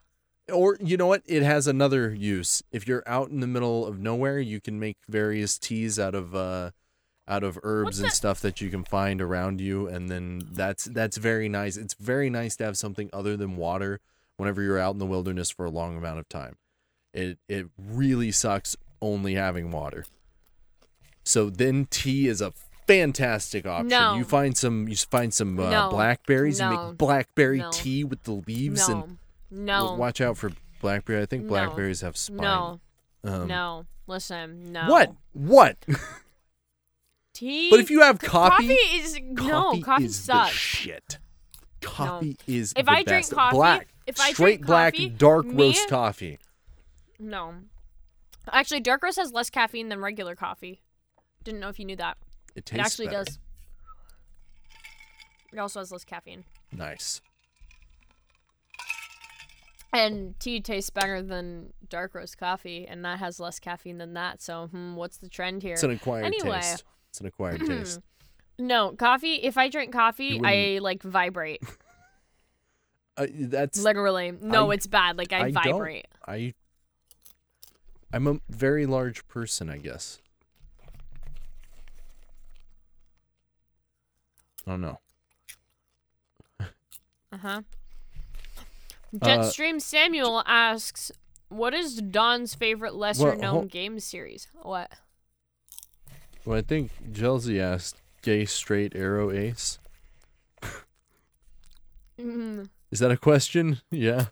or 0.52 0.76
you 0.80 0.96
know 0.96 1.06
what? 1.06 1.22
It 1.26 1.42
has 1.42 1.66
another 1.66 2.14
use. 2.14 2.62
If 2.72 2.86
you're 2.86 3.02
out 3.06 3.30
in 3.30 3.40
the 3.40 3.46
middle 3.46 3.86
of 3.86 3.98
nowhere, 3.98 4.38
you 4.38 4.60
can 4.60 4.78
make 4.78 4.98
various 5.08 5.58
teas 5.58 5.98
out 5.98 6.14
of 6.14 6.34
uh 6.34 6.70
out 7.28 7.42
of 7.42 7.58
herbs 7.64 7.98
and 7.98 8.08
the- 8.08 8.12
stuff 8.14 8.40
that 8.40 8.60
you 8.60 8.70
can 8.70 8.84
find 8.84 9.20
around 9.20 9.60
you 9.60 9.88
and 9.88 10.08
then 10.08 10.42
that's 10.52 10.84
that's 10.84 11.16
very 11.16 11.48
nice. 11.48 11.76
It's 11.76 11.94
very 11.94 12.30
nice 12.30 12.54
to 12.56 12.64
have 12.64 12.76
something 12.76 13.10
other 13.12 13.36
than 13.36 13.56
water 13.56 14.00
whenever 14.36 14.62
you're 14.62 14.78
out 14.78 14.92
in 14.94 14.98
the 14.98 15.06
wilderness 15.06 15.50
for 15.50 15.64
a 15.66 15.70
long 15.70 15.96
amount 15.96 16.18
of 16.20 16.28
time. 16.28 16.56
It 17.12 17.38
it 17.48 17.66
really 17.78 18.30
sucks 18.30 18.76
only 19.02 19.34
having 19.34 19.70
water. 19.72 20.04
So 21.24 21.50
then 21.50 21.86
tea 21.90 22.28
is 22.28 22.40
a 22.40 22.52
fantastic 22.86 23.66
option. 23.66 23.88
No. 23.88 24.14
You 24.14 24.24
find 24.24 24.56
some 24.56 24.88
you 24.88 24.96
find 24.96 25.32
some 25.34 25.58
uh, 25.58 25.70
No. 25.70 25.90
blackberries, 25.90 26.58
No. 26.60 26.70
make 26.90 26.98
blackberry 26.98 27.58
No. 27.58 27.70
tea 27.72 28.04
with 28.04 28.22
the 28.24 28.32
leaves 28.32 28.88
and 28.88 29.18
No. 29.50 29.94
watch 29.94 30.20
out 30.20 30.36
for 30.38 30.50
blackberry. 30.80 31.22
I 31.22 31.26
think 31.26 31.46
blackberries 31.48 32.00
have 32.02 32.16
spine. 32.16 32.36
No. 32.38 32.80
Um, 33.24 33.48
No. 33.48 33.86
Listen. 34.06 34.72
No. 34.72 34.88
What? 34.88 35.12
What? 35.32 35.76
tea. 37.32 37.70
But 37.70 37.80
if 37.80 37.90
you 37.90 38.00
have 38.02 38.18
coffee, 38.18 38.68
coffee, 38.68 38.74
is 38.74 39.18
no 39.20 39.62
coffee 39.70 39.82
coffee 39.82 40.04
is 40.04 40.16
sucks. 40.16 40.50
the 40.52 40.56
shit. 40.56 41.18
Coffee 41.80 42.36
is 42.46 42.72
If 42.76 42.88
I 42.88 43.02
drink 43.02 43.30
coffee- 43.30 43.56
black, 43.56 43.88
if 44.06 44.18
I 44.20 44.32
straight 44.32 44.54
drink 44.56 44.66
black, 44.66 44.94
coffee, 44.94 45.08
dark 45.08 45.46
me- 45.46 45.66
roast 45.66 45.88
coffee. 45.88 46.38
No, 47.18 47.54
actually, 48.50 48.80
dark 48.80 49.02
roast 49.02 49.18
has 49.18 49.32
less 49.32 49.50
caffeine 49.50 49.88
than 49.88 50.00
regular 50.00 50.34
coffee. 50.34 50.82
Didn't 51.44 51.60
know 51.60 51.68
if 51.68 51.78
you 51.78 51.84
knew 51.84 51.96
that. 51.96 52.16
It 52.56 52.72
It 52.72 52.78
actually 52.80 53.06
better. 53.06 53.24
does. 53.24 53.38
It 55.52 55.58
also 55.60 55.78
has 55.80 55.92
less 55.92 56.04
caffeine. 56.04 56.44
Nice. 56.72 57.20
And 59.92 60.38
tea 60.40 60.60
tastes 60.60 60.90
better 60.90 61.22
than 61.22 61.72
dark 61.88 62.14
roast 62.14 62.36
coffee, 62.36 62.86
and 62.86 63.04
that 63.04 63.18
has 63.18 63.40
less 63.40 63.58
caffeine 63.58 63.98
than 63.98 64.14
that. 64.14 64.42
So, 64.42 64.66
hmm, 64.66 64.94
what's 64.94 65.16
the 65.18 65.28
trend 65.28 65.62
here? 65.62 65.74
It's 65.74 65.82
an 65.84 65.92
acquired 65.92 66.26
Anyway. 66.26 66.56
taste. 66.60 66.84
It's 67.10 67.20
an 67.20 67.26
acquired 67.26 67.64
taste. 67.64 68.00
no, 68.58 68.92
coffee. 68.92 69.36
If 69.36 69.56
I 69.56 69.68
drink 69.68 69.92
coffee, 69.92 70.40
I 70.44 70.78
like 70.80 71.02
vibrate. 71.02 71.62
Uh, 73.18 73.26
that's 73.32 73.78
Literally. 73.82 74.30
No, 74.30 74.70
I- 74.70 74.74
it's 74.74 74.86
bad. 74.86 75.16
Like 75.16 75.32
I, 75.32 75.44
I 75.44 75.50
don't. 75.50 75.54
vibrate. 75.64 76.06
I. 76.28 76.52
I'm 78.12 78.26
a 78.26 78.40
very 78.50 78.84
large 78.84 79.26
person, 79.26 79.70
I 79.70 79.78
guess. 79.78 80.18
I 84.66 84.70
don't 84.70 84.80
know. 84.80 84.98
Uh 86.60 87.36
huh. 87.38 87.60
Jetstream 89.14 89.80
Samuel 89.80 90.42
asks, 90.46 91.12
"What 91.48 91.74
is 91.74 91.96
Don's 91.96 92.54
favorite 92.54 92.94
lesser-known 92.94 93.68
game 93.68 94.00
series?" 94.00 94.48
What? 94.62 94.90
Well, 96.44 96.58
I 96.58 96.62
think 96.62 96.90
Chelsea 97.14 97.60
asked, 97.60 98.00
"Gay, 98.22 98.44
straight, 98.44 98.94
arrow, 98.96 99.30
ace." 99.30 99.78
Mm, 102.18 102.68
Is 102.90 102.98
that 103.00 103.10
a 103.10 103.16
question? 103.16 103.80
Yeah. 103.90 104.26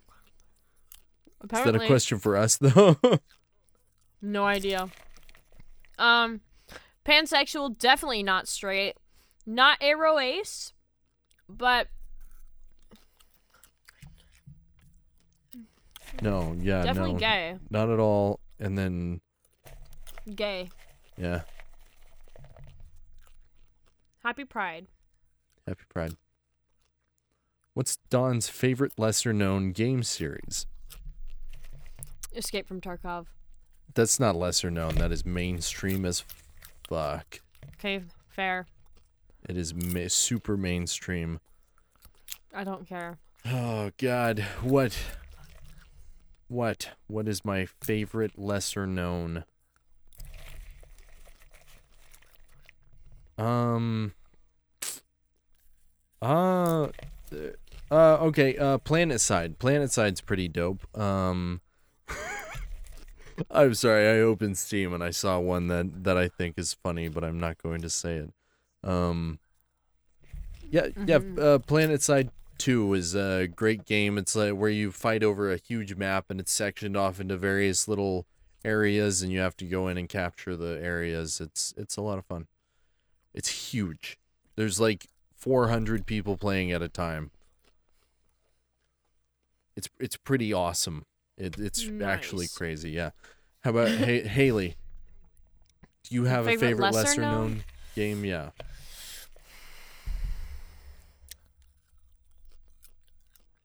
Apparently, 1.41 1.73
Is 1.75 1.81
that 1.81 1.85
a 1.85 1.87
question 1.87 2.19
for 2.19 2.37
us 2.39 2.57
though? 2.61 2.97
no 4.23 4.47
idea. 4.47 4.89
Um, 5.99 6.41
pansexual, 7.05 7.79
definitely 7.79 8.23
not 8.23 8.49
straight, 8.49 8.95
not 9.47 9.79
arrow 9.81 10.19
ace, 10.19 10.73
but 11.49 11.89
no. 16.23 16.57
Yeah. 16.61 16.83
definitely 16.83 17.15
no. 17.15 17.19
gay. 17.19 17.57
Not 17.71 17.91
at 17.91 17.99
all. 17.99 18.41
And 18.59 18.79
then 18.79 19.21
Gay. 20.35 20.71
yeah. 21.17 21.43
Happy 24.23 24.45
Pride. 24.45 24.87
Happy 25.67 25.83
Pride. 25.89 26.15
What's 27.75 27.97
Don's 28.09 28.49
favorite 28.49 28.93
lesser 28.99 29.33
known 29.33 29.73
game 29.73 30.03
series? 30.03 30.67
Escape 32.35 32.67
from 32.67 32.81
Tarkov. 32.81 33.27
That's 33.95 34.19
not 34.19 34.37
lesser 34.37 34.71
known. 34.71 34.95
That 34.95 35.13
is 35.13 35.27
mainstream 35.27 36.05
as 36.05 36.25
fuck. 36.89 37.41
Okay, 37.75 38.03
fair. 38.29 38.67
It 39.49 39.57
is 39.57 39.75
ma- 39.75 40.09
super 40.09 40.57
mainstream. 40.57 41.41
I 42.55 42.65
don't 42.65 42.89
care. 42.89 43.19
Oh 43.45 43.91
God, 43.99 44.41
what? 44.63 44.97
What? 46.49 46.91
What 47.09 47.29
is 47.29 47.45
my 47.45 47.67
favorite 47.67 48.39
lesser 48.39 48.87
known? 48.87 49.45
Um. 53.37 54.15
Uh. 56.23 56.89
Uh. 57.91 58.17
Okay. 58.21 58.57
Uh. 58.57 58.79
PlanetSide. 58.79 59.59
Planet 59.59 59.91
Side's 59.91 60.21
pretty 60.21 60.49
dope. 60.49 60.87
Um. 60.97 61.61
I'm 63.51 63.75
sorry. 63.75 64.07
I 64.07 64.21
opened 64.21 64.57
Steam 64.57 64.95
and 64.95 65.03
I 65.03 65.11
saw 65.11 65.39
one 65.39 65.67
that 65.69 66.05
that 66.05 66.17
I 66.17 66.29
think 66.29 66.55
is 66.57 66.73
funny, 66.73 67.09
but 67.09 67.25
I'm 67.25 67.41
not 67.41 67.59
going 67.63 67.83
to 67.83 67.91
say 67.91 68.17
it. 68.17 68.33
Um. 68.85 69.39
Yeah. 70.71 70.89
Yeah. 71.07 71.17
Uh. 71.17 71.59
PlanetSide 71.59 72.31
Two 72.59 72.95
is 72.95 73.15
a 73.15 73.49
great 73.49 73.85
game. 73.85 74.17
It's 74.19 74.37
like 74.37 74.53
where 74.53 74.71
you 74.71 74.93
fight 74.93 75.23
over 75.25 75.53
a 75.53 75.57
huge 75.57 75.95
map 75.97 76.27
and 76.31 76.39
it's 76.39 76.53
sectioned 76.53 76.97
off 76.97 77.21
into 77.21 77.37
various 77.37 77.89
little 77.89 78.27
areas, 78.65 79.23
and 79.23 79.33
you 79.33 79.41
have 79.41 79.57
to 79.57 79.65
go 79.65 79.89
in 79.89 79.99
and 79.99 80.09
capture 80.09 80.57
the 80.57 80.79
areas. 80.83 81.41
It's 81.41 81.75
it's 81.77 81.97
a 81.97 82.01
lot 82.03 82.19
of 82.19 82.25
fun. 82.25 82.47
It's 83.35 83.73
huge. 83.73 84.19
There's 84.57 84.79
like 84.79 85.09
400 85.35 86.07
people 86.07 86.37
playing 86.37 86.71
at 86.71 86.81
a 86.81 86.89
time. 86.89 87.31
It's 89.77 89.89
it's 89.99 90.17
pretty 90.17 90.53
awesome. 90.53 91.05
It, 91.37 91.59
it's 91.59 91.91
actually 92.03 92.47
crazy. 92.47 92.91
Yeah. 92.91 93.11
How 93.63 93.71
about 93.71 93.89
ha- 93.89 94.23
Hayley? 94.29 94.77
Do 96.05 96.15
you 96.15 96.25
have 96.25 96.47
a 96.47 96.51
Favorite 96.51 96.69
favorite 96.69 96.93
lesser 96.93 96.99
lesser 96.99 97.21
known? 97.23 97.33
known 97.33 97.65
game? 97.97 98.25
Yeah. 98.25 98.51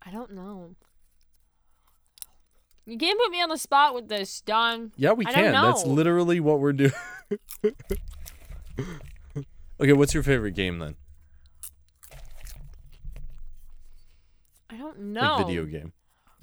I 0.10 0.12
don't 0.12 0.32
know. 0.32 0.76
You 2.88 2.97
can't 2.97 3.20
put 3.20 3.30
me 3.30 3.39
on 3.43 3.49
the 3.49 3.60
spot 3.60 3.93
with 3.93 4.10
this, 4.10 4.41
Don. 4.41 4.91
Yeah, 4.95 5.12
we 5.12 5.24
I 5.28 5.34
can. 5.34 5.51
That's 5.51 5.86
literally 5.86 6.39
what 6.39 6.60
we're 6.60 6.74
doing. 6.74 6.91
okay, 9.80 9.93
what's 9.93 10.16
your 10.16 10.24
favorite 10.24 10.55
game 10.55 10.80
then? 10.80 10.95
I 14.72 14.78
don't 14.78 14.99
know. 14.99 15.36
Like 15.36 15.45
video 15.45 15.66
game. 15.66 15.93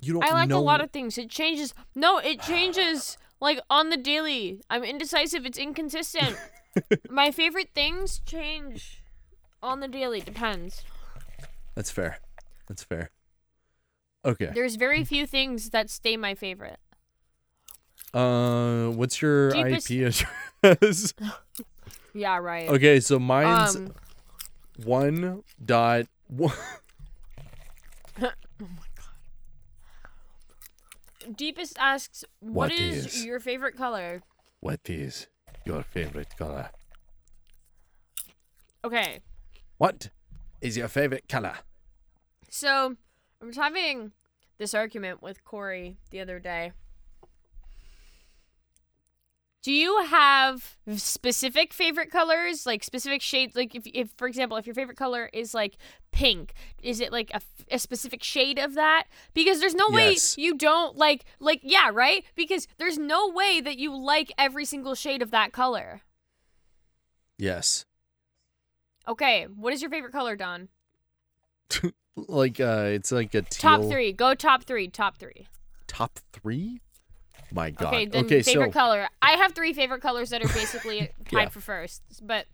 You 0.01 0.13
don't 0.13 0.23
I 0.25 0.31
like 0.31 0.49
know 0.49 0.59
a 0.59 0.61
lot 0.61 0.81
of 0.81 0.93
things. 0.93 1.19
It 1.19 1.29
changes. 1.29 1.75
No, 1.97 2.19
it 2.19 2.41
changes 2.43 3.19
like 3.41 3.59
on 3.69 3.91
the 3.91 3.97
daily. 3.97 4.61
I'm 4.71 4.85
indecisive. 4.85 5.45
It's 5.45 5.59
inconsistent. 5.59 6.37
My 7.11 7.33
favorite 7.33 7.71
things 7.75 8.21
change 8.25 9.03
on 9.61 9.81
the 9.81 9.89
daily. 9.89 10.21
Depends. 10.21 10.85
That's 11.75 11.91
fair. 11.91 12.21
That's 12.69 12.85
fair. 12.85 13.11
Okay. 14.27 14.51
There's 14.53 14.75
very 14.77 15.05
few 15.05 15.25
things 15.27 15.71
that 15.71 15.89
stay 15.89 16.17
my 16.17 16.35
favorite. 16.35 16.79
Uh 18.13 18.89
what's 18.91 19.23
your 19.23 19.51
Deepest- 19.51 19.91
IP 19.91 20.13
address? 20.63 21.15
Yeah, 22.15 22.39
right. 22.39 22.67
okay, 22.71 22.99
so 23.01 23.19
mine's 23.19 23.77
Um, 23.77 23.93
one 24.85 25.43
dot 25.63 26.07
one 26.29 26.55
oh 28.19 28.31
my 28.61 28.89
god. 28.97 29.13
Deepest 31.37 31.77
asks, 31.79 32.25
What 32.41 32.71
what 32.71 32.73
is, 32.73 33.07
is- 33.07 33.25
your 33.25 33.39
favorite 33.39 33.77
color? 33.77 34.23
What 34.61 34.81
is 34.89 35.27
your 35.67 35.83
favorite 35.83 36.35
color? 36.39 36.71
Okay, 38.85 39.21
What 39.79 40.09
is 40.63 40.77
your 40.79 40.89
favorite 40.89 41.29
color? 41.29 41.57
so 42.49 42.97
I 43.43 43.45
was 43.47 43.57
having 43.57 44.13
this 44.59 44.75
argument 44.75 45.23
with 45.23 45.45
Corey 45.45 45.99
the 46.11 46.21
other 46.21 46.39
day. 46.39 46.73
Do 49.63 49.73
you 49.73 50.05
have 50.05 50.77
specific 50.95 51.73
favorite 51.73 52.11
colors, 52.13 52.67
like 52.67 52.85
specific 52.85 53.21
shades? 53.21 53.57
Like, 53.57 53.75
if, 53.75 53.83
if 53.87 54.11
for 54.17 54.29
example, 54.29 54.57
if 54.57 54.65
your 54.65 54.75
favorite 54.77 54.97
color 54.97 55.29
is 55.33 55.55
like 55.55 55.77
pink, 56.13 56.55
is 56.83 57.01
it 57.01 57.11
like 57.11 57.33
a, 57.35 57.41
a 57.73 57.79
specific 57.81 58.23
shade 58.23 58.61
of 58.61 58.75
that? 58.75 59.05
Because 59.35 59.59
there's 59.59 59.75
no 59.75 59.89
Yes. 59.89 60.37
way 60.37 60.45
you 60.45 60.55
don't 60.57 60.97
like, 60.97 61.25
like, 61.41 61.61
yeah, 61.65 61.91
right? 61.93 62.25
Because 62.37 62.69
there's 62.79 62.97
no 62.97 63.29
way 63.29 63.61
that 63.61 63.77
you 63.77 63.93
like 63.97 64.31
every 64.39 64.65
single 64.65 64.95
shade 64.95 65.21
of 65.21 65.33
that 65.33 65.51
color. 65.53 66.03
Yes. 67.37 67.85
Okay, 69.09 69.45
what 69.53 69.73
is 69.73 69.83
your 69.83 69.91
favorite 69.91 70.13
color, 70.13 70.37
Don? 70.37 70.69
Like 72.17 72.61
uh 72.61 72.87
it's 72.93 73.13
like 73.13 73.35
a 73.35 73.43
teal 73.43 73.49
Top 73.79 73.83
three. 73.85 74.13
Go 74.13 74.35
top 74.35 74.65
three. 74.65 74.89
Top 74.89 75.19
three. 75.19 75.47
top 75.87 76.19
3? 76.33 76.81
My 77.53 77.71
god. 77.71 77.95
Okay, 77.95 78.07
then 78.07 78.25
okay 78.25 78.43
favorite 78.43 78.73
so 78.73 78.79
color. 78.81 79.07
I 79.23 79.33
have 79.33 79.53
three 79.53 79.73
favorite 79.73 80.01
colors 80.03 80.31
that 80.31 80.43
are 80.43 80.49
basically 80.49 81.11
tied 81.31 81.43
Yeah. 81.45 81.49
for 81.51 81.61
first. 81.61 82.03
But 82.27 82.47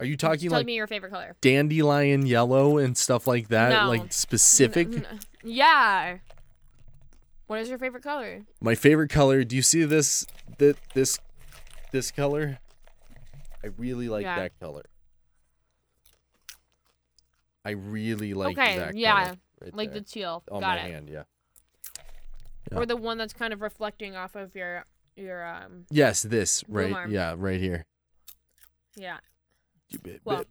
are 0.00 0.06
you 0.06 0.16
talking 0.16 0.50
like 0.50 0.64
me 0.64 0.74
your 0.76 0.86
favorite 0.86 1.10
color. 1.12 1.34
dandelion 1.40 2.24
yellow 2.24 2.78
and 2.78 2.96
stuff 2.96 3.26
like 3.26 3.48
that? 3.48 3.70
No. 3.70 3.88
Like 3.88 4.12
specific? 4.12 4.88
Yeah. 5.42 6.18
What 7.48 7.60
is 7.60 7.68
your 7.68 7.78
favorite 7.78 8.02
color? 8.04 8.42
My 8.60 8.74
favorite 8.74 9.10
color. 9.10 9.42
Do 9.42 9.56
you 9.56 9.62
see 9.62 9.84
this? 9.84 10.26
That 10.58 10.76
this, 10.94 11.18
this 11.92 12.10
color. 12.10 12.58
I 13.64 13.68
really 13.76 14.08
like 14.08 14.22
Yeah. 14.22 14.36
that 14.38 14.58
color. 14.60 14.84
I 17.64 17.70
really 17.70 18.34
like 18.34 18.58
Okay, 18.58 18.78
that 18.78 18.96
yeah, 18.96 19.34
right 19.60 19.74
like 19.74 19.90
there. 19.92 20.00
the 20.00 20.06
teal. 20.06 20.42
on 20.50 20.60
Got 20.60 20.78
my 20.78 20.84
it. 20.86 20.90
hand. 20.92 21.08
Yeah. 21.08 21.24
yeah. 22.72 22.78
Or 22.78 22.86
the 22.86 22.96
one 22.96 23.18
that's 23.18 23.32
kind 23.34 23.52
of 23.52 23.60
reflecting 23.60 24.16
off 24.16 24.34
of 24.36 24.54
your 24.54 24.84
your 25.16 25.44
um 25.46 25.84
Yes, 25.90 26.22
this 26.22 26.64
right. 26.68 26.92
arm. 26.92 27.10
Yeah, 27.10 27.34
right 27.36 27.60
here. 27.60 27.84
yeah. 28.96 29.18
Well, 30.24 30.44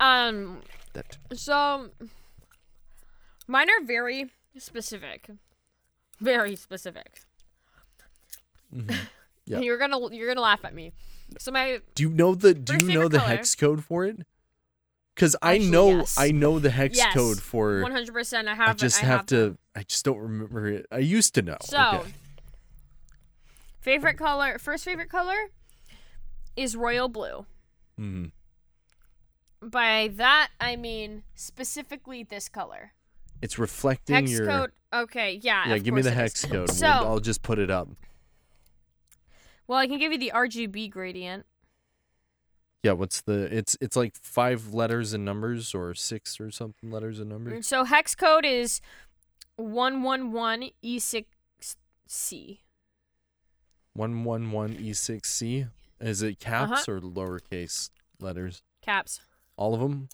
Um, 0.00 0.62
That- 0.92 1.18
so 1.34 1.90
mine 3.48 3.68
are 3.68 3.84
very 3.84 4.30
specific, 4.58 5.28
very 6.20 6.56
specific. 6.56 7.20
Mhm. 8.74 8.96
Yeah. 9.48 9.60
You're 9.60 9.78
gonna 9.78 10.12
you're 10.12 10.26
gonna 10.26 10.40
laugh 10.40 10.64
at 10.64 10.74
me. 10.74 10.92
So 11.38 11.52
my 11.52 11.80
Do 11.94 12.02
you 12.02 12.10
know 12.10 12.34
the 12.34 12.52
Do 12.52 12.74
you 12.84 12.92
know 12.94 13.06
the 13.06 13.18
color. 13.18 13.28
hex 13.36 13.54
code 13.54 13.84
for 13.84 14.04
it? 14.04 14.26
Because 15.16 15.34
I 15.40 15.56
know 15.56 15.88
yes. 16.00 16.16
I 16.18 16.30
know 16.30 16.58
the 16.58 16.68
hex 16.70 16.96
Yes. 16.98 17.14
code 17.14 17.40
for. 17.40 17.80
100 17.80 18.12
percent 18.12 18.46
I 18.48 18.54
have 18.54 18.68
I 18.68 18.72
just 18.74 19.02
I 19.02 19.06
have, 19.06 19.16
have 19.20 19.26
to. 19.26 19.56
I 19.74 19.82
just 19.82 20.04
don't 20.04 20.18
remember 20.18 20.68
it. 20.68 20.86
I 20.92 20.98
used 20.98 21.34
to 21.36 21.42
know. 21.42 21.56
So 21.62 21.78
Okay. 22.02 22.12
favorite 23.80 24.18
color, 24.18 24.58
first 24.58 24.84
favorite 24.84 25.08
color 25.08 25.36
is 26.54 26.76
royal 26.76 27.08
blue. 27.08 27.46
Mhm. 27.98 28.30
By 29.62 30.10
that 30.16 30.50
I 30.60 30.76
mean 30.76 31.22
specifically 31.34 32.22
this 32.22 32.48
color. 32.50 32.92
It's 33.40 33.58
reflecting 33.58 34.14
Hex 34.16 34.30
your. 34.30 34.46
code. 34.46 34.72
Okay, 34.92 35.40
yeah. 35.42 35.68
yeah, 35.68 35.78
give 35.78 35.94
me 35.94 36.02
the 36.02 36.10
hex 36.10 36.44
is. 36.44 36.50
code. 36.50 36.70
So, 36.70 36.86
I'll 36.86 37.20
just 37.20 37.42
put 37.42 37.58
it 37.58 37.70
up. 37.70 37.88
well, 39.66 39.78
I 39.78 39.86
can 39.86 39.98
give 39.98 40.12
you 40.12 40.18
the 40.18 40.32
RGB 40.34 40.90
gradient. 40.90 41.44
Yeah, 42.86 42.92
what's 42.92 43.20
the? 43.22 43.52
It's 43.52 43.76
it's 43.80 43.96
like 43.96 44.14
five 44.22 44.72
letters 44.72 45.12
and 45.12 45.24
numbers, 45.24 45.74
or 45.74 45.92
six 45.92 46.38
or 46.38 46.52
something 46.52 46.88
letters 46.88 47.18
and 47.18 47.28
numbers. 47.28 47.66
So 47.66 47.82
hex 47.82 48.14
code 48.14 48.44
is 48.44 48.80
one 49.56 50.04
one 50.04 50.30
one 50.30 50.70
E 50.82 51.00
six 51.00 51.26
C. 52.06 52.60
One 53.94 54.22
one 54.22 54.52
one 54.52 54.76
e 54.78 54.92
six 54.92 55.30
c. 55.32 55.66
Is 56.00 56.22
it 56.22 56.38
caps 56.38 56.86
Uh-huh. 56.88 56.92
or 56.98 57.00
lowercase 57.00 57.90
letters? 58.20 58.62
Caps. 58.82 59.18
All 59.56 59.74
of 59.74 59.80
them. 59.80 60.08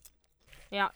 Yeah. 0.70 0.88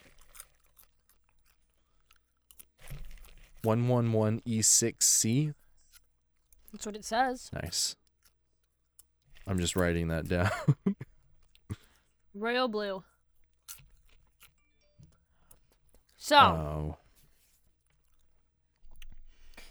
One 3.63 3.87
one 3.89 4.13
one 4.13 4.41
e 4.47 4.63
six 4.63 5.07
c. 5.07 5.53
That's 6.73 6.87
what 6.87 6.97
it 6.97 7.05
says. 7.05 7.51
Nice. 7.53 7.97
I'm 9.47 9.59
just 9.59 9.77
writing 9.77 10.09
that 10.09 10.27
down. 10.37 10.51
Royal 12.39 12.69
blue. 12.69 13.03
So 16.19 16.37
Oh. 16.37 16.97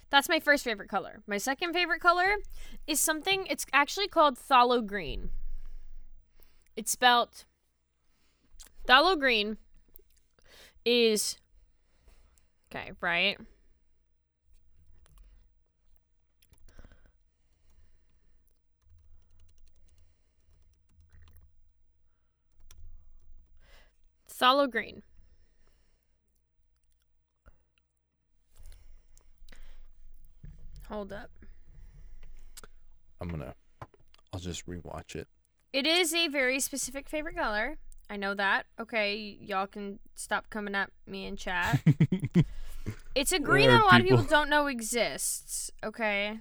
that's 0.09 0.27
my 0.29 0.39
first 0.39 0.63
favorite 0.63 0.89
color. 0.89 1.21
My 1.27 1.37
second 1.37 1.73
favorite 1.73 1.99
color 2.01 2.37
is 2.87 2.99
something. 2.99 3.45
It's 3.47 3.65
actually 3.71 4.07
called 4.07 4.37
phthalo 4.37 4.85
green. 4.85 5.29
It's 6.75 6.91
spelled 6.91 7.45
phthalo 8.87 9.19
green. 9.19 9.57
Is 10.85 11.37
okay, 12.71 12.91
right? 13.01 13.37
Phthalo 24.37 24.69
green. 24.69 25.01
Hold 30.89 31.13
up. 31.13 31.31
I'm 33.21 33.29
gonna. 33.29 33.55
I'll 34.33 34.39
just 34.39 34.67
rewatch 34.67 35.15
it. 35.15 35.27
It 35.73 35.87
is 35.87 36.13
a 36.13 36.27
very 36.27 36.59
specific 36.59 37.09
favorite 37.09 37.35
color. 37.35 37.77
I 38.09 38.17
know 38.17 38.35
that. 38.35 38.65
Okay, 38.79 39.37
y'all 39.41 39.67
can 39.67 39.99
stop 40.13 40.49
coming 40.49 40.75
at 40.75 40.91
me 41.07 41.25
in 41.25 41.37
chat. 41.37 41.81
It's 43.15 43.31
a 43.31 43.39
green 43.39 43.69
that 43.69 43.81
a 43.81 43.85
lot 43.85 44.01
of 44.01 44.03
people 44.03 44.17
people- 44.19 44.29
don't 44.29 44.49
know 44.49 44.67
exists. 44.67 45.71
Okay. 45.83 46.39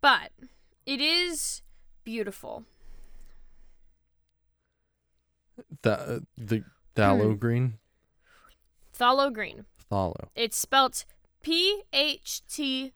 But 0.00 0.30
it 0.88 1.00
is 1.00 1.60
beautiful. 2.04 2.64
The 5.82 6.24
the 6.36 6.64
phthalo 6.96 7.32
Hmm. 7.32 7.38
green. 7.38 7.78
Phthalo 8.96 9.32
green. 9.32 9.66
Phthalo. 9.90 10.28
It's 10.34 10.56
spelt 10.56 11.04
P 11.42 11.82
H 11.92 12.42
T 12.48 12.92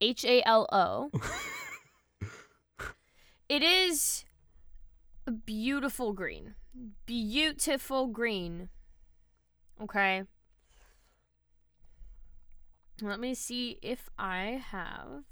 H 0.00 0.24
A 0.24 0.42
L 0.46 0.66
O. 0.72 1.10
It 3.48 3.62
is 3.62 4.24
a 5.24 5.30
beautiful 5.30 6.12
green. 6.12 6.56
Beautiful 7.06 8.08
green. 8.08 8.70
Okay. 9.80 10.24
Let 13.00 13.20
me 13.20 13.34
see 13.34 13.78
if 13.82 14.10
I 14.18 14.60
have. 14.72 15.22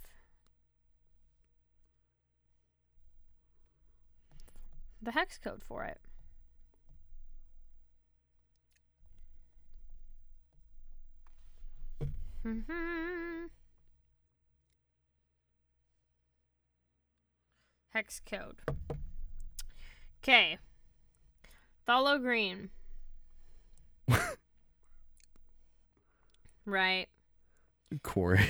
The 5.04 5.12
hex 5.12 5.36
code 5.36 5.62
for 5.62 5.84
it. 5.84 6.00
hmm 12.42 13.44
Hex 17.90 18.22
code. 18.24 18.62
Okay. 20.22 20.56
Phthalo 21.86 22.18
green. 22.18 22.70
right. 26.64 27.08
Corey. 28.02 28.48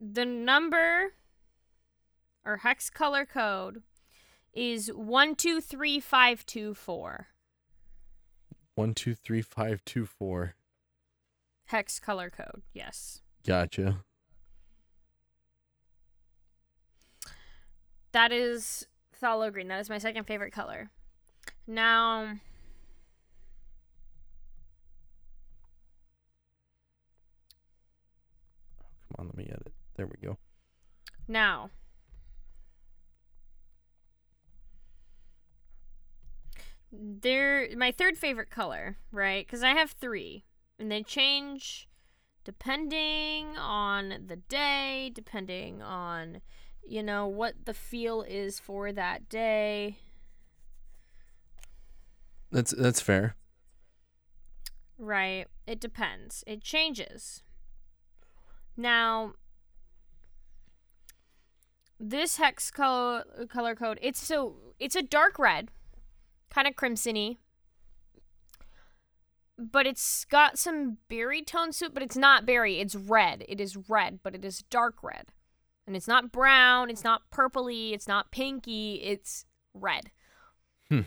The 0.00 0.24
number 0.24 1.12
or 2.42 2.56
hex 2.56 2.88
color 2.88 3.26
code 3.26 3.82
is 4.54 4.90
123524. 4.92 7.26
One 8.76 8.92
two 8.94 9.14
three 9.14 9.42
five 9.42 9.84
two 9.84 10.04
four. 10.06 10.54
Hex 11.66 12.00
color 12.00 12.28
code. 12.30 12.62
Yes. 12.72 13.20
Gotcha. 13.46 13.98
That 18.12 18.32
is 18.32 18.86
phthalo 19.20 19.52
green. 19.52 19.68
That 19.68 19.80
is 19.80 19.90
my 19.90 19.98
second 19.98 20.24
favorite 20.24 20.52
color. 20.52 20.90
Now, 21.66 22.34
Come 29.08 29.16
on, 29.18 29.26
let 29.26 29.36
me 29.36 29.44
edit. 29.48 29.72
There 29.96 30.06
we 30.06 30.16
go. 30.26 30.38
now. 31.28 31.70
There 36.96 37.68
my 37.76 37.90
third 37.90 38.16
favorite 38.16 38.50
color, 38.50 38.98
right? 39.10 39.48
Cuz 39.48 39.62
I 39.62 39.70
have 39.70 39.92
3 39.92 40.44
and 40.78 40.90
they 40.90 41.02
change 41.02 41.88
depending 42.44 43.56
on 43.56 44.24
the 44.26 44.36
day, 44.36 45.10
depending 45.14 45.82
on 45.82 46.40
you 46.86 47.02
know 47.02 47.26
what 47.26 47.64
the 47.64 47.74
feel 47.74 48.22
is 48.22 48.60
for 48.60 48.92
that 48.92 49.28
day. 49.28 49.98
That's 52.52 52.70
that's 52.70 53.00
fair. 53.00 53.34
Right. 54.96 55.46
It 55.66 55.80
depends. 55.80 56.44
It 56.46 56.62
changes. 56.62 57.42
Now, 58.76 59.34
this 61.98 62.36
hex 62.36 62.70
color, 62.70 63.24
color 63.48 63.74
code, 63.74 63.98
it's 64.02 64.24
so 64.24 64.74
it's 64.78 64.96
a 64.96 65.02
dark 65.02 65.38
red, 65.38 65.70
kind 66.54 66.68
of 66.68 66.74
crimsony. 66.74 67.38
But 69.58 69.86
it's 69.86 70.24
got 70.24 70.58
some 70.58 70.96
berry 71.08 71.42
tone 71.42 71.72
to 71.72 71.84
it, 71.86 71.94
but 71.94 72.02
it's 72.02 72.16
not 72.16 72.46
berry. 72.46 72.80
It's 72.80 72.94
red. 72.94 73.44
It 73.48 73.60
is 73.60 73.76
red, 73.88 74.20
but 74.22 74.34
it 74.34 74.44
is 74.44 74.62
dark 74.70 75.02
red. 75.02 75.26
And 75.86 75.96
it's 75.96 76.08
not 76.08 76.32
brown, 76.32 76.90
it's 76.90 77.04
not 77.04 77.30
purpley, 77.30 77.92
it's 77.92 78.08
not 78.08 78.30
pinky, 78.30 79.02
it's 79.02 79.44
red. 79.74 80.10
Hmm. 80.88 81.00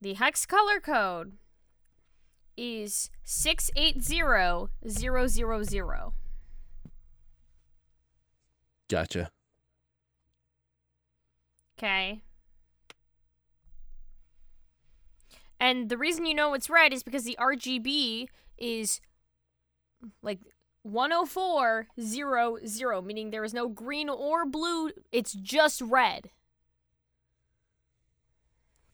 The 0.00 0.14
hex 0.14 0.44
color 0.44 0.80
code 0.80 1.34
is 2.56 3.10
680000. 3.24 6.12
Gotcha. 8.88 9.30
Okay. 11.78 12.22
And 15.64 15.88
the 15.88 15.96
reason 15.96 16.26
you 16.26 16.34
know 16.34 16.52
it's 16.52 16.68
red 16.68 16.92
is 16.92 17.02
because 17.02 17.24
the 17.24 17.38
RGB 17.40 18.26
is 18.58 19.00
like 20.20 20.40
10400, 20.86 23.02
meaning 23.02 23.30
there 23.30 23.44
is 23.44 23.54
no 23.54 23.68
green 23.68 24.10
or 24.10 24.44
blue. 24.44 24.90
It's 25.10 25.32
just 25.32 25.80
red. 25.80 26.28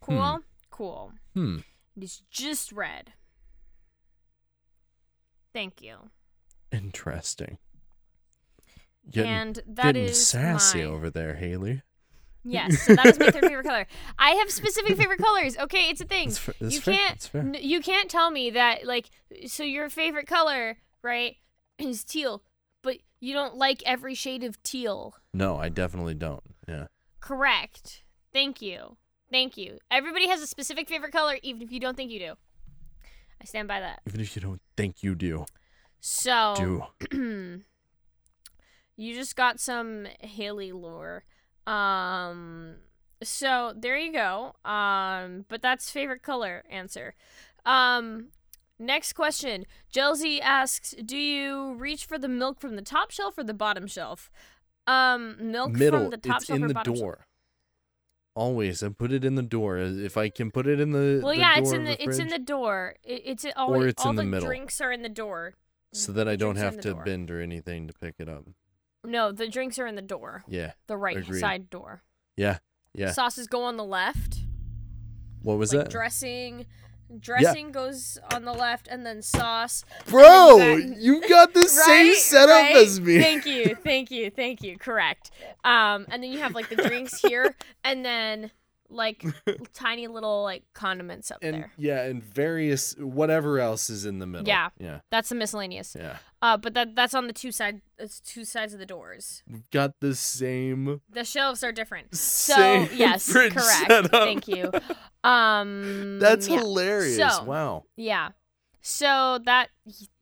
Cool? 0.01 0.43
Cool. 0.71 1.13
Hmm. 1.35 1.57
It 1.97 2.05
is 2.05 2.23
just 2.31 2.71
red. 2.71 3.15
Thank 5.53 5.83
you. 5.83 6.11
Interesting. 6.71 7.59
Getting, 9.11 9.33
and 9.33 9.57
that 9.67 9.95
getting 9.95 10.05
is 10.05 10.25
sassy 10.25 10.85
my- 10.85 10.87
over 10.91 11.11
there, 11.11 11.35
Hayley. 11.35 11.83
Yes, 12.45 12.83
so 12.83 12.95
that 12.95 13.07
is 13.07 13.19
my 13.19 13.31
third 13.31 13.45
favorite 13.45 13.67
color. 13.67 13.87
I 14.19 14.31
have 14.31 14.51
specific 14.51 14.97
favorite 14.97 15.19
colors. 15.21 15.59
Okay, 15.59 15.91
it's 15.91 16.01
a 16.01 16.07
thing. 16.07 16.31
Fa- 16.31 16.55
that's 16.61 16.75
you 16.75 16.81
fair, 16.81 16.95
can't 16.95 17.31
n- 17.35 17.57
you 17.61 17.81
can't 17.81 18.11
tell 18.11 18.31
me 18.31 18.51
that 18.51 18.87
like 18.87 19.11
so 19.47 19.63
your 19.63 19.91
favorite 19.91 20.27
color, 20.27 20.79
right, 21.03 21.37
is 21.79 22.03
teal, 22.03 22.43
but 22.83 22.97
you 23.21 23.35
don't 23.35 23.57
like 23.57 23.83
every 23.85 24.15
shade 24.15 24.43
of 24.43 24.63
teal. 24.63 25.15
No, 25.35 25.59
I 25.59 25.69
definitely 25.69 26.15
don't. 26.15 26.43
Yeah. 26.67 26.87
Correct. 27.21 28.03
Thank 28.33 28.63
you. 28.63 28.97
Thank 29.31 29.57
you. 29.57 29.79
Everybody 29.91 30.29
has 30.29 30.41
a 30.41 30.47
specific 30.47 30.89
favorite 30.89 31.13
color 31.13 31.39
even 31.43 31.63
if 31.63 31.71
you 31.71 31.79
don't 31.81 31.97
think 31.97 32.11
you 32.11 32.19
do. 32.21 32.35
I 33.41 33.45
stand 33.45 33.69
by 33.69 33.81
that. 33.81 34.01
Even 34.07 34.21
if 34.21 34.35
you 34.35 34.43
don't 34.43 34.61
think 34.77 35.03
you 35.03 35.15
do. 35.15 35.45
So 36.01 36.55
Do. 37.11 37.63
you 38.97 39.15
just 39.15 39.37
got 39.37 39.61
some 39.61 40.07
Hayley 40.21 40.73
lore. 40.73 41.25
Um 41.71 42.77
so 43.23 43.73
there 43.77 43.97
you 43.99 44.13
go. 44.13 44.55
Um 44.65 45.45
but 45.49 45.63
that's 45.63 45.91
favorite 45.91 46.23
color 46.23 46.65
answer. 46.71 47.15
Um 47.65 48.29
next 48.79 49.13
question. 49.13 49.67
Jelzy 49.95 50.41
asks, 50.41 50.95
"Do 51.05 51.17
you 51.17 51.75
reach 51.75 52.05
for 52.07 52.19
the 52.19 52.29
milk 52.29 52.61
from 52.61 52.77
the 52.77 52.83
top 52.83 53.11
shelf 53.11 53.39
or 53.39 53.45
the 53.45 53.55
bottom 53.55 53.87
shelf?" 53.87 54.31
Um 54.87 55.37
milk 55.53 55.73
Middle. 55.73 56.01
from 56.01 56.11
the 56.11 56.17
top 56.17 56.39
it's 56.39 56.47
shelf 56.47 56.57
in 56.57 56.65
or 56.65 56.69
the 56.69 56.75
bottom 56.75 56.95
door. 56.95 57.27
Always. 58.35 58.83
I 58.83 58.89
put 58.89 59.13
it 59.13 59.25
in 59.25 59.35
the 59.35 59.43
door. 59.43 59.77
If 59.79 60.17
I 60.17 60.29
can 60.31 60.51
put 60.51 60.67
it 60.67 60.81
in 60.81 60.93
the 60.93 61.21
Well, 61.23 61.35
the 61.35 61.41
yeah, 61.41 61.59
it's 61.59 61.73
in 61.73 61.81
of 61.83 61.87
the 61.89 62.03
it's 62.03 62.19
in 62.19 62.29
the 62.29 62.39
door. 62.39 62.95
It, 63.05 63.23
it's 63.25 63.47
always, 63.57 63.87
it's 63.87 64.05
all 64.05 64.11
in 64.11 64.17
the 64.17 64.23
the 64.23 64.29
middle. 64.29 64.47
drinks 64.49 64.81
are 64.81 64.93
in 64.93 65.03
the 65.03 65.09
door. 65.09 65.55
so 65.93 66.13
that 66.13 66.29
I 66.29 66.37
don't 66.37 66.55
drinks 66.55 66.63
are 66.63 66.67
in 66.69 66.73
have 66.75 66.81
to 66.83 66.93
door. 66.95 67.05
bend 67.05 67.31
or 67.31 67.41
anything 67.41 67.87
to 67.89 67.93
pick 67.95 68.15
it 68.19 68.29
up. 68.29 68.45
No, 69.05 69.33
the 69.33 69.49
drinks 69.49 69.79
are 69.79 69.87
in 69.87 69.95
the 69.97 70.03
door. 70.03 70.45
Yeah. 70.49 70.73
The 70.87 70.97
right 70.97 71.17
Agreed. 71.17 71.41
side 71.41 71.71
door. 71.71 72.03
Yeah. 72.37 72.59
Yeah. 72.95 73.13
Sauces 73.13 73.47
go 73.47 73.63
on 73.65 73.77
the 73.77 73.85
left. 73.85 74.41
What 75.43 75.57
was 75.59 75.73
like 75.73 75.85
that? 75.85 75.91
dressing 75.91 76.67
dressing 77.19 77.73
goes 77.73 78.19
on 78.33 78.45
the 78.45 78.53
left 78.53 78.87
and 78.87 79.05
then 79.05 79.21
sauce 79.21 79.85
Bro, 80.07 80.59
you 80.97 81.21
got 81.29 81.53
the 81.55 81.67
same 81.69 82.15
setup 82.15 82.51
Right? 82.51 82.77
as 82.77 83.01
me. 83.01 83.19
thank 83.19 83.47
you 83.47 83.75
thank 83.75 84.13
you 84.13 84.31
thank 84.31 84.63
you 84.63 84.79
correct 84.79 85.33
um 85.65 86.07
and 86.09 86.23
then 86.23 86.31
you 86.31 86.39
have 86.39 86.55
like 86.55 86.69
the 86.69 86.77
drinks 86.77 87.21
here 87.27 87.57
and 87.83 88.05
then 88.05 88.53
like 88.91 89.25
tiny 89.73 90.07
little 90.07 90.45
like 90.45 90.63
condiments 90.73 91.33
up 91.33 91.39
and 91.43 91.55
there 91.57 91.73
yeah, 91.77 92.05
and 92.05 92.23
various 92.23 92.95
whatever 92.97 93.59
else 93.59 93.91
is 93.91 94.05
in 94.05 94.21
the 94.21 94.27
middle. 94.27 94.47
Yeah. 94.47 94.69
Yeah. 94.79 95.01
that's 95.11 95.31
the 95.31 95.35
miscellaneous 95.35 95.97
Yeah. 95.99 96.19
Uh 96.43 96.57
but 96.57 96.75
that 96.75 96.95
that's 96.97 97.15
on 97.15 97.27
the 97.27 97.33
two 97.33 97.53
side 97.53 97.81
it's 97.99 98.21
two 98.21 98.45
sides 98.45 98.73
of 98.73 98.79
the 98.79 98.87
doors 98.87 99.43
We've 99.51 99.69
got 99.71 100.01
the 100.01 100.15
same 100.15 101.01
the 101.11 101.25
shelves 101.25 101.63
are 101.65 101.73
different 101.73 102.15
so 102.15 102.87
yes 102.95 103.33
correct 103.33 103.61
setup. 103.61 104.11
thank 104.11 104.49
you 104.49 104.71
um 105.25 106.19
That's 106.19 106.49
yeah. 106.49 106.59
hilarious. 106.59 107.17
So, 107.19 107.45
wow. 107.45 107.85
yeah 107.97 108.31
so 108.83 109.39
that 109.45 109.69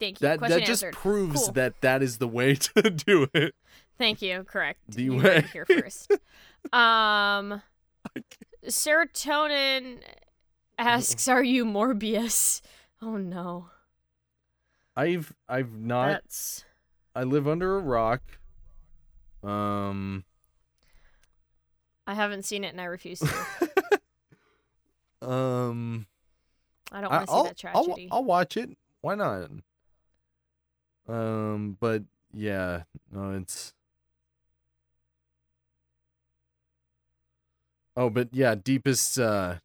thank 0.01 0.21
you 0.21 0.27
That 0.29 0.39
question 0.41 0.59
that 0.59 0.67
just 0.67 0.83
answered 0.83 0.95
proves 0.99 1.45
Cool. 1.45 1.53
that 1.53 1.81
that 1.83 2.03
is 2.03 2.19
the 2.19 2.27
way 2.27 2.55
to 2.75 2.91
do 2.91 3.29
it. 3.33 3.55
Thank 3.99 4.21
you. 4.23 4.45
Correct. 4.45 4.79
The 4.89 5.03
you 5.05 5.17
way- 5.17 5.45
here 5.53 5.65
first. 5.67 6.11
Um, 6.73 7.63
serotonin 8.67 9.99
asks, 10.77 11.29
"Are 11.29 11.43
you 11.43 11.65
Morbius?" 11.65 12.61
Oh 13.01 13.17
no, 13.17 13.71
I've 14.99 15.33
I've 15.49 15.73
not 15.73 16.09
that's 16.09 16.65
I 17.15 17.23
live 17.23 17.47
under 17.47 17.77
a 17.77 17.81
rock. 17.81 18.21
Um 19.45 20.25
I 22.05 22.15
haven't 22.15 22.43
seen 22.43 22.65
it 22.65 22.69
and 22.69 22.81
I 22.81 22.85
refuse 22.87 23.21
to. 23.21 23.29
um 25.23 26.07
I 26.91 27.01
don't 27.01 27.13
want 27.13 27.27
to 27.27 27.31
see 27.31 27.37
I'll, 27.37 27.45
that 27.45 27.65
I'll, 27.75 27.85
tragedy. 27.85 28.09
I'll 28.11 28.25
watch 28.25 28.57
it. 28.57 28.77
Why 29.01 29.15
not? 29.15 29.51
Um, 31.09 31.77
but 31.79 32.03
yeah, 32.33 32.83
no, 33.13 33.35
it's. 33.35 33.73
Oh, 37.97 38.11
but 38.11 38.31
yeah, 38.33 38.57
deepest. 38.57 39.19
uh 39.19 39.57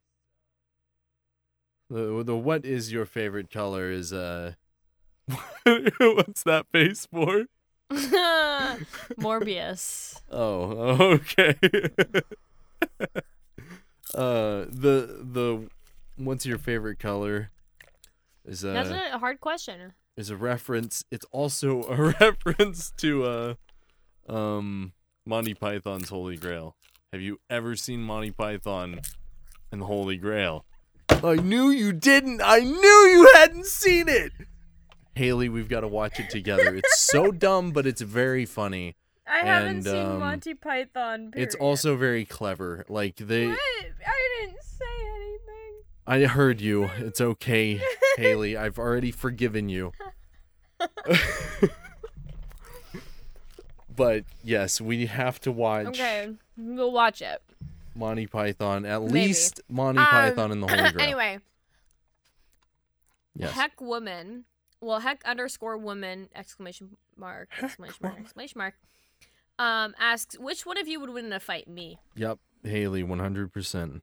The 1.90 2.22
the 2.22 2.36
what 2.36 2.64
is 2.64 2.92
your 2.92 3.04
favorite 3.04 3.50
color 3.50 3.90
is 3.90 4.12
uh. 4.12 4.54
What's 5.64 6.42
that 6.44 6.66
face 6.72 7.06
for? 7.10 7.44
Morbius. 9.18 10.20
Oh, 10.30 11.00
okay. 11.14 11.56
uh, 14.14 14.66
the 14.68 15.18
the 15.22 15.68
what's 16.16 16.46
your 16.46 16.58
favorite 16.58 16.98
color? 16.98 17.50
Is 18.44 18.64
uh 18.64 18.72
That's 18.72 18.90
a 18.90 19.18
hard 19.18 19.40
question. 19.40 19.92
is 20.16 20.30
a 20.30 20.36
reference. 20.36 21.04
It's 21.10 21.26
also 21.30 21.82
a 21.84 22.14
reference 22.20 22.92
to 22.98 23.24
uh 23.24 23.54
um 24.32 24.92
Monty 25.26 25.54
Python's 25.54 26.08
Holy 26.08 26.36
Grail. 26.36 26.76
Have 27.12 27.22
you 27.22 27.38
ever 27.48 27.76
seen 27.76 28.02
Monty 28.02 28.30
Python 28.30 29.00
and 29.70 29.82
the 29.82 29.86
Holy 29.86 30.16
Grail? 30.16 30.64
I 31.08 31.36
knew 31.36 31.70
you 31.70 31.92
didn't. 31.92 32.40
I 32.44 32.58
knew 32.60 32.72
you 33.08 33.30
hadn't 33.34 33.66
seen 33.66 34.08
it. 34.08 34.32
Hayley, 35.16 35.48
we've 35.48 35.68
got 35.68 35.80
to 35.80 35.88
watch 35.88 36.18
it 36.18 36.30
together. 36.30 36.74
It's 36.74 36.98
so 36.98 37.30
dumb, 37.46 37.70
but 37.70 37.86
it's 37.86 38.00
very 38.00 38.44
funny. 38.46 38.96
I 39.26 39.38
haven't 39.38 39.82
seen 39.84 39.94
um, 39.96 40.18
Monty 40.20 40.54
Python. 40.54 41.32
It's 41.34 41.54
also 41.54 41.96
very 41.96 42.24
clever. 42.26 42.84
Like 42.88 43.16
they 43.16 43.46
I 43.46 43.56
didn't 44.40 44.62
say 44.62 44.84
anything. 45.16 45.82
I 46.06 46.24
heard 46.26 46.60
you. 46.60 46.90
It's 46.98 47.20
okay, 47.20 47.80
Hayley. 48.18 48.56
I've 48.56 48.78
already 48.78 49.10
forgiven 49.10 49.68
you. 49.70 49.92
but 53.96 54.24
yes, 54.42 54.80
we 54.80 55.06
have 55.06 55.40
to 55.40 55.52
watch 55.52 55.86
Okay, 55.86 56.30
we'll 56.56 56.92
watch 56.92 57.22
it. 57.22 57.40
Monty 57.94 58.26
Python. 58.26 58.84
At 58.84 59.00
Maybe. 59.02 59.12
least 59.12 59.60
Monty 59.70 60.00
Um, 60.00 60.06
Python 60.06 60.52
and 60.52 60.62
the 60.62 60.66
Holy 60.66 60.90
Grail. 60.92 61.02
anyway, 61.06 61.38
yes. 63.34 63.52
heck 63.52 63.80
woman. 63.80 64.44
Well, 64.84 65.00
heck 65.00 65.22
underscore 65.24 65.78
woman 65.78 66.28
exclamation 66.34 66.96
mark 67.16 67.48
exclamation 67.62 67.96
mark 68.02 68.12
woman. 68.12 68.24
exclamation 68.24 68.58
mark. 68.58 68.74
Um, 69.58 69.94
asks 69.98 70.38
which 70.38 70.66
one 70.66 70.76
of 70.78 70.86
you 70.86 71.00
would 71.00 71.10
win 71.10 71.24
in 71.26 71.32
a 71.32 71.40
fight? 71.40 71.66
Me. 71.68 71.98
Yep, 72.16 72.38
Hayley, 72.64 73.02
one 73.02 73.18
hundred 73.18 73.52
percent. 73.52 74.02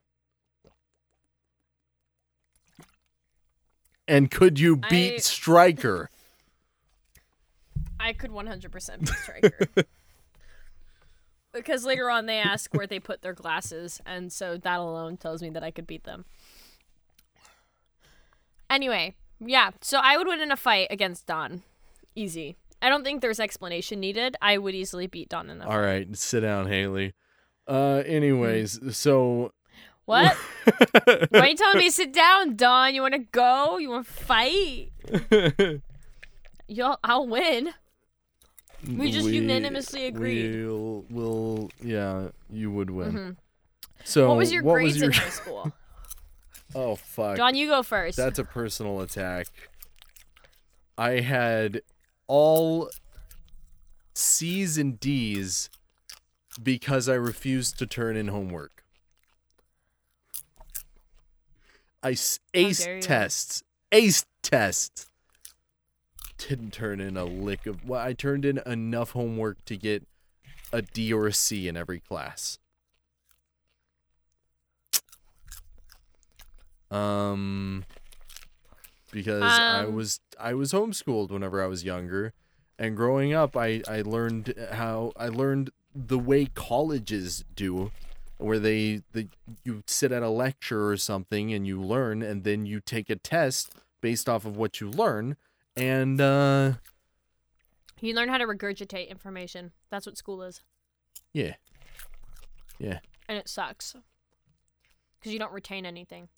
And 4.07 4.29
could 4.32 4.59
you 4.59 4.75
beat 4.75 5.13
I- 5.13 5.17
Striker? 5.17 6.09
I 7.99 8.13
could 8.13 8.32
100% 8.32 8.99
be 9.01 9.05
striker. 9.05 9.67
because 11.53 11.86
later 11.86 12.09
on 12.09 12.25
they 12.25 12.39
ask 12.39 12.73
where 12.73 12.88
they 12.88 12.99
put 12.99 13.21
their 13.21 13.34
glasses, 13.36 14.01
and 14.07 14.34
so 14.34 14.57
that 14.57 14.79
alone 14.79 15.17
tells 15.17 15.43
me 15.43 15.51
that 15.51 15.63
I 15.63 15.69
could 15.69 15.86
beat 15.86 16.03
them. 16.03 16.25
Anyway, 18.71 19.13
yeah, 19.43 19.71
so 19.81 19.99
I 20.01 20.17
would 20.17 20.27
win 20.27 20.39
in 20.39 20.51
a 20.51 20.57
fight 20.57 20.87
against 20.89 21.25
Don. 21.27 21.63
Easy. 22.15 22.55
I 22.81 22.89
don't 22.89 23.03
think 23.03 23.21
there's 23.21 23.39
explanation 23.39 23.99
needed. 23.99 24.35
I 24.41 24.57
would 24.57 24.73
easily 24.75 25.07
beat 25.07 25.29
Don 25.29 25.49
in 25.49 25.61
a 25.61 25.65
fight. 25.65 25.71
All 25.73 25.79
right, 25.81 26.15
sit 26.17 26.41
down, 26.41 26.67
Hayley. 26.67 27.13
Uh, 27.67 28.01
anyways, 28.05 28.79
so 28.97 29.53
What? 30.05 30.35
Why 31.29 31.39
are 31.39 31.47
you 31.47 31.55
telling 31.55 31.77
me 31.77 31.89
sit 31.89 32.11
down, 32.11 32.55
Don? 32.55 32.93
You 32.95 33.01
want 33.01 33.13
to 33.13 33.19
go? 33.19 33.77
You 33.77 33.89
want 33.91 34.07
to 34.07 34.11
fight? 34.13 34.91
You'll, 36.67 36.97
I'll 37.03 37.27
win. 37.27 37.69
We 38.87 39.11
just 39.11 39.27
unanimously 39.29 40.05
agreed. 40.07 40.65
We'll, 40.65 41.05
we'll, 41.09 41.69
yeah, 41.83 42.29
you 42.49 42.71
would 42.71 42.89
win. 42.89 43.11
Mhm. 43.13 43.35
So 44.03 44.27
what 44.29 44.37
was 44.37 44.51
your 44.51 44.63
what 44.63 44.73
grades 44.75 44.93
was 44.95 45.01
your- 45.01 45.11
in 45.11 45.17
high 45.17 45.29
school? 45.41 45.71
Oh 46.74 46.95
fuck! 46.95 47.38
John, 47.38 47.55
you 47.55 47.67
go 47.67 47.84
first. 47.84 48.17
That's 48.17 48.39
a 48.39 48.43
personal 48.43 49.01
attack. 49.01 49.47
I 50.97 51.19
had 51.22 51.82
all 52.28 52.89
C's 54.13 54.78
and 54.78 54.99
D's 54.99 55.69
because 56.61 57.09
I 57.09 57.15
refused 57.15 57.78
to 57.80 57.86
turn 57.88 58.15
in 58.15 58.28
homework. 58.30 58.84
I 62.03 62.11
s- 62.11 62.39
aced 62.53 62.86
dare 62.86 62.95
you. 62.95 63.01
tests, 63.01 63.63
Ace 63.91 64.26
tests 64.41 65.07
didn't 66.38 66.72
turn 66.74 66.99
in 66.99 67.15
a 67.17 67.26
lick 67.26 67.65
of. 67.67 67.86
Well, 67.88 68.01
I 68.01 68.13
turned 68.13 68.45
in 68.45 68.59
enough 68.65 69.11
homework 69.11 69.63
to 69.65 69.78
get 69.78 70.07
a 70.74 70.82
D 70.82 71.13
or 71.13 71.28
a 71.28 71.34
C 71.34 71.67
in 71.67 71.78
every 71.78 71.99
class. 71.99 72.57
Um, 76.91 77.85
because 79.11 79.43
I 79.59 79.85
Um. 79.85 79.95
was 79.95 80.19
I 80.39 80.53
was 80.53 80.71
homeschooled 80.71 81.31
whenever 81.31 81.63
I 81.63 81.67
was 81.67 81.83
younger, 81.83 82.33
and 82.77 82.95
growing 82.95 83.33
up, 83.33 83.55
I 83.57 83.81
I 83.87 84.01
learned 84.01 84.53
how 84.73 85.11
I 85.15 85.27
learned 85.27 85.71
the 85.95 86.19
way 86.19 86.45
colleges 86.53 87.43
do, 87.55 87.91
where 88.37 88.59
they 88.59 89.03
the 89.13 89.27
you 89.63 89.83
sit 89.87 90.11
at 90.11 90.23
a 90.23 90.29
lecture 90.29 90.87
or 90.89 90.97
something 90.97 91.53
and 91.53 91.65
you 91.67 91.81
learn, 91.81 92.21
and 92.21 92.43
then 92.43 92.65
you 92.65 92.79
take 92.79 93.09
a 93.09 93.15
test 93.15 93.73
based 94.01 94.27
off 94.29 94.45
of 94.45 94.57
what 94.57 94.79
you 94.81 94.89
learn, 94.89 95.35
and 95.75 96.19
uh, 96.19 96.73
You 97.99 98.13
learn 98.15 98.29
how 98.29 98.37
to 98.37 98.45
regurgitate 98.45 99.09
information. 99.09 99.71
That's 99.89 100.05
what 100.05 100.17
school 100.17 100.41
is. 100.41 100.61
yeah, 101.33 101.53
yeah. 102.79 102.99
And 103.29 103.37
it 103.37 103.47
sucks. 103.47 103.95
Because 105.19 105.31
you 105.33 105.39
don't 105.39 105.53
retain 105.53 105.85
anything. 105.85 106.29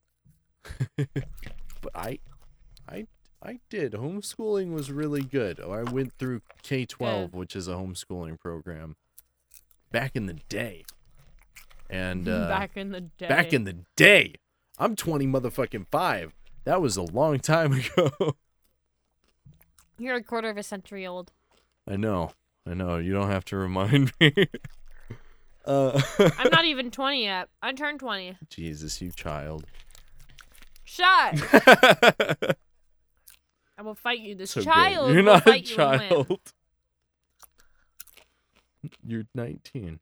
but 0.98 1.92
I, 1.96 2.20
I, 2.88 3.08
I 3.42 3.60
did. 3.70 3.94
Homeschooling 3.94 4.74
was 4.74 4.92
really 4.92 5.24
good. 5.24 5.60
Oh, 5.62 5.72
I 5.72 5.84
went 5.84 6.14
through 6.18 6.42
K 6.62 6.86
twelve, 6.86 7.32
Good. 7.32 7.40
which 7.40 7.56
is 7.56 7.68
a 7.68 7.74
homeschooling 7.74 8.40
program, 8.40 8.96
back 9.92 10.16
in 10.16 10.26
the 10.26 10.40
day. 10.50 10.86
And 11.90 12.28
uh, 12.28 12.48
back 12.48 12.78
in 12.78 12.92
the 12.92 13.02
day. 13.02 13.28
back 13.28 13.54
in 13.54 13.66
the 13.66 13.78
day, 13.96 14.36
I'm 14.80 14.96
twenty 14.96 15.28
motherfucking 15.28 15.88
five. 15.92 16.34
That 16.66 16.82
was 16.82 16.96
a 16.98 17.04
long 17.04 17.40
time 17.40 17.74
ago. 17.98 18.36
You're 19.98 20.16
a 20.16 20.24
quarter 20.24 20.50
of 20.50 20.58
a 20.58 20.64
century 20.64 21.06
old. 21.06 21.32
I 21.88 21.98
know. 21.98 22.32
I 22.66 22.74
know. 22.74 22.98
You 22.98 23.14
don't 23.14 23.30
have 23.30 23.46
to 23.46 23.58
remind 23.58 24.12
me. 24.20 24.34
uh, 25.66 26.02
I'm 26.38 26.50
not 26.50 26.66
even 26.66 26.92
20 26.92 27.24
yet. 27.24 27.50
I 27.62 27.74
turned 27.74 28.00
20. 28.00 28.38
Jesus, 28.50 29.02
you 29.02 29.12
child. 29.12 29.66
Shut! 30.94 31.42
I 33.80 33.82
will 33.82 33.96
fight 33.96 34.20
you. 34.20 34.36
This 34.36 34.56
okay. 34.56 34.64
child 34.64 35.12
You're 35.12 35.24
will 35.24 35.34
not 35.34 35.48
a 35.48 35.60
you 35.60 35.66
child. 35.66 36.40
You're 39.04 39.24
19. 39.34 40.00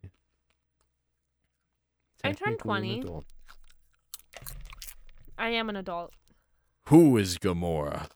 I 2.25 2.33
turned 2.33 2.59
20. 2.59 3.05
I 5.37 5.49
am 5.51 5.69
an 5.69 5.77
adult. 5.77 6.11
Who 6.87 7.15
is 7.15 7.37
Gamora? 7.37 8.09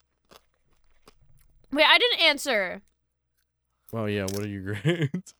Wait, 1.72 1.86
I 1.88 1.96
didn't 1.96 2.20
answer. 2.20 2.82
Well, 3.90 4.06
yeah. 4.06 4.24
What 4.24 4.40
are 4.40 4.48
your 4.48 4.74
grades? 4.82 5.32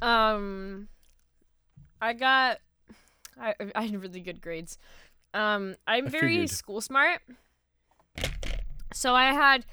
Um, 0.00 0.88
I 2.00 2.14
got, 2.14 2.60
I 3.40 3.54
I 3.74 3.82
had 3.86 4.00
really 4.02 4.20
good 4.20 4.40
grades. 4.40 4.78
Um, 5.34 5.76
I'm 5.86 6.06
I 6.06 6.10
very 6.10 6.32
figured. 6.32 6.50
school 6.50 6.80
smart. 6.80 7.22
So 8.92 9.14
I 9.14 9.32
had, 9.32 9.64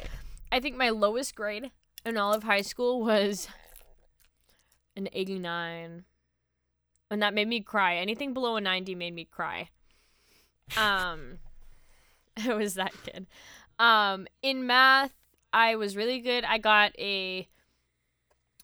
I 0.51 0.60
think 0.60 0.78
my 0.78 0.89
lowest 0.89 1.36
grade 1.36 1.72
in 2.05 2.18
all 2.18 2.34
of 2.34 2.43
high 2.43 2.62
school 2.62 3.03
was 3.03 3.49
an 4.95 5.10
89. 5.12 6.05
And 7.12 7.22
that 7.22 7.34
made 7.34 7.47
me 7.47 7.60
cry. 7.62 7.95
Anything 7.95 8.34
below 8.34 8.55
a 8.55 8.62
90 8.62 8.95
made 8.95 9.14
me 9.14 9.26
cry. 9.26 9.70
Um, 10.78 11.39
I 12.38 12.53
was 12.53 12.76
that 12.76 12.93
kid. 13.03 13.28
Um, 13.78 14.28
in 14.41 14.66
math, 14.66 15.14
I 15.51 15.76
was 15.76 15.97
really 15.97 16.20
good. 16.20 16.43
I 16.43 16.57
got 16.57 16.97
a 16.97 17.47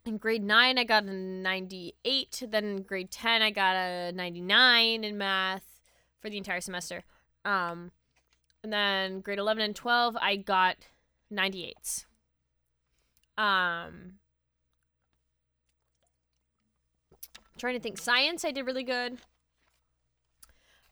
in 0.05 0.17
grade 0.17 0.43
9 0.43 0.77
i 0.77 0.83
got 0.83 1.03
a 1.03 1.11
98 1.11 2.43
then 2.49 2.63
in 2.65 2.81
grade 2.83 3.11
10 3.11 3.41
i 3.41 3.49
got 3.49 3.75
a 3.75 4.11
99 4.11 5.03
in 5.03 5.17
math 5.17 5.75
for 6.19 6.29
the 6.29 6.37
entire 6.37 6.61
semester. 6.61 7.03
Um 7.43 7.91
and 8.63 8.73
then 8.73 9.21
grade 9.21 9.39
11 9.39 9.63
and 9.63 9.75
12 9.75 10.17
i 10.21 10.35
got 10.35 10.77
98s 11.31 12.05
um 13.37 14.13
trying 17.57 17.75
to 17.75 17.79
think. 17.79 17.97
Science 17.97 18.45
i 18.45 18.51
did 18.51 18.65
really 18.65 18.83
good. 18.83 19.17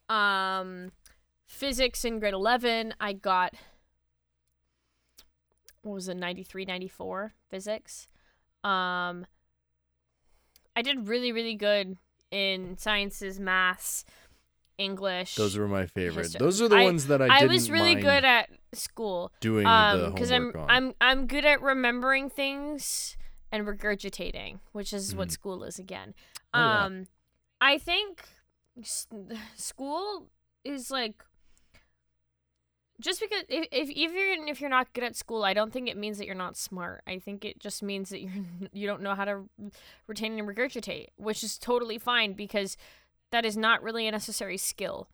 Um 0.08 0.92
physics 1.46 2.04
in 2.04 2.18
grade 2.18 2.34
11 2.34 2.94
i 3.00 3.12
got 3.12 3.54
what 5.82 5.94
was 5.94 6.08
it 6.08 6.16
93 6.16 6.64
94 6.64 7.34
physics 7.48 8.08
um, 8.64 9.26
I 10.76 10.82
did 10.82 11.06
really, 11.08 11.30
really 11.32 11.54
good 11.54 11.96
in 12.30 12.76
sciences, 12.78 13.38
maths, 13.38 14.04
English. 14.78 15.36
Those 15.36 15.56
were 15.56 15.68
my 15.68 15.86
favorite. 15.86 16.24
History. 16.24 16.38
Those 16.40 16.60
are 16.60 16.68
the 16.68 16.76
I- 16.76 16.84
ones 16.84 17.06
that 17.06 17.22
I, 17.22 17.42
I 17.42 17.46
was 17.46 17.70
really 17.70 17.94
good 17.94 18.24
at 18.24 18.48
school. 18.72 19.30
doing 19.40 19.64
the 19.64 19.70
Um, 19.70 20.12
because 20.12 20.32
I'm 20.32 20.52
on. 20.56 20.66
I'm 20.68 20.94
I'm 21.00 21.26
good 21.28 21.44
at 21.44 21.62
remembering 21.62 22.28
things 22.28 23.16
and 23.52 23.66
regurgitating, 23.68 24.58
which 24.72 24.92
is 24.92 25.14
what 25.14 25.28
Mhm. 25.28 25.32
school 25.32 25.62
is 25.62 25.78
again. 25.78 26.14
Oh, 26.52 26.58
yeah. 26.58 26.84
Um, 26.86 27.06
I 27.60 27.78
think 27.78 28.24
school 29.54 30.28
is 30.64 30.90
like 30.90 31.22
just 33.00 33.20
because 33.20 33.44
if, 33.48 33.66
if 33.72 33.90
even 33.90 34.48
if 34.48 34.60
you're 34.60 34.70
not 34.70 34.92
good 34.92 35.04
at 35.04 35.16
school, 35.16 35.44
I 35.44 35.52
don't 35.52 35.72
think 35.72 35.88
it 35.88 35.96
means 35.96 36.18
that 36.18 36.26
you're 36.26 36.34
not 36.34 36.56
smart. 36.56 37.02
I 37.06 37.18
think 37.18 37.44
it 37.44 37.58
just 37.58 37.82
means 37.82 38.10
that 38.10 38.20
you're 38.20 38.32
you 38.72 38.86
don't 38.86 39.02
know 39.02 39.14
how 39.14 39.24
to 39.24 39.44
retain 40.06 40.38
and 40.38 40.48
regurgitate, 40.48 41.08
which 41.16 41.42
is 41.42 41.58
totally 41.58 41.98
fine 41.98 42.34
because 42.34 42.76
that 43.30 43.44
is 43.44 43.56
not 43.56 43.82
really 43.82 44.06
a 44.06 44.12
necessary 44.12 44.56
skill. 44.56 45.08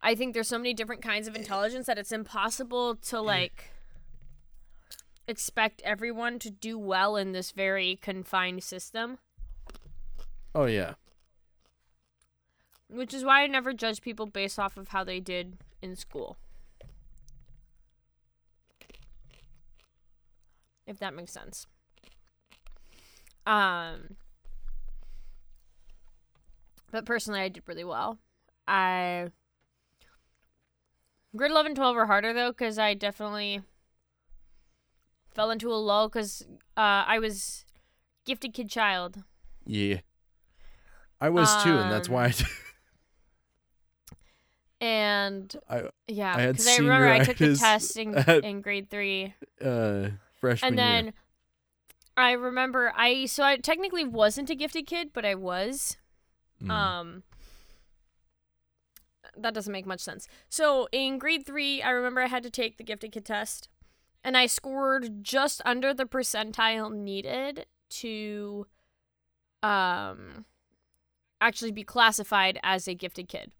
I 0.00 0.14
think 0.14 0.34
there's 0.34 0.48
so 0.48 0.58
many 0.58 0.74
different 0.74 1.02
kinds 1.02 1.26
of 1.26 1.34
eh. 1.34 1.38
intelligence 1.38 1.86
that 1.86 1.98
it's 1.98 2.12
impossible 2.12 2.96
to 2.96 3.16
mm. 3.16 3.24
like 3.24 3.70
expect 5.26 5.82
everyone 5.84 6.38
to 6.40 6.50
do 6.50 6.78
well 6.78 7.16
in 7.16 7.32
this 7.32 7.52
very 7.52 7.98
confined 8.00 8.62
system, 8.62 9.18
oh 10.54 10.66
yeah. 10.66 10.94
which 12.88 13.12
is 13.12 13.24
why 13.24 13.42
I 13.42 13.46
never 13.48 13.72
judge 13.72 14.02
people 14.02 14.26
based 14.26 14.58
off 14.58 14.76
of 14.76 14.88
how 14.88 15.04
they 15.04 15.20
did 15.20 15.58
in 15.82 15.96
school. 15.96 16.36
If 20.86 20.98
that 20.98 21.14
makes 21.14 21.32
sense. 21.32 21.66
Um 23.46 24.16
but 26.90 27.04
personally 27.04 27.40
I 27.40 27.48
did 27.48 27.64
really 27.66 27.84
well. 27.84 28.18
I 28.68 29.28
grade 31.34 31.50
11 31.50 31.74
12 31.74 31.96
were 31.96 32.06
harder 32.06 32.32
though 32.32 32.52
cuz 32.52 32.78
I 32.78 32.94
definitely 32.94 33.62
fell 35.34 35.50
into 35.50 35.72
a 35.72 35.74
lull 35.76 36.08
cuz 36.08 36.42
uh 36.76 37.04
I 37.06 37.18
was 37.18 37.64
gifted 38.24 38.54
kid 38.54 38.70
child. 38.70 39.24
Yeah. 39.66 40.00
I 41.20 41.28
was 41.30 41.62
too, 41.62 41.78
and 41.78 41.90
that's 41.90 42.08
why 42.08 42.24
I, 42.24 42.26
Um, 42.28 42.34
And 44.82 45.54
I 45.70 45.84
yeah, 46.08 46.34
I 46.36 46.46
because 46.48 46.66
I, 46.66 46.76
remember 46.78 47.06
I 47.06 47.24
took 47.24 47.36
the 47.36 47.54
test 47.58 47.96
in, 47.96 48.16
at- 48.16 48.44
in 48.44 48.60
grade 48.62 48.90
three, 48.90 49.32
uh 49.64 50.08
freshman 50.40 50.70
and 50.70 50.78
then 50.78 51.04
year. 51.04 51.14
I 52.16 52.32
remember 52.32 52.92
I 52.96 53.26
so 53.26 53.44
I 53.44 53.58
technically 53.58 54.04
wasn't 54.04 54.50
a 54.50 54.56
gifted 54.56 54.88
kid, 54.88 55.10
but 55.12 55.24
I 55.24 55.36
was. 55.36 55.98
Mm. 56.60 56.70
Um, 56.70 57.22
that 59.36 59.54
doesn't 59.54 59.72
make 59.72 59.86
much 59.86 60.00
sense. 60.00 60.26
So 60.48 60.88
in 60.90 61.18
grade 61.18 61.46
three, 61.46 61.80
I 61.80 61.90
remember 61.90 62.20
I 62.20 62.26
had 62.26 62.42
to 62.42 62.50
take 62.50 62.76
the 62.76 62.84
gifted 62.84 63.12
kid 63.12 63.24
test, 63.24 63.68
and 64.24 64.36
I 64.36 64.46
scored 64.46 65.22
just 65.22 65.62
under 65.64 65.94
the 65.94 66.06
percentile 66.06 66.92
needed 66.92 67.66
to, 67.90 68.66
um, 69.62 70.44
actually 71.40 71.70
be 71.72 71.84
classified 71.84 72.58
as 72.64 72.88
a 72.88 72.94
gifted 72.94 73.28
kid. 73.28 73.52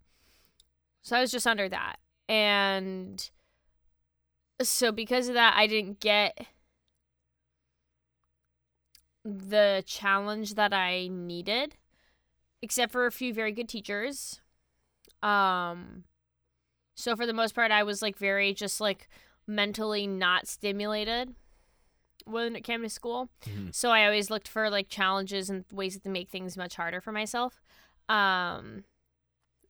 So 1.03 1.17
I 1.17 1.21
was 1.21 1.31
just 1.31 1.45
under 1.47 1.67
that, 1.69 1.97
and 2.29 3.29
so 4.61 4.91
because 4.91 5.27
of 5.27 5.33
that, 5.35 5.53
I 5.57 5.67
didn't 5.67 5.99
get 5.99 6.47
the 9.23 9.83
challenge 9.85 10.55
that 10.55 10.73
I 10.73 11.07
needed 11.09 11.75
except 12.61 12.91
for 12.91 13.05
a 13.05 13.11
few 13.11 13.33
very 13.33 13.51
good 13.51 13.69
teachers. 13.69 14.41
Um 15.23 16.05
so 16.95 17.15
for 17.15 17.25
the 17.25 17.33
most 17.33 17.55
part 17.55 17.71
I 17.71 17.83
was 17.83 18.01
like 18.01 18.17
very 18.17 18.53
just 18.53 18.81
like 18.81 19.09
mentally 19.47 20.07
not 20.07 20.47
stimulated 20.47 21.35
when 22.25 22.55
it 22.55 22.61
came 22.63 22.83
to 22.83 22.89
school. 22.89 23.29
Mhm. 23.45 23.73
So 23.75 23.91
I 23.91 24.05
always 24.05 24.29
looked 24.29 24.47
for 24.47 24.69
like 24.69 24.89
challenges 24.89 25.49
and 25.49 25.65
ways 25.71 25.99
to 25.99 26.09
make 26.09 26.29
things 26.29 26.57
much 26.57 26.75
harder 26.75 27.01
for 27.01 27.11
myself. 27.11 27.61
Um 28.09 28.85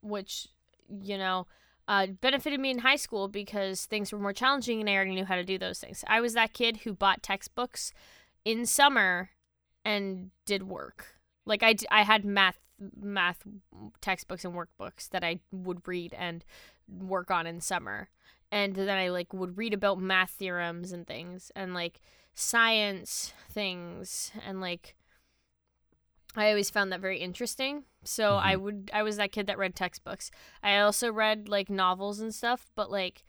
which 0.01 0.47
you 0.89 1.17
know, 1.17 1.47
uh, 1.88 2.07
benefited 2.07 2.59
me 2.59 2.71
in 2.71 2.79
high 2.79 2.95
school 2.95 3.27
because 3.27 3.86
things 3.86 4.11
were 4.11 4.19
more 4.19 4.34
challenging 4.34 4.79
and 4.79 4.89
I 4.89 4.95
already 4.95 5.15
knew 5.15 5.25
how 5.25 5.36
to 5.36 5.43
do 5.43 5.57
those 5.57 5.79
things. 5.79 6.03
I 6.07 6.21
was 6.21 6.34
that 6.34 6.53
kid 6.53 6.77
who 6.77 6.93
bought 6.93 7.23
textbooks 7.23 7.91
in 8.45 8.65
summer 8.65 9.31
and 9.84 10.31
did 10.45 10.63
work. 10.63 11.15
Like 11.45 11.61
I, 11.61 11.73
d- 11.73 11.88
I 11.91 12.03
had 12.03 12.23
math 12.23 12.59
math 12.99 13.43
textbooks 14.01 14.43
and 14.43 14.53
workbooks 14.53 15.09
that 15.09 15.23
I 15.23 15.39
would 15.51 15.88
read 15.88 16.13
and 16.17 16.43
work 16.88 17.31
on 17.31 17.47
in 17.47 17.61
summer. 17.61 18.09
And 18.51 18.75
then 18.75 18.89
I 18.89 19.09
like 19.09 19.34
would 19.34 19.57
read 19.57 19.73
about 19.73 19.99
math 19.99 20.31
theorems 20.31 20.91
and 20.91 21.07
things 21.07 21.51
and 21.55 21.73
like 21.73 22.01
science 22.34 23.34
things 23.49 24.31
and 24.45 24.59
like 24.59 24.95
I 26.36 26.49
always 26.49 26.69
found 26.69 26.91
that 26.91 26.99
very 26.99 27.19
interesting. 27.19 27.84
So 28.03 28.36
I 28.36 28.55
would 28.55 28.89
I 28.93 29.03
was 29.03 29.17
that 29.17 29.31
kid 29.31 29.47
that 29.47 29.57
read 29.57 29.75
textbooks. 29.75 30.31
I 30.63 30.77
also 30.79 31.11
read 31.11 31.47
like 31.47 31.69
novels 31.69 32.19
and 32.19 32.34
stuff, 32.34 32.71
but 32.75 32.89
like 32.91 33.23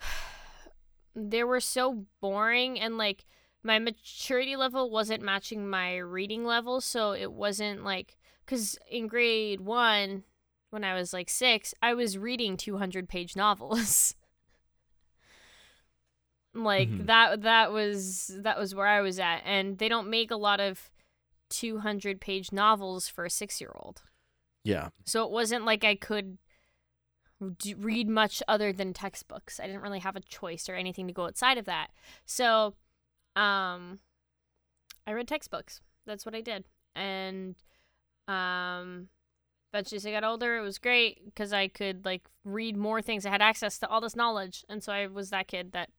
they 1.14 1.44
were 1.44 1.60
so 1.60 2.06
boring 2.20 2.78
and 2.80 2.96
like 2.98 3.24
my 3.62 3.78
maturity 3.78 4.56
level 4.56 4.90
wasn't 4.90 5.22
matching 5.22 5.68
my 5.68 5.96
reading 5.98 6.44
level, 6.44 6.80
so 6.80 7.12
it 7.12 7.32
wasn't 7.32 7.84
like 7.84 8.16
cuz 8.46 8.78
in 8.90 9.06
grade 9.06 9.60
1 9.60 10.24
when 10.70 10.84
I 10.84 10.94
was 10.94 11.12
like 11.12 11.28
6, 11.28 11.74
I 11.82 11.94
was 11.94 12.16
reading 12.16 12.56
200 12.56 13.08
page 13.08 13.36
novels. 13.36 14.14
like 16.54 16.88
Mhm. 16.88 17.06
that 17.06 17.42
that 17.42 17.72
was 17.72 18.30
that 18.42 18.58
was 18.58 18.74
where 18.74 18.86
I 18.86 19.00
was 19.02 19.18
at 19.20 19.42
and 19.44 19.78
they 19.78 19.88
don't 19.88 20.10
make 20.10 20.30
a 20.30 20.36
lot 20.36 20.58
of 20.60 20.90
200 21.50 22.20
page 22.20 22.52
novels 22.52 23.08
for 23.08 23.24
a 23.24 23.30
6-year-old. 23.30 24.02
Yeah. 24.64 24.88
So 25.04 25.24
it 25.24 25.30
wasn't 25.30 25.64
like 25.64 25.84
I 25.84 25.94
could 25.94 26.38
d- 27.58 27.74
read 27.74 28.08
much 28.08 28.42
other 28.46 28.72
than 28.72 28.92
textbooks. 28.92 29.58
I 29.60 29.66
didn't 29.66 29.82
really 29.82 30.00
have 30.00 30.16
a 30.16 30.20
choice 30.20 30.68
or 30.68 30.74
anything 30.74 31.06
to 31.06 31.12
go 31.12 31.26
outside 31.26 31.58
of 31.58 31.64
that. 31.66 31.88
So 32.26 32.74
um 33.36 34.00
I 35.06 35.12
read 35.12 35.28
textbooks. 35.28 35.80
That's 36.06 36.26
what 36.26 36.34
I 36.34 36.40
did. 36.40 36.64
And 36.94 37.56
um 38.28 39.08
eventually 39.72 39.96
as 39.96 40.06
I 40.06 40.10
got 40.10 40.24
older, 40.24 40.58
it 40.58 40.62
was 40.62 40.78
great 40.78 41.24
because 41.24 41.52
I 41.52 41.68
could 41.68 42.04
like 42.04 42.22
read 42.44 42.76
more 42.76 43.00
things. 43.00 43.24
I 43.24 43.30
had 43.30 43.42
access 43.42 43.78
to 43.78 43.88
all 43.88 44.00
this 44.00 44.16
knowledge, 44.16 44.64
and 44.68 44.82
so 44.82 44.92
I 44.92 45.06
was 45.06 45.30
that 45.30 45.48
kid 45.48 45.72
that 45.72 45.90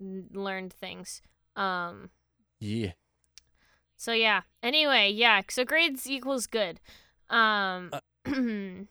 n- 0.00 0.28
learned 0.32 0.72
things. 0.72 1.20
Um 1.56 2.10
Yeah. 2.60 2.92
So 4.02 4.12
yeah. 4.12 4.42
Anyway, 4.64 5.12
yeah. 5.14 5.42
So 5.48 5.64
grades 5.64 6.10
equals 6.10 6.48
good. 6.48 6.80
Um. 7.30 7.92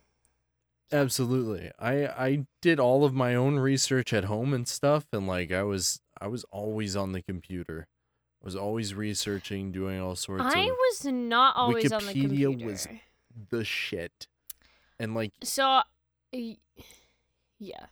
Absolutely. 0.93 1.70
I 1.78 2.05
I 2.05 2.45
did 2.62 2.80
all 2.80 3.03
of 3.03 3.14
my 3.14 3.36
own 3.36 3.59
research 3.59 4.14
at 4.14 4.26
home 4.26 4.53
and 4.53 4.66
stuff 4.66 5.07
and 5.12 5.28
like 5.28 5.51
I 5.51 5.64
was 5.64 5.99
I 6.22 6.28
was 6.28 6.45
always 6.45 6.95
on 6.95 7.12
the 7.12 7.22
computer. 7.22 7.88
I 8.41 8.45
was 8.45 8.55
always 8.55 8.93
researching, 8.93 9.74
doing 9.74 9.99
all 9.99 10.16
sorts 10.16 10.45
of 10.45 10.53
I 10.53 10.66
was 10.66 11.05
not 11.05 11.57
always 11.57 11.91
on 11.91 12.05
the 12.05 12.14
computer. 12.14 12.49
Wikipedia 12.49 12.66
was- 12.66 12.88
the 13.49 13.66
shit. 13.66 14.28
And 14.97 15.14
like 15.14 15.34
So, 15.43 15.82
yeah. 16.32 17.86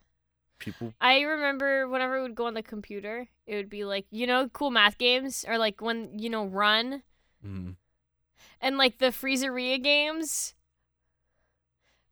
people 0.58 0.94
I 1.02 1.20
remember 1.22 1.86
whenever 1.90 2.16
we 2.16 2.22
would 2.24 2.36
go 2.36 2.48
on 2.48 2.54
the 2.54 2.64
computer, 2.64 3.28
it 3.46 3.56
would 3.56 3.70
be 3.70 3.84
like 3.84 4.06
you 4.10 4.26
know 4.26 4.48
cool 4.54 4.72
math 4.72 4.98
games 4.98 5.44
or 5.46 5.58
like 5.58 5.82
when 5.82 6.18
you 6.18 6.30
know 6.30 6.46
Run 6.46 7.04
mm, 7.46 7.76
and 8.62 8.78
like 8.78 9.00
the 9.00 9.08
Freezeria 9.08 9.82
games. 9.82 10.54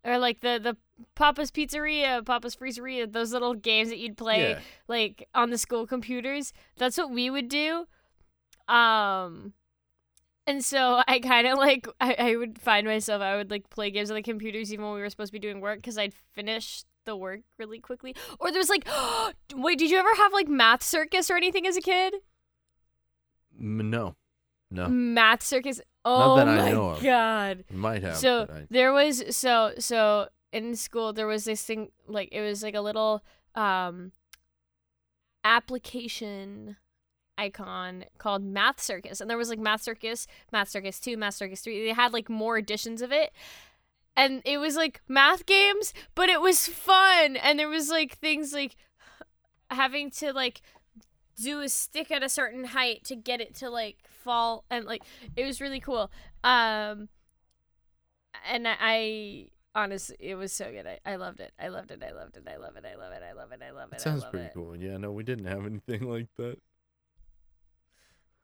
Or 0.03 0.17
like 0.19 0.39
the 0.39 0.59
the 0.61 0.77
Papa's 1.15 1.51
Pizzeria, 1.51 2.25
Papa's 2.25 2.55
Freezeria, 2.55 3.11
those 3.11 3.33
little 3.33 3.53
games 3.53 3.89
that 3.89 3.97
you'd 3.97 4.17
play 4.17 4.51
yeah. 4.51 4.59
like 4.87 5.27
on 5.33 5.49
the 5.49 5.57
school 5.57 5.85
computers. 5.85 6.53
That's 6.77 6.97
what 6.97 7.11
we 7.11 7.29
would 7.29 7.49
do. 7.49 7.87
Um 8.67 9.53
and 10.45 10.63
so 10.63 11.03
I 11.07 11.19
kind 11.19 11.45
of 11.45 11.57
like 11.57 11.87
I, 11.99 12.15
I 12.17 12.35
would 12.35 12.59
find 12.59 12.87
myself 12.87 13.21
I 13.21 13.35
would 13.35 13.51
like 13.51 13.69
play 13.69 13.91
games 13.91 14.09
on 14.09 14.15
the 14.15 14.21
computers 14.21 14.71
even 14.71 14.85
when 14.85 14.93
we 14.93 15.01
were 15.01 15.09
supposed 15.09 15.29
to 15.29 15.39
be 15.39 15.39
doing 15.39 15.59
work 15.59 15.79
because 15.79 15.97
I'd 15.97 16.13
finish 16.13 16.83
the 17.05 17.15
work 17.15 17.41
really 17.57 17.79
quickly. 17.79 18.15
Or 18.39 18.51
there 18.51 18.59
was 18.59 18.69
like, 18.69 18.87
wait, 19.55 19.79
did 19.79 19.89
you 19.89 19.97
ever 19.97 20.15
have 20.17 20.31
like 20.31 20.47
math 20.47 20.83
circus 20.83 21.31
or 21.31 21.35
anything 21.35 21.65
as 21.65 21.75
a 21.75 21.81
kid? 21.81 22.15
No. 23.57 24.15
No. 24.69 24.87
Math 24.87 25.43
circus. 25.43 25.81
Oh 26.03 26.35
my 26.45 26.71
of. 26.71 27.01
god. 27.01 27.63
Might 27.71 28.03
have. 28.03 28.17
So 28.17 28.47
I, 28.49 28.67
there 28.69 28.93
was 28.93 29.23
so 29.35 29.73
so 29.77 30.27
in 30.51 30.75
school 30.75 31.13
there 31.13 31.27
was 31.27 31.45
this 31.45 31.63
thing 31.63 31.89
like 32.07 32.29
it 32.31 32.41
was 32.41 32.63
like 32.63 32.75
a 32.75 32.81
little 32.81 33.23
um 33.55 34.11
application 35.43 36.77
icon 37.37 38.05
called 38.17 38.43
Math 38.43 38.81
Circus 38.81 39.21
and 39.21 39.29
there 39.29 39.37
was 39.37 39.49
like 39.49 39.59
Math 39.59 39.81
Circus, 39.81 40.27
Math 40.51 40.69
Circus 40.69 40.99
2, 40.99 41.17
Math 41.17 41.35
Circus 41.35 41.61
3. 41.61 41.85
They 41.85 41.93
had 41.93 42.13
like 42.13 42.29
more 42.29 42.57
editions 42.57 43.01
of 43.01 43.11
it. 43.11 43.31
And 44.15 44.41
it 44.45 44.57
was 44.57 44.75
like 44.75 45.01
math 45.07 45.45
games, 45.45 45.93
but 46.15 46.27
it 46.27 46.41
was 46.41 46.67
fun 46.67 47.35
and 47.37 47.59
there 47.59 47.69
was 47.69 47.89
like 47.89 48.17
things 48.17 48.51
like 48.51 48.75
having 49.69 50.09
to 50.11 50.33
like 50.33 50.61
do 51.41 51.61
a 51.61 51.69
stick 51.69 52.09
at 52.09 52.23
a 52.23 52.29
certain 52.29 52.65
height 52.65 53.03
to 53.05 53.15
get 53.15 53.41
it 53.41 53.53
to 53.55 53.69
like 53.69 53.97
fall 54.17 54.63
and 54.69 54.85
like 54.85 55.03
it 55.35 55.45
was 55.45 55.61
really 55.61 55.79
cool. 55.79 56.11
Um 56.43 57.09
and 58.49 58.67
I, 58.67 58.75
I 58.79 59.47
honestly 59.75 60.17
it 60.19 60.35
was 60.35 60.53
so 60.53 60.71
good. 60.71 60.87
I, 60.87 60.99
I 61.05 61.15
loved 61.15 61.39
it. 61.39 61.53
I 61.59 61.69
loved 61.69 61.91
it. 61.91 62.03
I 62.03 62.11
loved 62.11 62.37
it. 62.37 62.47
I 62.47 62.57
love 62.57 62.75
it. 62.75 62.85
I 62.85 62.95
love 62.95 63.11
it. 63.13 63.23
I 63.23 63.33
love 63.33 63.51
it. 63.51 63.61
I 63.63 63.71
love 63.71 63.93
it. 63.93 64.01
sounds 64.01 64.23
I 64.23 64.25
love 64.25 64.31
pretty 64.31 64.47
it. 64.47 64.53
cool. 64.53 64.75
Yeah, 64.75 64.97
no, 64.97 65.11
we 65.11 65.23
didn't 65.23 65.45
have 65.45 65.65
anything 65.65 66.01
like 66.09 66.27
that. 66.37 66.57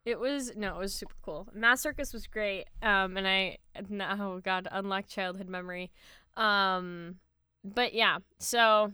It 0.06 0.20
was 0.20 0.52
no, 0.56 0.76
it 0.76 0.80
was 0.80 0.94
super 0.94 1.16
cool. 1.22 1.48
Math 1.54 1.80
Circus 1.80 2.12
was 2.14 2.28
great. 2.28 2.66
Um, 2.82 3.16
and 3.16 3.28
I 3.28 3.58
oh 4.20 4.40
god, 4.44 4.68
unlocked 4.72 5.10
childhood 5.10 5.48
memory. 5.48 5.92
Um, 6.36 7.16
but 7.64 7.94
yeah, 7.94 8.18
so 8.38 8.92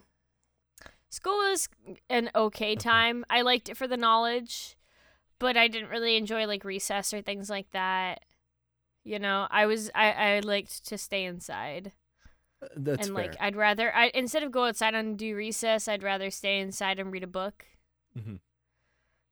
school 1.10 1.38
was 1.38 1.68
an 2.10 2.30
okay 2.36 2.76
time. 2.76 3.26
I 3.30 3.42
liked 3.42 3.70
it 3.70 3.78
for 3.78 3.88
the 3.88 3.98
knowledge, 3.98 4.78
but 5.40 5.58
I 5.58 5.68
didn't 5.68 5.90
really 5.90 6.18
enjoy 6.18 6.46
like 6.46 6.64
recess 6.64 7.14
or 7.14 7.22
things 7.22 7.50
like 7.50 7.72
that. 7.72 8.22
You 9.04 9.20
know, 9.20 9.48
I 9.50 9.66
was 9.66 9.90
I 9.96 10.12
I 10.12 10.40
liked 10.42 10.86
to 10.88 10.98
stay 10.98 11.24
inside. 11.24 11.94
Uh, 12.62 12.68
That's 12.76 13.08
and 13.08 13.16
fair. 13.16 13.26
like 13.26 13.36
I'd 13.40 13.56
rather 13.56 13.96
I 13.96 14.12
instead 14.14 14.44
of 14.44 14.52
go 14.52 14.66
outside 14.66 14.94
and 14.94 15.18
do 15.18 15.36
recess, 15.36 15.88
I'd 15.88 16.04
rather 16.04 16.30
stay 16.30 16.60
inside 16.60 17.00
and 17.00 17.12
read 17.12 17.24
a 17.24 17.28
book. 17.28 17.66
Mhm. 18.18 18.40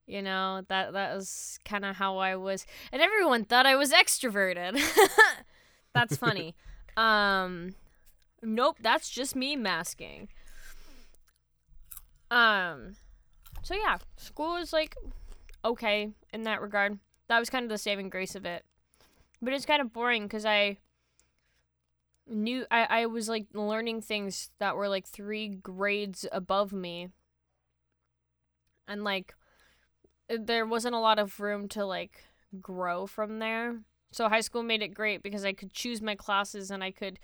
You 0.06 0.22
know, 0.22 0.64
that 0.70 0.94
that 0.94 1.14
was 1.16 1.60
kind 1.66 1.84
of 1.84 1.98
how 1.98 2.18
I 2.18 2.36
was. 2.38 2.66
And 2.94 3.02
everyone 3.02 3.44
thought 3.44 3.66
I 3.66 3.76
was 3.76 3.92
extroverted. 3.92 4.80
that's 5.94 6.16
funny. 6.16 6.56
um 6.98 7.76
nope, 8.42 8.78
that's 8.80 9.10
just 9.10 9.36
me 9.36 9.56
masking. 9.58 10.30
Um 12.32 12.96
so 13.64 13.76
yeah, 13.76 13.98
school 14.16 14.56
is 14.56 14.72
like 14.72 14.96
okay 15.68 16.12
in 16.34 16.44
that 16.44 16.62
regard. 16.62 17.00
That 17.28 17.40
was 17.40 17.50
kind 17.50 17.64
of 17.64 17.70
the 17.70 17.78
saving 17.78 18.10
grace 18.10 18.36
of 18.36 18.46
it. 18.46 18.66
But 19.42 19.54
it's 19.54 19.66
kind 19.66 19.82
of 19.82 19.94
boring 19.94 20.28
cuz 20.30 20.46
I 20.46 20.78
knew 22.30 22.66
I, 22.70 23.02
I 23.02 23.06
was 23.06 23.30
like 23.30 23.48
learning 23.54 24.02
things 24.02 24.50
that 24.60 24.76
were 24.76 24.90
like 24.90 25.08
three 25.08 25.48
grades 25.50 26.26
above 26.32 26.74
me 26.74 27.10
and 28.88 29.04
like 29.04 29.34
there 30.30 30.66
wasn't 30.66 30.96
a 30.96 31.00
lot 31.00 31.20
of 31.20 31.40
room 31.40 31.68
to 31.70 31.86
like 31.86 32.24
grow 32.62 33.08
from 33.08 33.40
there 33.40 33.80
so 34.12 34.30
high 34.30 34.42
school 34.42 34.64
made 34.64 34.82
it 34.82 34.94
great 34.94 35.24
because 35.24 35.46
i 35.46 35.54
could 35.54 35.74
choose 35.74 36.02
my 36.02 36.16
classes 36.16 36.72
and 36.72 36.84
i 36.84 36.92
could 36.92 37.20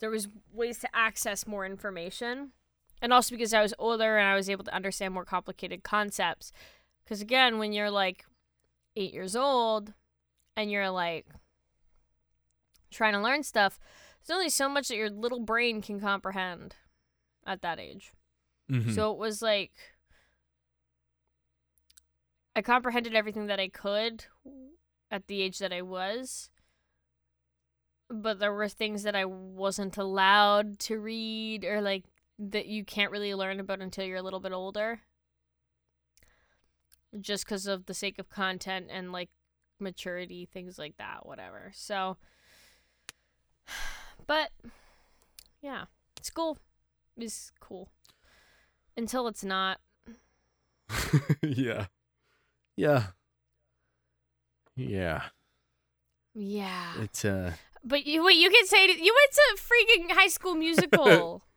there 0.00 0.10
was 0.10 0.28
ways 0.52 0.78
to 0.78 0.88
access 0.94 1.46
more 1.46 1.64
information 1.64 2.50
and 3.00 3.12
also 3.12 3.34
because 3.34 3.54
i 3.54 3.62
was 3.62 3.74
older 3.78 4.18
and 4.18 4.28
i 4.28 4.34
was 4.34 4.50
able 4.50 4.64
to 4.64 4.74
understand 4.74 5.14
more 5.14 5.24
complicated 5.24 5.82
concepts 5.82 6.52
because 7.04 7.20
again 7.20 7.58
when 7.58 7.72
you're 7.72 7.90
like 7.90 8.24
eight 8.96 9.12
years 9.12 9.36
old 9.36 9.92
and 10.56 10.70
you're 10.70 10.90
like 10.90 11.26
trying 12.90 13.12
to 13.12 13.20
learn 13.20 13.42
stuff 13.42 13.78
there's 14.26 14.36
only 14.36 14.48
so 14.48 14.68
much 14.68 14.88
that 14.88 14.96
your 14.96 15.10
little 15.10 15.40
brain 15.40 15.82
can 15.82 16.00
comprehend 16.00 16.76
at 17.46 17.60
that 17.60 17.78
age. 17.78 18.12
Mhm. 18.70 18.94
So 18.94 19.12
it 19.12 19.18
was 19.18 19.42
like 19.42 19.72
I 22.56 22.62
comprehended 22.62 23.14
everything 23.14 23.46
that 23.46 23.60
I 23.60 23.68
could 23.68 24.26
at 25.10 25.26
the 25.26 25.42
age 25.42 25.58
that 25.58 25.72
I 25.72 25.82
was. 25.82 26.50
But 28.08 28.38
there 28.38 28.52
were 28.52 28.68
things 28.68 29.02
that 29.02 29.16
I 29.16 29.24
wasn't 29.24 29.96
allowed 29.96 30.78
to 30.80 30.98
read 30.98 31.64
or 31.64 31.80
like 31.80 32.04
that 32.38 32.66
you 32.66 32.84
can't 32.84 33.10
really 33.10 33.34
learn 33.34 33.60
about 33.60 33.80
until 33.80 34.04
you're 34.04 34.18
a 34.18 34.22
little 34.22 34.40
bit 34.40 34.52
older. 34.52 35.02
Just 37.20 37.44
because 37.44 37.66
of 37.66 37.86
the 37.86 37.94
sake 37.94 38.18
of 38.18 38.28
content 38.28 38.86
and 38.90 39.12
like 39.12 39.30
maturity, 39.78 40.48
things 40.52 40.78
like 40.78 40.96
that, 40.98 41.26
whatever. 41.26 41.70
So, 41.74 42.16
but 44.26 44.50
yeah, 45.62 45.84
school 46.20 46.58
is 47.16 47.52
cool. 47.60 47.88
Until 48.96 49.26
it's 49.28 49.44
not. 49.44 49.80
yeah. 51.42 51.86
Yeah. 52.76 53.04
Yeah. 54.76 55.22
Yeah. 56.34 56.92
It's 57.00 57.24
uh 57.24 57.52
But 57.84 58.06
you 58.06 58.24
wait, 58.24 58.36
you 58.36 58.50
can 58.50 58.66
say 58.66 58.86
you 58.86 59.14
went 59.14 59.32
to 59.32 59.56
freaking 59.62 60.10
high 60.12 60.28
school 60.28 60.54
musical. 60.54 61.42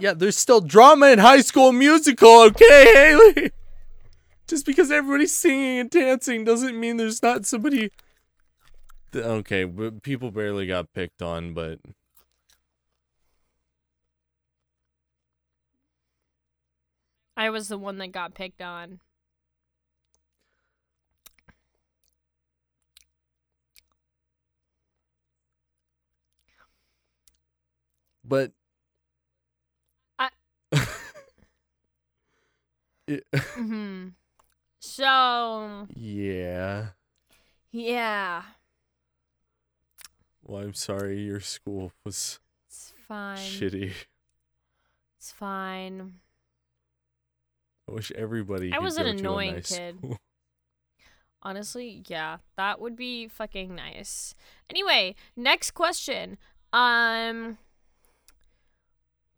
Yeah, 0.00 0.12
there's 0.12 0.36
still 0.36 0.60
drama 0.60 1.06
in 1.06 1.20
high 1.20 1.40
school 1.40 1.70
musical, 1.70 2.42
okay, 2.46 2.92
Hayley? 2.94 3.52
Just 4.46 4.66
because 4.66 4.90
everybody's 4.90 5.34
singing 5.34 5.78
and 5.80 5.90
dancing 5.90 6.44
doesn't 6.44 6.78
mean 6.78 6.96
there's 6.96 7.22
not 7.22 7.46
somebody 7.46 7.90
Th- 9.12 9.24
Okay, 9.24 9.64
but 9.64 10.02
people 10.02 10.30
barely 10.30 10.66
got 10.66 10.92
picked 10.92 11.22
on, 11.22 11.54
but 11.54 11.80
I 17.36 17.50
was 17.50 17.68
the 17.68 17.78
one 17.78 17.98
that 17.98 18.08
got 18.12 18.34
picked 18.34 18.60
on. 18.60 19.00
but 28.24 28.52
I- 30.18 30.30
It- 33.06 33.26
hmm 33.56 34.08
So 34.94 35.88
yeah. 35.96 36.90
yeah, 37.72 38.42
Well, 40.44 40.62
I'm 40.62 40.74
sorry 40.74 41.20
your 41.20 41.40
school 41.40 41.90
was 42.04 42.38
it's 42.68 42.92
fine. 43.08 43.38
shitty. 43.38 43.90
It's 45.18 45.32
fine. 45.32 46.20
I 47.88 47.92
wish 47.92 48.12
everybody 48.12 48.72
I 48.72 48.78
was 48.78 48.96
an 48.96 49.06
a 49.06 49.10
annoying 49.10 49.54
nice 49.54 49.76
kid. 49.76 49.98
school. 49.98 50.16
Honestly, 51.42 52.04
yeah, 52.06 52.36
that 52.56 52.80
would 52.80 52.94
be 52.94 53.26
fucking 53.26 53.74
nice. 53.74 54.36
Anyway, 54.70 55.16
next 55.34 55.72
question. 55.72 56.38
Um. 56.72 57.58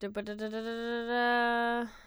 da-ba-da-da-da-da-da. 0.00 1.86
Oh, 1.86 1.88
Tis 1.88 2.05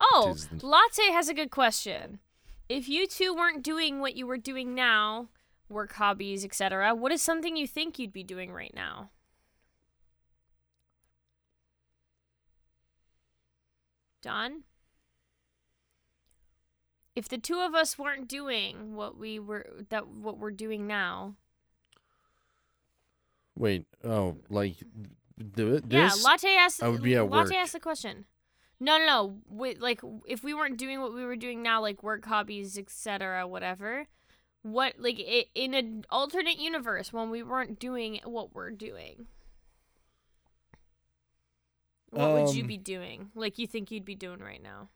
Oh, 0.00 0.34
the- 0.34 0.66
Latte 0.66 1.10
has 1.12 1.28
a 1.28 1.34
good 1.34 1.50
question. 1.50 2.18
If 2.68 2.88
you 2.88 3.06
two 3.06 3.34
weren't 3.34 3.62
doing 3.62 4.00
what 4.00 4.16
you 4.16 4.26
were 4.26 4.38
doing 4.38 4.74
now, 4.74 5.28
work, 5.68 5.92
hobbies, 5.94 6.44
etc., 6.44 6.94
what 6.94 7.12
is 7.12 7.22
something 7.22 7.56
you 7.56 7.66
think 7.66 7.98
you'd 7.98 8.12
be 8.12 8.22
doing 8.24 8.52
right 8.52 8.72
now? 8.74 9.10
Don? 14.22 14.62
If 17.14 17.28
the 17.28 17.38
two 17.38 17.60
of 17.60 17.74
us 17.74 17.98
weren't 17.98 18.26
doing 18.28 18.94
what 18.96 19.16
we 19.16 19.38
were 19.38 19.66
that 19.90 20.08
what 20.08 20.38
we're 20.38 20.50
doing 20.50 20.86
now. 20.86 21.36
Wait, 23.56 23.86
oh, 24.02 24.36
like 24.50 24.76
th- 25.56 25.82
yeah, 25.88 26.08
this? 26.08 26.24
Latte 26.24 26.56
asked 26.56 26.82
I 26.82 26.88
would 26.88 27.02
be 27.02 27.14
at 27.14 27.30
Latte 27.30 27.50
work. 27.50 27.54
asked 27.54 27.74
the 27.74 27.80
question. 27.80 28.24
No, 28.80 28.98
no, 28.98 29.06
no. 29.50 29.74
Like 29.80 30.00
if 30.26 30.42
we 30.44 30.54
weren't 30.54 30.76
doing 30.78 31.00
what 31.00 31.14
we 31.14 31.24
were 31.24 31.36
doing 31.36 31.62
now, 31.62 31.80
like 31.80 32.02
work, 32.02 32.24
hobbies, 32.24 32.76
etc., 32.78 33.46
whatever. 33.46 34.06
What 34.62 34.94
like 34.98 35.18
i 35.20 35.46
in 35.54 35.74
an 35.74 36.04
alternate 36.10 36.58
universe 36.58 37.12
when 37.12 37.30
we 37.30 37.42
weren't 37.42 37.78
doing 37.78 38.20
what 38.24 38.54
we're 38.54 38.70
doing? 38.70 39.26
What 42.10 42.32
would 42.32 42.54
you 42.54 42.62
Um, 42.62 42.68
be 42.68 42.78
doing? 42.78 43.30
Like 43.34 43.58
you 43.58 43.66
think 43.66 43.90
you'd 43.90 44.04
be 44.06 44.14
doing 44.14 44.40
right 44.40 44.62
now? 44.62 44.88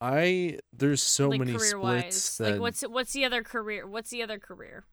I 0.00 0.58
there's 0.72 1.02
so 1.02 1.30
like 1.30 1.38
many 1.38 1.52
career 1.52 1.70
splits 1.70 2.38
Like 2.38 2.58
what's 2.58 2.82
what's 2.82 3.12
the 3.12 3.24
other 3.24 3.42
career? 3.42 3.86
What's 3.86 4.10
the 4.10 4.22
other 4.22 4.38
career? 4.38 4.84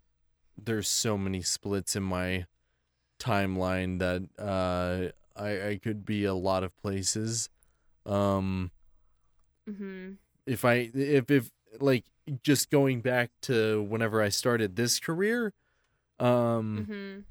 there's 0.57 0.88
so 0.88 1.18
many 1.18 1.41
splits 1.41 1.95
in 1.95 2.03
my 2.03 2.45
timeline 3.20 3.99
that 3.99 4.24
uh 4.40 5.11
I 5.40 5.70
I 5.70 5.80
could 5.82 6.06
be 6.06 6.26
a 6.26 6.34
lot 6.34 6.64
of 6.64 6.76
places. 6.78 7.49
Um 8.06 8.72
Mm-hmm. 9.70 10.14
if 10.46 10.66
I 10.66 10.90
if 10.94 11.30
if 11.30 11.50
like 11.80 12.06
just 12.44 12.70
going 12.70 13.02
back 13.02 13.32
to 13.44 13.82
whenever 13.84 14.22
I 14.22 14.30
started 14.30 14.76
this 14.76 15.00
career, 15.00 15.54
um 16.20 16.90
Mm-hmm. 16.90 17.22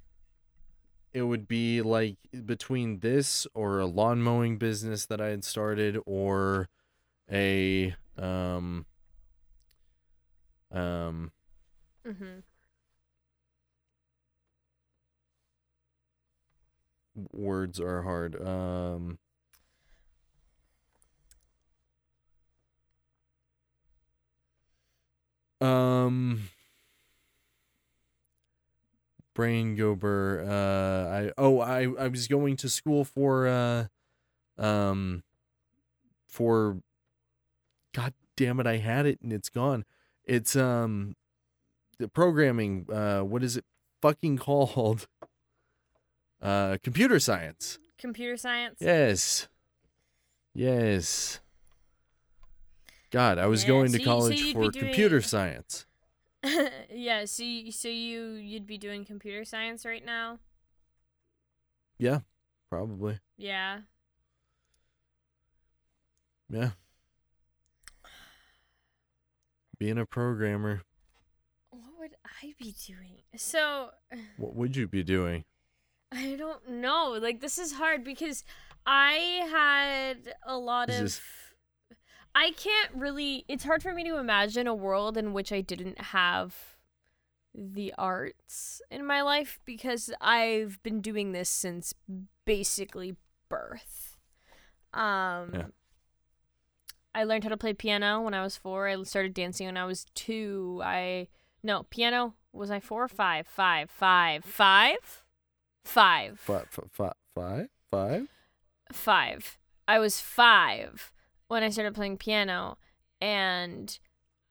it 1.12 1.22
would 1.22 1.46
be 1.46 1.80
like 1.82 2.16
between 2.44 3.00
this 3.00 3.46
or 3.54 3.78
a 3.80 3.86
lawn 3.86 4.22
mowing 4.22 4.58
business 4.58 5.06
that 5.06 5.20
I 5.20 5.28
had 5.28 5.44
started 5.44 5.98
or 6.06 6.68
a 7.30 7.94
um 8.18 8.86
um 10.72 11.30
Mm-hmm. 12.06 12.40
words 17.32 17.80
are 17.80 18.02
hard. 18.02 18.40
Um 18.40 19.18
Um 25.62 26.48
brain 29.34 29.76
gober. 29.76 30.46
Uh 30.46 31.08
I 31.10 31.32
oh 31.38 31.60
I 31.60 31.82
I 31.98 32.08
was 32.08 32.26
going 32.28 32.56
to 32.56 32.68
school 32.68 33.04
for 33.04 33.46
uh 33.46 33.86
um 34.58 35.22
for 36.26 36.78
god 37.92 38.14
damn 38.36 38.60
it 38.60 38.66
I 38.66 38.78
had 38.78 39.06
it 39.06 39.20
and 39.22 39.32
it's 39.32 39.48
gone. 39.48 39.84
It's 40.24 40.56
um 40.56 41.14
the 41.98 42.08
programming 42.08 42.86
uh 42.92 43.20
what 43.20 43.42
is 43.42 43.56
it 43.56 43.64
fucking 44.00 44.38
called? 44.38 45.06
Uh 46.40 46.78
computer 46.82 47.20
science. 47.20 47.78
Computer 47.98 48.36
science. 48.36 48.78
Yes. 48.80 49.48
Yes. 50.54 51.40
God, 53.12 53.38
I 53.38 53.46
was 53.46 53.62
Yeah, 53.62 53.68
going 53.68 53.88
so 53.92 53.98
to 53.98 54.04
college 54.04 54.40
you'd 54.40 54.54
for 54.54 54.70
be 54.72 54.78
computer 54.80 55.20
science. 55.20 55.86
yeah. 56.90 57.24
So 57.26 57.44
you, 57.44 57.70
so 57.70 57.86
you 57.88 58.32
you'd 58.32 58.66
be 58.66 58.78
doing 58.78 59.04
computer 59.04 59.44
science 59.44 59.84
right 59.84 60.04
now? 60.04 60.38
Yeah, 61.98 62.20
probably. 62.70 63.20
Yeah. 63.36 63.80
Yeah. 66.50 66.70
Being 69.78 69.98
a 69.98 70.06
programmer, 70.06 70.82
What 71.70 71.98
would 71.98 72.14
I 72.42 72.54
be 72.58 72.74
doing? 72.86 73.22
So 73.36 73.90
what 74.36 74.54
would 74.54 74.76
you 74.76 74.86
be 74.88 75.02
doing? 75.02 75.44
I 76.12 76.36
don't 76.36 76.68
know. 76.68 77.18
Like 77.20 77.40
this 77.40 77.58
is 77.58 77.72
hard 77.72 78.04
because 78.04 78.44
I 78.86 79.46
had 79.50 80.34
a 80.46 80.56
lot 80.56 80.88
Is 80.90 80.96
of 80.96 81.02
this- 81.04 81.20
I 82.34 82.52
can't 82.52 82.90
really 82.94 83.44
it's 83.48 83.64
hard 83.64 83.82
for 83.82 83.92
me 83.92 84.04
to 84.04 84.18
imagine 84.18 84.66
a 84.66 84.74
world 84.74 85.16
in 85.16 85.32
which 85.32 85.52
I 85.52 85.60
didn't 85.60 86.00
have 86.00 86.54
the 87.54 87.92
arts 87.98 88.80
in 88.90 89.06
my 89.06 89.20
life 89.20 89.60
because 89.64 90.10
I've 90.20 90.82
been 90.82 91.00
doing 91.00 91.32
this 91.32 91.50
since 91.50 91.94
basically 92.44 93.16
birth. 93.48 94.18
Um 94.94 95.50
Yeah. 95.52 95.66
I 97.14 97.24
learned 97.24 97.44
how 97.44 97.50
to 97.50 97.58
play 97.58 97.74
piano 97.74 98.22
when 98.22 98.32
I 98.32 98.42
was 98.42 98.56
4. 98.56 98.88
I 98.88 99.02
started 99.02 99.34
dancing 99.34 99.66
when 99.66 99.76
I 99.76 99.84
was 99.84 100.06
2. 100.14 100.80
I 100.82 101.28
no, 101.62 101.84
piano 101.84 102.34
was 102.52 102.70
I 102.70 102.80
4 102.80 103.04
or 103.04 103.08
5? 103.08 103.46
5. 103.46 103.90
5. 103.90 104.44
5? 104.44 105.24
5. 105.84 106.40
Five, 106.40 106.68
five, 106.68 107.14
five, 107.34 107.68
five? 107.90 108.28
five. 108.92 109.58
I 109.88 109.98
was 109.98 110.20
five 110.20 111.12
when 111.52 111.62
I 111.62 111.68
started 111.70 111.94
playing 111.94 112.16
piano, 112.18 112.78
and 113.20 113.98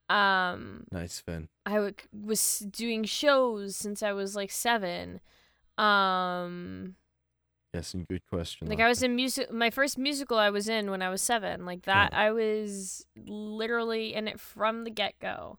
um, 0.10 0.86
Nice, 0.91 1.19
Finn. 1.19 1.49
I 1.65 1.73
w- 1.76 1.94
was 2.14 2.60
doing 2.60 3.03
shows 3.03 3.76
since 3.76 4.02
I 4.03 4.14
was 4.14 4.36
like 4.36 4.52
seven. 4.52 5.19
Um, 5.78 6.95
Yes, 7.73 7.94
and 7.94 8.06
good 8.07 8.26
question. 8.28 8.68
like 8.68 8.82
I 8.82 8.88
was 8.90 9.02
in 9.02 9.15
music. 9.15 9.49
My 9.52 9.69
first 9.69 9.98
musical 9.98 10.38
I 10.38 10.49
was 10.49 10.68
in 10.68 10.91
when 10.91 11.02
I 11.02 11.10
was 11.10 11.22
seven. 11.22 11.65
Like 11.65 11.84
that, 11.84 12.14
I 12.14 12.32
was 12.32 13.06
literally 13.26 14.14
in 14.14 14.28
it 14.28 14.40
from 14.41 14.84
the 14.84 14.90
get 14.91 15.18
go. 15.19 15.57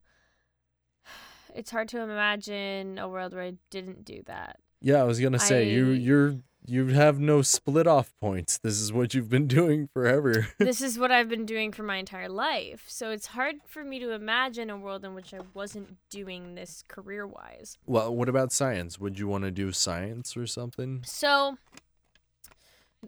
It's 1.55 1.71
hard 1.71 1.89
to 1.89 2.01
imagine 2.01 2.99
a 2.99 3.07
world 3.09 3.35
where 3.35 3.43
I 3.43 3.53
didn't 3.71 4.05
do 4.07 4.23
that. 4.27 4.59
Yeah, 4.81 5.01
I 5.01 5.05
was 5.05 5.21
gonna 5.21 5.39
say 5.39 5.71
you 5.71 5.93
I- 5.93 5.97
you're 5.97 6.35
You 6.65 6.87
have 6.89 7.19
no 7.19 7.43
split 7.43 7.87
off 7.89 8.13
points. 8.21 8.57
This 8.59 8.81
is 8.81 8.93
what 8.93 9.15
you've 9.15 9.29
been 9.29 9.47
doing 9.61 9.89
forever. 9.89 10.47
this 10.59 10.81
is 10.81 10.99
what 10.99 11.11
I've 11.11 11.29
been 11.29 11.45
doing 11.45 11.73
for 11.73 11.83
my 11.83 11.97
entire 11.97 12.29
life. 12.29 12.85
So 12.87 13.11
it's 13.11 13.27
hard 13.27 13.57
for 13.67 13.83
me 13.83 13.99
to 13.99 14.13
imagine 14.13 14.71
a 14.71 14.77
world 14.77 15.05
in 15.05 15.15
which 15.15 15.35
I 15.35 15.41
wasn't 15.55 15.97
doing 16.09 16.55
this 16.55 16.85
career 16.87 17.27
wise. 17.27 17.79
well, 17.87 18.15
what 18.15 18.29
about 18.29 18.53
science? 18.53 18.99
Would 19.01 19.19
you 19.19 19.27
want 19.27 19.45
to 19.45 19.51
do 19.51 19.73
science 19.73 20.37
or 20.37 20.47
something? 20.47 21.03
So 21.05 21.57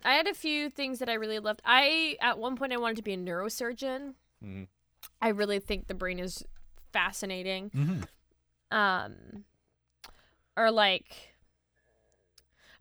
I 0.04 0.14
had 0.14 0.26
a 0.26 0.34
few 0.34 0.68
things 0.70 0.98
that 0.98 1.08
I 1.08 1.14
really 1.14 1.38
loved. 1.38 1.62
I 1.64 2.16
at 2.20 2.38
one 2.38 2.56
point 2.56 2.72
I 2.72 2.76
wanted 2.78 2.96
to 2.96 3.02
be 3.02 3.12
a 3.12 3.16
neurosurgeon. 3.18 4.14
Mhm. 4.44 4.66
I 5.22 5.28
really 5.28 5.60
think 5.60 5.86
the 5.86 5.94
brain 5.94 6.18
is 6.18 6.44
fascinating. 6.92 7.70
Mm-hmm. 7.70 8.76
Um 8.76 9.44
or 10.56 10.70
like 10.72 11.33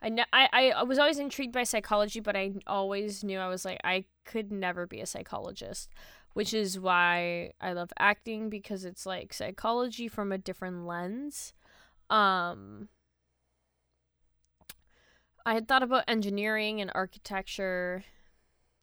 I, 0.04 0.50
I 0.52 0.72
I 0.72 0.84
was 0.84 1.00
always 1.00 1.20
intrigued 1.20 1.54
by 1.54 1.64
psychology, 1.64 2.20
but 2.20 2.36
I 2.36 2.54
always 2.68 3.24
knew 3.24 3.40
I 3.40 3.48
was 3.48 3.64
like 3.66 3.80
I 3.84 4.06
could 4.26 4.52
never 4.52 4.86
be 4.86 5.00
a 5.00 5.06
psychologist, 5.06 5.90
which 6.34 6.54
is 6.54 6.80
why 6.80 7.52
I 7.62 7.74
love 7.74 7.92
acting 7.98 8.50
because 8.50 8.84
it's 8.86 9.06
like 9.06 9.34
psychology 9.34 10.08
from 10.08 10.32
a 10.32 10.38
different 10.38 10.86
lens. 10.86 11.54
Um 12.10 12.90
I 15.46 15.54
had 15.54 15.68
thought 15.68 15.84
about 15.84 16.06
engineering 16.08 16.82
and 16.82 16.92
architecture, 16.94 18.04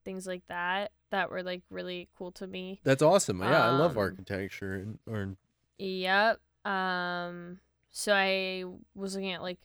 things 0.05 0.27
like 0.27 0.47
that 0.49 0.93
that 1.11 1.31
were 1.31 1.43
like 1.43 1.63
really 1.71 2.09
cool 2.17 2.33
to 2.33 2.47
me. 2.47 2.81
That's 2.85 3.03
awesome. 3.03 3.41
Yeah, 3.41 3.67
I 3.67 3.79
love 3.79 3.93
Um, 3.93 3.99
architecture 3.99 4.75
and 4.75 4.99
or 5.07 5.37
Yep. 5.79 6.41
Um 6.65 7.59
so 7.91 8.15
I 8.15 8.65
was 8.95 9.15
looking 9.15 9.33
at 9.33 9.43
like 9.43 9.59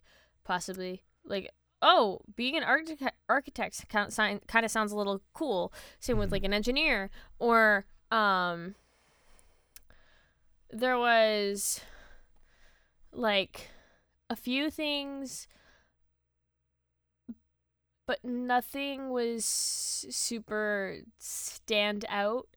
possibly 0.43 1.04
like 1.25 1.51
oh, 1.81 2.19
being 2.35 2.55
an 2.57 2.63
architect 2.63 3.17
architect 3.29 3.87
kind 3.89 4.07
of, 4.07 4.71
sounds 4.71 4.91
a 4.91 4.97
little 4.97 5.21
cool. 5.33 5.71
Same 5.99 6.17
with 6.17 6.31
like 6.31 6.43
an 6.43 6.53
engineer 6.53 7.09
or 7.39 7.85
um 8.11 8.75
there 10.71 10.97
was 10.97 11.81
like 13.11 13.69
a 14.29 14.35
few 14.35 14.69
things 14.69 15.47
but 18.05 18.23
nothing 18.23 19.09
was 19.09 19.45
super 19.45 20.97
stand 21.17 22.05
out 22.09 22.47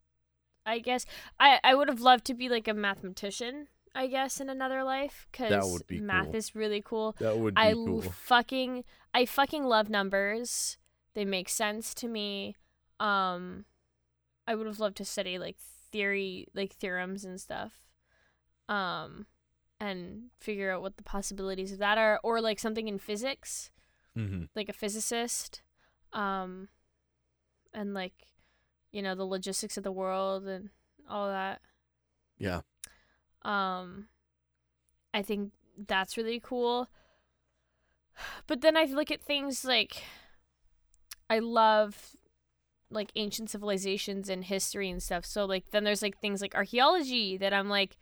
I 0.66 0.80
guess 0.80 1.06
I 1.40 1.60
I 1.64 1.74
would 1.74 1.88
have 1.88 2.00
loved 2.00 2.26
to 2.26 2.34
be 2.34 2.48
like 2.50 2.68
a 2.68 2.74
mathematician. 2.74 3.68
I 3.98 4.06
guess 4.06 4.40
in 4.40 4.48
another 4.48 4.84
life 4.84 5.26
because 5.30 5.82
math 5.90 6.26
cool. 6.26 6.36
is 6.36 6.54
really 6.54 6.80
cool. 6.80 7.16
that 7.18 7.36
would 7.36 7.54
be 7.54 7.60
I 7.60 7.72
cool. 7.74 8.00
fucking 8.00 8.84
I 9.12 9.26
fucking 9.26 9.64
love 9.64 9.90
numbers. 9.90 10.78
They 11.14 11.24
make 11.24 11.48
sense 11.48 11.94
to 11.94 12.06
me. 12.08 12.54
Um, 13.00 13.64
I 14.46 14.54
would 14.54 14.68
have 14.68 14.78
loved 14.78 14.98
to 14.98 15.04
study 15.04 15.36
like 15.36 15.56
theory, 15.90 16.46
like 16.54 16.74
theorems 16.74 17.24
and 17.24 17.40
stuff. 17.40 17.72
Um, 18.68 19.26
and 19.80 20.30
figure 20.38 20.70
out 20.70 20.82
what 20.82 20.96
the 20.96 21.02
possibilities 21.02 21.72
of 21.72 21.78
that 21.78 21.98
are, 21.98 22.20
or 22.22 22.40
like 22.40 22.60
something 22.60 22.86
in 22.86 22.98
physics 22.98 23.70
hmm 24.14 24.44
like 24.56 24.68
a 24.68 24.72
physicist 24.72 25.62
um 26.12 26.68
and 27.72 27.94
like 27.94 28.26
you 28.90 29.02
know 29.02 29.14
the 29.14 29.24
logistics 29.24 29.76
of 29.76 29.84
the 29.84 29.92
world 29.92 30.46
and 30.46 30.70
all 31.08 31.28
that 31.28 31.60
Yeah. 32.38 32.60
Um 33.42 34.08
i 35.14 35.22
think 35.22 35.52
that's 35.86 36.16
really 36.16 36.40
cool. 36.42 36.88
But 38.48 38.60
then 38.62 38.76
i 38.76 38.84
look 38.84 39.10
at 39.10 39.22
things 39.22 39.64
like 39.64 40.02
i 41.30 41.38
love 41.38 42.16
like 42.90 43.10
ancient 43.16 43.50
civilizations 43.50 44.28
and 44.28 44.44
history 44.44 44.88
and 44.90 45.02
stuff. 45.02 45.24
So 45.24 45.44
like 45.44 45.70
then 45.70 45.84
there's 45.84 46.02
like 46.02 46.18
things 46.18 46.40
like 46.40 46.54
archaeology 46.54 47.36
that 47.36 47.52
i'm 47.52 47.68
like 47.68 47.96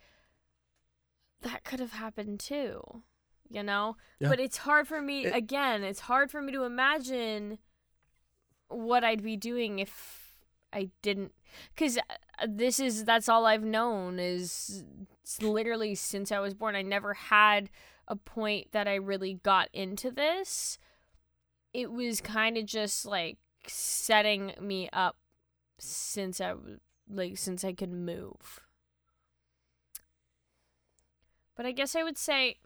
that 1.42 1.64
could 1.64 1.80
have 1.80 1.92
happened 1.92 2.40
too 2.40 3.02
you 3.48 3.62
know? 3.62 3.96
Yeah. 4.18 4.28
but 4.28 4.40
it's 4.40 4.56
hard 4.58 4.88
for 4.88 5.00
me 5.00 5.26
It- 5.26 5.34
again 5.34 5.84
it's 5.84 6.00
hard 6.00 6.30
for 6.30 6.40
me 6.42 6.50
to 6.52 6.64
imagine 6.64 7.58
what 8.68 9.04
i'd 9.04 9.22
be 9.22 9.36
doing 9.36 9.78
if 9.78 10.25
i 10.72 10.90
didn't 11.02 11.32
because 11.74 11.98
uh, 11.98 12.46
this 12.48 12.80
is 12.80 13.04
that's 13.04 13.28
all 13.28 13.46
i've 13.46 13.64
known 13.64 14.18
is 14.18 14.84
literally 15.40 15.94
since 15.94 16.30
i 16.30 16.38
was 16.38 16.54
born. 16.54 16.76
I 16.76 16.82
never 16.82 17.14
had 17.14 17.70
a 18.08 18.16
point 18.16 18.72
that 18.72 18.86
i 18.86 18.94
really 18.94 19.40
got 19.42 19.68
into 19.72 20.10
this. 20.10 20.78
It 21.74 21.90
was 21.90 22.20
kind 22.20 22.56
of 22.56 22.64
just 22.64 23.04
like 23.04 23.38
setting 23.66 24.52
me 24.60 24.88
up 24.92 25.16
since 25.78 26.40
i 26.40 26.54
like 27.08 27.36
since 27.36 27.64
i 27.64 27.72
could 27.72 27.92
move. 27.92 28.60
But 31.56 31.66
i 31.66 31.72
guess 31.72 31.96
i 31.96 32.02
would 32.02 32.18
say 32.18 32.56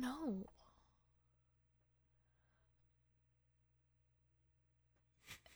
know. 0.00 0.44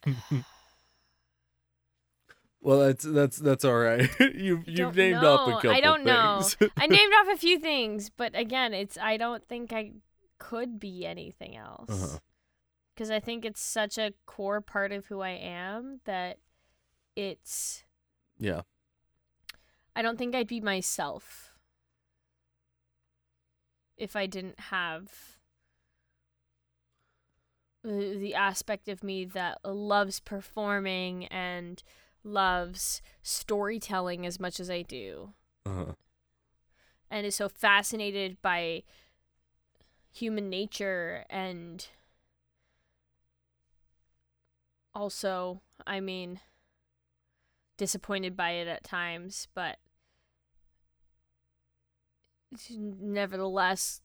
Well, 2.62 2.81
that's 2.81 3.05
that's 3.05 3.39
that's 3.39 3.65
all 3.65 3.79
right. 3.79 4.07
you've 4.35 4.69
you've 4.69 4.95
named 4.95 5.25
off 5.25 5.47
a 5.47 5.51
know. 5.51 5.57
couple 5.57 5.71
I 5.71 5.81
don't 5.81 6.05
know. 6.05 6.43
things. 6.43 6.71
I 6.77 6.87
named 6.89 7.12
off 7.21 7.29
a 7.35 7.39
few 7.39 7.59
things, 7.59 8.11
but 8.11 8.39
again, 8.39 8.75
it's 8.75 8.99
I 8.99 9.17
don't 9.17 9.47
think 9.49 9.73
I 9.73 9.93
could 10.39 10.79
be 10.79 11.07
anything 11.07 11.57
else. 11.57 11.89
Uh-huh. 11.89 12.19
Cuz 12.97 13.11
I 13.11 13.19
think 13.19 13.47
it's 13.47 13.62
such 13.62 13.97
a 13.97 14.12
core 14.27 14.61
part 14.61 14.93
of 14.93 15.07
who 15.07 15.21
I 15.21 15.31
am 15.31 16.01
that 16.05 16.39
it's 17.17 17.85
yeah. 18.39 18.62
I 19.97 20.03
don't 20.03 20.19
think 20.19 20.35
I'd 20.35 20.47
be 20.47 20.61
myself 20.61 21.49
if 24.01 24.16
I 24.16 24.27
didn't 24.27 24.59
have 24.59 25.12
the, 27.85 28.35
aspect 28.35 28.89
of 28.89 29.05
me 29.05 29.24
that 29.24 29.59
loves 29.64 30.20
performing 30.20 31.27
and 31.27 31.82
loves 32.24 33.02
storytelling 33.22 34.27
as 34.27 34.40
much 34.40 34.59
as 34.60 34.70
I 34.70 34.82
do 34.82 35.35
Uh-huh. 35.66 35.94
and 37.10 37.27
is 37.27 37.36
so 37.36 37.48
fascinated 37.48 38.40
by 38.43 38.82
human 40.12 40.51
nature 40.51 41.24
and 41.31 41.86
also, 44.94 45.60
I 45.86 46.01
mean, 46.01 46.40
disappointed 47.77 48.36
by 48.36 48.51
it 48.52 48.66
at 48.68 48.85
times, 48.85 49.48
but 49.55 49.78
nevertheless 52.70 54.01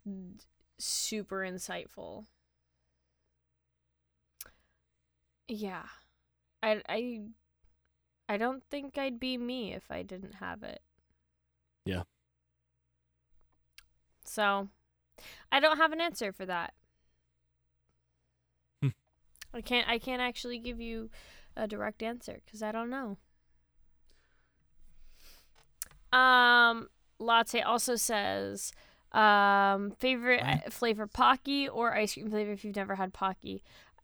super 0.77 1.38
insightful. 1.39 2.26
Yeah. 5.47 5.85
I 6.63 6.81
I 6.89 7.22
I 8.27 8.38
don't 8.38 8.63
think 8.69 8.97
I'd 8.97 9.19
be 9.19 9.38
me 9.38 9.73
if 9.73 9.91
I 9.91 10.03
didn't 10.03 10.35
have 10.35 10.63
it. 10.63 10.81
Yeah. 11.85 12.03
So, 14.26 14.69
I 15.51 15.59
don't 15.59 15.77
have 15.77 15.91
an 15.91 16.01
answer 16.01 16.31
for 16.34 16.45
that. 16.45 16.73
Hmm. 18.81 18.89
I 19.53 19.61
can't 19.61 19.88
I 19.88 19.99
can't 19.99 20.22
actually 20.22 20.59
give 20.59 20.81
you 20.81 21.09
a 21.55 21.67
direct 21.67 22.03
answer 22.03 22.41
cuz 22.49 22.61
I 22.63 22.72
don't 22.72 22.89
know. 22.89 23.17
Um 26.13 26.89
Latte 27.20 27.62
also 27.62 27.96
says 27.96 28.72
um 29.12 29.92
favorite 29.92 30.42
What? 30.44 30.74
flavor 30.74 31.08
Pocky 31.08 31.68
or 31.70 31.94
ice 31.96 32.14
cream 32.14 32.30
flavor 32.30 32.52
if 32.52 32.66
you've 32.66 32.76
never 32.76 32.96
had 32.96 33.14
Pocky. 33.14 33.64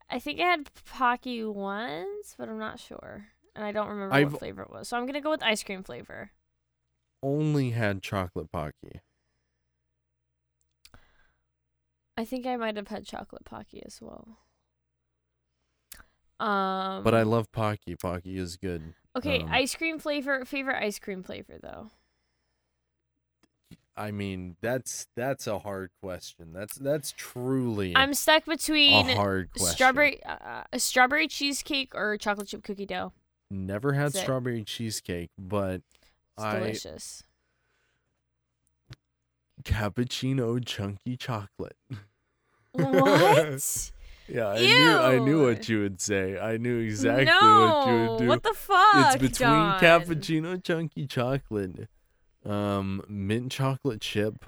I 0.10 0.20
think 0.20 0.40
I 0.40 0.44
had 0.44 0.70
Pocky 0.86 1.44
once, 1.44 2.36
but 2.38 2.50
I'm 2.50 2.60
not 2.60 2.80
sure. 2.80 3.28
And 3.56 3.66
I 3.66 3.72
don't 3.72 3.88
remember 3.90 4.14
I've- 4.16 4.32
what 4.32 4.40
flavor 4.40 4.62
it 4.62 4.70
was. 4.72 4.88
So 4.88 4.98
I'm 4.98 5.04
going 5.04 5.14
to 5.14 5.22
go 5.22 5.30
with 5.30 5.44
ice 5.44 5.64
cream 5.64 5.84
flavor. 5.84 6.32
Only 7.24 7.72
had 7.72 8.02
chocolate 8.02 8.52
pocky. 8.52 9.02
I 12.18 12.26
think 12.26 12.46
I 12.46 12.56
might 12.58 12.76
have 12.78 12.88
had 12.90 13.06
chocolate 13.06 13.46
Pocky 13.46 13.82
as 13.86 14.00
well. 14.02 14.38
Um 16.40 17.04
But 17.04 17.14
I 17.16 17.24
love 17.24 17.52
pocky. 17.52 17.96
Pocky 17.96 18.38
is 18.38 18.58
good. 18.58 18.94
Okay, 19.16 19.42
um, 19.42 19.50
ice 19.52 19.76
cream 19.76 20.00
flavor 20.00 20.46
favorite 20.46 20.82
ice 20.84 20.98
cream 21.00 21.24
flavor 21.24 21.58
though. 21.62 21.92
I 23.98 24.12
mean, 24.12 24.56
that's 24.62 25.08
that's 25.16 25.48
a 25.48 25.60
hard 25.60 25.92
question. 26.02 26.54
That's 26.54 26.76
that's 26.76 27.14
truly 27.18 27.94
I'm 27.96 28.14
stuck 28.14 28.46
between 28.46 29.10
a 29.10 29.16
hard 29.16 29.52
question. 29.52 29.76
strawberry 29.76 30.24
uh, 30.24 30.64
a 30.72 30.80
strawberry 30.80 31.28
cheesecake 31.28 31.94
or 31.94 32.18
chocolate 32.18 32.48
chip 32.48 32.64
cookie 32.64 32.86
dough. 32.86 33.12
Never 33.50 33.94
had 33.94 34.06
That's 34.08 34.16
it. 34.16 34.22
strawberry 34.22 34.64
cheesecake, 34.64 35.30
but 35.38 35.82
It's 36.38 36.46
I 36.46 36.60
delicious. 36.60 37.24
cappuccino 39.64 40.64
chunky 40.66 41.18
chocolate. 41.18 41.76
What? 42.74 43.92
Yeah, 44.30 44.48
I 44.48 44.60
knew 44.62 44.98
I 44.98 45.20
knew 45.20 45.46
what 45.46 45.68
you 45.68 45.82
would 45.82 46.00
say. 46.00 46.40
I 46.40 46.56
knew 46.56 46.80
exactly 46.80 47.26
no. 47.26 47.34
what 47.42 47.88
you 47.88 48.10
would 48.12 48.20
do. 48.20 48.28
What 48.28 48.44
the 48.44 48.54
fuck? 48.54 49.16
it's 49.16 49.22
between 49.22 49.50
Don? 49.50 49.80
cappuccino 49.82 50.64
chunky 50.64 51.06
chocolate, 51.06 51.90
um, 52.46 53.04
mint 53.08 53.52
chocolate 53.52 54.02
chip, 54.02 54.46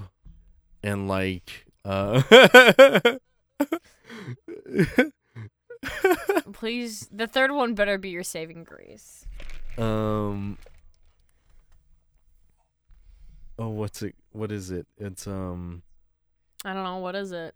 and 0.82 1.08
like 1.08 1.66
uh 1.86 2.22
Please, 6.54 7.08
the 7.12 7.28
third 7.28 7.52
one 7.52 7.74
better 7.76 7.98
be 7.98 8.10
your 8.10 8.24
saving 8.24 8.64
grace. 8.64 9.26
um 9.78 10.58
oh 13.60 13.70
what's 13.70 14.02
it 14.02 14.16
what 14.32 14.52
is 14.52 14.72
it 14.72 14.88
it's 14.98 15.28
um 15.28 15.82
I 16.66 16.74
don't 16.74 16.84
know 16.84 16.98
what 16.98 17.16
is 17.16 17.32
it. 17.32 17.54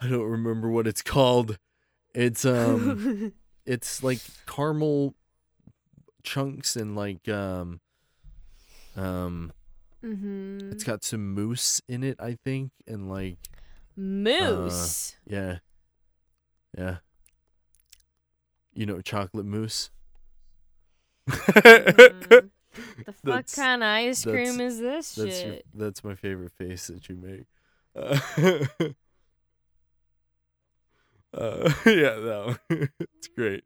i 0.00 0.08
don't 0.08 0.24
remember 0.28 0.68
what 0.68 0.86
it's 0.86 1.00
called 1.02 1.56
it's 2.14 2.44
um 2.44 3.32
it's 3.66 4.02
like 4.02 4.18
caramel 4.46 5.14
chunks 6.24 6.74
and 6.76 6.96
like 6.96 7.28
um 7.28 7.80
um 8.96 9.52
mm-hmm. 10.04 10.70
it's 10.72 10.82
got 10.84 11.04
some 11.04 11.32
moose 11.34 11.80
in 11.88 12.02
it 12.02 12.16
i 12.18 12.36
think 12.44 12.70
and 12.86 13.08
like 13.10 13.36
Moose. 13.96 15.14
yeah 15.26 15.58
yeah 16.76 16.96
you 18.72 18.86
know 18.86 19.00
chocolate 19.00 19.46
mousse 19.46 19.90
Mm. 21.30 22.28
the 22.28 22.50
fuck 23.12 23.22
That's- 23.24 23.54
kind 23.54 23.82
of 23.82 23.88
ice 23.88 24.24
cream 24.24 24.60
is 24.60 24.78
this 24.78 25.14
That's 25.14 25.42
your, 25.42 25.52
shit? 25.52 25.66
that's 25.74 26.04
my 26.04 26.14
favorite 26.14 26.52
face 26.52 26.88
that 26.88 27.08
you 27.08 27.16
make. 27.16 27.46
Uh, 31.36 31.38
uh, 31.68 31.72
yeah, 31.86 32.16
no, 32.16 32.56
it's 32.70 33.28
great. 33.36 33.64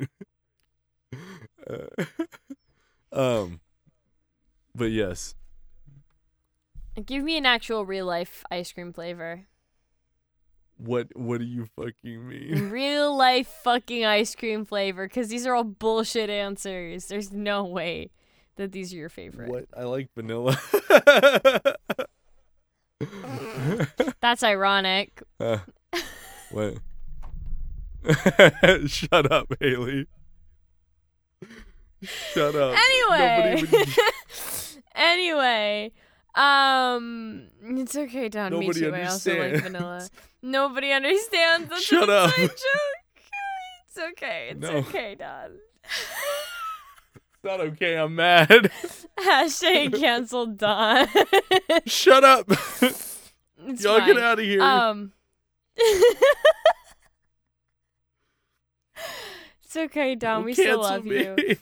Um, 3.12 3.60
but 4.74 4.90
yes, 4.90 5.34
Give 7.06 7.22
me 7.24 7.36
an 7.38 7.46
actual 7.46 7.86
real 7.86 8.04
life 8.06 8.44
ice 8.50 8.70
cream 8.72 8.92
flavor. 8.92 9.46
what 10.76 11.08
what 11.16 11.38
do 11.38 11.46
you 11.46 11.66
fucking 11.74 12.28
mean? 12.28 12.68
real 12.70 13.16
life 13.16 13.46
fucking 13.64 14.04
ice 14.04 14.34
cream 14.34 14.64
flavor, 14.66 15.06
because 15.08 15.28
these 15.28 15.46
are 15.46 15.54
all 15.54 15.64
bullshit 15.64 16.28
answers. 16.28 17.06
There's 17.06 17.32
no 17.32 17.64
way 17.64 18.10
that 18.56 18.72
these 18.72 18.92
are 18.92 18.96
your 18.96 19.08
favorite. 19.08 19.48
What 19.48 19.66
I 19.76 19.84
like 19.84 20.10
vanilla. 20.14 20.58
That's 24.20 24.42
ironic. 24.42 25.22
Uh, 25.40 25.58
what? 26.50 26.78
Shut 28.86 29.30
up, 29.32 29.52
Hayley. 29.60 30.06
Shut 32.02 32.54
up. 32.54 32.76
Anyway. 32.76 33.62
Would- 33.70 33.88
anyway. 34.94 35.92
Um 36.34 37.48
it's 37.62 37.96
okay, 37.96 38.28
Don. 38.28 38.52
Me 38.52 38.60
Nobody 38.60 38.80
too. 38.80 38.94
I 38.94 39.04
also 39.06 39.30
like 39.32 39.40
understands. 39.40 39.62
vanilla. 39.72 40.08
Nobody 40.42 40.92
understands. 40.92 41.68
That's 41.70 41.82
Shut 41.82 42.08
up. 42.08 42.34
joke. 42.36 42.50
It's 43.88 43.98
okay. 44.12 44.48
It's 44.52 44.60
No. 44.60 44.68
okay, 44.76 45.14
Don. 45.16 45.50
It's 45.84 47.44
not 47.44 47.60
okay. 47.60 47.96
I'm 47.96 48.14
mad. 48.14 48.48
Hashtag 49.18 49.98
canceled 49.98 50.58
Don. 50.58 51.08
Shut 51.86 52.22
up. 52.24 52.46
It's 52.50 53.82
Y'all 53.82 53.98
fine. 53.98 54.06
get 54.14 54.18
out 54.22 54.38
of 54.38 54.44
here. 54.44 54.62
Um. 54.62 55.12
it's 59.64 59.76
okay, 59.76 60.14
Don. 60.14 60.36
Don't 60.38 60.44
We 60.44 60.54
still 60.54 60.82
cancel 60.82 60.96
love 60.96 61.06
you. 61.06 61.56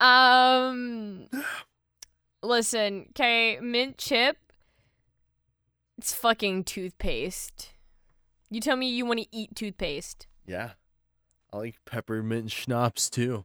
Um. 0.00 1.28
Listen, 2.42 3.06
okay, 3.10 3.58
mint 3.60 3.98
chip. 3.98 4.36
It's 5.98 6.12
fucking 6.12 6.64
toothpaste. 6.64 7.70
You 8.50 8.60
tell 8.60 8.76
me 8.76 8.88
you 8.90 9.06
want 9.06 9.20
to 9.20 9.26
eat 9.30 9.54
toothpaste. 9.54 10.26
Yeah. 10.46 10.70
I 11.52 11.58
like 11.58 11.76
peppermint 11.84 12.50
schnapps 12.50 13.08
too. 13.08 13.44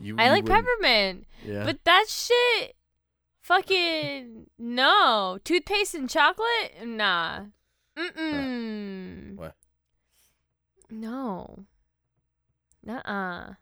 You, 0.00 0.16
I 0.18 0.24
you 0.26 0.30
like 0.32 0.44
wouldn't- 0.44 0.66
peppermint, 0.66 1.26
Yeah. 1.44 1.64
but 1.64 1.78
that 1.84 2.06
shit, 2.08 2.74
fucking 3.42 4.46
no. 4.58 5.38
Toothpaste 5.44 5.94
and 5.94 6.10
chocolate, 6.10 6.74
nah. 6.84 7.44
Mm-mm. 7.96 9.36
what? 9.36 9.54
No. 10.90 11.64
Nuh-uh. 12.84 13.54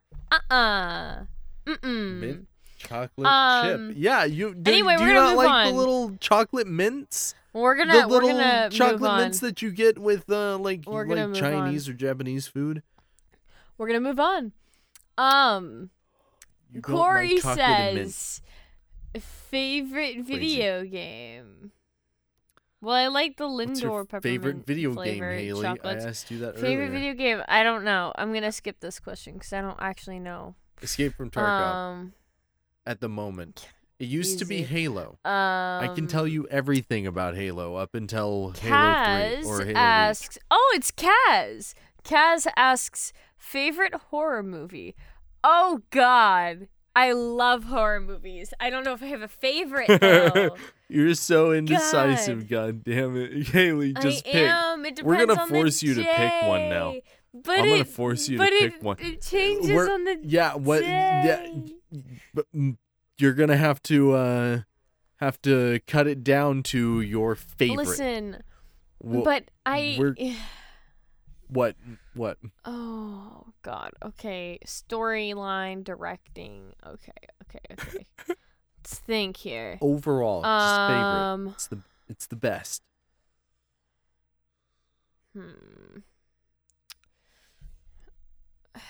Uh-uh. 0.51 1.24
Mm-mm. 1.66 2.20
Mint 2.20 2.48
chocolate 2.78 3.27
Um, 3.27 3.89
chip. 3.89 3.97
Yeah, 3.98 4.24
you 4.24 4.55
do, 4.55 4.70
anyway, 4.70 4.97
do 4.97 5.02
we're 5.02 5.09
you 5.09 5.15
gonna 5.15 5.35
not 5.35 5.36
like 5.36 5.73
the 5.73 5.78
little 5.78 6.16
chocolate 6.20 6.66
mints? 6.66 7.35
We're 7.52 7.77
gonna 7.77 8.02
the 8.02 8.09
we're 8.09 8.23
little 8.23 8.31
gonna 8.32 8.70
chocolate 8.70 9.11
on. 9.11 9.20
mints 9.20 9.40
that 9.40 9.62
you 9.62 9.70
get 9.70 9.98
with 9.98 10.28
uh 10.31 10.59
like 10.59 10.82
We're 10.86 11.06
like 11.06 11.35
Chinese 11.35 11.89
or 11.89 11.93
Japanese 11.93 12.47
food. 12.47 12.82
We're 13.78 13.86
gonna 13.86 14.01
move 14.01 14.20
on. 14.20 14.52
Um, 15.16 15.90
You 16.73 16.82
Corey 16.82 17.40
like 17.40 17.56
says 17.56 18.40
favorite 19.20 20.24
video 20.24 20.85
game. 20.85 21.70
Well, 22.85 22.94
I 22.94 23.06
like 23.09 23.36
the 23.39 23.48
What's 23.48 23.81
your 23.81 24.05
Lindor 24.05 24.09
peppermint 24.09 24.23
favorite 24.23 24.66
video 24.66 24.94
game, 24.94 25.23
Hayley? 25.23 25.62
chocolates. 25.62 26.05
I 26.05 26.09
asked 26.09 26.31
you 26.31 26.39
that 26.40 26.59
Favorite 26.59 26.89
earlier. 26.89 26.90
video 26.93 27.15
game? 27.15 27.43
I 27.48 27.62
don't 27.62 27.82
know. 27.85 28.12
I'm 28.16 28.32
gonna 28.32 28.52
skip 28.52 28.81
this 28.81 29.01
question 29.01 29.35
because 29.35 29.52
I 29.52 29.61
don't 29.62 29.78
actually 29.81 30.19
know. 30.19 30.55
Escape 30.82 31.15
from 31.16 31.31
Tarkov. 31.31 31.74
Um, 31.74 32.12
at 32.86 33.01
the 33.01 33.09
moment, 33.09 33.69
it 33.98 34.06
used 34.09 34.39
to 34.40 34.44
be. 34.44 34.62
Halo. 34.62 35.19
um, 35.24 35.31
I 35.32 35.90
can 35.94 36.06
tell 36.06 36.27
you 36.27 36.47
everything 36.51 37.06
about 37.06 37.36
Halo 37.36 37.77
up 37.77 37.94
until 37.94 38.52
Kaz 38.56 38.61
Halo 38.61 39.43
3 39.43 39.51
or 39.51 39.65
Halo 39.66 39.78
asks, 39.78 40.39
"Oh, 40.51 40.73
it's 40.77 40.90
Kaz." 40.90 41.73
Kaz 42.05 42.47
asks, 42.56 43.12
"Favorite 43.39 43.94
horror 44.11 44.43
movie?" 44.43 44.94
Oh 45.43 45.81
God, 45.90 46.69
I 46.94 47.12
love 47.12 47.65
horror 47.65 48.01
movies. 48.01 48.52
I 48.61 48.69
don't 48.69 48.85
know 48.85 48.93
if 48.93 49.02
I 49.02 49.06
have 49.06 49.23
a 49.23 49.28
favorite 49.28 50.01
though. 50.01 50.56
You're 50.95 51.15
so 51.15 51.53
indecisive, 51.53 52.49
god, 52.49 52.85
damn 52.85 53.16
it. 53.16 53.49
Hayley, 53.49 53.93
just 54.01 54.27
I 54.27 54.31
pick. 54.31 54.49
am. 54.49 54.87
It 54.87 55.03
We're 55.03 55.15
gonna 55.15 55.27
depends 55.27 55.41
on 55.43 55.49
the 55.49 55.55
force 55.55 55.83
you 55.83 55.95
to 55.95 56.03
pick 56.05 56.43
one 56.45 56.69
now. 56.69 56.93
day. 56.93 57.03
But 57.33 57.59
I'm 57.59 57.65
it, 57.66 57.71
gonna 57.71 57.85
force 57.85 58.29
you 58.29 58.39
to 58.39 58.45
but 58.45 58.51
pick 58.53 58.75
it, 58.75 58.83
one. 58.83 58.97
It 59.01 59.21
changes 59.23 59.71
We're- 59.71 59.91
on 59.91 60.05
the 60.05 60.19
Yeah, 60.23 60.55
what 60.55 60.85
yeah, 60.85 61.47
but 62.33 62.47
mm, 62.55 62.77
you're 63.19 63.33
gonna 63.33 63.57
have 63.57 63.83
to 63.85 64.12
uh 64.12 64.61
have 65.16 65.41
to 65.43 65.81
cut 65.87 66.07
it 66.07 66.23
down 66.23 66.62
to 66.65 67.01
your 67.01 67.35
favorite. 67.35 67.87
Listen, 67.89 68.43
Wha- 69.01 69.23
but 69.25 69.51
I. 69.66 69.97
we're- 69.99 70.37
what 71.49 71.77
what 72.15 72.39
Oh 72.65 73.47
God. 73.62 73.91
Okay. 74.05 74.59
Storyline 74.66 75.83
directing. 75.85 76.73
Okay. 76.87 77.12
Okay. 77.43 77.61
Okay. 77.73 78.07
Let's 78.85 78.98
think 78.98 79.39
here. 79.39 79.78
overall 79.81 80.43
just 80.43 80.77
favorite. 80.77 81.01
Um. 81.01 81.48
It's 81.48 81.66
the 81.69 81.78
it's 82.06 82.27
the 82.27 82.36
best. 82.36 82.82
Hmm. 85.35 86.01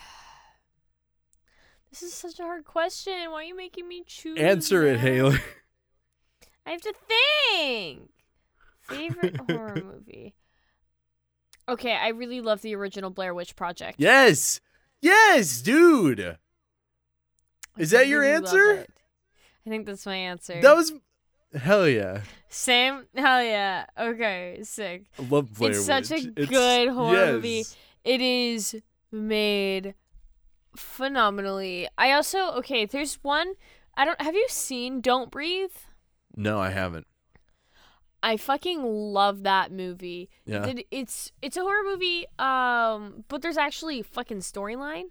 This 1.90 2.02
is 2.02 2.12
such 2.12 2.40
a 2.40 2.42
hard 2.42 2.64
question. 2.64 3.30
Why 3.30 3.36
are 3.36 3.42
you 3.44 3.56
making 3.56 3.86
me 3.86 4.02
choose? 4.04 4.36
Answer 4.36 4.84
it? 4.84 4.98
Hayley. 4.98 5.38
I 6.66 6.70
have 6.72 6.80
to 6.80 6.92
think. 7.06 8.10
Favorite 8.80 9.36
horror 9.48 9.76
movie. 9.80 10.34
Okay, 11.68 11.94
I 11.94 12.08
really 12.08 12.40
love 12.40 12.62
the 12.62 12.74
original 12.74 13.10
Blair 13.10 13.32
Witch 13.32 13.54
Project. 13.54 14.00
Yes. 14.00 14.60
Yes, 15.00 15.62
dude. 15.62 16.36
I 17.76 17.80
Is 17.80 17.92
that 17.92 18.08
your 18.08 18.22
really 18.22 18.40
love 18.40 18.44
answer? 18.46 18.86
I 19.66 19.70
think 19.70 19.86
that's 19.86 20.06
my 20.06 20.16
answer. 20.16 20.60
That 20.60 20.76
was 20.76 20.92
hell 21.54 21.88
yeah. 21.88 22.20
Same. 22.48 23.06
Hell 23.14 23.42
yeah. 23.42 23.86
Okay, 23.98 24.60
sick. 24.62 25.04
I 25.18 25.22
love 25.22 25.54
Blair 25.54 25.70
it's 25.72 25.84
such 25.86 26.10
a 26.10 26.16
It's- 26.16 26.48
good 26.48 26.88
horror 26.90 27.32
movie. 27.32 27.64
It 28.04 28.20
is 28.20 28.76
made 29.10 29.94
phenomenally. 30.76 31.88
I 31.96 32.12
also 32.12 32.50
okay. 32.58 32.84
There's 32.86 33.14
one. 33.22 33.54
I 33.96 34.04
don't. 34.04 34.20
Have 34.20 34.34
you 34.34 34.46
seen 34.48 35.00
Don't 35.00 35.30
Breathe? 35.30 35.72
No, 36.36 36.58
I 36.60 36.70
haven't. 36.70 37.06
I 38.22 38.36
fucking 38.36 38.82
love 38.82 39.42
that 39.44 39.70
movie. 39.70 40.30
Yeah. 40.46 40.66
It- 40.66 40.86
It's 40.90 41.32
it's 41.42 41.56
a 41.56 41.60
horror 41.62 41.84
movie. 41.84 42.26
Um, 42.38 43.24
but 43.28 43.42
there's 43.42 43.56
actually 43.58 44.02
fucking 44.02 44.38
storyline. 44.38 45.04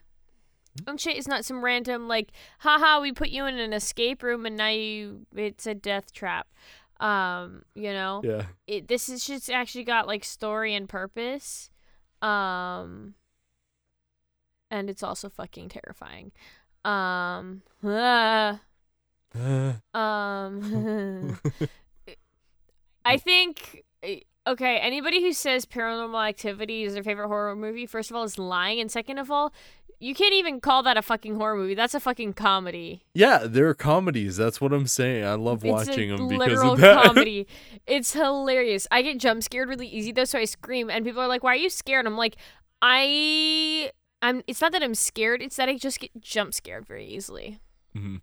And 0.87 0.99
shit. 0.99 1.17
It's 1.17 1.27
not 1.27 1.45
some 1.45 1.63
random 1.63 2.07
like, 2.07 2.31
haha, 2.59 2.99
we 3.01 3.11
put 3.11 3.29
you 3.29 3.45
in 3.45 3.57
an 3.59 3.73
escape 3.73 4.23
room 4.23 4.45
and 4.45 4.55
now 4.57 4.69
you 4.69 5.25
it's 5.35 5.67
a 5.67 5.73
death 5.73 6.11
trap. 6.13 6.47
Um, 6.99 7.63
you 7.75 7.91
know, 7.93 8.21
Yeah. 8.23 8.45
it 8.67 8.87
this 8.87 9.09
is 9.09 9.25
just 9.25 9.49
actually 9.49 9.83
got 9.83 10.07
like 10.07 10.23
story 10.23 10.73
and 10.75 10.87
purpose. 10.87 11.69
Um, 12.21 13.15
and 14.71 14.89
it's 14.89 15.03
also 15.03 15.29
fucking 15.29 15.69
terrifying. 15.69 16.31
Um, 16.85 17.61
ah, 17.83 18.61
um, 19.93 21.39
I 23.05 23.17
think 23.17 23.83
eh, 24.01 24.19
okay. 24.47 24.77
Anybody 24.77 25.21
who 25.21 25.33
says 25.33 25.65
Paranormal 25.65 26.27
Activity 26.27 26.83
is 26.83 26.93
their 26.93 27.03
favorite 27.03 27.27
horror 27.27 27.55
movie, 27.55 27.85
first 27.85 28.09
of 28.09 28.15
all, 28.15 28.23
is 28.23 28.37
lying, 28.39 28.79
and 28.79 28.91
second 28.91 29.17
of 29.17 29.29
all, 29.31 29.53
you 29.99 30.13
can't 30.13 30.33
even 30.33 30.59
call 30.59 30.83
that 30.83 30.97
a 30.97 31.01
fucking 31.01 31.35
horror 31.35 31.55
movie. 31.55 31.75
That's 31.75 31.93
a 31.93 31.99
fucking 31.99 32.33
comedy. 32.33 33.03
yeah, 33.13 33.43
they're 33.45 33.73
comedies. 33.73 34.37
That's 34.37 34.59
what 34.61 34.73
I'm 34.73 34.87
saying. 34.87 35.23
I 35.25 35.33
love 35.35 35.63
It's 35.63 35.71
watching 35.71 36.15
them 36.15 36.27
because 36.27 36.61
of 36.61 36.77
that. 36.79 37.03
comedy. 37.05 37.47
It's 37.87 38.13
hilarious. 38.13 38.87
I 38.91 39.01
get 39.01 39.17
jump 39.19 39.43
scared 39.43 39.69
really 39.69 39.87
easy 39.87 40.11
though, 40.11 40.25
so 40.25 40.39
I 40.39 40.45
scream, 40.45 40.89
and 40.89 41.05
people 41.05 41.21
are 41.21 41.27
like, 41.27 41.43
"Why 41.43 41.53
are 41.53 41.57
you 41.57 41.69
scared?" 41.69 42.05
I'm 42.05 42.17
like, 42.17 42.35
I, 42.81 43.91
I'm. 44.21 44.43
It's 44.47 44.61
not 44.61 44.71
that 44.73 44.83
I'm 44.83 44.95
scared. 44.95 45.41
It's 45.41 45.55
that 45.57 45.69
I 45.69 45.77
just 45.77 45.99
get 45.99 46.11
jump 46.21 46.53
scared 46.53 46.85
very 46.85 47.05
easily. 47.05 47.59
Mm-hmm. 47.95 48.17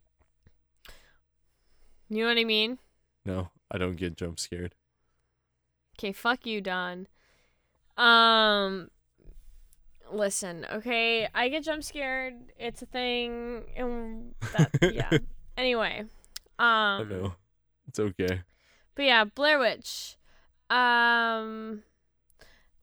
You 2.08 2.22
know 2.24 2.28
what 2.28 2.38
I 2.38 2.44
mean? 2.44 2.78
No, 3.24 3.50
I 3.70 3.78
don't 3.78 3.96
get 3.96 4.16
jump 4.16 4.40
scared. 4.40 4.74
Okay, 5.98 6.12
fuck 6.12 6.44
you, 6.46 6.60
Don. 6.60 7.06
Um, 7.96 8.90
listen, 10.12 10.66
okay, 10.72 11.28
I 11.34 11.48
get 11.48 11.64
jump 11.64 11.84
scared. 11.84 12.34
It's 12.58 12.82
a 12.82 12.86
thing, 12.86 13.64
and 13.76 14.34
that, 14.56 14.70
yeah. 14.94 15.18
Anyway, 15.56 16.00
Um, 16.58 16.66
I 16.68 17.04
know. 17.08 17.34
It's 17.88 17.98
okay. 17.98 18.42
but 18.94 19.02
yeah, 19.04 19.24
Blair 19.24 19.58
Witch. 19.58 20.16
Um, 20.68 21.82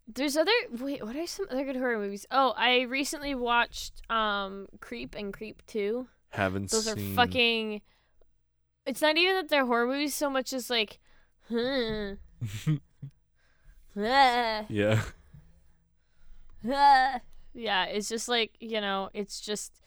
there's 0.07 0.35
other 0.37 0.51
wait, 0.79 1.03
what 1.05 1.15
are 1.15 1.27
some 1.27 1.47
other 1.49 1.63
good 1.63 1.77
horror 1.77 1.97
movies? 1.97 2.25
Oh, 2.31 2.53
I 2.57 2.81
recently 2.81 3.35
watched 3.35 4.01
um 4.09 4.67
Creep 4.79 5.15
and 5.15 5.33
Creep 5.33 5.65
Two. 5.67 6.07
Haven't 6.29 6.71
seen 6.71 6.77
Those 6.79 6.87
are 6.87 7.15
fucking. 7.15 7.81
It's 8.85 9.01
not 9.01 9.17
even 9.17 9.35
that 9.35 9.49
they're 9.49 9.65
horror 9.65 9.87
movies 9.87 10.15
so 10.15 10.29
much 10.29 10.53
as 10.53 10.69
like, 10.69 10.99
hmm. 11.49 12.13
ah. 13.97 14.65
yeah. 14.69 15.01
Ah. 16.69 17.19
yeah, 17.53 17.85
it's 17.85 18.09
just 18.09 18.27
like, 18.29 18.51
you 18.59 18.79
know, 18.81 19.09
it's 19.13 19.41
just 19.41 19.81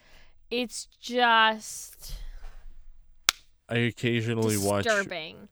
it's 0.51 0.87
just 1.01 2.15
I 3.69 3.77
occasionally 3.79 4.57
watch 4.59 4.85
disturbing. 4.85 5.49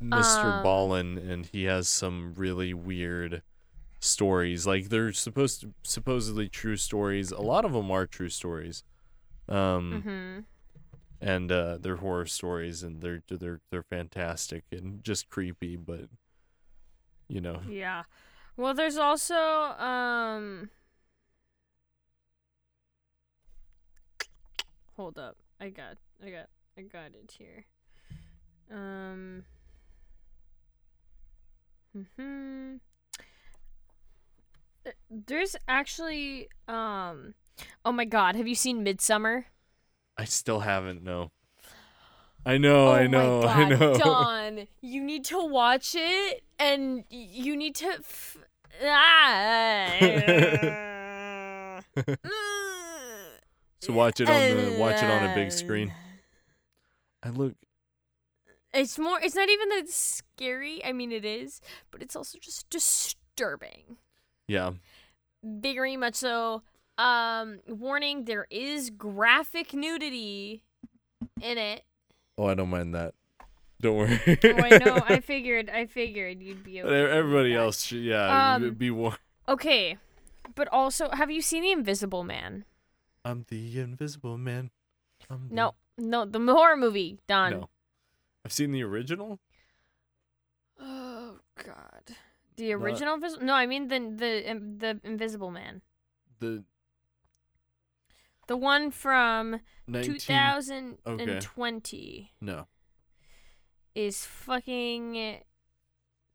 Mr. 0.00 0.48
Um, 0.50 0.62
Ballen, 0.62 1.30
and 1.30 1.46
he 1.46 1.64
has 1.64 1.88
some 1.88 2.34
really 2.36 2.74
weird 2.74 3.42
stories. 3.98 4.66
Like 4.66 4.88
they're 4.90 5.12
supposed 5.12 5.62
to 5.62 5.72
supposedly 5.82 6.48
true 6.48 6.76
stories. 6.76 7.32
A 7.32 7.40
lot 7.40 7.64
of 7.64 7.72
them 7.72 7.90
are 7.90 8.06
true 8.06 8.28
stories. 8.28 8.84
Um, 9.48 10.02
Mhm. 10.06 10.44
and 11.20 11.50
uh, 11.50 11.78
they're 11.80 11.96
horror 11.96 12.26
stories, 12.26 12.82
and 12.82 13.00
they're 13.00 13.22
they're 13.28 13.60
they're 13.70 13.82
fantastic 13.82 14.64
and 14.70 15.02
just 15.02 15.28
creepy, 15.28 15.76
but 15.76 16.08
you 17.28 17.40
know, 17.40 17.60
Yeah. 17.68 18.04
Well, 18.56 18.74
there's 18.74 18.96
also 18.96 19.34
um 19.34 20.70
Hold 24.96 25.18
up. 25.18 25.36
I 25.60 25.68
got 25.68 25.96
I 26.24 26.30
got 26.30 26.48
I 26.78 26.82
got 26.82 27.14
it 27.14 27.34
here. 27.38 27.66
Um 28.70 29.44
Mhm. 31.96 32.80
There's 35.10 35.56
actually 35.68 36.48
um 36.68 37.34
Oh 37.84 37.92
my 37.92 38.04
god, 38.04 38.36
have 38.36 38.48
you 38.48 38.54
seen 38.54 38.84
Midsommar? 38.84 39.44
I 40.16 40.24
still 40.24 40.60
haven't. 40.60 41.02
No. 41.02 41.30
I 42.46 42.58
know. 42.58 42.86
oh 42.86 42.92
I 42.92 43.06
know. 43.08 43.42
my 43.42 43.52
I 43.52 43.68
know. 43.68 43.98
Don, 43.98 44.68
you 44.80 45.02
need 45.02 45.24
to 45.26 45.44
watch 45.44 45.96
it 45.98 46.44
and 46.60 47.02
you 47.10 47.56
need 47.56 47.74
to 47.74 47.88
f- 47.88 48.38
ah. 48.84 49.92
so 53.80 53.92
watch 53.92 54.20
it 54.20 54.30
on 54.30 54.56
the 54.56 54.76
watch 54.78 55.02
it 55.02 55.10
on 55.10 55.28
a 55.28 55.34
big 55.34 55.50
screen. 55.50 55.92
I 57.24 57.30
look. 57.30 57.54
It's 58.72 58.96
more 58.96 59.18
it's 59.20 59.34
not 59.34 59.48
even 59.48 59.68
that 59.70 59.78
it's 59.78 59.96
scary. 59.96 60.84
I 60.84 60.92
mean 60.92 61.10
it 61.10 61.24
is, 61.24 61.60
but 61.90 62.00
it's 62.00 62.14
also 62.14 62.38
just 62.40 62.70
disturbing. 62.70 63.96
Yeah. 64.46 64.70
Very 65.42 65.96
much 65.96 66.14
so. 66.14 66.62
Um 66.96 67.58
warning, 67.66 68.26
there 68.26 68.46
is 68.50 68.90
graphic 68.90 69.74
nudity 69.74 70.62
in 71.42 71.58
it. 71.58 71.82
Oh, 72.38 72.46
I 72.46 72.54
don't 72.54 72.68
mind 72.70 72.94
that. 72.94 73.14
Don't 73.80 73.96
worry. 73.96 74.20
Oh, 74.26 74.62
I 74.62 74.78
know. 74.78 75.02
I 75.06 75.20
figured 75.32 75.68
I 75.70 75.86
figured 75.86 76.42
you'd 76.42 76.64
be 76.64 76.82
okay. 76.82 77.10
everybody 77.10 77.54
else 77.54 77.82
should, 77.82 78.02
yeah, 78.02 78.54
Um, 78.54 78.62
be- 78.62 78.70
be 78.70 78.90
warned. 78.90 79.18
Okay. 79.48 79.96
But 80.54 80.68
also, 80.72 81.10
have 81.10 81.30
you 81.30 81.42
seen 81.42 81.62
The 81.62 81.72
Invisible 81.72 82.24
Man? 82.24 82.64
I'm 83.24 83.44
the 83.48 83.78
Invisible 83.80 84.38
Man. 84.38 84.70
I'm 85.28 85.48
the- 85.48 85.54
No. 85.54 85.74
No, 85.98 86.24
the 86.24 86.38
horror 86.40 86.76
movie, 86.76 87.18
Don. 87.26 87.50
No. 87.52 87.68
I've 88.44 88.52
seen 88.52 88.70
the 88.72 88.82
original. 88.82 89.40
Oh 90.80 91.38
god. 91.64 92.16
The 92.56 92.72
original 92.72 93.18
Invis- 93.18 93.40
No, 93.42 93.54
I 93.54 93.66
mean 93.66 93.88
the 93.88 93.98
the 94.14 94.50
um, 94.50 94.78
the 94.78 95.00
Invisible 95.04 95.50
Man. 95.50 95.82
The 96.40 96.64
The 98.46 98.56
one 98.56 98.90
from 98.90 99.60
19. 99.88 100.18
2020 100.18 102.32
No. 102.40 102.66
is 103.94 104.24
fucking 104.24 105.40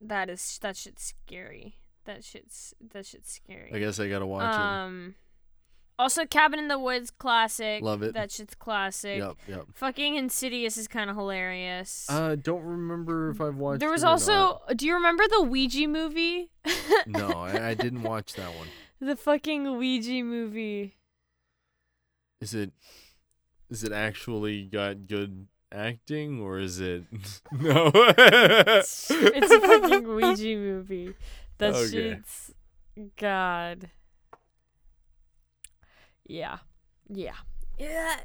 that 0.02 0.30
is 0.30 0.60
that 0.62 0.76
shit's 0.78 1.14
scary. 1.28 1.78
That 2.06 2.24
shit's 2.24 2.74
that 2.94 3.06
shit's 3.06 3.32
scary. 3.32 3.72
I 3.74 3.80
guess 3.80 4.00
I 4.00 4.10
gotta 4.10 4.26
watch 4.26 4.54
it. 4.54 4.60
um 4.60 5.16
also 6.00 6.26
Cabin 6.26 6.58
in 6.60 6.68
the 6.68 6.80
Woods 6.80 7.12
classic. 7.12 7.84
Love 7.84 8.02
it. 8.02 8.16
That 8.16 8.32
shit's 8.32 8.56
classic. 8.56 9.20
Yep. 9.20 9.36
Yep. 9.48 9.66
Fucking 9.76 10.16
Insidious 10.16 10.76
is 10.78 10.88
kind 10.88 11.12
of 11.12 11.16
hilarious. 11.16 12.08
Uh, 12.10 12.36
don't 12.36 12.64
remember 12.64 13.30
if 13.30 13.40
I've 13.40 13.58
watched. 13.58 13.82
there 13.82 13.92
was 13.92 14.02
it 14.04 14.08
also 14.08 14.62
do 14.76 14.88
you 14.88 14.96
remember 14.96 15.24
the 15.30 15.44
Ouija 15.44 15.88
movie? 15.88 16.50
No, 17.06 17.30
I, 17.30 17.70
I 17.70 17.74
didn't 17.76 18.02
watch 18.04 18.34
that 18.34 18.54
one. 18.56 18.68
The 19.04 19.16
fucking 19.16 19.78
Ouija 19.78 20.24
movie. 20.24 20.96
Is 22.42 22.54
it? 22.54 22.72
Is 23.70 23.84
it 23.84 23.92
actually 23.94 24.64
got 24.64 25.08
good 25.08 25.48
acting 25.72 26.42
or 26.42 26.60
is 26.60 26.80
it? 26.80 27.04
no. 27.52 27.92
It's, 27.94 29.10
a 29.12 29.62
fucking 29.62 30.08
Ouija 30.16 30.56
movie. 30.58 31.14
That 31.60 31.76
Okay. 31.76 31.92
shit's 31.92 32.52
God. 33.18 33.90
Yeah. 36.28 36.58
Yeah. 37.10 37.36
Yeah. 37.78 38.18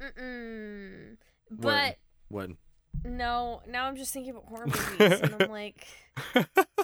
Mm-mm. 0.00 1.16
But 1.50 1.98
what? 2.28 2.50
no, 3.04 3.62
now 3.68 3.86
I'm 3.86 3.96
just 3.96 4.12
thinking 4.12 4.30
about 4.30 4.44
horror 4.46 4.66
movies, 4.98 5.20
and 5.20 5.34
I'm 5.40 5.50
like, 5.50 5.86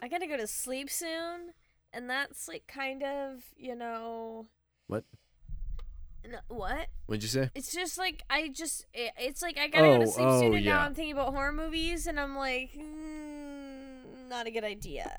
I 0.03 0.09
gotta 0.09 0.27
go 0.27 0.37
to 0.37 0.47
sleep 0.47 0.91
soon, 0.91 1.53
and 1.93 2.11
that's 2.11 2.49
like 2.49 2.67
kind 2.67 3.03
of, 3.03 3.43
you 3.57 3.75
know. 3.77 4.47
What? 4.87 5.05
No, 6.29 6.39
what? 6.49 6.89
What'd 7.07 7.23
you 7.23 7.29
say? 7.29 7.51
It's 7.55 7.73
just 7.73 7.99
like 7.99 8.23
I 8.29 8.49
just 8.49 8.87
it, 8.93 9.13
it's 9.19 9.43
like 9.43 9.59
I 9.59 9.69
gotta 9.69 9.87
go 9.87 9.99
to 9.99 10.05
Oh, 10.05 10.11
sleep 10.11 10.27
oh, 10.27 10.41
soon, 10.41 10.55
and 10.55 10.65
now. 10.65 10.81
I'm 10.81 10.95
thinking 10.95 11.13
about 11.13 11.33
horror 11.33 11.53
movies, 11.53 12.07
and 12.07 12.19
I'm 12.19 12.37
like, 12.37 12.73
mm, 12.73 14.29
not 14.29 14.47
a 14.47 14.51
good 14.51 14.65
idea, 14.65 15.11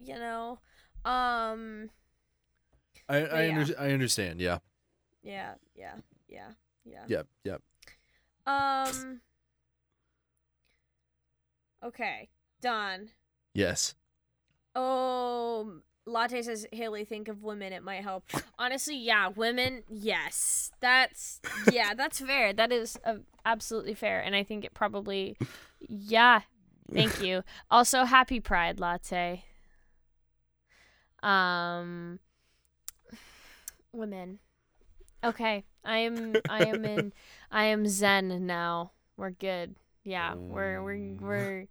you 0.00 0.14
know. 0.14 0.58
Um, 1.04 1.90
I 3.08 3.16
I, 3.16 3.42
yeah. 3.46 3.58
under, 3.58 3.74
I 3.80 3.90
understand. 3.92 4.40
Yeah. 4.40 4.58
yeah, 5.24 5.54
yeah, 5.74 5.94
yeah, 6.28 6.50
yeah. 6.84 7.02
Yep. 7.08 7.26
Yep. 7.44 7.62
Um. 8.46 9.20
Okay, 11.84 12.28
Don. 12.60 13.08
Yes. 13.54 13.96
Oh, 14.76 15.80
Latte 16.04 16.42
says 16.42 16.66
Hayley, 16.72 17.04
think 17.04 17.28
of 17.28 17.42
women. 17.42 17.72
It 17.72 17.82
might 17.82 18.02
help. 18.02 18.24
Honestly, 18.58 18.96
yeah, 18.96 19.28
women. 19.28 19.84
Yes, 19.88 20.72
that's 20.80 21.40
yeah, 21.70 21.94
that's 21.94 22.20
fair. 22.20 22.52
That 22.52 22.72
is 22.72 22.98
uh, 23.04 23.16
absolutely 23.44 23.94
fair, 23.94 24.20
and 24.20 24.34
I 24.34 24.42
think 24.42 24.64
it 24.64 24.74
probably, 24.74 25.36
yeah. 25.80 26.40
Thank 26.92 27.22
you. 27.22 27.42
Also, 27.70 28.04
happy 28.04 28.40
Pride, 28.40 28.80
Latte. 28.80 29.44
Um. 31.22 32.18
Women. 33.92 34.40
Okay. 35.24 35.64
I 35.84 35.98
am 35.98 36.34
I 36.48 36.64
am 36.64 36.84
in 36.84 37.12
I 37.50 37.64
am 37.64 37.86
zen 37.86 38.46
now. 38.46 38.92
We're 39.16 39.30
good. 39.30 39.76
Yeah, 40.04 40.34
we're 40.34 40.82
we're 40.82 41.14
we're 41.20 41.66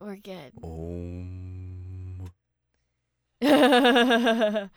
we're 0.00 0.16
good. 0.16 0.52
Um, 0.62 1.49
no! 3.42 4.68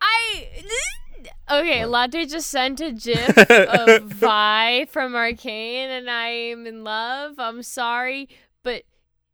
I 0.00 0.46
Okay, 1.48 1.80
What? 1.82 1.90
Latte 1.90 2.26
just 2.26 2.50
sent 2.50 2.80
a 2.80 2.90
gif 2.90 3.38
of 3.38 4.02
Vi 4.06 4.86
from 4.86 5.14
Arcane 5.14 5.90
and 5.90 6.10
I 6.10 6.28
am 6.28 6.66
in 6.66 6.82
love. 6.82 7.34
I'm 7.38 7.62
sorry, 7.62 8.28
but 8.64 8.82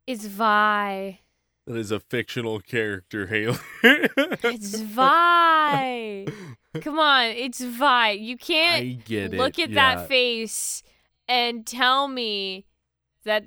it's 0.07 0.27
Vi. 0.27 1.21
that 1.67 1.77
is 1.77 1.91
a 1.91 2.01
fictional 2.01 2.61
character, 2.61 3.29
Hayley. 3.29 3.59
It's 3.83 4.79
Vi. 4.81 6.27
Come 6.81 6.99
on, 6.99 7.25
it's 7.27 7.63
Vi. 7.63 8.11
You 8.13 8.37
can't 8.37 8.83
I 8.83 8.99
get 9.05 9.33
it. 9.33 9.39
look 9.39 9.59
at 9.59 9.71
yeah. 9.71 9.97
that 9.97 10.09
face 10.09 10.83
and 11.29 11.67
tell 11.67 12.09
me 12.09 12.67
that 13.25 13.45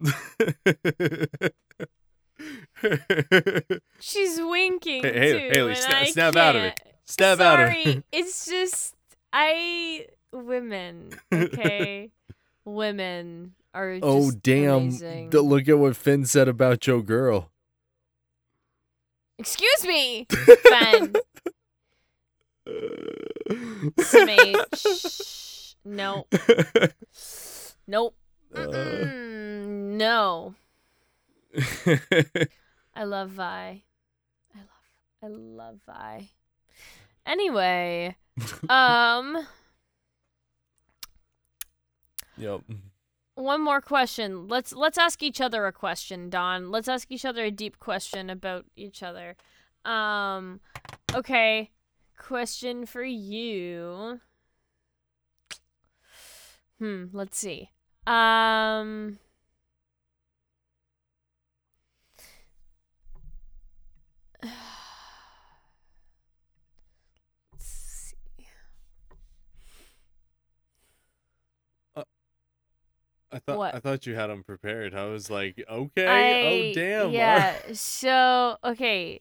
she's 4.00 4.40
winking 4.40 5.02
Hey, 5.02 5.12
Hayley- 5.18 5.40
too. 5.40 5.50
Hayley, 5.54 5.72
and 5.72 5.80
sna- 5.80 5.94
I 5.94 6.04
snap 6.06 6.36
out 6.36 6.56
of 6.56 6.62
it. 6.62 6.80
can't. 7.18 7.40
Out 7.40 7.60
of 7.60 7.68
Sorry, 7.68 7.82
it. 7.82 8.04
it's 8.12 8.46
just 8.46 8.94
I 9.32 10.06
women. 10.32 11.10
Okay, 11.32 12.10
women 12.64 13.54
are. 13.74 13.94
Just 13.94 14.04
Oh 14.04 14.30
damn! 14.30 14.74
amazing. 14.76 15.30
Look 15.30 15.68
at 15.68 15.78
what 15.78 15.96
Finn 15.96 16.24
said 16.24 16.48
about 16.48 16.80
Joe 16.80 17.02
Girl. 17.02 17.50
Excuse 19.38 19.86
me, 19.86 20.26
Finn. 20.30 21.14
Smh. 24.00 25.74
Nope. 25.84 26.34
Nope. 27.88 28.14
Uh. 28.54 29.06
No. 30.00 30.54
I 32.94 33.04
love 33.04 33.28
Vi. 33.32 33.42
I 33.44 34.58
love 34.58 34.64
I 35.22 35.26
love 35.26 35.78
Vi. 35.84 36.30
Anyway, 37.26 38.16
um 38.70 39.46
yep. 42.38 42.62
one 43.34 43.60
more 43.60 43.82
question. 43.82 44.48
Let's 44.48 44.72
let's 44.72 44.96
ask 44.96 45.22
each 45.22 45.38
other 45.38 45.66
a 45.66 45.72
question, 45.72 46.30
Don. 46.30 46.70
Let's 46.70 46.88
ask 46.88 47.10
each 47.10 47.26
other 47.26 47.44
a 47.44 47.50
deep 47.50 47.78
question 47.78 48.30
about 48.30 48.64
each 48.76 49.02
other. 49.02 49.36
Um 49.84 50.60
okay. 51.14 51.72
Question 52.16 52.86
for 52.86 53.04
you. 53.04 54.20
Hmm, 56.78 57.04
let's 57.12 57.36
see. 57.36 57.68
Um 58.06 59.18
Let's 67.52 67.64
see. 67.64 68.46
I 73.32 73.38
thought 73.38 73.58
What? 73.58 73.74
I 73.74 73.78
thought 73.78 74.06
you 74.06 74.14
had 74.16 74.26
them 74.26 74.42
prepared. 74.42 74.92
I 74.94 75.04
was 75.06 75.30
like, 75.30 75.62
okay, 75.70 76.40
I- 76.42 76.46
oh 76.46 76.72
damn. 76.72 77.12
Yeah. 77.12 77.60
so 77.74 78.56
okay, 78.64 79.20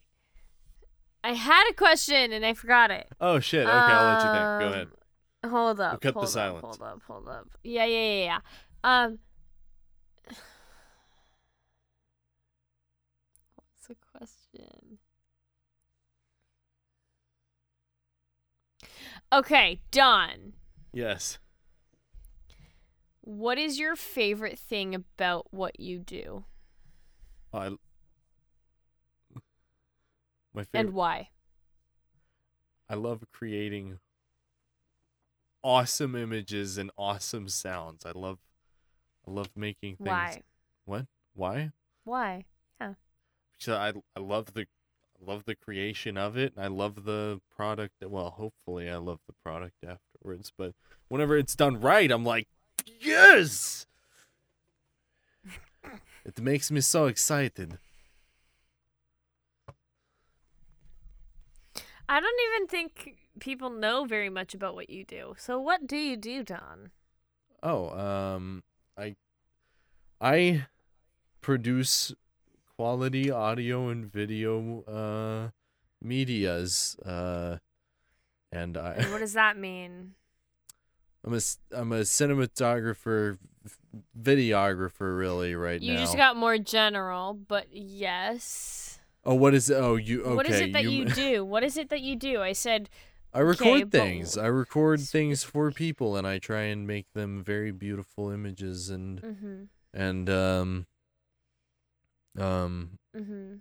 I 1.24 1.34
had 1.34 1.70
a 1.70 1.74
question 1.74 2.32
and 2.32 2.44
I 2.46 2.54
forgot 2.54 2.90
it. 2.91 3.08
oh 3.22 3.40
shit. 3.40 3.68
Okay, 3.68 3.72
I'll 3.72 4.06
let 4.08 4.24
you 4.24 4.30
think. 4.32 4.60
Go 4.60 4.68
ahead. 4.74 4.88
Um, 5.44 5.52
Hold 5.52 5.80
up. 5.80 6.02
cut 6.02 6.14
the 6.14 6.20
hold 6.20 6.26
up, 6.26 6.32
silence. 6.32 6.66
Hold 6.66 6.82
up. 6.82 7.02
Hold 7.08 7.28
up. 7.30 7.48
Yeah. 7.64 7.86
Yeah. 7.86 7.98
Yeah. 8.00 8.24
Yeah. 8.26 8.40
Um. 8.84 9.20
What's 13.56 13.88
the 13.88 13.96
question? 14.18 14.98
Okay, 19.31 19.81
Don. 19.91 20.53
Yes. 20.91 21.38
What 23.22 23.60
is 23.60 23.77
your 23.80 23.95
favorite 23.95 24.57
thing 24.57 24.95
about 24.95 25.47
what 25.51 25.80
you 25.80 25.99
do, 25.99 26.45
I. 27.53 27.69
My 30.51 30.64
favorite. 30.64 30.80
and 30.88 30.93
why? 30.93 31.30
I 32.89 32.95
love 32.95 33.23
creating 33.31 33.99
awesome 35.64 36.15
images 36.15 36.80
and 36.80 36.89
awesome 36.97 37.47
sounds. 37.49 38.03
I 38.06 38.11
love. 38.15 38.39
I 39.27 39.31
love 39.31 39.51
making 39.56 39.97
things. 39.97 40.07
Why? 40.07 40.41
What? 40.85 41.06
Why? 41.35 41.72
Why? 42.03 42.45
Yeah. 42.81 42.93
So 43.60 43.76
I 43.76 43.93
I 44.15 44.19
love 44.19 44.56
the 44.56 44.65
I 45.22 45.32
love 45.32 45.46
the 45.46 45.56
creation 45.56 46.18
of 46.18 46.38
it. 46.38 46.54
and 46.56 46.64
I 46.64 46.68
love 46.68 47.06
the 47.06 47.41
product. 47.56 47.96
Well, 48.02 48.30
hopefully 48.32 48.90
I 48.90 48.98
love 48.98 49.20
the 49.28 49.34
product 49.44 49.84
afterwards. 49.84 50.52
But 50.58 50.74
whenever 51.08 51.38
it's 51.38 51.56
done 51.56 51.80
right, 51.80 52.10
I'm 52.10 52.24
like, 52.26 52.48
yes. 53.00 53.86
It 56.26 56.40
makes 56.41 56.70
me 56.72 56.82
so 56.82 57.06
excited. 57.08 57.78
I 62.08 62.20
don't 62.20 62.40
even 62.56 62.68
think 62.68 63.18
people 63.40 63.70
know 63.70 64.06
very 64.06 64.30
much 64.30 64.54
about 64.54 64.76
what 64.76 64.90
you 64.90 65.04
do. 65.04 65.36
So 65.38 65.60
what 65.60 65.86
do 65.86 65.96
you 65.96 66.18
do, 66.18 66.44
Don? 66.44 66.91
Oh, 67.62 67.90
um, 67.90 68.64
I 68.98 69.16
I 70.20 70.66
produce 71.41 72.14
quality 72.80 73.30
audio 73.30 73.89
and 73.89 74.10
video 74.10 74.84
uh 74.84 75.49
medias 76.01 76.95
uh 77.06 77.57
and 78.53 78.77
I 78.77 78.93
And 78.93 79.11
what 79.11 79.19
does 79.19 79.34
that 79.34 79.57
mean? 79.57 80.14
I'm 81.26 81.34
a 81.34 81.41
I'm 81.73 81.91
a 81.91 82.01
cinematographer, 82.03 83.38
videographer, 84.18 85.18
really 85.18 85.56
right 85.56 85.81
you 85.81 85.91
now. 85.91 85.99
You 85.99 86.06
just 86.06 86.15
got 86.15 86.38
more 86.38 86.57
general, 86.57 87.34
but 87.34 87.65
yes. 87.69 88.99
oh, 89.26 89.35
what 89.35 89.53
is 89.53 89.69
it? 89.69 89.73
Oh, 89.76 89.97
you 89.97 90.23
okay? 90.23 90.35
what 90.35 90.47
is 90.47 90.61
it 90.61 90.72
that 90.72 90.85
you, 90.85 91.03
do? 91.03 91.43
What 91.43 91.65
is 91.65 91.76
it 91.76 91.89
that 91.89 91.99
you 91.99 92.15
do? 92.15 92.41
I 92.41 92.53
said, 92.53 92.89
I 93.34 93.39
record 93.39 93.68
okay, 93.68 93.84
but 93.84 93.91
things. 93.91 94.38
I 94.38 94.45
record 94.45 95.01
things 95.01 95.43
for 95.43 95.69
people, 95.72 96.15
and 96.15 96.26
I 96.26 96.39
try 96.39 96.61
and 96.61 96.88
make 96.88 97.11
them 97.14 97.43
very 97.43 97.72
beautiful 97.72 98.30
images 98.30 98.89
and 98.89 99.22
mm-hmm, 99.22 99.64
and 99.93 100.30
um 100.30 100.85
um 102.40 102.98
mm-hmm. 103.16 103.56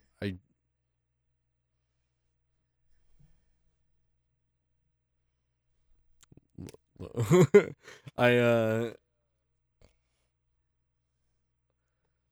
I 8.18 8.36
uh 8.36 8.90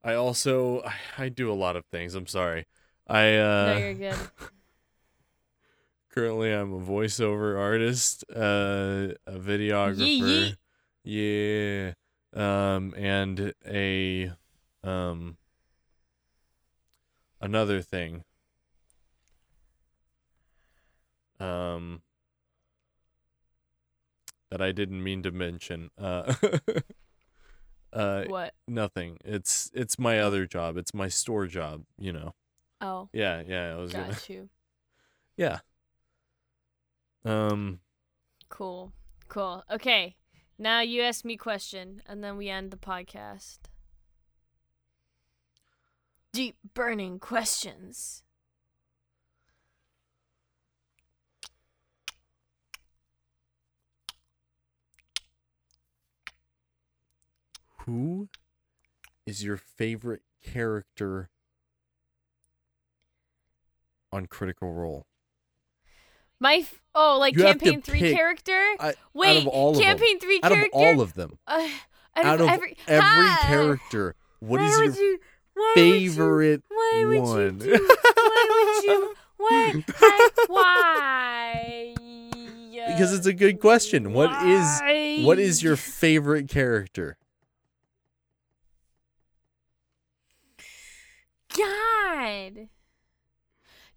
I 0.02 0.14
also 0.14 0.82
I, 0.82 0.94
I 1.18 1.28
do 1.28 1.50
a 1.50 1.54
lot 1.54 1.76
of 1.76 1.84
things. 1.86 2.14
I'm 2.14 2.26
sorry. 2.26 2.66
I 3.06 3.36
uh 3.36 3.66
no, 3.66 3.78
you're 3.78 3.94
good. 3.94 4.16
currently 6.14 6.52
I'm 6.52 6.72
a 6.72 6.80
voiceover 6.80 7.58
artist, 7.58 8.24
uh 8.34 9.14
a 9.26 9.38
videographer. 9.38 10.56
Yeah. 11.04 11.92
Um 12.34 12.94
and 12.96 13.52
a 13.66 14.32
um 14.82 15.36
another 17.46 17.80
thing. 17.80 18.24
Um 21.40 22.02
that 24.50 24.60
I 24.60 24.72
didn't 24.72 25.02
mean 25.02 25.22
to 25.22 25.30
mention. 25.30 25.90
Uh 25.98 26.34
uh 27.92 28.24
What? 28.26 28.54
nothing. 28.68 29.18
It's 29.24 29.70
it's 29.74 29.98
my 29.98 30.18
other 30.20 30.46
job. 30.46 30.76
It's 30.76 30.92
my 30.94 31.08
store 31.08 31.46
job, 31.46 31.84
you 31.98 32.12
know. 32.12 32.34
Oh, 32.80 33.08
Yeah, 33.12 33.42
yeah, 33.46 33.72
I 33.72 33.76
was 33.76 33.92
gonna 33.92 34.08
got 34.12 34.28
you. 34.28 34.48
Yeah. 35.36 35.60
Um 37.24 37.80
Cool. 38.48 38.92
Cool. 39.28 39.64
Okay. 39.70 40.16
Now 40.58 40.80
you 40.80 41.02
ask 41.02 41.24
me 41.24 41.36
question, 41.36 42.00
and 42.06 42.24
then 42.24 42.36
we 42.38 42.48
end 42.48 42.70
the 42.70 42.76
podcast. 42.78 43.58
Deep 46.36 46.58
burning 46.74 47.18
questions. 47.18 48.22
who 57.84 58.28
is 59.26 59.44
your 59.44 59.56
favorite 59.56 60.22
character 60.42 61.30
on 64.12 64.26
Critical 64.26 64.72
Role? 64.72 65.06
My 66.38 66.56
f- 66.56 66.80
oh, 66.94 67.16
like 67.18 67.34
You 67.34 67.44
campaign 67.44 67.80
three 67.80 68.00
pick- 68.00 68.14
character. 68.16 68.52
I, 68.78 68.94
Wait, 69.14 69.36
out 69.38 69.42
of 69.42 69.48
all 69.48 69.70
of 69.70 69.76
them. 69.76 69.84
campaign 69.84 70.20
three 70.20 70.40
Out 70.42 70.52
of 70.52 70.56
character. 70.58 70.76
all 70.78 71.00
of 71.00 71.14
them. 71.14 71.38
uh, 71.46 71.68
out, 72.14 72.26
Out 72.26 72.40
of 72.42 72.48
every, 72.48 72.76
every 72.86 73.00
Ha! 73.02 73.38
character, 73.46 74.14
what 74.40 74.60
Why 74.60 74.68
your 74.70 74.84
you, 74.84 75.18
why 75.56 75.72
would 75.76 76.00
you- 76.02 76.10
favorite 76.10 76.62
why 76.68 77.04
would 77.06 77.20
one? 77.22 77.60
You 77.60 77.76
do, 77.78 77.88
why 78.14 78.46
would 78.50 78.84
you? 78.84 79.14
Why? 79.38 79.82
Why? 79.98 80.30
why? 80.48 81.94
because 82.86 83.12
it's 83.12 83.26
a 83.26 83.34
good 83.34 83.60
question. 83.60 84.14
What 84.14 84.30
is 84.46 85.24
what 85.26 85.38
is 85.38 85.62
your 85.62 85.76
favorite 85.76 86.48
character? 86.48 87.18
God? 91.54 92.68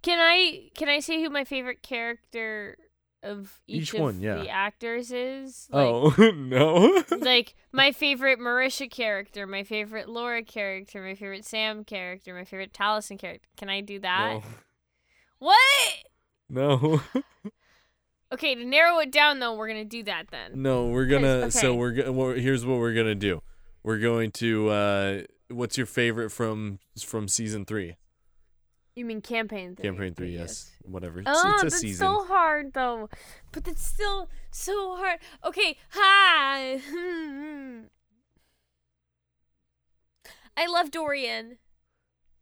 Can 0.01 0.19
I 0.19 0.69
can 0.75 0.89
I 0.89 0.99
say 0.99 1.21
who 1.21 1.29
my 1.29 1.43
favorite 1.43 1.81
character 1.81 2.77
of 3.23 3.61
each, 3.67 3.81
Each 3.81 3.93
of 3.95 3.99
one, 4.01 4.21
yeah. 4.21 4.35
the 4.35 4.49
actors 4.49 5.11
is? 5.11 5.67
Like, 5.71 5.85
oh 5.85 6.13
no. 6.35 7.03
like 7.19 7.55
my 7.71 7.91
favorite 7.91 8.39
Marisha 8.39 8.89
character, 8.89 9.45
my 9.45 9.63
favorite 9.63 10.07
Laura 10.09 10.43
character, 10.43 11.01
my 11.01 11.15
favorite 11.15 11.45
Sam 11.45 11.83
character, 11.83 12.33
my 12.33 12.45
favorite 12.45 12.73
Taliesin 12.73 13.19
character. 13.19 13.47
Can 13.57 13.69
I 13.69 13.81
do 13.81 13.99
that? 13.99 14.33
no. 14.35 14.43
What? 15.39 15.97
No. 16.49 17.01
Okay, 18.31 18.53
to 18.53 18.63
narrow 18.63 18.99
it 18.99 19.11
down 19.11 19.39
though, 19.39 19.55
we're 19.55 19.67
gonna 19.67 19.83
do 19.83 20.03
that 20.03 20.27
then. 20.29 20.61
No, 20.61 20.85
we're 20.85 21.07
gonna. 21.07 21.41
'Cause- 21.45 21.59
So 21.59 21.73
we're 21.73 21.93
gonna. 21.93 22.11
Well, 22.11 22.33
here's 22.33 22.63
what 22.63 22.77
we're 22.77 22.93
gonna 22.93 23.15
do. 23.15 23.41
We're 23.81 23.97
going 23.97 24.29
to. 24.33 24.69
uh 24.69 25.21
What's 25.49 25.77
your 25.79 25.87
favorite 25.87 26.29
from 26.29 26.77
from 27.03 27.27
season 27.27 27.65
three? 27.65 27.95
You 28.99 29.05
mean 29.05 29.21
campaign 29.21 29.77
three? 29.77 29.83
Campaign 29.83 30.13
three, 30.13 30.31
yes. 30.35 30.71
Whatever. 30.83 31.19
It's, 31.21 31.29
Oh, 31.31 31.51
it's 31.53 31.61
a 31.61 31.65
that's 31.67 31.79
season. 31.79 32.05
so 32.05 32.25
hard 32.25 32.73
though. 32.73 33.09
But 33.53 33.65
it's 33.65 33.85
still 33.85 34.27
so 34.51 34.97
hard. 34.97 35.19
Okay, 35.45 35.77
hi. 35.91 36.81
I 40.57 40.67
love 40.67 40.91
Dorian. 40.91 41.59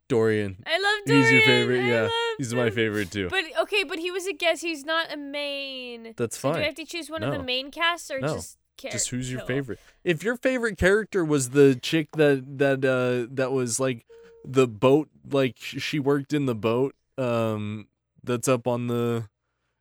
Dorian. 0.10 0.64
I 0.66 0.80
love 0.80 1.06
Dorian. 1.06 1.24
He's 1.26 1.32
your 1.34 1.42
favorite. 1.44 1.82
I 1.82 1.88
Yeah, 1.90 2.10
he's 2.40 2.54
my 2.56 2.72
favorite 2.72 3.12
too. 3.12 3.30
But 3.30 3.44
okay, 3.62 3.84
but 3.84 4.00
he 4.00 4.10
was 4.10 4.26
a 4.26 4.34
guest. 4.34 4.64
He's 4.64 4.84
not 4.84 5.14
a 5.14 5.18
main. 5.18 6.14
That's 6.18 6.40
So 6.40 6.54
do 6.54 6.58
I 6.60 6.64
have 6.64 6.76
to 6.76 6.86
choose 6.86 7.08
one 7.10 7.22
of 7.22 7.32
the 7.32 7.44
main 7.44 7.70
casts 7.70 8.10
or 8.10 8.20
No. 8.20 8.34
just 8.36 8.58
char- 8.78 8.90
Just 8.92 9.10
who's 9.10 9.32
your 9.32 9.42
favorite? 9.42 9.78
If 10.04 10.24
your 10.24 10.38
favorite 10.38 10.80
character 10.80 11.24
was 11.24 11.52
the 11.52 11.76
chick 11.76 12.08
that 12.14 12.58
that 12.58 12.84
uh 12.84 13.28
that 13.36 13.52
was 13.52 13.80
like 13.80 14.06
the 14.50 14.68
boat, 14.68 15.10
like 15.30 15.56
she 15.58 16.00
worked 16.00 16.34
in 16.34 16.46
the 16.46 16.56
boat, 16.56 16.96
um, 17.18 17.88
that's 18.24 18.48
up 18.48 18.68
on 18.68 18.88
the, 18.88 19.28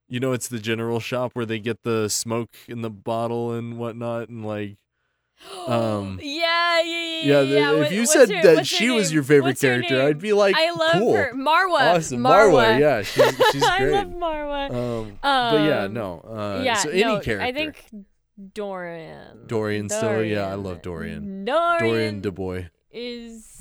you 0.08 0.20
know, 0.20 0.32
it's 0.32 0.48
the 0.48 0.58
general 0.58 1.00
shop 1.00 1.32
where 1.34 1.46
they 1.46 1.58
get 1.58 1.82
the 1.82 2.08
smoke 2.08 2.50
in 2.68 2.82
the 2.82 2.90
bottle 2.90 3.52
and 3.52 3.78
whatnot, 3.78 4.28
and 4.28 4.44
like, 4.44 4.76
Um, 5.68 6.18
yeah, 6.22 6.80
yeah, 6.80 7.20
yeah, 7.22 7.22
yeah. 7.22 7.42
yeah. 7.42 7.72
if 7.72 7.78
What- 7.78 7.92
you 7.92 8.06
said 8.06 8.30
her- 8.30 8.42
that 8.54 8.66
she 8.66 8.88
was 8.90 9.12
your 9.12 9.22
favorite 9.22 9.50
What's 9.52 9.60
character? 9.60 10.00
I'd 10.02 10.18
be 10.18 10.32
like, 10.32 10.56
I 10.56 10.70
love 10.70 10.92
cool, 10.94 11.14
her, 11.14 11.32
Marwa. 11.34 11.94
awesome, 11.96 12.20
Marwa. 12.22 12.80
yeah, 12.80 13.02
she's 13.02 13.24
she's 13.52 13.68
great 13.78 13.94
I 13.94 14.02
love 14.02 14.08
Marwa. 14.14 14.70
um, 14.74 15.18
but 15.22 15.60
yeah, 15.62 15.82
Um, 15.84 15.92
no, 15.92 16.20
uh, 16.20 16.62
yeah, 16.64 16.74
so 16.74 16.88
any 16.90 17.02
no, 17.04 17.20
character, 17.20 17.42
I 17.42 17.52
think 17.52 17.84
Dorian. 18.54 19.46
Dorian 19.46 19.88
still, 19.88 20.22
yeah, 20.24 20.46
I 20.48 20.54
love 20.54 20.82
Dorian. 20.82 21.44
Dorian, 21.44 21.78
Dorian 21.78 22.22
DeBoy. 22.22 22.70
is. 22.90 23.52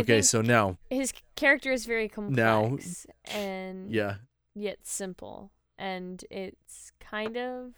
Okay, 0.00 0.22
so 0.22 0.40
now, 0.42 0.78
his 0.90 1.12
character 1.36 1.72
is 1.72 1.84
very 1.86 2.08
complex 2.08 2.36
Now- 2.36 2.76
and 3.34 3.90
yeah, 3.90 4.16
yet 4.54 4.78
simple, 4.86 5.50
and 5.78 6.24
it's 6.30 6.92
kind 7.00 7.36
of. 7.36 7.72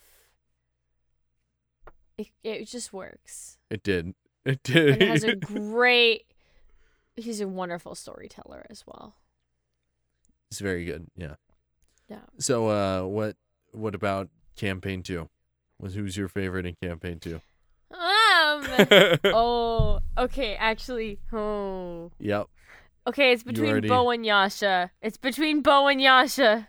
It, 2.17 2.29
it 2.45 2.65
just 2.69 2.93
works. 2.93 3.59
it 3.71 3.83
did, 3.83 4.15
it 4.45 4.63
did. 4.63 4.89
and 4.95 5.03
it 5.03 5.09
has 5.09 5.25
a 5.25 5.35
great 5.37 6.27
he's 7.17 7.41
a 7.41 7.47
wonderful 7.49 7.95
storyteller 7.95 8.65
as 8.71 8.85
well 8.87 9.15
It's 10.51 10.61
very 10.61 10.85
good. 10.85 11.07
Yeah. 11.17 11.35
Yeah. 12.09 12.21
So 12.39 12.69
uh 12.69 13.03
what 13.07 13.37
what 13.73 13.95
about 13.95 14.29
campaign 14.57 15.03
2? 15.03 15.29
Was 15.81 15.95
who's 15.95 16.17
your 16.17 16.29
favorite 16.29 16.67
in 16.67 16.75
campaign 16.83 17.19
2? 17.19 17.41
oh 19.25 20.01
okay 20.19 20.55
actually 20.57 21.19
oh 21.33 22.11
Yep. 22.19 22.47
okay 23.07 23.33
it's 23.33 23.43
between 23.43 23.71
already- 23.71 23.89
beau 23.89 24.11
and 24.11 24.25
yasha 24.27 24.91
it's 25.03 25.17
between 25.17 25.61
beau 25.63 25.87
and 25.89 26.01
yasha 26.01 26.69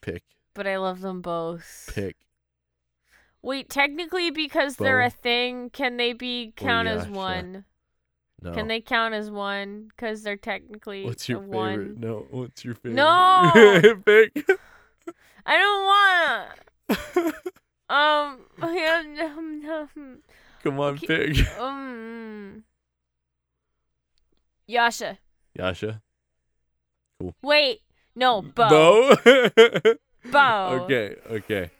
Pick. 0.00 0.22
but 0.54 0.66
i 0.66 0.76
love 0.76 1.00
them 1.00 1.20
both 1.22 1.90
Pick. 1.94 2.16
wait 3.42 3.70
technically 3.70 4.30
because 4.30 4.76
they're 4.76 5.00
a 5.00 5.10
thing 5.10 5.70
can 5.70 5.96
they 5.96 6.12
be 6.12 6.52
count 6.56 6.88
as 6.88 7.08
one 7.08 7.64
No. 8.42 8.52
can 8.52 8.68
they 8.68 8.80
count 8.82 9.14
as 9.14 9.30
one 9.30 9.88
because 9.88 10.22
they're 10.22 10.36
technically 10.36 11.04
What's 11.04 11.28
your 11.28 11.40
favorite? 11.40 11.56
one 11.56 11.96
No. 12.00 12.26
What's 12.30 12.64
your 12.64 12.74
favorite? 12.74 12.94
No! 12.96 13.50
Pick. 14.04 14.46
i 15.46 15.56
don't 15.58 15.84
wanna 17.24 17.34
um 17.88 18.40
Come 20.62 20.80
on, 20.80 20.94
Okay. 20.94 21.32
pick. 21.32 21.46
Um. 21.58 22.64
Yasha. 24.66 25.18
Yasha. 25.54 26.00
Cool. 27.20 27.34
Wait. 27.42 27.80
No, 28.16 28.42
Beau. 28.42 29.14
Beau. 29.14 29.16
Beau. 30.30 30.68
okay. 30.84 31.16
Okay. 31.30 31.70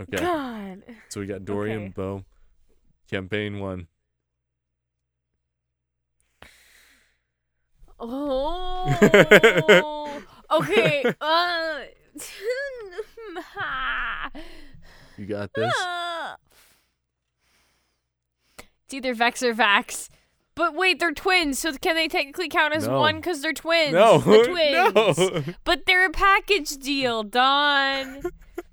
Okay. 0.00 0.16
God. 0.16 0.82
So 1.08 1.20
we 1.20 1.26
got 1.26 1.44
Dorian, 1.44 1.82
Okay. 1.82 1.92
Beau. 1.94 2.24
Campaign 3.10 3.58
1. 3.58 3.86
Oh. 8.00 10.22
okay. 10.50 11.04
Uh. 11.20 11.80
You 15.18 15.26
got 15.26 15.50
this. 15.54 15.74
Ah. 15.76 16.36
it's 18.84 18.94
either 18.94 19.14
Vex 19.14 19.42
or 19.42 19.52
Vax. 19.52 20.08
But 20.54 20.74
wait, 20.74 20.98
they're 20.98 21.12
twins, 21.12 21.58
so 21.60 21.72
can 21.74 21.94
they 21.94 22.08
technically 22.08 22.48
count 22.48 22.74
as 22.74 22.86
No. 22.88 22.98
one 22.98 23.16
because 23.16 23.42
they're 23.42 23.52
twins? 23.52 23.92
No. 23.92 24.18
The 24.18 24.44
twins. 25.14 25.46
No. 25.46 25.54
But 25.64 25.86
they're 25.86 26.06
a 26.06 26.10
package 26.10 26.70
deal, 26.78 27.22
Don. 27.22 28.22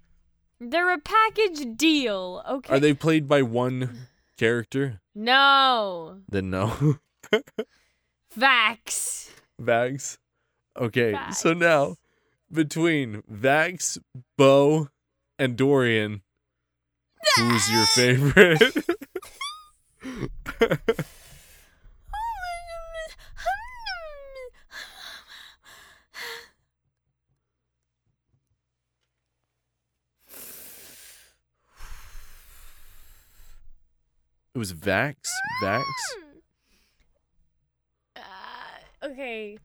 they're 0.59 0.91
a 0.93 0.99
package 0.99 1.75
deal. 1.77 2.41
Okay. 2.49 2.75
Are 2.75 2.79
they 2.79 2.93
played 2.93 3.27
by 3.27 3.41
one 3.43 4.07
character? 4.37 5.01
No. 5.13 6.21
Then 6.29 6.49
no. 6.49 6.97
Vax. 8.37 9.29
Vax. 9.61 10.17
Okay, 10.77 11.17
so 11.33 11.53
Vax. 11.53 11.57
now 11.59 11.95
between 12.51 13.21
Vax, 13.31 13.97
Beau, 14.37 14.89
and 15.39 15.55
Dorian, 15.55 16.21
who's 17.37 17.71
your 17.71 17.85
favorite? 17.87 18.61
it 34.53 34.55
was 34.55 34.73
Vax. 34.73 35.15
Vax. 35.61 35.83
Uh, 38.15 38.19
okay. 39.03 39.57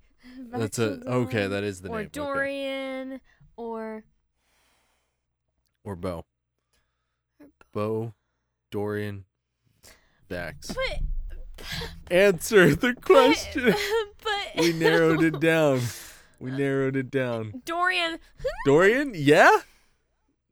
That's 0.50 0.78
Vax 0.78 0.78
a 0.78 1.04
okay. 1.06 1.46
That 1.46 1.64
is 1.64 1.82
the 1.82 1.88
or 1.88 1.98
name. 1.98 2.06
Okay. 2.06 2.10
Dorian 2.12 3.20
or 3.56 4.04
Or 5.84 5.96
Beau. 5.96 6.24
Beau, 7.72 8.14
Dorian, 8.70 9.24
Vax. 10.28 10.74
but 10.74 11.00
Answer 12.10 12.74
the 12.74 12.94
question. 12.94 13.74
but 14.22 14.58
we 14.58 14.72
narrowed 14.72 15.22
it 15.22 15.40
down. 15.40 15.80
We 16.38 16.50
uh, 16.52 16.56
narrowed 16.56 16.96
it 16.96 17.10
down. 17.10 17.62
Dorian. 17.64 18.18
Dorian, 18.64 19.12
yeah, 19.14 19.58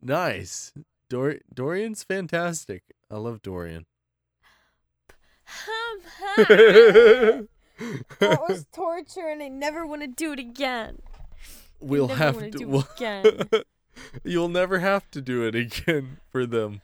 nice. 0.03 0.73
Dor- 1.09 1.41
Dorian's 1.53 2.05
fantastic. 2.05 2.83
I 3.11 3.17
love 3.17 3.43
Dorian. 3.43 3.87
that 6.37 7.49
was 8.21 8.67
torture, 8.73 9.29
and 9.29 9.43
I 9.43 9.49
never 9.49 9.87
want 9.87 10.03
to 10.03 10.09
do 10.09 10.33
it 10.33 10.39
again. 10.39 10.99
we'll 11.81 12.09
have 12.09 12.39
to. 12.39 12.51
do 12.51 12.69
we'll- 12.69 12.89
again. 12.97 13.49
You'll 14.23 14.49
never 14.49 14.79
have 14.79 15.11
to 15.11 15.21
do 15.21 15.43
it 15.45 15.55
again 15.57 16.19
for 16.31 16.47
them. 16.47 16.83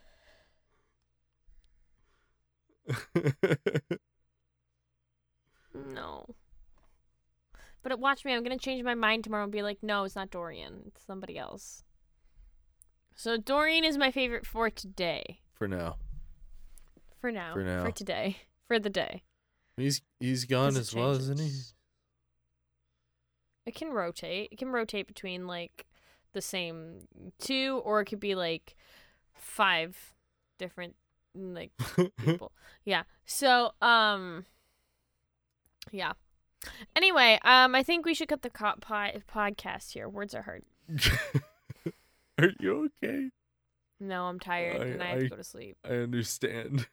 No. 5.75 6.25
But 7.83 7.99
watch 7.99 8.25
me, 8.25 8.33
I'm 8.33 8.43
gonna 8.43 8.57
change 8.57 8.83
my 8.83 8.95
mind 8.95 9.23
tomorrow 9.23 9.43
and 9.43 9.51
be 9.51 9.61
like, 9.61 9.83
no, 9.83 10.03
it's 10.05 10.15
not 10.15 10.31
Dorian. 10.31 10.83
It's 10.87 11.05
somebody 11.05 11.37
else. 11.37 11.83
So 13.15 13.37
Dorian 13.37 13.83
is 13.83 13.97
my 13.97 14.11
favorite 14.11 14.45
for 14.45 14.69
today. 14.69 15.39
For 15.53 15.67
now. 15.67 15.97
For 17.21 17.31
now. 17.31 17.53
For 17.53 17.63
now. 17.63 17.85
For 17.85 17.91
today. 17.91 18.37
For 18.67 18.79
the 18.79 18.89
day. 18.89 19.23
He's 19.77 20.01
he's 20.19 20.45
gone 20.45 20.77
as 20.77 20.95
well, 20.95 21.11
isn't 21.11 21.39
he? 21.39 21.51
It 23.65 23.75
can 23.75 23.89
rotate. 23.89 24.49
It 24.51 24.57
can 24.57 24.69
rotate 24.69 25.07
between 25.07 25.47
like 25.47 25.85
the 26.33 26.41
same 26.41 27.07
two, 27.39 27.81
or 27.83 28.01
it 28.01 28.05
could 28.05 28.19
be 28.19 28.35
like 28.35 28.75
five 29.33 30.13
different 30.57 30.95
like 31.35 31.71
people. 32.19 32.51
yeah. 32.85 33.03
So 33.25 33.71
um 33.81 34.45
yeah. 35.91 36.13
Anyway, 36.95 37.39
um 37.43 37.75
I 37.75 37.83
think 37.83 38.05
we 38.05 38.13
should 38.13 38.27
cut 38.29 38.41
the 38.41 38.49
co- 38.49 38.73
po- 38.81 39.19
podcast 39.31 39.91
here. 39.93 40.07
Words 40.09 40.33
are 40.33 40.43
hard. 40.43 40.63
Are 42.37 42.49
you 42.59 42.89
okay? 43.03 43.29
No, 43.99 44.25
I'm 44.25 44.39
tired 44.39 44.81
I- 44.81 44.85
and 44.85 45.03
I 45.03 45.07
have 45.07 45.17
I- 45.17 45.21
to 45.21 45.29
go 45.29 45.35
to 45.37 45.43
sleep. 45.43 45.77
I 45.85 45.93
understand. 45.93 46.87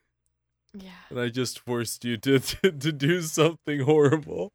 Yeah. 0.74 0.90
And 1.10 1.18
I 1.20 1.28
just 1.28 1.58
forced 1.58 2.04
you 2.04 2.16
to 2.18 2.38
to, 2.38 2.72
to 2.72 2.92
do 2.92 3.22
something 3.22 3.80
horrible. 3.80 4.52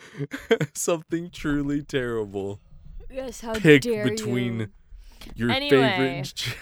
something 0.74 1.30
truly 1.30 1.82
terrible. 1.82 2.60
Yes, 3.10 3.40
how 3.40 3.54
Pick 3.54 3.82
dare 3.82 4.08
between 4.08 4.60
you. 4.60 4.68
Your 5.34 5.50
Anyway. 5.50 6.22
favorite 6.22 6.56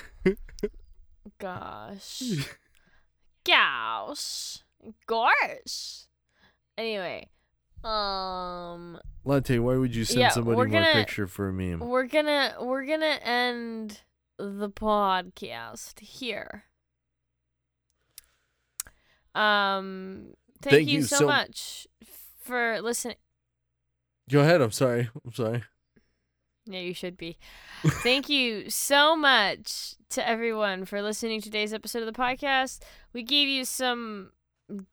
Gosh. 1.39 2.23
Gosh. 3.45 4.59
Gosh. 5.07 6.05
Anyway, 6.77 7.29
um 7.85 8.99
Latte, 9.25 9.59
why 9.59 9.77
would 9.77 9.95
you 9.95 10.05
send 10.05 10.21
Yeah, 10.21 10.29
somebody 10.31 10.57
we're 10.57 10.67
my 10.69 10.73
gonna- 10.73 10.93
picture 10.93 11.27
for 11.27 11.49
a 11.49 11.53
meme? 11.53 11.81
we're 11.81 12.07
gonna 12.07 12.55
we're 12.61 12.85
gonna 12.87 13.19
end 13.23 14.01
the 14.39 14.69
podcast 14.71 15.99
here. 16.01 16.65
Um 19.35 20.35
thank, 20.63 20.75
Thank 20.77 20.89
you, 20.89 20.99
you 20.99 21.03
so, 21.05 21.17
so- 21.19 21.27
much 21.27 21.87
for 22.43 22.81
listening. 22.81 23.17
Go 24.31 24.41
ahead, 24.41 24.61
I'm 24.61 24.73
sorry. 24.73 25.09
I'm 25.25 25.33
sorry. 25.33 25.63
Yeah, 26.71 26.81
you 26.81 26.93
should 26.93 27.17
be. 27.17 27.39
Thank 28.03 28.29
you 28.29 28.69
so 28.69 29.17
much 29.17 29.95
to 30.11 30.27
everyone 30.29 30.85
for 30.85 31.01
listening 31.01 31.41
to 31.41 31.45
today's 31.47 31.73
episode 31.73 32.03
of 32.07 32.13
the 32.13 32.21
podcast. 32.21 32.81
We 33.15 33.23
gave 33.23 33.49
you 33.49 33.65
some 33.65 34.33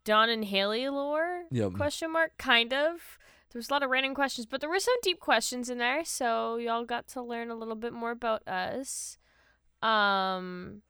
Don 0.06 0.30
and 0.30 0.46
Hayley 0.46 0.88
lore 0.88 1.44
Yep. 1.52 1.74
question 1.74 2.14
mark 2.14 2.32
kind 2.38 2.74
of. 2.74 3.18
There 3.52 3.60
was 3.60 3.70
a 3.70 3.74
lot 3.74 3.84
of 3.84 3.90
random 3.90 4.16
questions, 4.16 4.46
but 4.46 4.62
there 4.62 4.70
were 4.70 4.80
some 4.80 4.96
deep 5.02 5.20
questions 5.20 5.70
in 5.70 5.78
there, 5.78 6.04
so 6.06 6.56
y'all 6.58 6.86
got 6.86 7.08
to 7.10 7.22
learn 7.22 7.50
a 7.52 7.56
little 7.56 7.76
bit 7.76 7.92
more 7.94 8.12
about 8.12 8.48
us. 8.48 9.18
Um 9.82 10.82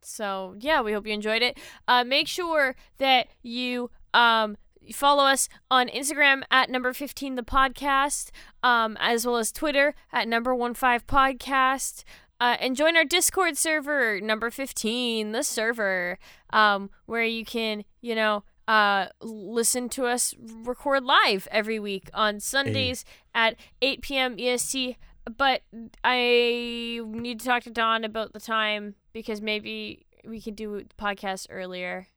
so 0.00 0.54
yeah, 0.60 0.80
we 0.82 0.92
hope 0.92 1.06
you 1.06 1.12
enjoyed 1.12 1.42
it. 1.42 1.58
Uh, 1.88 2.04
make 2.04 2.28
sure 2.28 2.76
that 2.98 3.28
you 3.42 3.90
um 4.12 4.56
follow 4.92 5.24
us 5.24 5.48
on 5.70 5.88
Instagram 5.88 6.42
at 6.50 6.70
number 6.70 6.92
15 6.92 7.36
the 7.36 7.42
podcast, 7.42 8.30
um, 8.62 8.96
as 9.00 9.26
well 9.26 9.36
as 9.36 9.52
Twitter 9.52 9.94
at 10.12 10.28
number 10.28 10.54
15 10.54 10.74
podcast. 11.06 12.04
Uh, 12.40 12.56
and 12.60 12.76
join 12.76 12.96
our 12.96 13.04
Discord 13.04 13.56
server, 13.56 14.20
number 14.20 14.50
15, 14.50 15.32
the 15.32 15.42
server, 15.42 16.18
um, 16.50 16.90
where 17.06 17.22
you 17.24 17.44
can, 17.44 17.84
you 18.00 18.14
know, 18.14 18.42
uh, 18.66 19.06
listen 19.20 19.88
to 19.90 20.06
us 20.06 20.34
record 20.38 21.04
live 21.04 21.46
every 21.50 21.78
week 21.78 22.10
on 22.12 22.40
Sundays 22.40 23.04
at 23.34 23.56
8 23.82 24.02
p.m. 24.02 24.36
EST. 24.38 24.96
But 25.36 25.62
I 26.02 27.00
need 27.04 27.40
to 27.40 27.46
talk 27.46 27.62
to 27.64 27.70
Don 27.70 28.04
about 28.04 28.32
the 28.32 28.40
time 28.40 28.94
because 29.12 29.40
maybe 29.40 30.06
we 30.26 30.40
could 30.40 30.56
do 30.56 30.78
the 30.78 30.94
podcast 31.02 31.46
earlier 31.50 32.08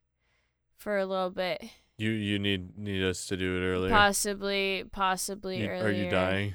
for 0.76 0.98
a 0.98 1.06
little 1.06 1.30
bit. 1.30 1.62
You 1.98 2.10
you 2.10 2.38
need 2.38 2.78
need 2.78 3.02
us 3.02 3.26
to 3.26 3.36
do 3.36 3.56
it 3.60 3.66
earlier. 3.66 3.90
Possibly, 3.90 4.84
possibly 4.92 5.60
You- 5.62 5.68
earlier. 5.68 5.84
are 5.84 5.90
you 5.90 6.10
dying? 6.10 6.54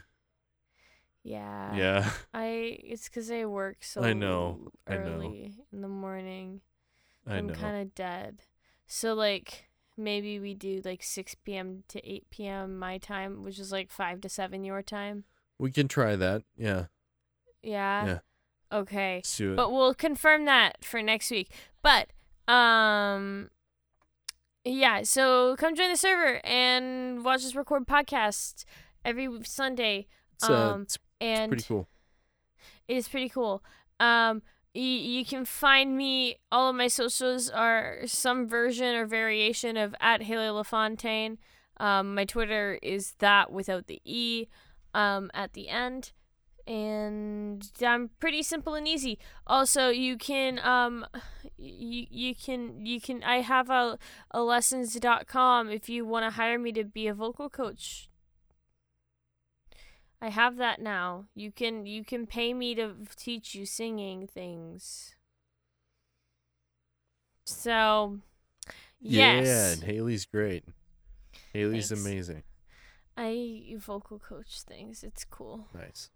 Yeah. 1.23 1.75
yeah. 1.75 2.09
I. 2.33 2.79
It's 2.83 3.07
because 3.09 3.29
I 3.29 3.45
work 3.45 3.77
so. 3.83 4.01
I 4.01 4.13
know, 4.13 4.71
I 4.87 4.95
know. 4.95 5.03
Early 5.03 5.53
in 5.71 5.81
the 5.81 5.87
morning. 5.87 6.61
I 7.27 7.35
I'm 7.37 7.49
kind 7.49 7.81
of 7.81 7.93
dead. 7.95 8.41
So 8.87 9.13
like 9.13 9.65
maybe 9.97 10.39
we 10.39 10.53
do 10.53 10.81
like 10.83 11.03
6 11.03 11.35
p.m. 11.45 11.83
to 11.87 12.05
8 12.09 12.29
p.m. 12.29 12.79
my 12.79 12.97
time, 12.97 13.43
which 13.43 13.59
is 13.59 13.71
like 13.71 13.91
5 13.91 14.21
to 14.21 14.29
7 14.29 14.63
your 14.63 14.81
time. 14.81 15.23
We 15.59 15.71
can 15.71 15.87
try 15.87 16.15
that. 16.15 16.43
Yeah. 16.57 16.85
Yeah. 17.61 18.05
Yeah. 18.05 18.19
Okay. 18.71 19.17
Let's 19.17 19.37
do 19.37 19.53
it. 19.53 19.55
But 19.55 19.71
we'll 19.71 19.93
confirm 19.93 20.45
that 20.45 20.83
for 20.83 21.01
next 21.01 21.31
week. 21.31 21.51
But 21.81 22.09
um 22.51 23.49
yeah, 24.65 25.03
so 25.03 25.55
come 25.57 25.75
join 25.75 25.89
the 25.89 25.97
server 25.97 26.39
and 26.45 27.23
watch 27.23 27.43
us 27.45 27.55
record 27.55 27.85
podcasts 27.87 28.63
every 29.03 29.27
Sunday. 29.43 30.07
it's, 30.33 30.49
uh, 30.49 30.53
um, 30.73 30.81
it's, 30.83 30.95
it's 30.95 30.99
And 31.21 31.49
pretty 31.51 31.65
cool. 31.67 31.87
it 32.87 32.97
is 32.97 33.07
pretty 33.07 33.29
cool. 33.29 33.63
Um, 33.99 34.41
y- 34.75 34.81
you 34.81 35.25
can 35.25 35.45
find 35.45 35.97
me. 35.97 36.37
All 36.51 36.69
of 36.69 36.75
my 36.75 36.87
socials 36.87 37.49
are 37.49 37.99
some 38.05 38.47
version 38.47 38.95
or 38.95 39.05
variation 39.05 39.77
of 39.77 39.95
at 39.99 40.23
Hayley 40.23 40.49
LaFontaine. 40.49 41.37
Um, 41.77 42.15
my 42.15 42.25
Twitter 42.25 42.79
is 42.81 43.13
that 43.19 43.51
without 43.51 43.87
the 43.87 44.01
e, 44.05 44.47
um, 44.93 45.29
at 45.33 45.53
the 45.53 45.69
end, 45.69 46.11
and 46.65 47.69
I'm 47.85 48.09
pretty 48.19 48.43
simple 48.43 48.73
and 48.73 48.87
easy. 48.87 49.19
Also, 49.45 49.89
you 49.89 50.17
can 50.17 50.59
um, 50.59 51.05
you 51.57 52.05
you 52.09 52.35
can 52.35 52.85
you 52.85 53.01
can 53.01 53.23
I 53.23 53.41
have 53.41 53.69
a 53.69 53.97
a 54.31 54.41
lessons.com 54.41 55.69
if 55.69 55.89
you 55.89 56.05
want 56.05 56.25
to 56.25 56.31
hire 56.31 56.59
me 56.59 56.71
to 56.73 56.83
be 56.83 57.07
a 57.07 57.13
vocal 57.13 57.49
coach 57.49 58.09
I 60.23 60.29
have 60.29 60.55
that 60.55 60.79
now. 60.79 61.25
You 61.35 61.51
can 61.51 61.85
you 61.85 62.05
can 62.05 62.25
pay 62.25 62.53
me 62.53 62.73
to 62.75 62.95
teach 63.17 63.55
you 63.55 63.65
singing 63.65 64.25
things. 64.25 65.15
So, 67.45 68.19
yes. 69.01 69.45
Yeah, 69.45 69.71
and 69.73 69.83
Hayley's 69.83 70.25
great. 70.25 70.63
Hayley's 71.51 71.89
Thanks. 71.89 72.05
amazing. 72.05 72.43
I 73.17 73.75
vocal 73.79 74.17
coach 74.17 74.61
things. 74.61 75.03
It's 75.03 75.25
cool. 75.25 75.67
Nice. 75.73 76.09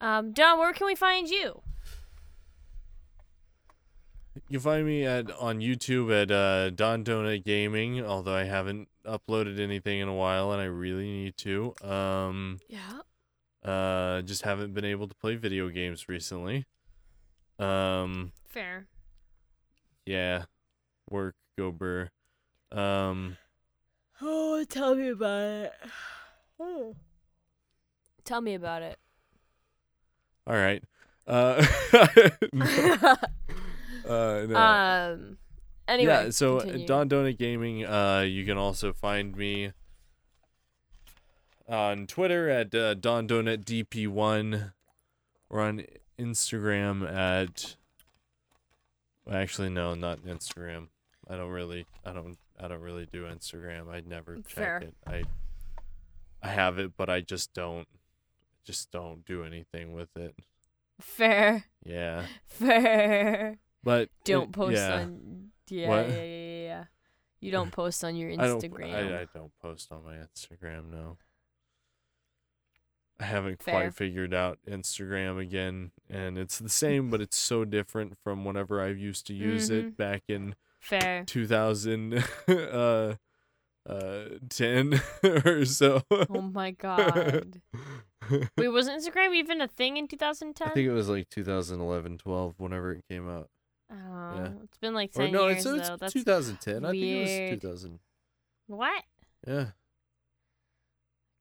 Um, 0.00 0.32
Don, 0.32 0.58
where 0.58 0.72
can 0.72 0.86
we 0.86 0.94
find 0.94 1.28
you? 1.28 1.62
You 4.34 4.58
can 4.58 4.60
find 4.60 4.86
me 4.86 5.04
at 5.06 5.30
on 5.32 5.60
YouTube 5.60 6.12
at 6.22 6.30
uh, 6.30 6.70
Don 6.70 7.02
Donut 7.04 7.44
Gaming, 7.44 8.04
although 8.04 8.34
I 8.34 8.44
haven't 8.44 8.88
uploaded 9.06 9.58
anything 9.58 10.00
in 10.00 10.08
a 10.08 10.14
while 10.14 10.52
and 10.52 10.60
I 10.60 10.66
really 10.66 11.10
need 11.10 11.36
to. 11.38 11.74
Um, 11.82 12.60
Yeah. 12.68 13.00
uh, 13.64 14.20
just 14.22 14.42
haven't 14.42 14.74
been 14.74 14.84
able 14.84 15.08
to 15.08 15.14
play 15.14 15.36
video 15.36 15.68
games 15.70 16.08
recently. 16.08 16.66
Um, 17.58 18.32
Fair. 18.46 18.86
yeah, 20.04 20.44
work 21.08 21.34
go 21.56 21.72
burr. 21.72 22.10
Um, 22.70 23.38
Oh, 24.20 24.64
tell 24.68 24.94
me 24.94 25.08
about 25.08 25.42
it. 25.42 25.72
Oh. 26.60 26.94
Tell 28.24 28.40
me 28.42 28.54
about 28.54 28.82
it. 28.82 28.98
All 30.46 30.54
right. 30.54 30.82
Uh, 31.26 31.64
uh, 34.08 34.46
no. 34.48 34.56
Um. 34.56 35.38
Anyway. 35.88 36.12
yeah, 36.12 36.30
so 36.30 36.58
uh, 36.58 36.60
continue. 36.62 36.86
Don 36.86 37.08
Donut 37.08 37.38
Gaming, 37.38 37.86
uh, 37.86 38.20
you 38.26 38.44
can 38.44 38.58
also 38.58 38.92
find 38.92 39.36
me 39.36 39.72
on 41.68 42.06
Twitter 42.06 42.48
at 42.48 42.74
uh, 42.74 42.94
Don 42.94 43.28
Donut 43.28 43.64
DP1 43.64 44.72
or 45.48 45.60
on 45.60 45.84
Instagram 46.18 47.08
at 47.12 47.76
actually 49.30 49.68
no, 49.68 49.94
not 49.94 50.20
Instagram. 50.22 50.88
I 51.28 51.36
don't 51.36 51.50
really 51.50 51.86
I 52.04 52.12
don't 52.12 52.36
I 52.58 52.68
don't 52.68 52.80
really 52.80 53.06
do 53.06 53.24
Instagram. 53.24 53.88
I 53.88 54.02
never 54.06 54.36
check 54.36 54.46
Fair. 54.46 54.78
it. 54.78 54.94
I 55.06 55.22
I 56.42 56.48
have 56.48 56.78
it, 56.78 56.92
but 56.96 57.10
I 57.10 57.20
just 57.20 57.52
don't 57.54 57.88
just 58.66 58.90
don't 58.90 59.24
do 59.24 59.44
anything 59.44 59.92
with 59.94 60.14
it. 60.16 60.34
Fair. 61.00 61.64
Yeah. 61.84 62.26
Fair. 62.46 63.58
But 63.82 64.08
Don't 64.24 64.48
it- 64.48 64.52
post 64.52 64.76
yeah. 64.76 64.94
on. 65.00 65.50
Yeah, 65.68 65.88
What? 65.88 66.08
yeah, 66.08 66.14
yeah, 66.22 66.62
yeah. 66.64 66.84
You 67.40 67.50
don't 67.52 67.70
post 67.72 68.02
on 68.04 68.16
your 68.16 68.30
Instagram. 68.30 68.94
I 68.94 69.00
don't. 69.02 69.12
I, 69.12 69.20
I 69.22 69.26
don't 69.34 69.52
post 69.60 69.90
on 69.92 70.04
my 70.04 70.14
Instagram, 70.16 70.90
no. 70.90 71.16
I 73.18 73.24
haven't 73.24 73.62
Fair. 73.62 73.74
quite 73.74 73.94
figured 73.94 74.34
out 74.34 74.58
Instagram 74.68 75.40
again, 75.40 75.90
and 76.10 76.36
it's 76.36 76.58
the 76.58 76.68
same, 76.68 77.10
but 77.10 77.20
it's 77.22 77.36
so 77.38 77.64
different 77.64 78.18
from 78.22 78.44
whenever 78.44 78.80
I 78.80 78.88
used 78.88 79.26
to 79.28 79.34
use 79.34 79.70
Mhm. 79.70 79.78
it 79.78 79.96
back 79.96 80.24
in 80.28 80.54
Fair. 80.80 81.24
2000 81.24 82.22
uh 82.48 83.14
uh 83.88 84.24
10 84.50 85.00
or 85.46 85.64
so. 85.64 86.02
Oh 86.10 86.42
my 86.42 86.72
god. 86.72 87.62
Wait, 88.58 88.68
wasn't 88.68 89.02
Instagram 89.02 89.34
even 89.34 89.60
a 89.60 89.68
thing 89.68 89.96
in 89.96 90.08
2010? 90.08 90.68
I 90.68 90.70
think 90.72 90.86
it 90.88 90.92
was 90.92 91.08
like 91.08 91.28
2011, 91.30 92.18
12, 92.18 92.54
whenever 92.58 92.92
it 92.92 93.04
came 93.10 93.28
out. 93.28 93.48
oh, 93.92 94.52
it's 94.64 94.78
been 94.78 94.94
like 94.94 95.10
Or 95.16 95.28
no, 95.28 95.46
years 95.48 95.56
it's, 95.58 95.64
though. 95.64 95.94
it's 95.94 96.00
That's 96.00 96.12
2010. 96.12 96.84
I 96.84 96.90
think 96.90 97.02
it 97.02 97.06
weird. 97.06 97.50
was 97.50 97.60
2000. 97.62 97.98
what? 98.68 99.04
Yeah, 99.46 99.66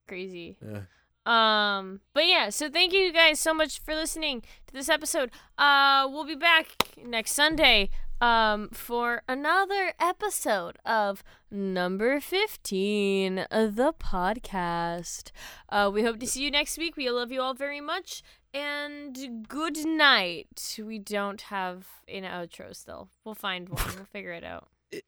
Crazy. 0.08 0.58
yeah. 0.64 0.82
Um, 1.28 2.02
but 2.14 2.28
yeah, 2.28 2.50
so 2.52 2.70
thank 2.70 2.94
you 2.94 3.12
guys 3.12 3.40
so 3.40 3.52
much 3.54 3.80
for 3.80 3.96
listening 3.96 4.42
to 4.68 4.74
this 4.74 4.90
episode. 4.90 5.32
Uh, 5.58 6.08
we'll 6.08 6.26
be 6.26 6.36
back 6.36 6.68
next 7.04 7.32
Sunday 7.32 7.90
um 8.22 8.70
for 8.70 9.24
another 9.28 9.94
episode 10.00 10.78
of 10.86 11.24
number 11.52 12.20
15 12.20 13.46
the 13.52 13.94
podcast. 14.00 15.32
Uh, 15.70 15.90
we 15.94 16.04
hope 16.04 16.20
to 16.20 16.28
see 16.28 16.44
you 16.44 16.52
next 16.52 16.78
week. 16.78 16.96
We 16.98 17.10
love 17.10 17.32
you 17.32 17.42
all 17.42 17.54
very 17.54 17.82
much 17.82 18.24
and 18.54 19.46
good 19.48 19.86
night. 19.86 20.80
We 20.82 20.98
don't 20.98 21.42
have 21.42 21.88
an 22.08 22.24
outro 22.24 22.76
still. 22.76 23.10
We'll 23.24 23.36
find 23.36 23.68
one. 23.70 23.84
We'll 23.96 24.06
figure 24.06 24.32
it 24.32 24.44
out. 24.44 24.70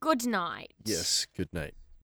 Good 0.00 0.26
night. 0.26 0.74
Yes, 0.84 1.26
good 1.34 1.48
night. 1.54 1.72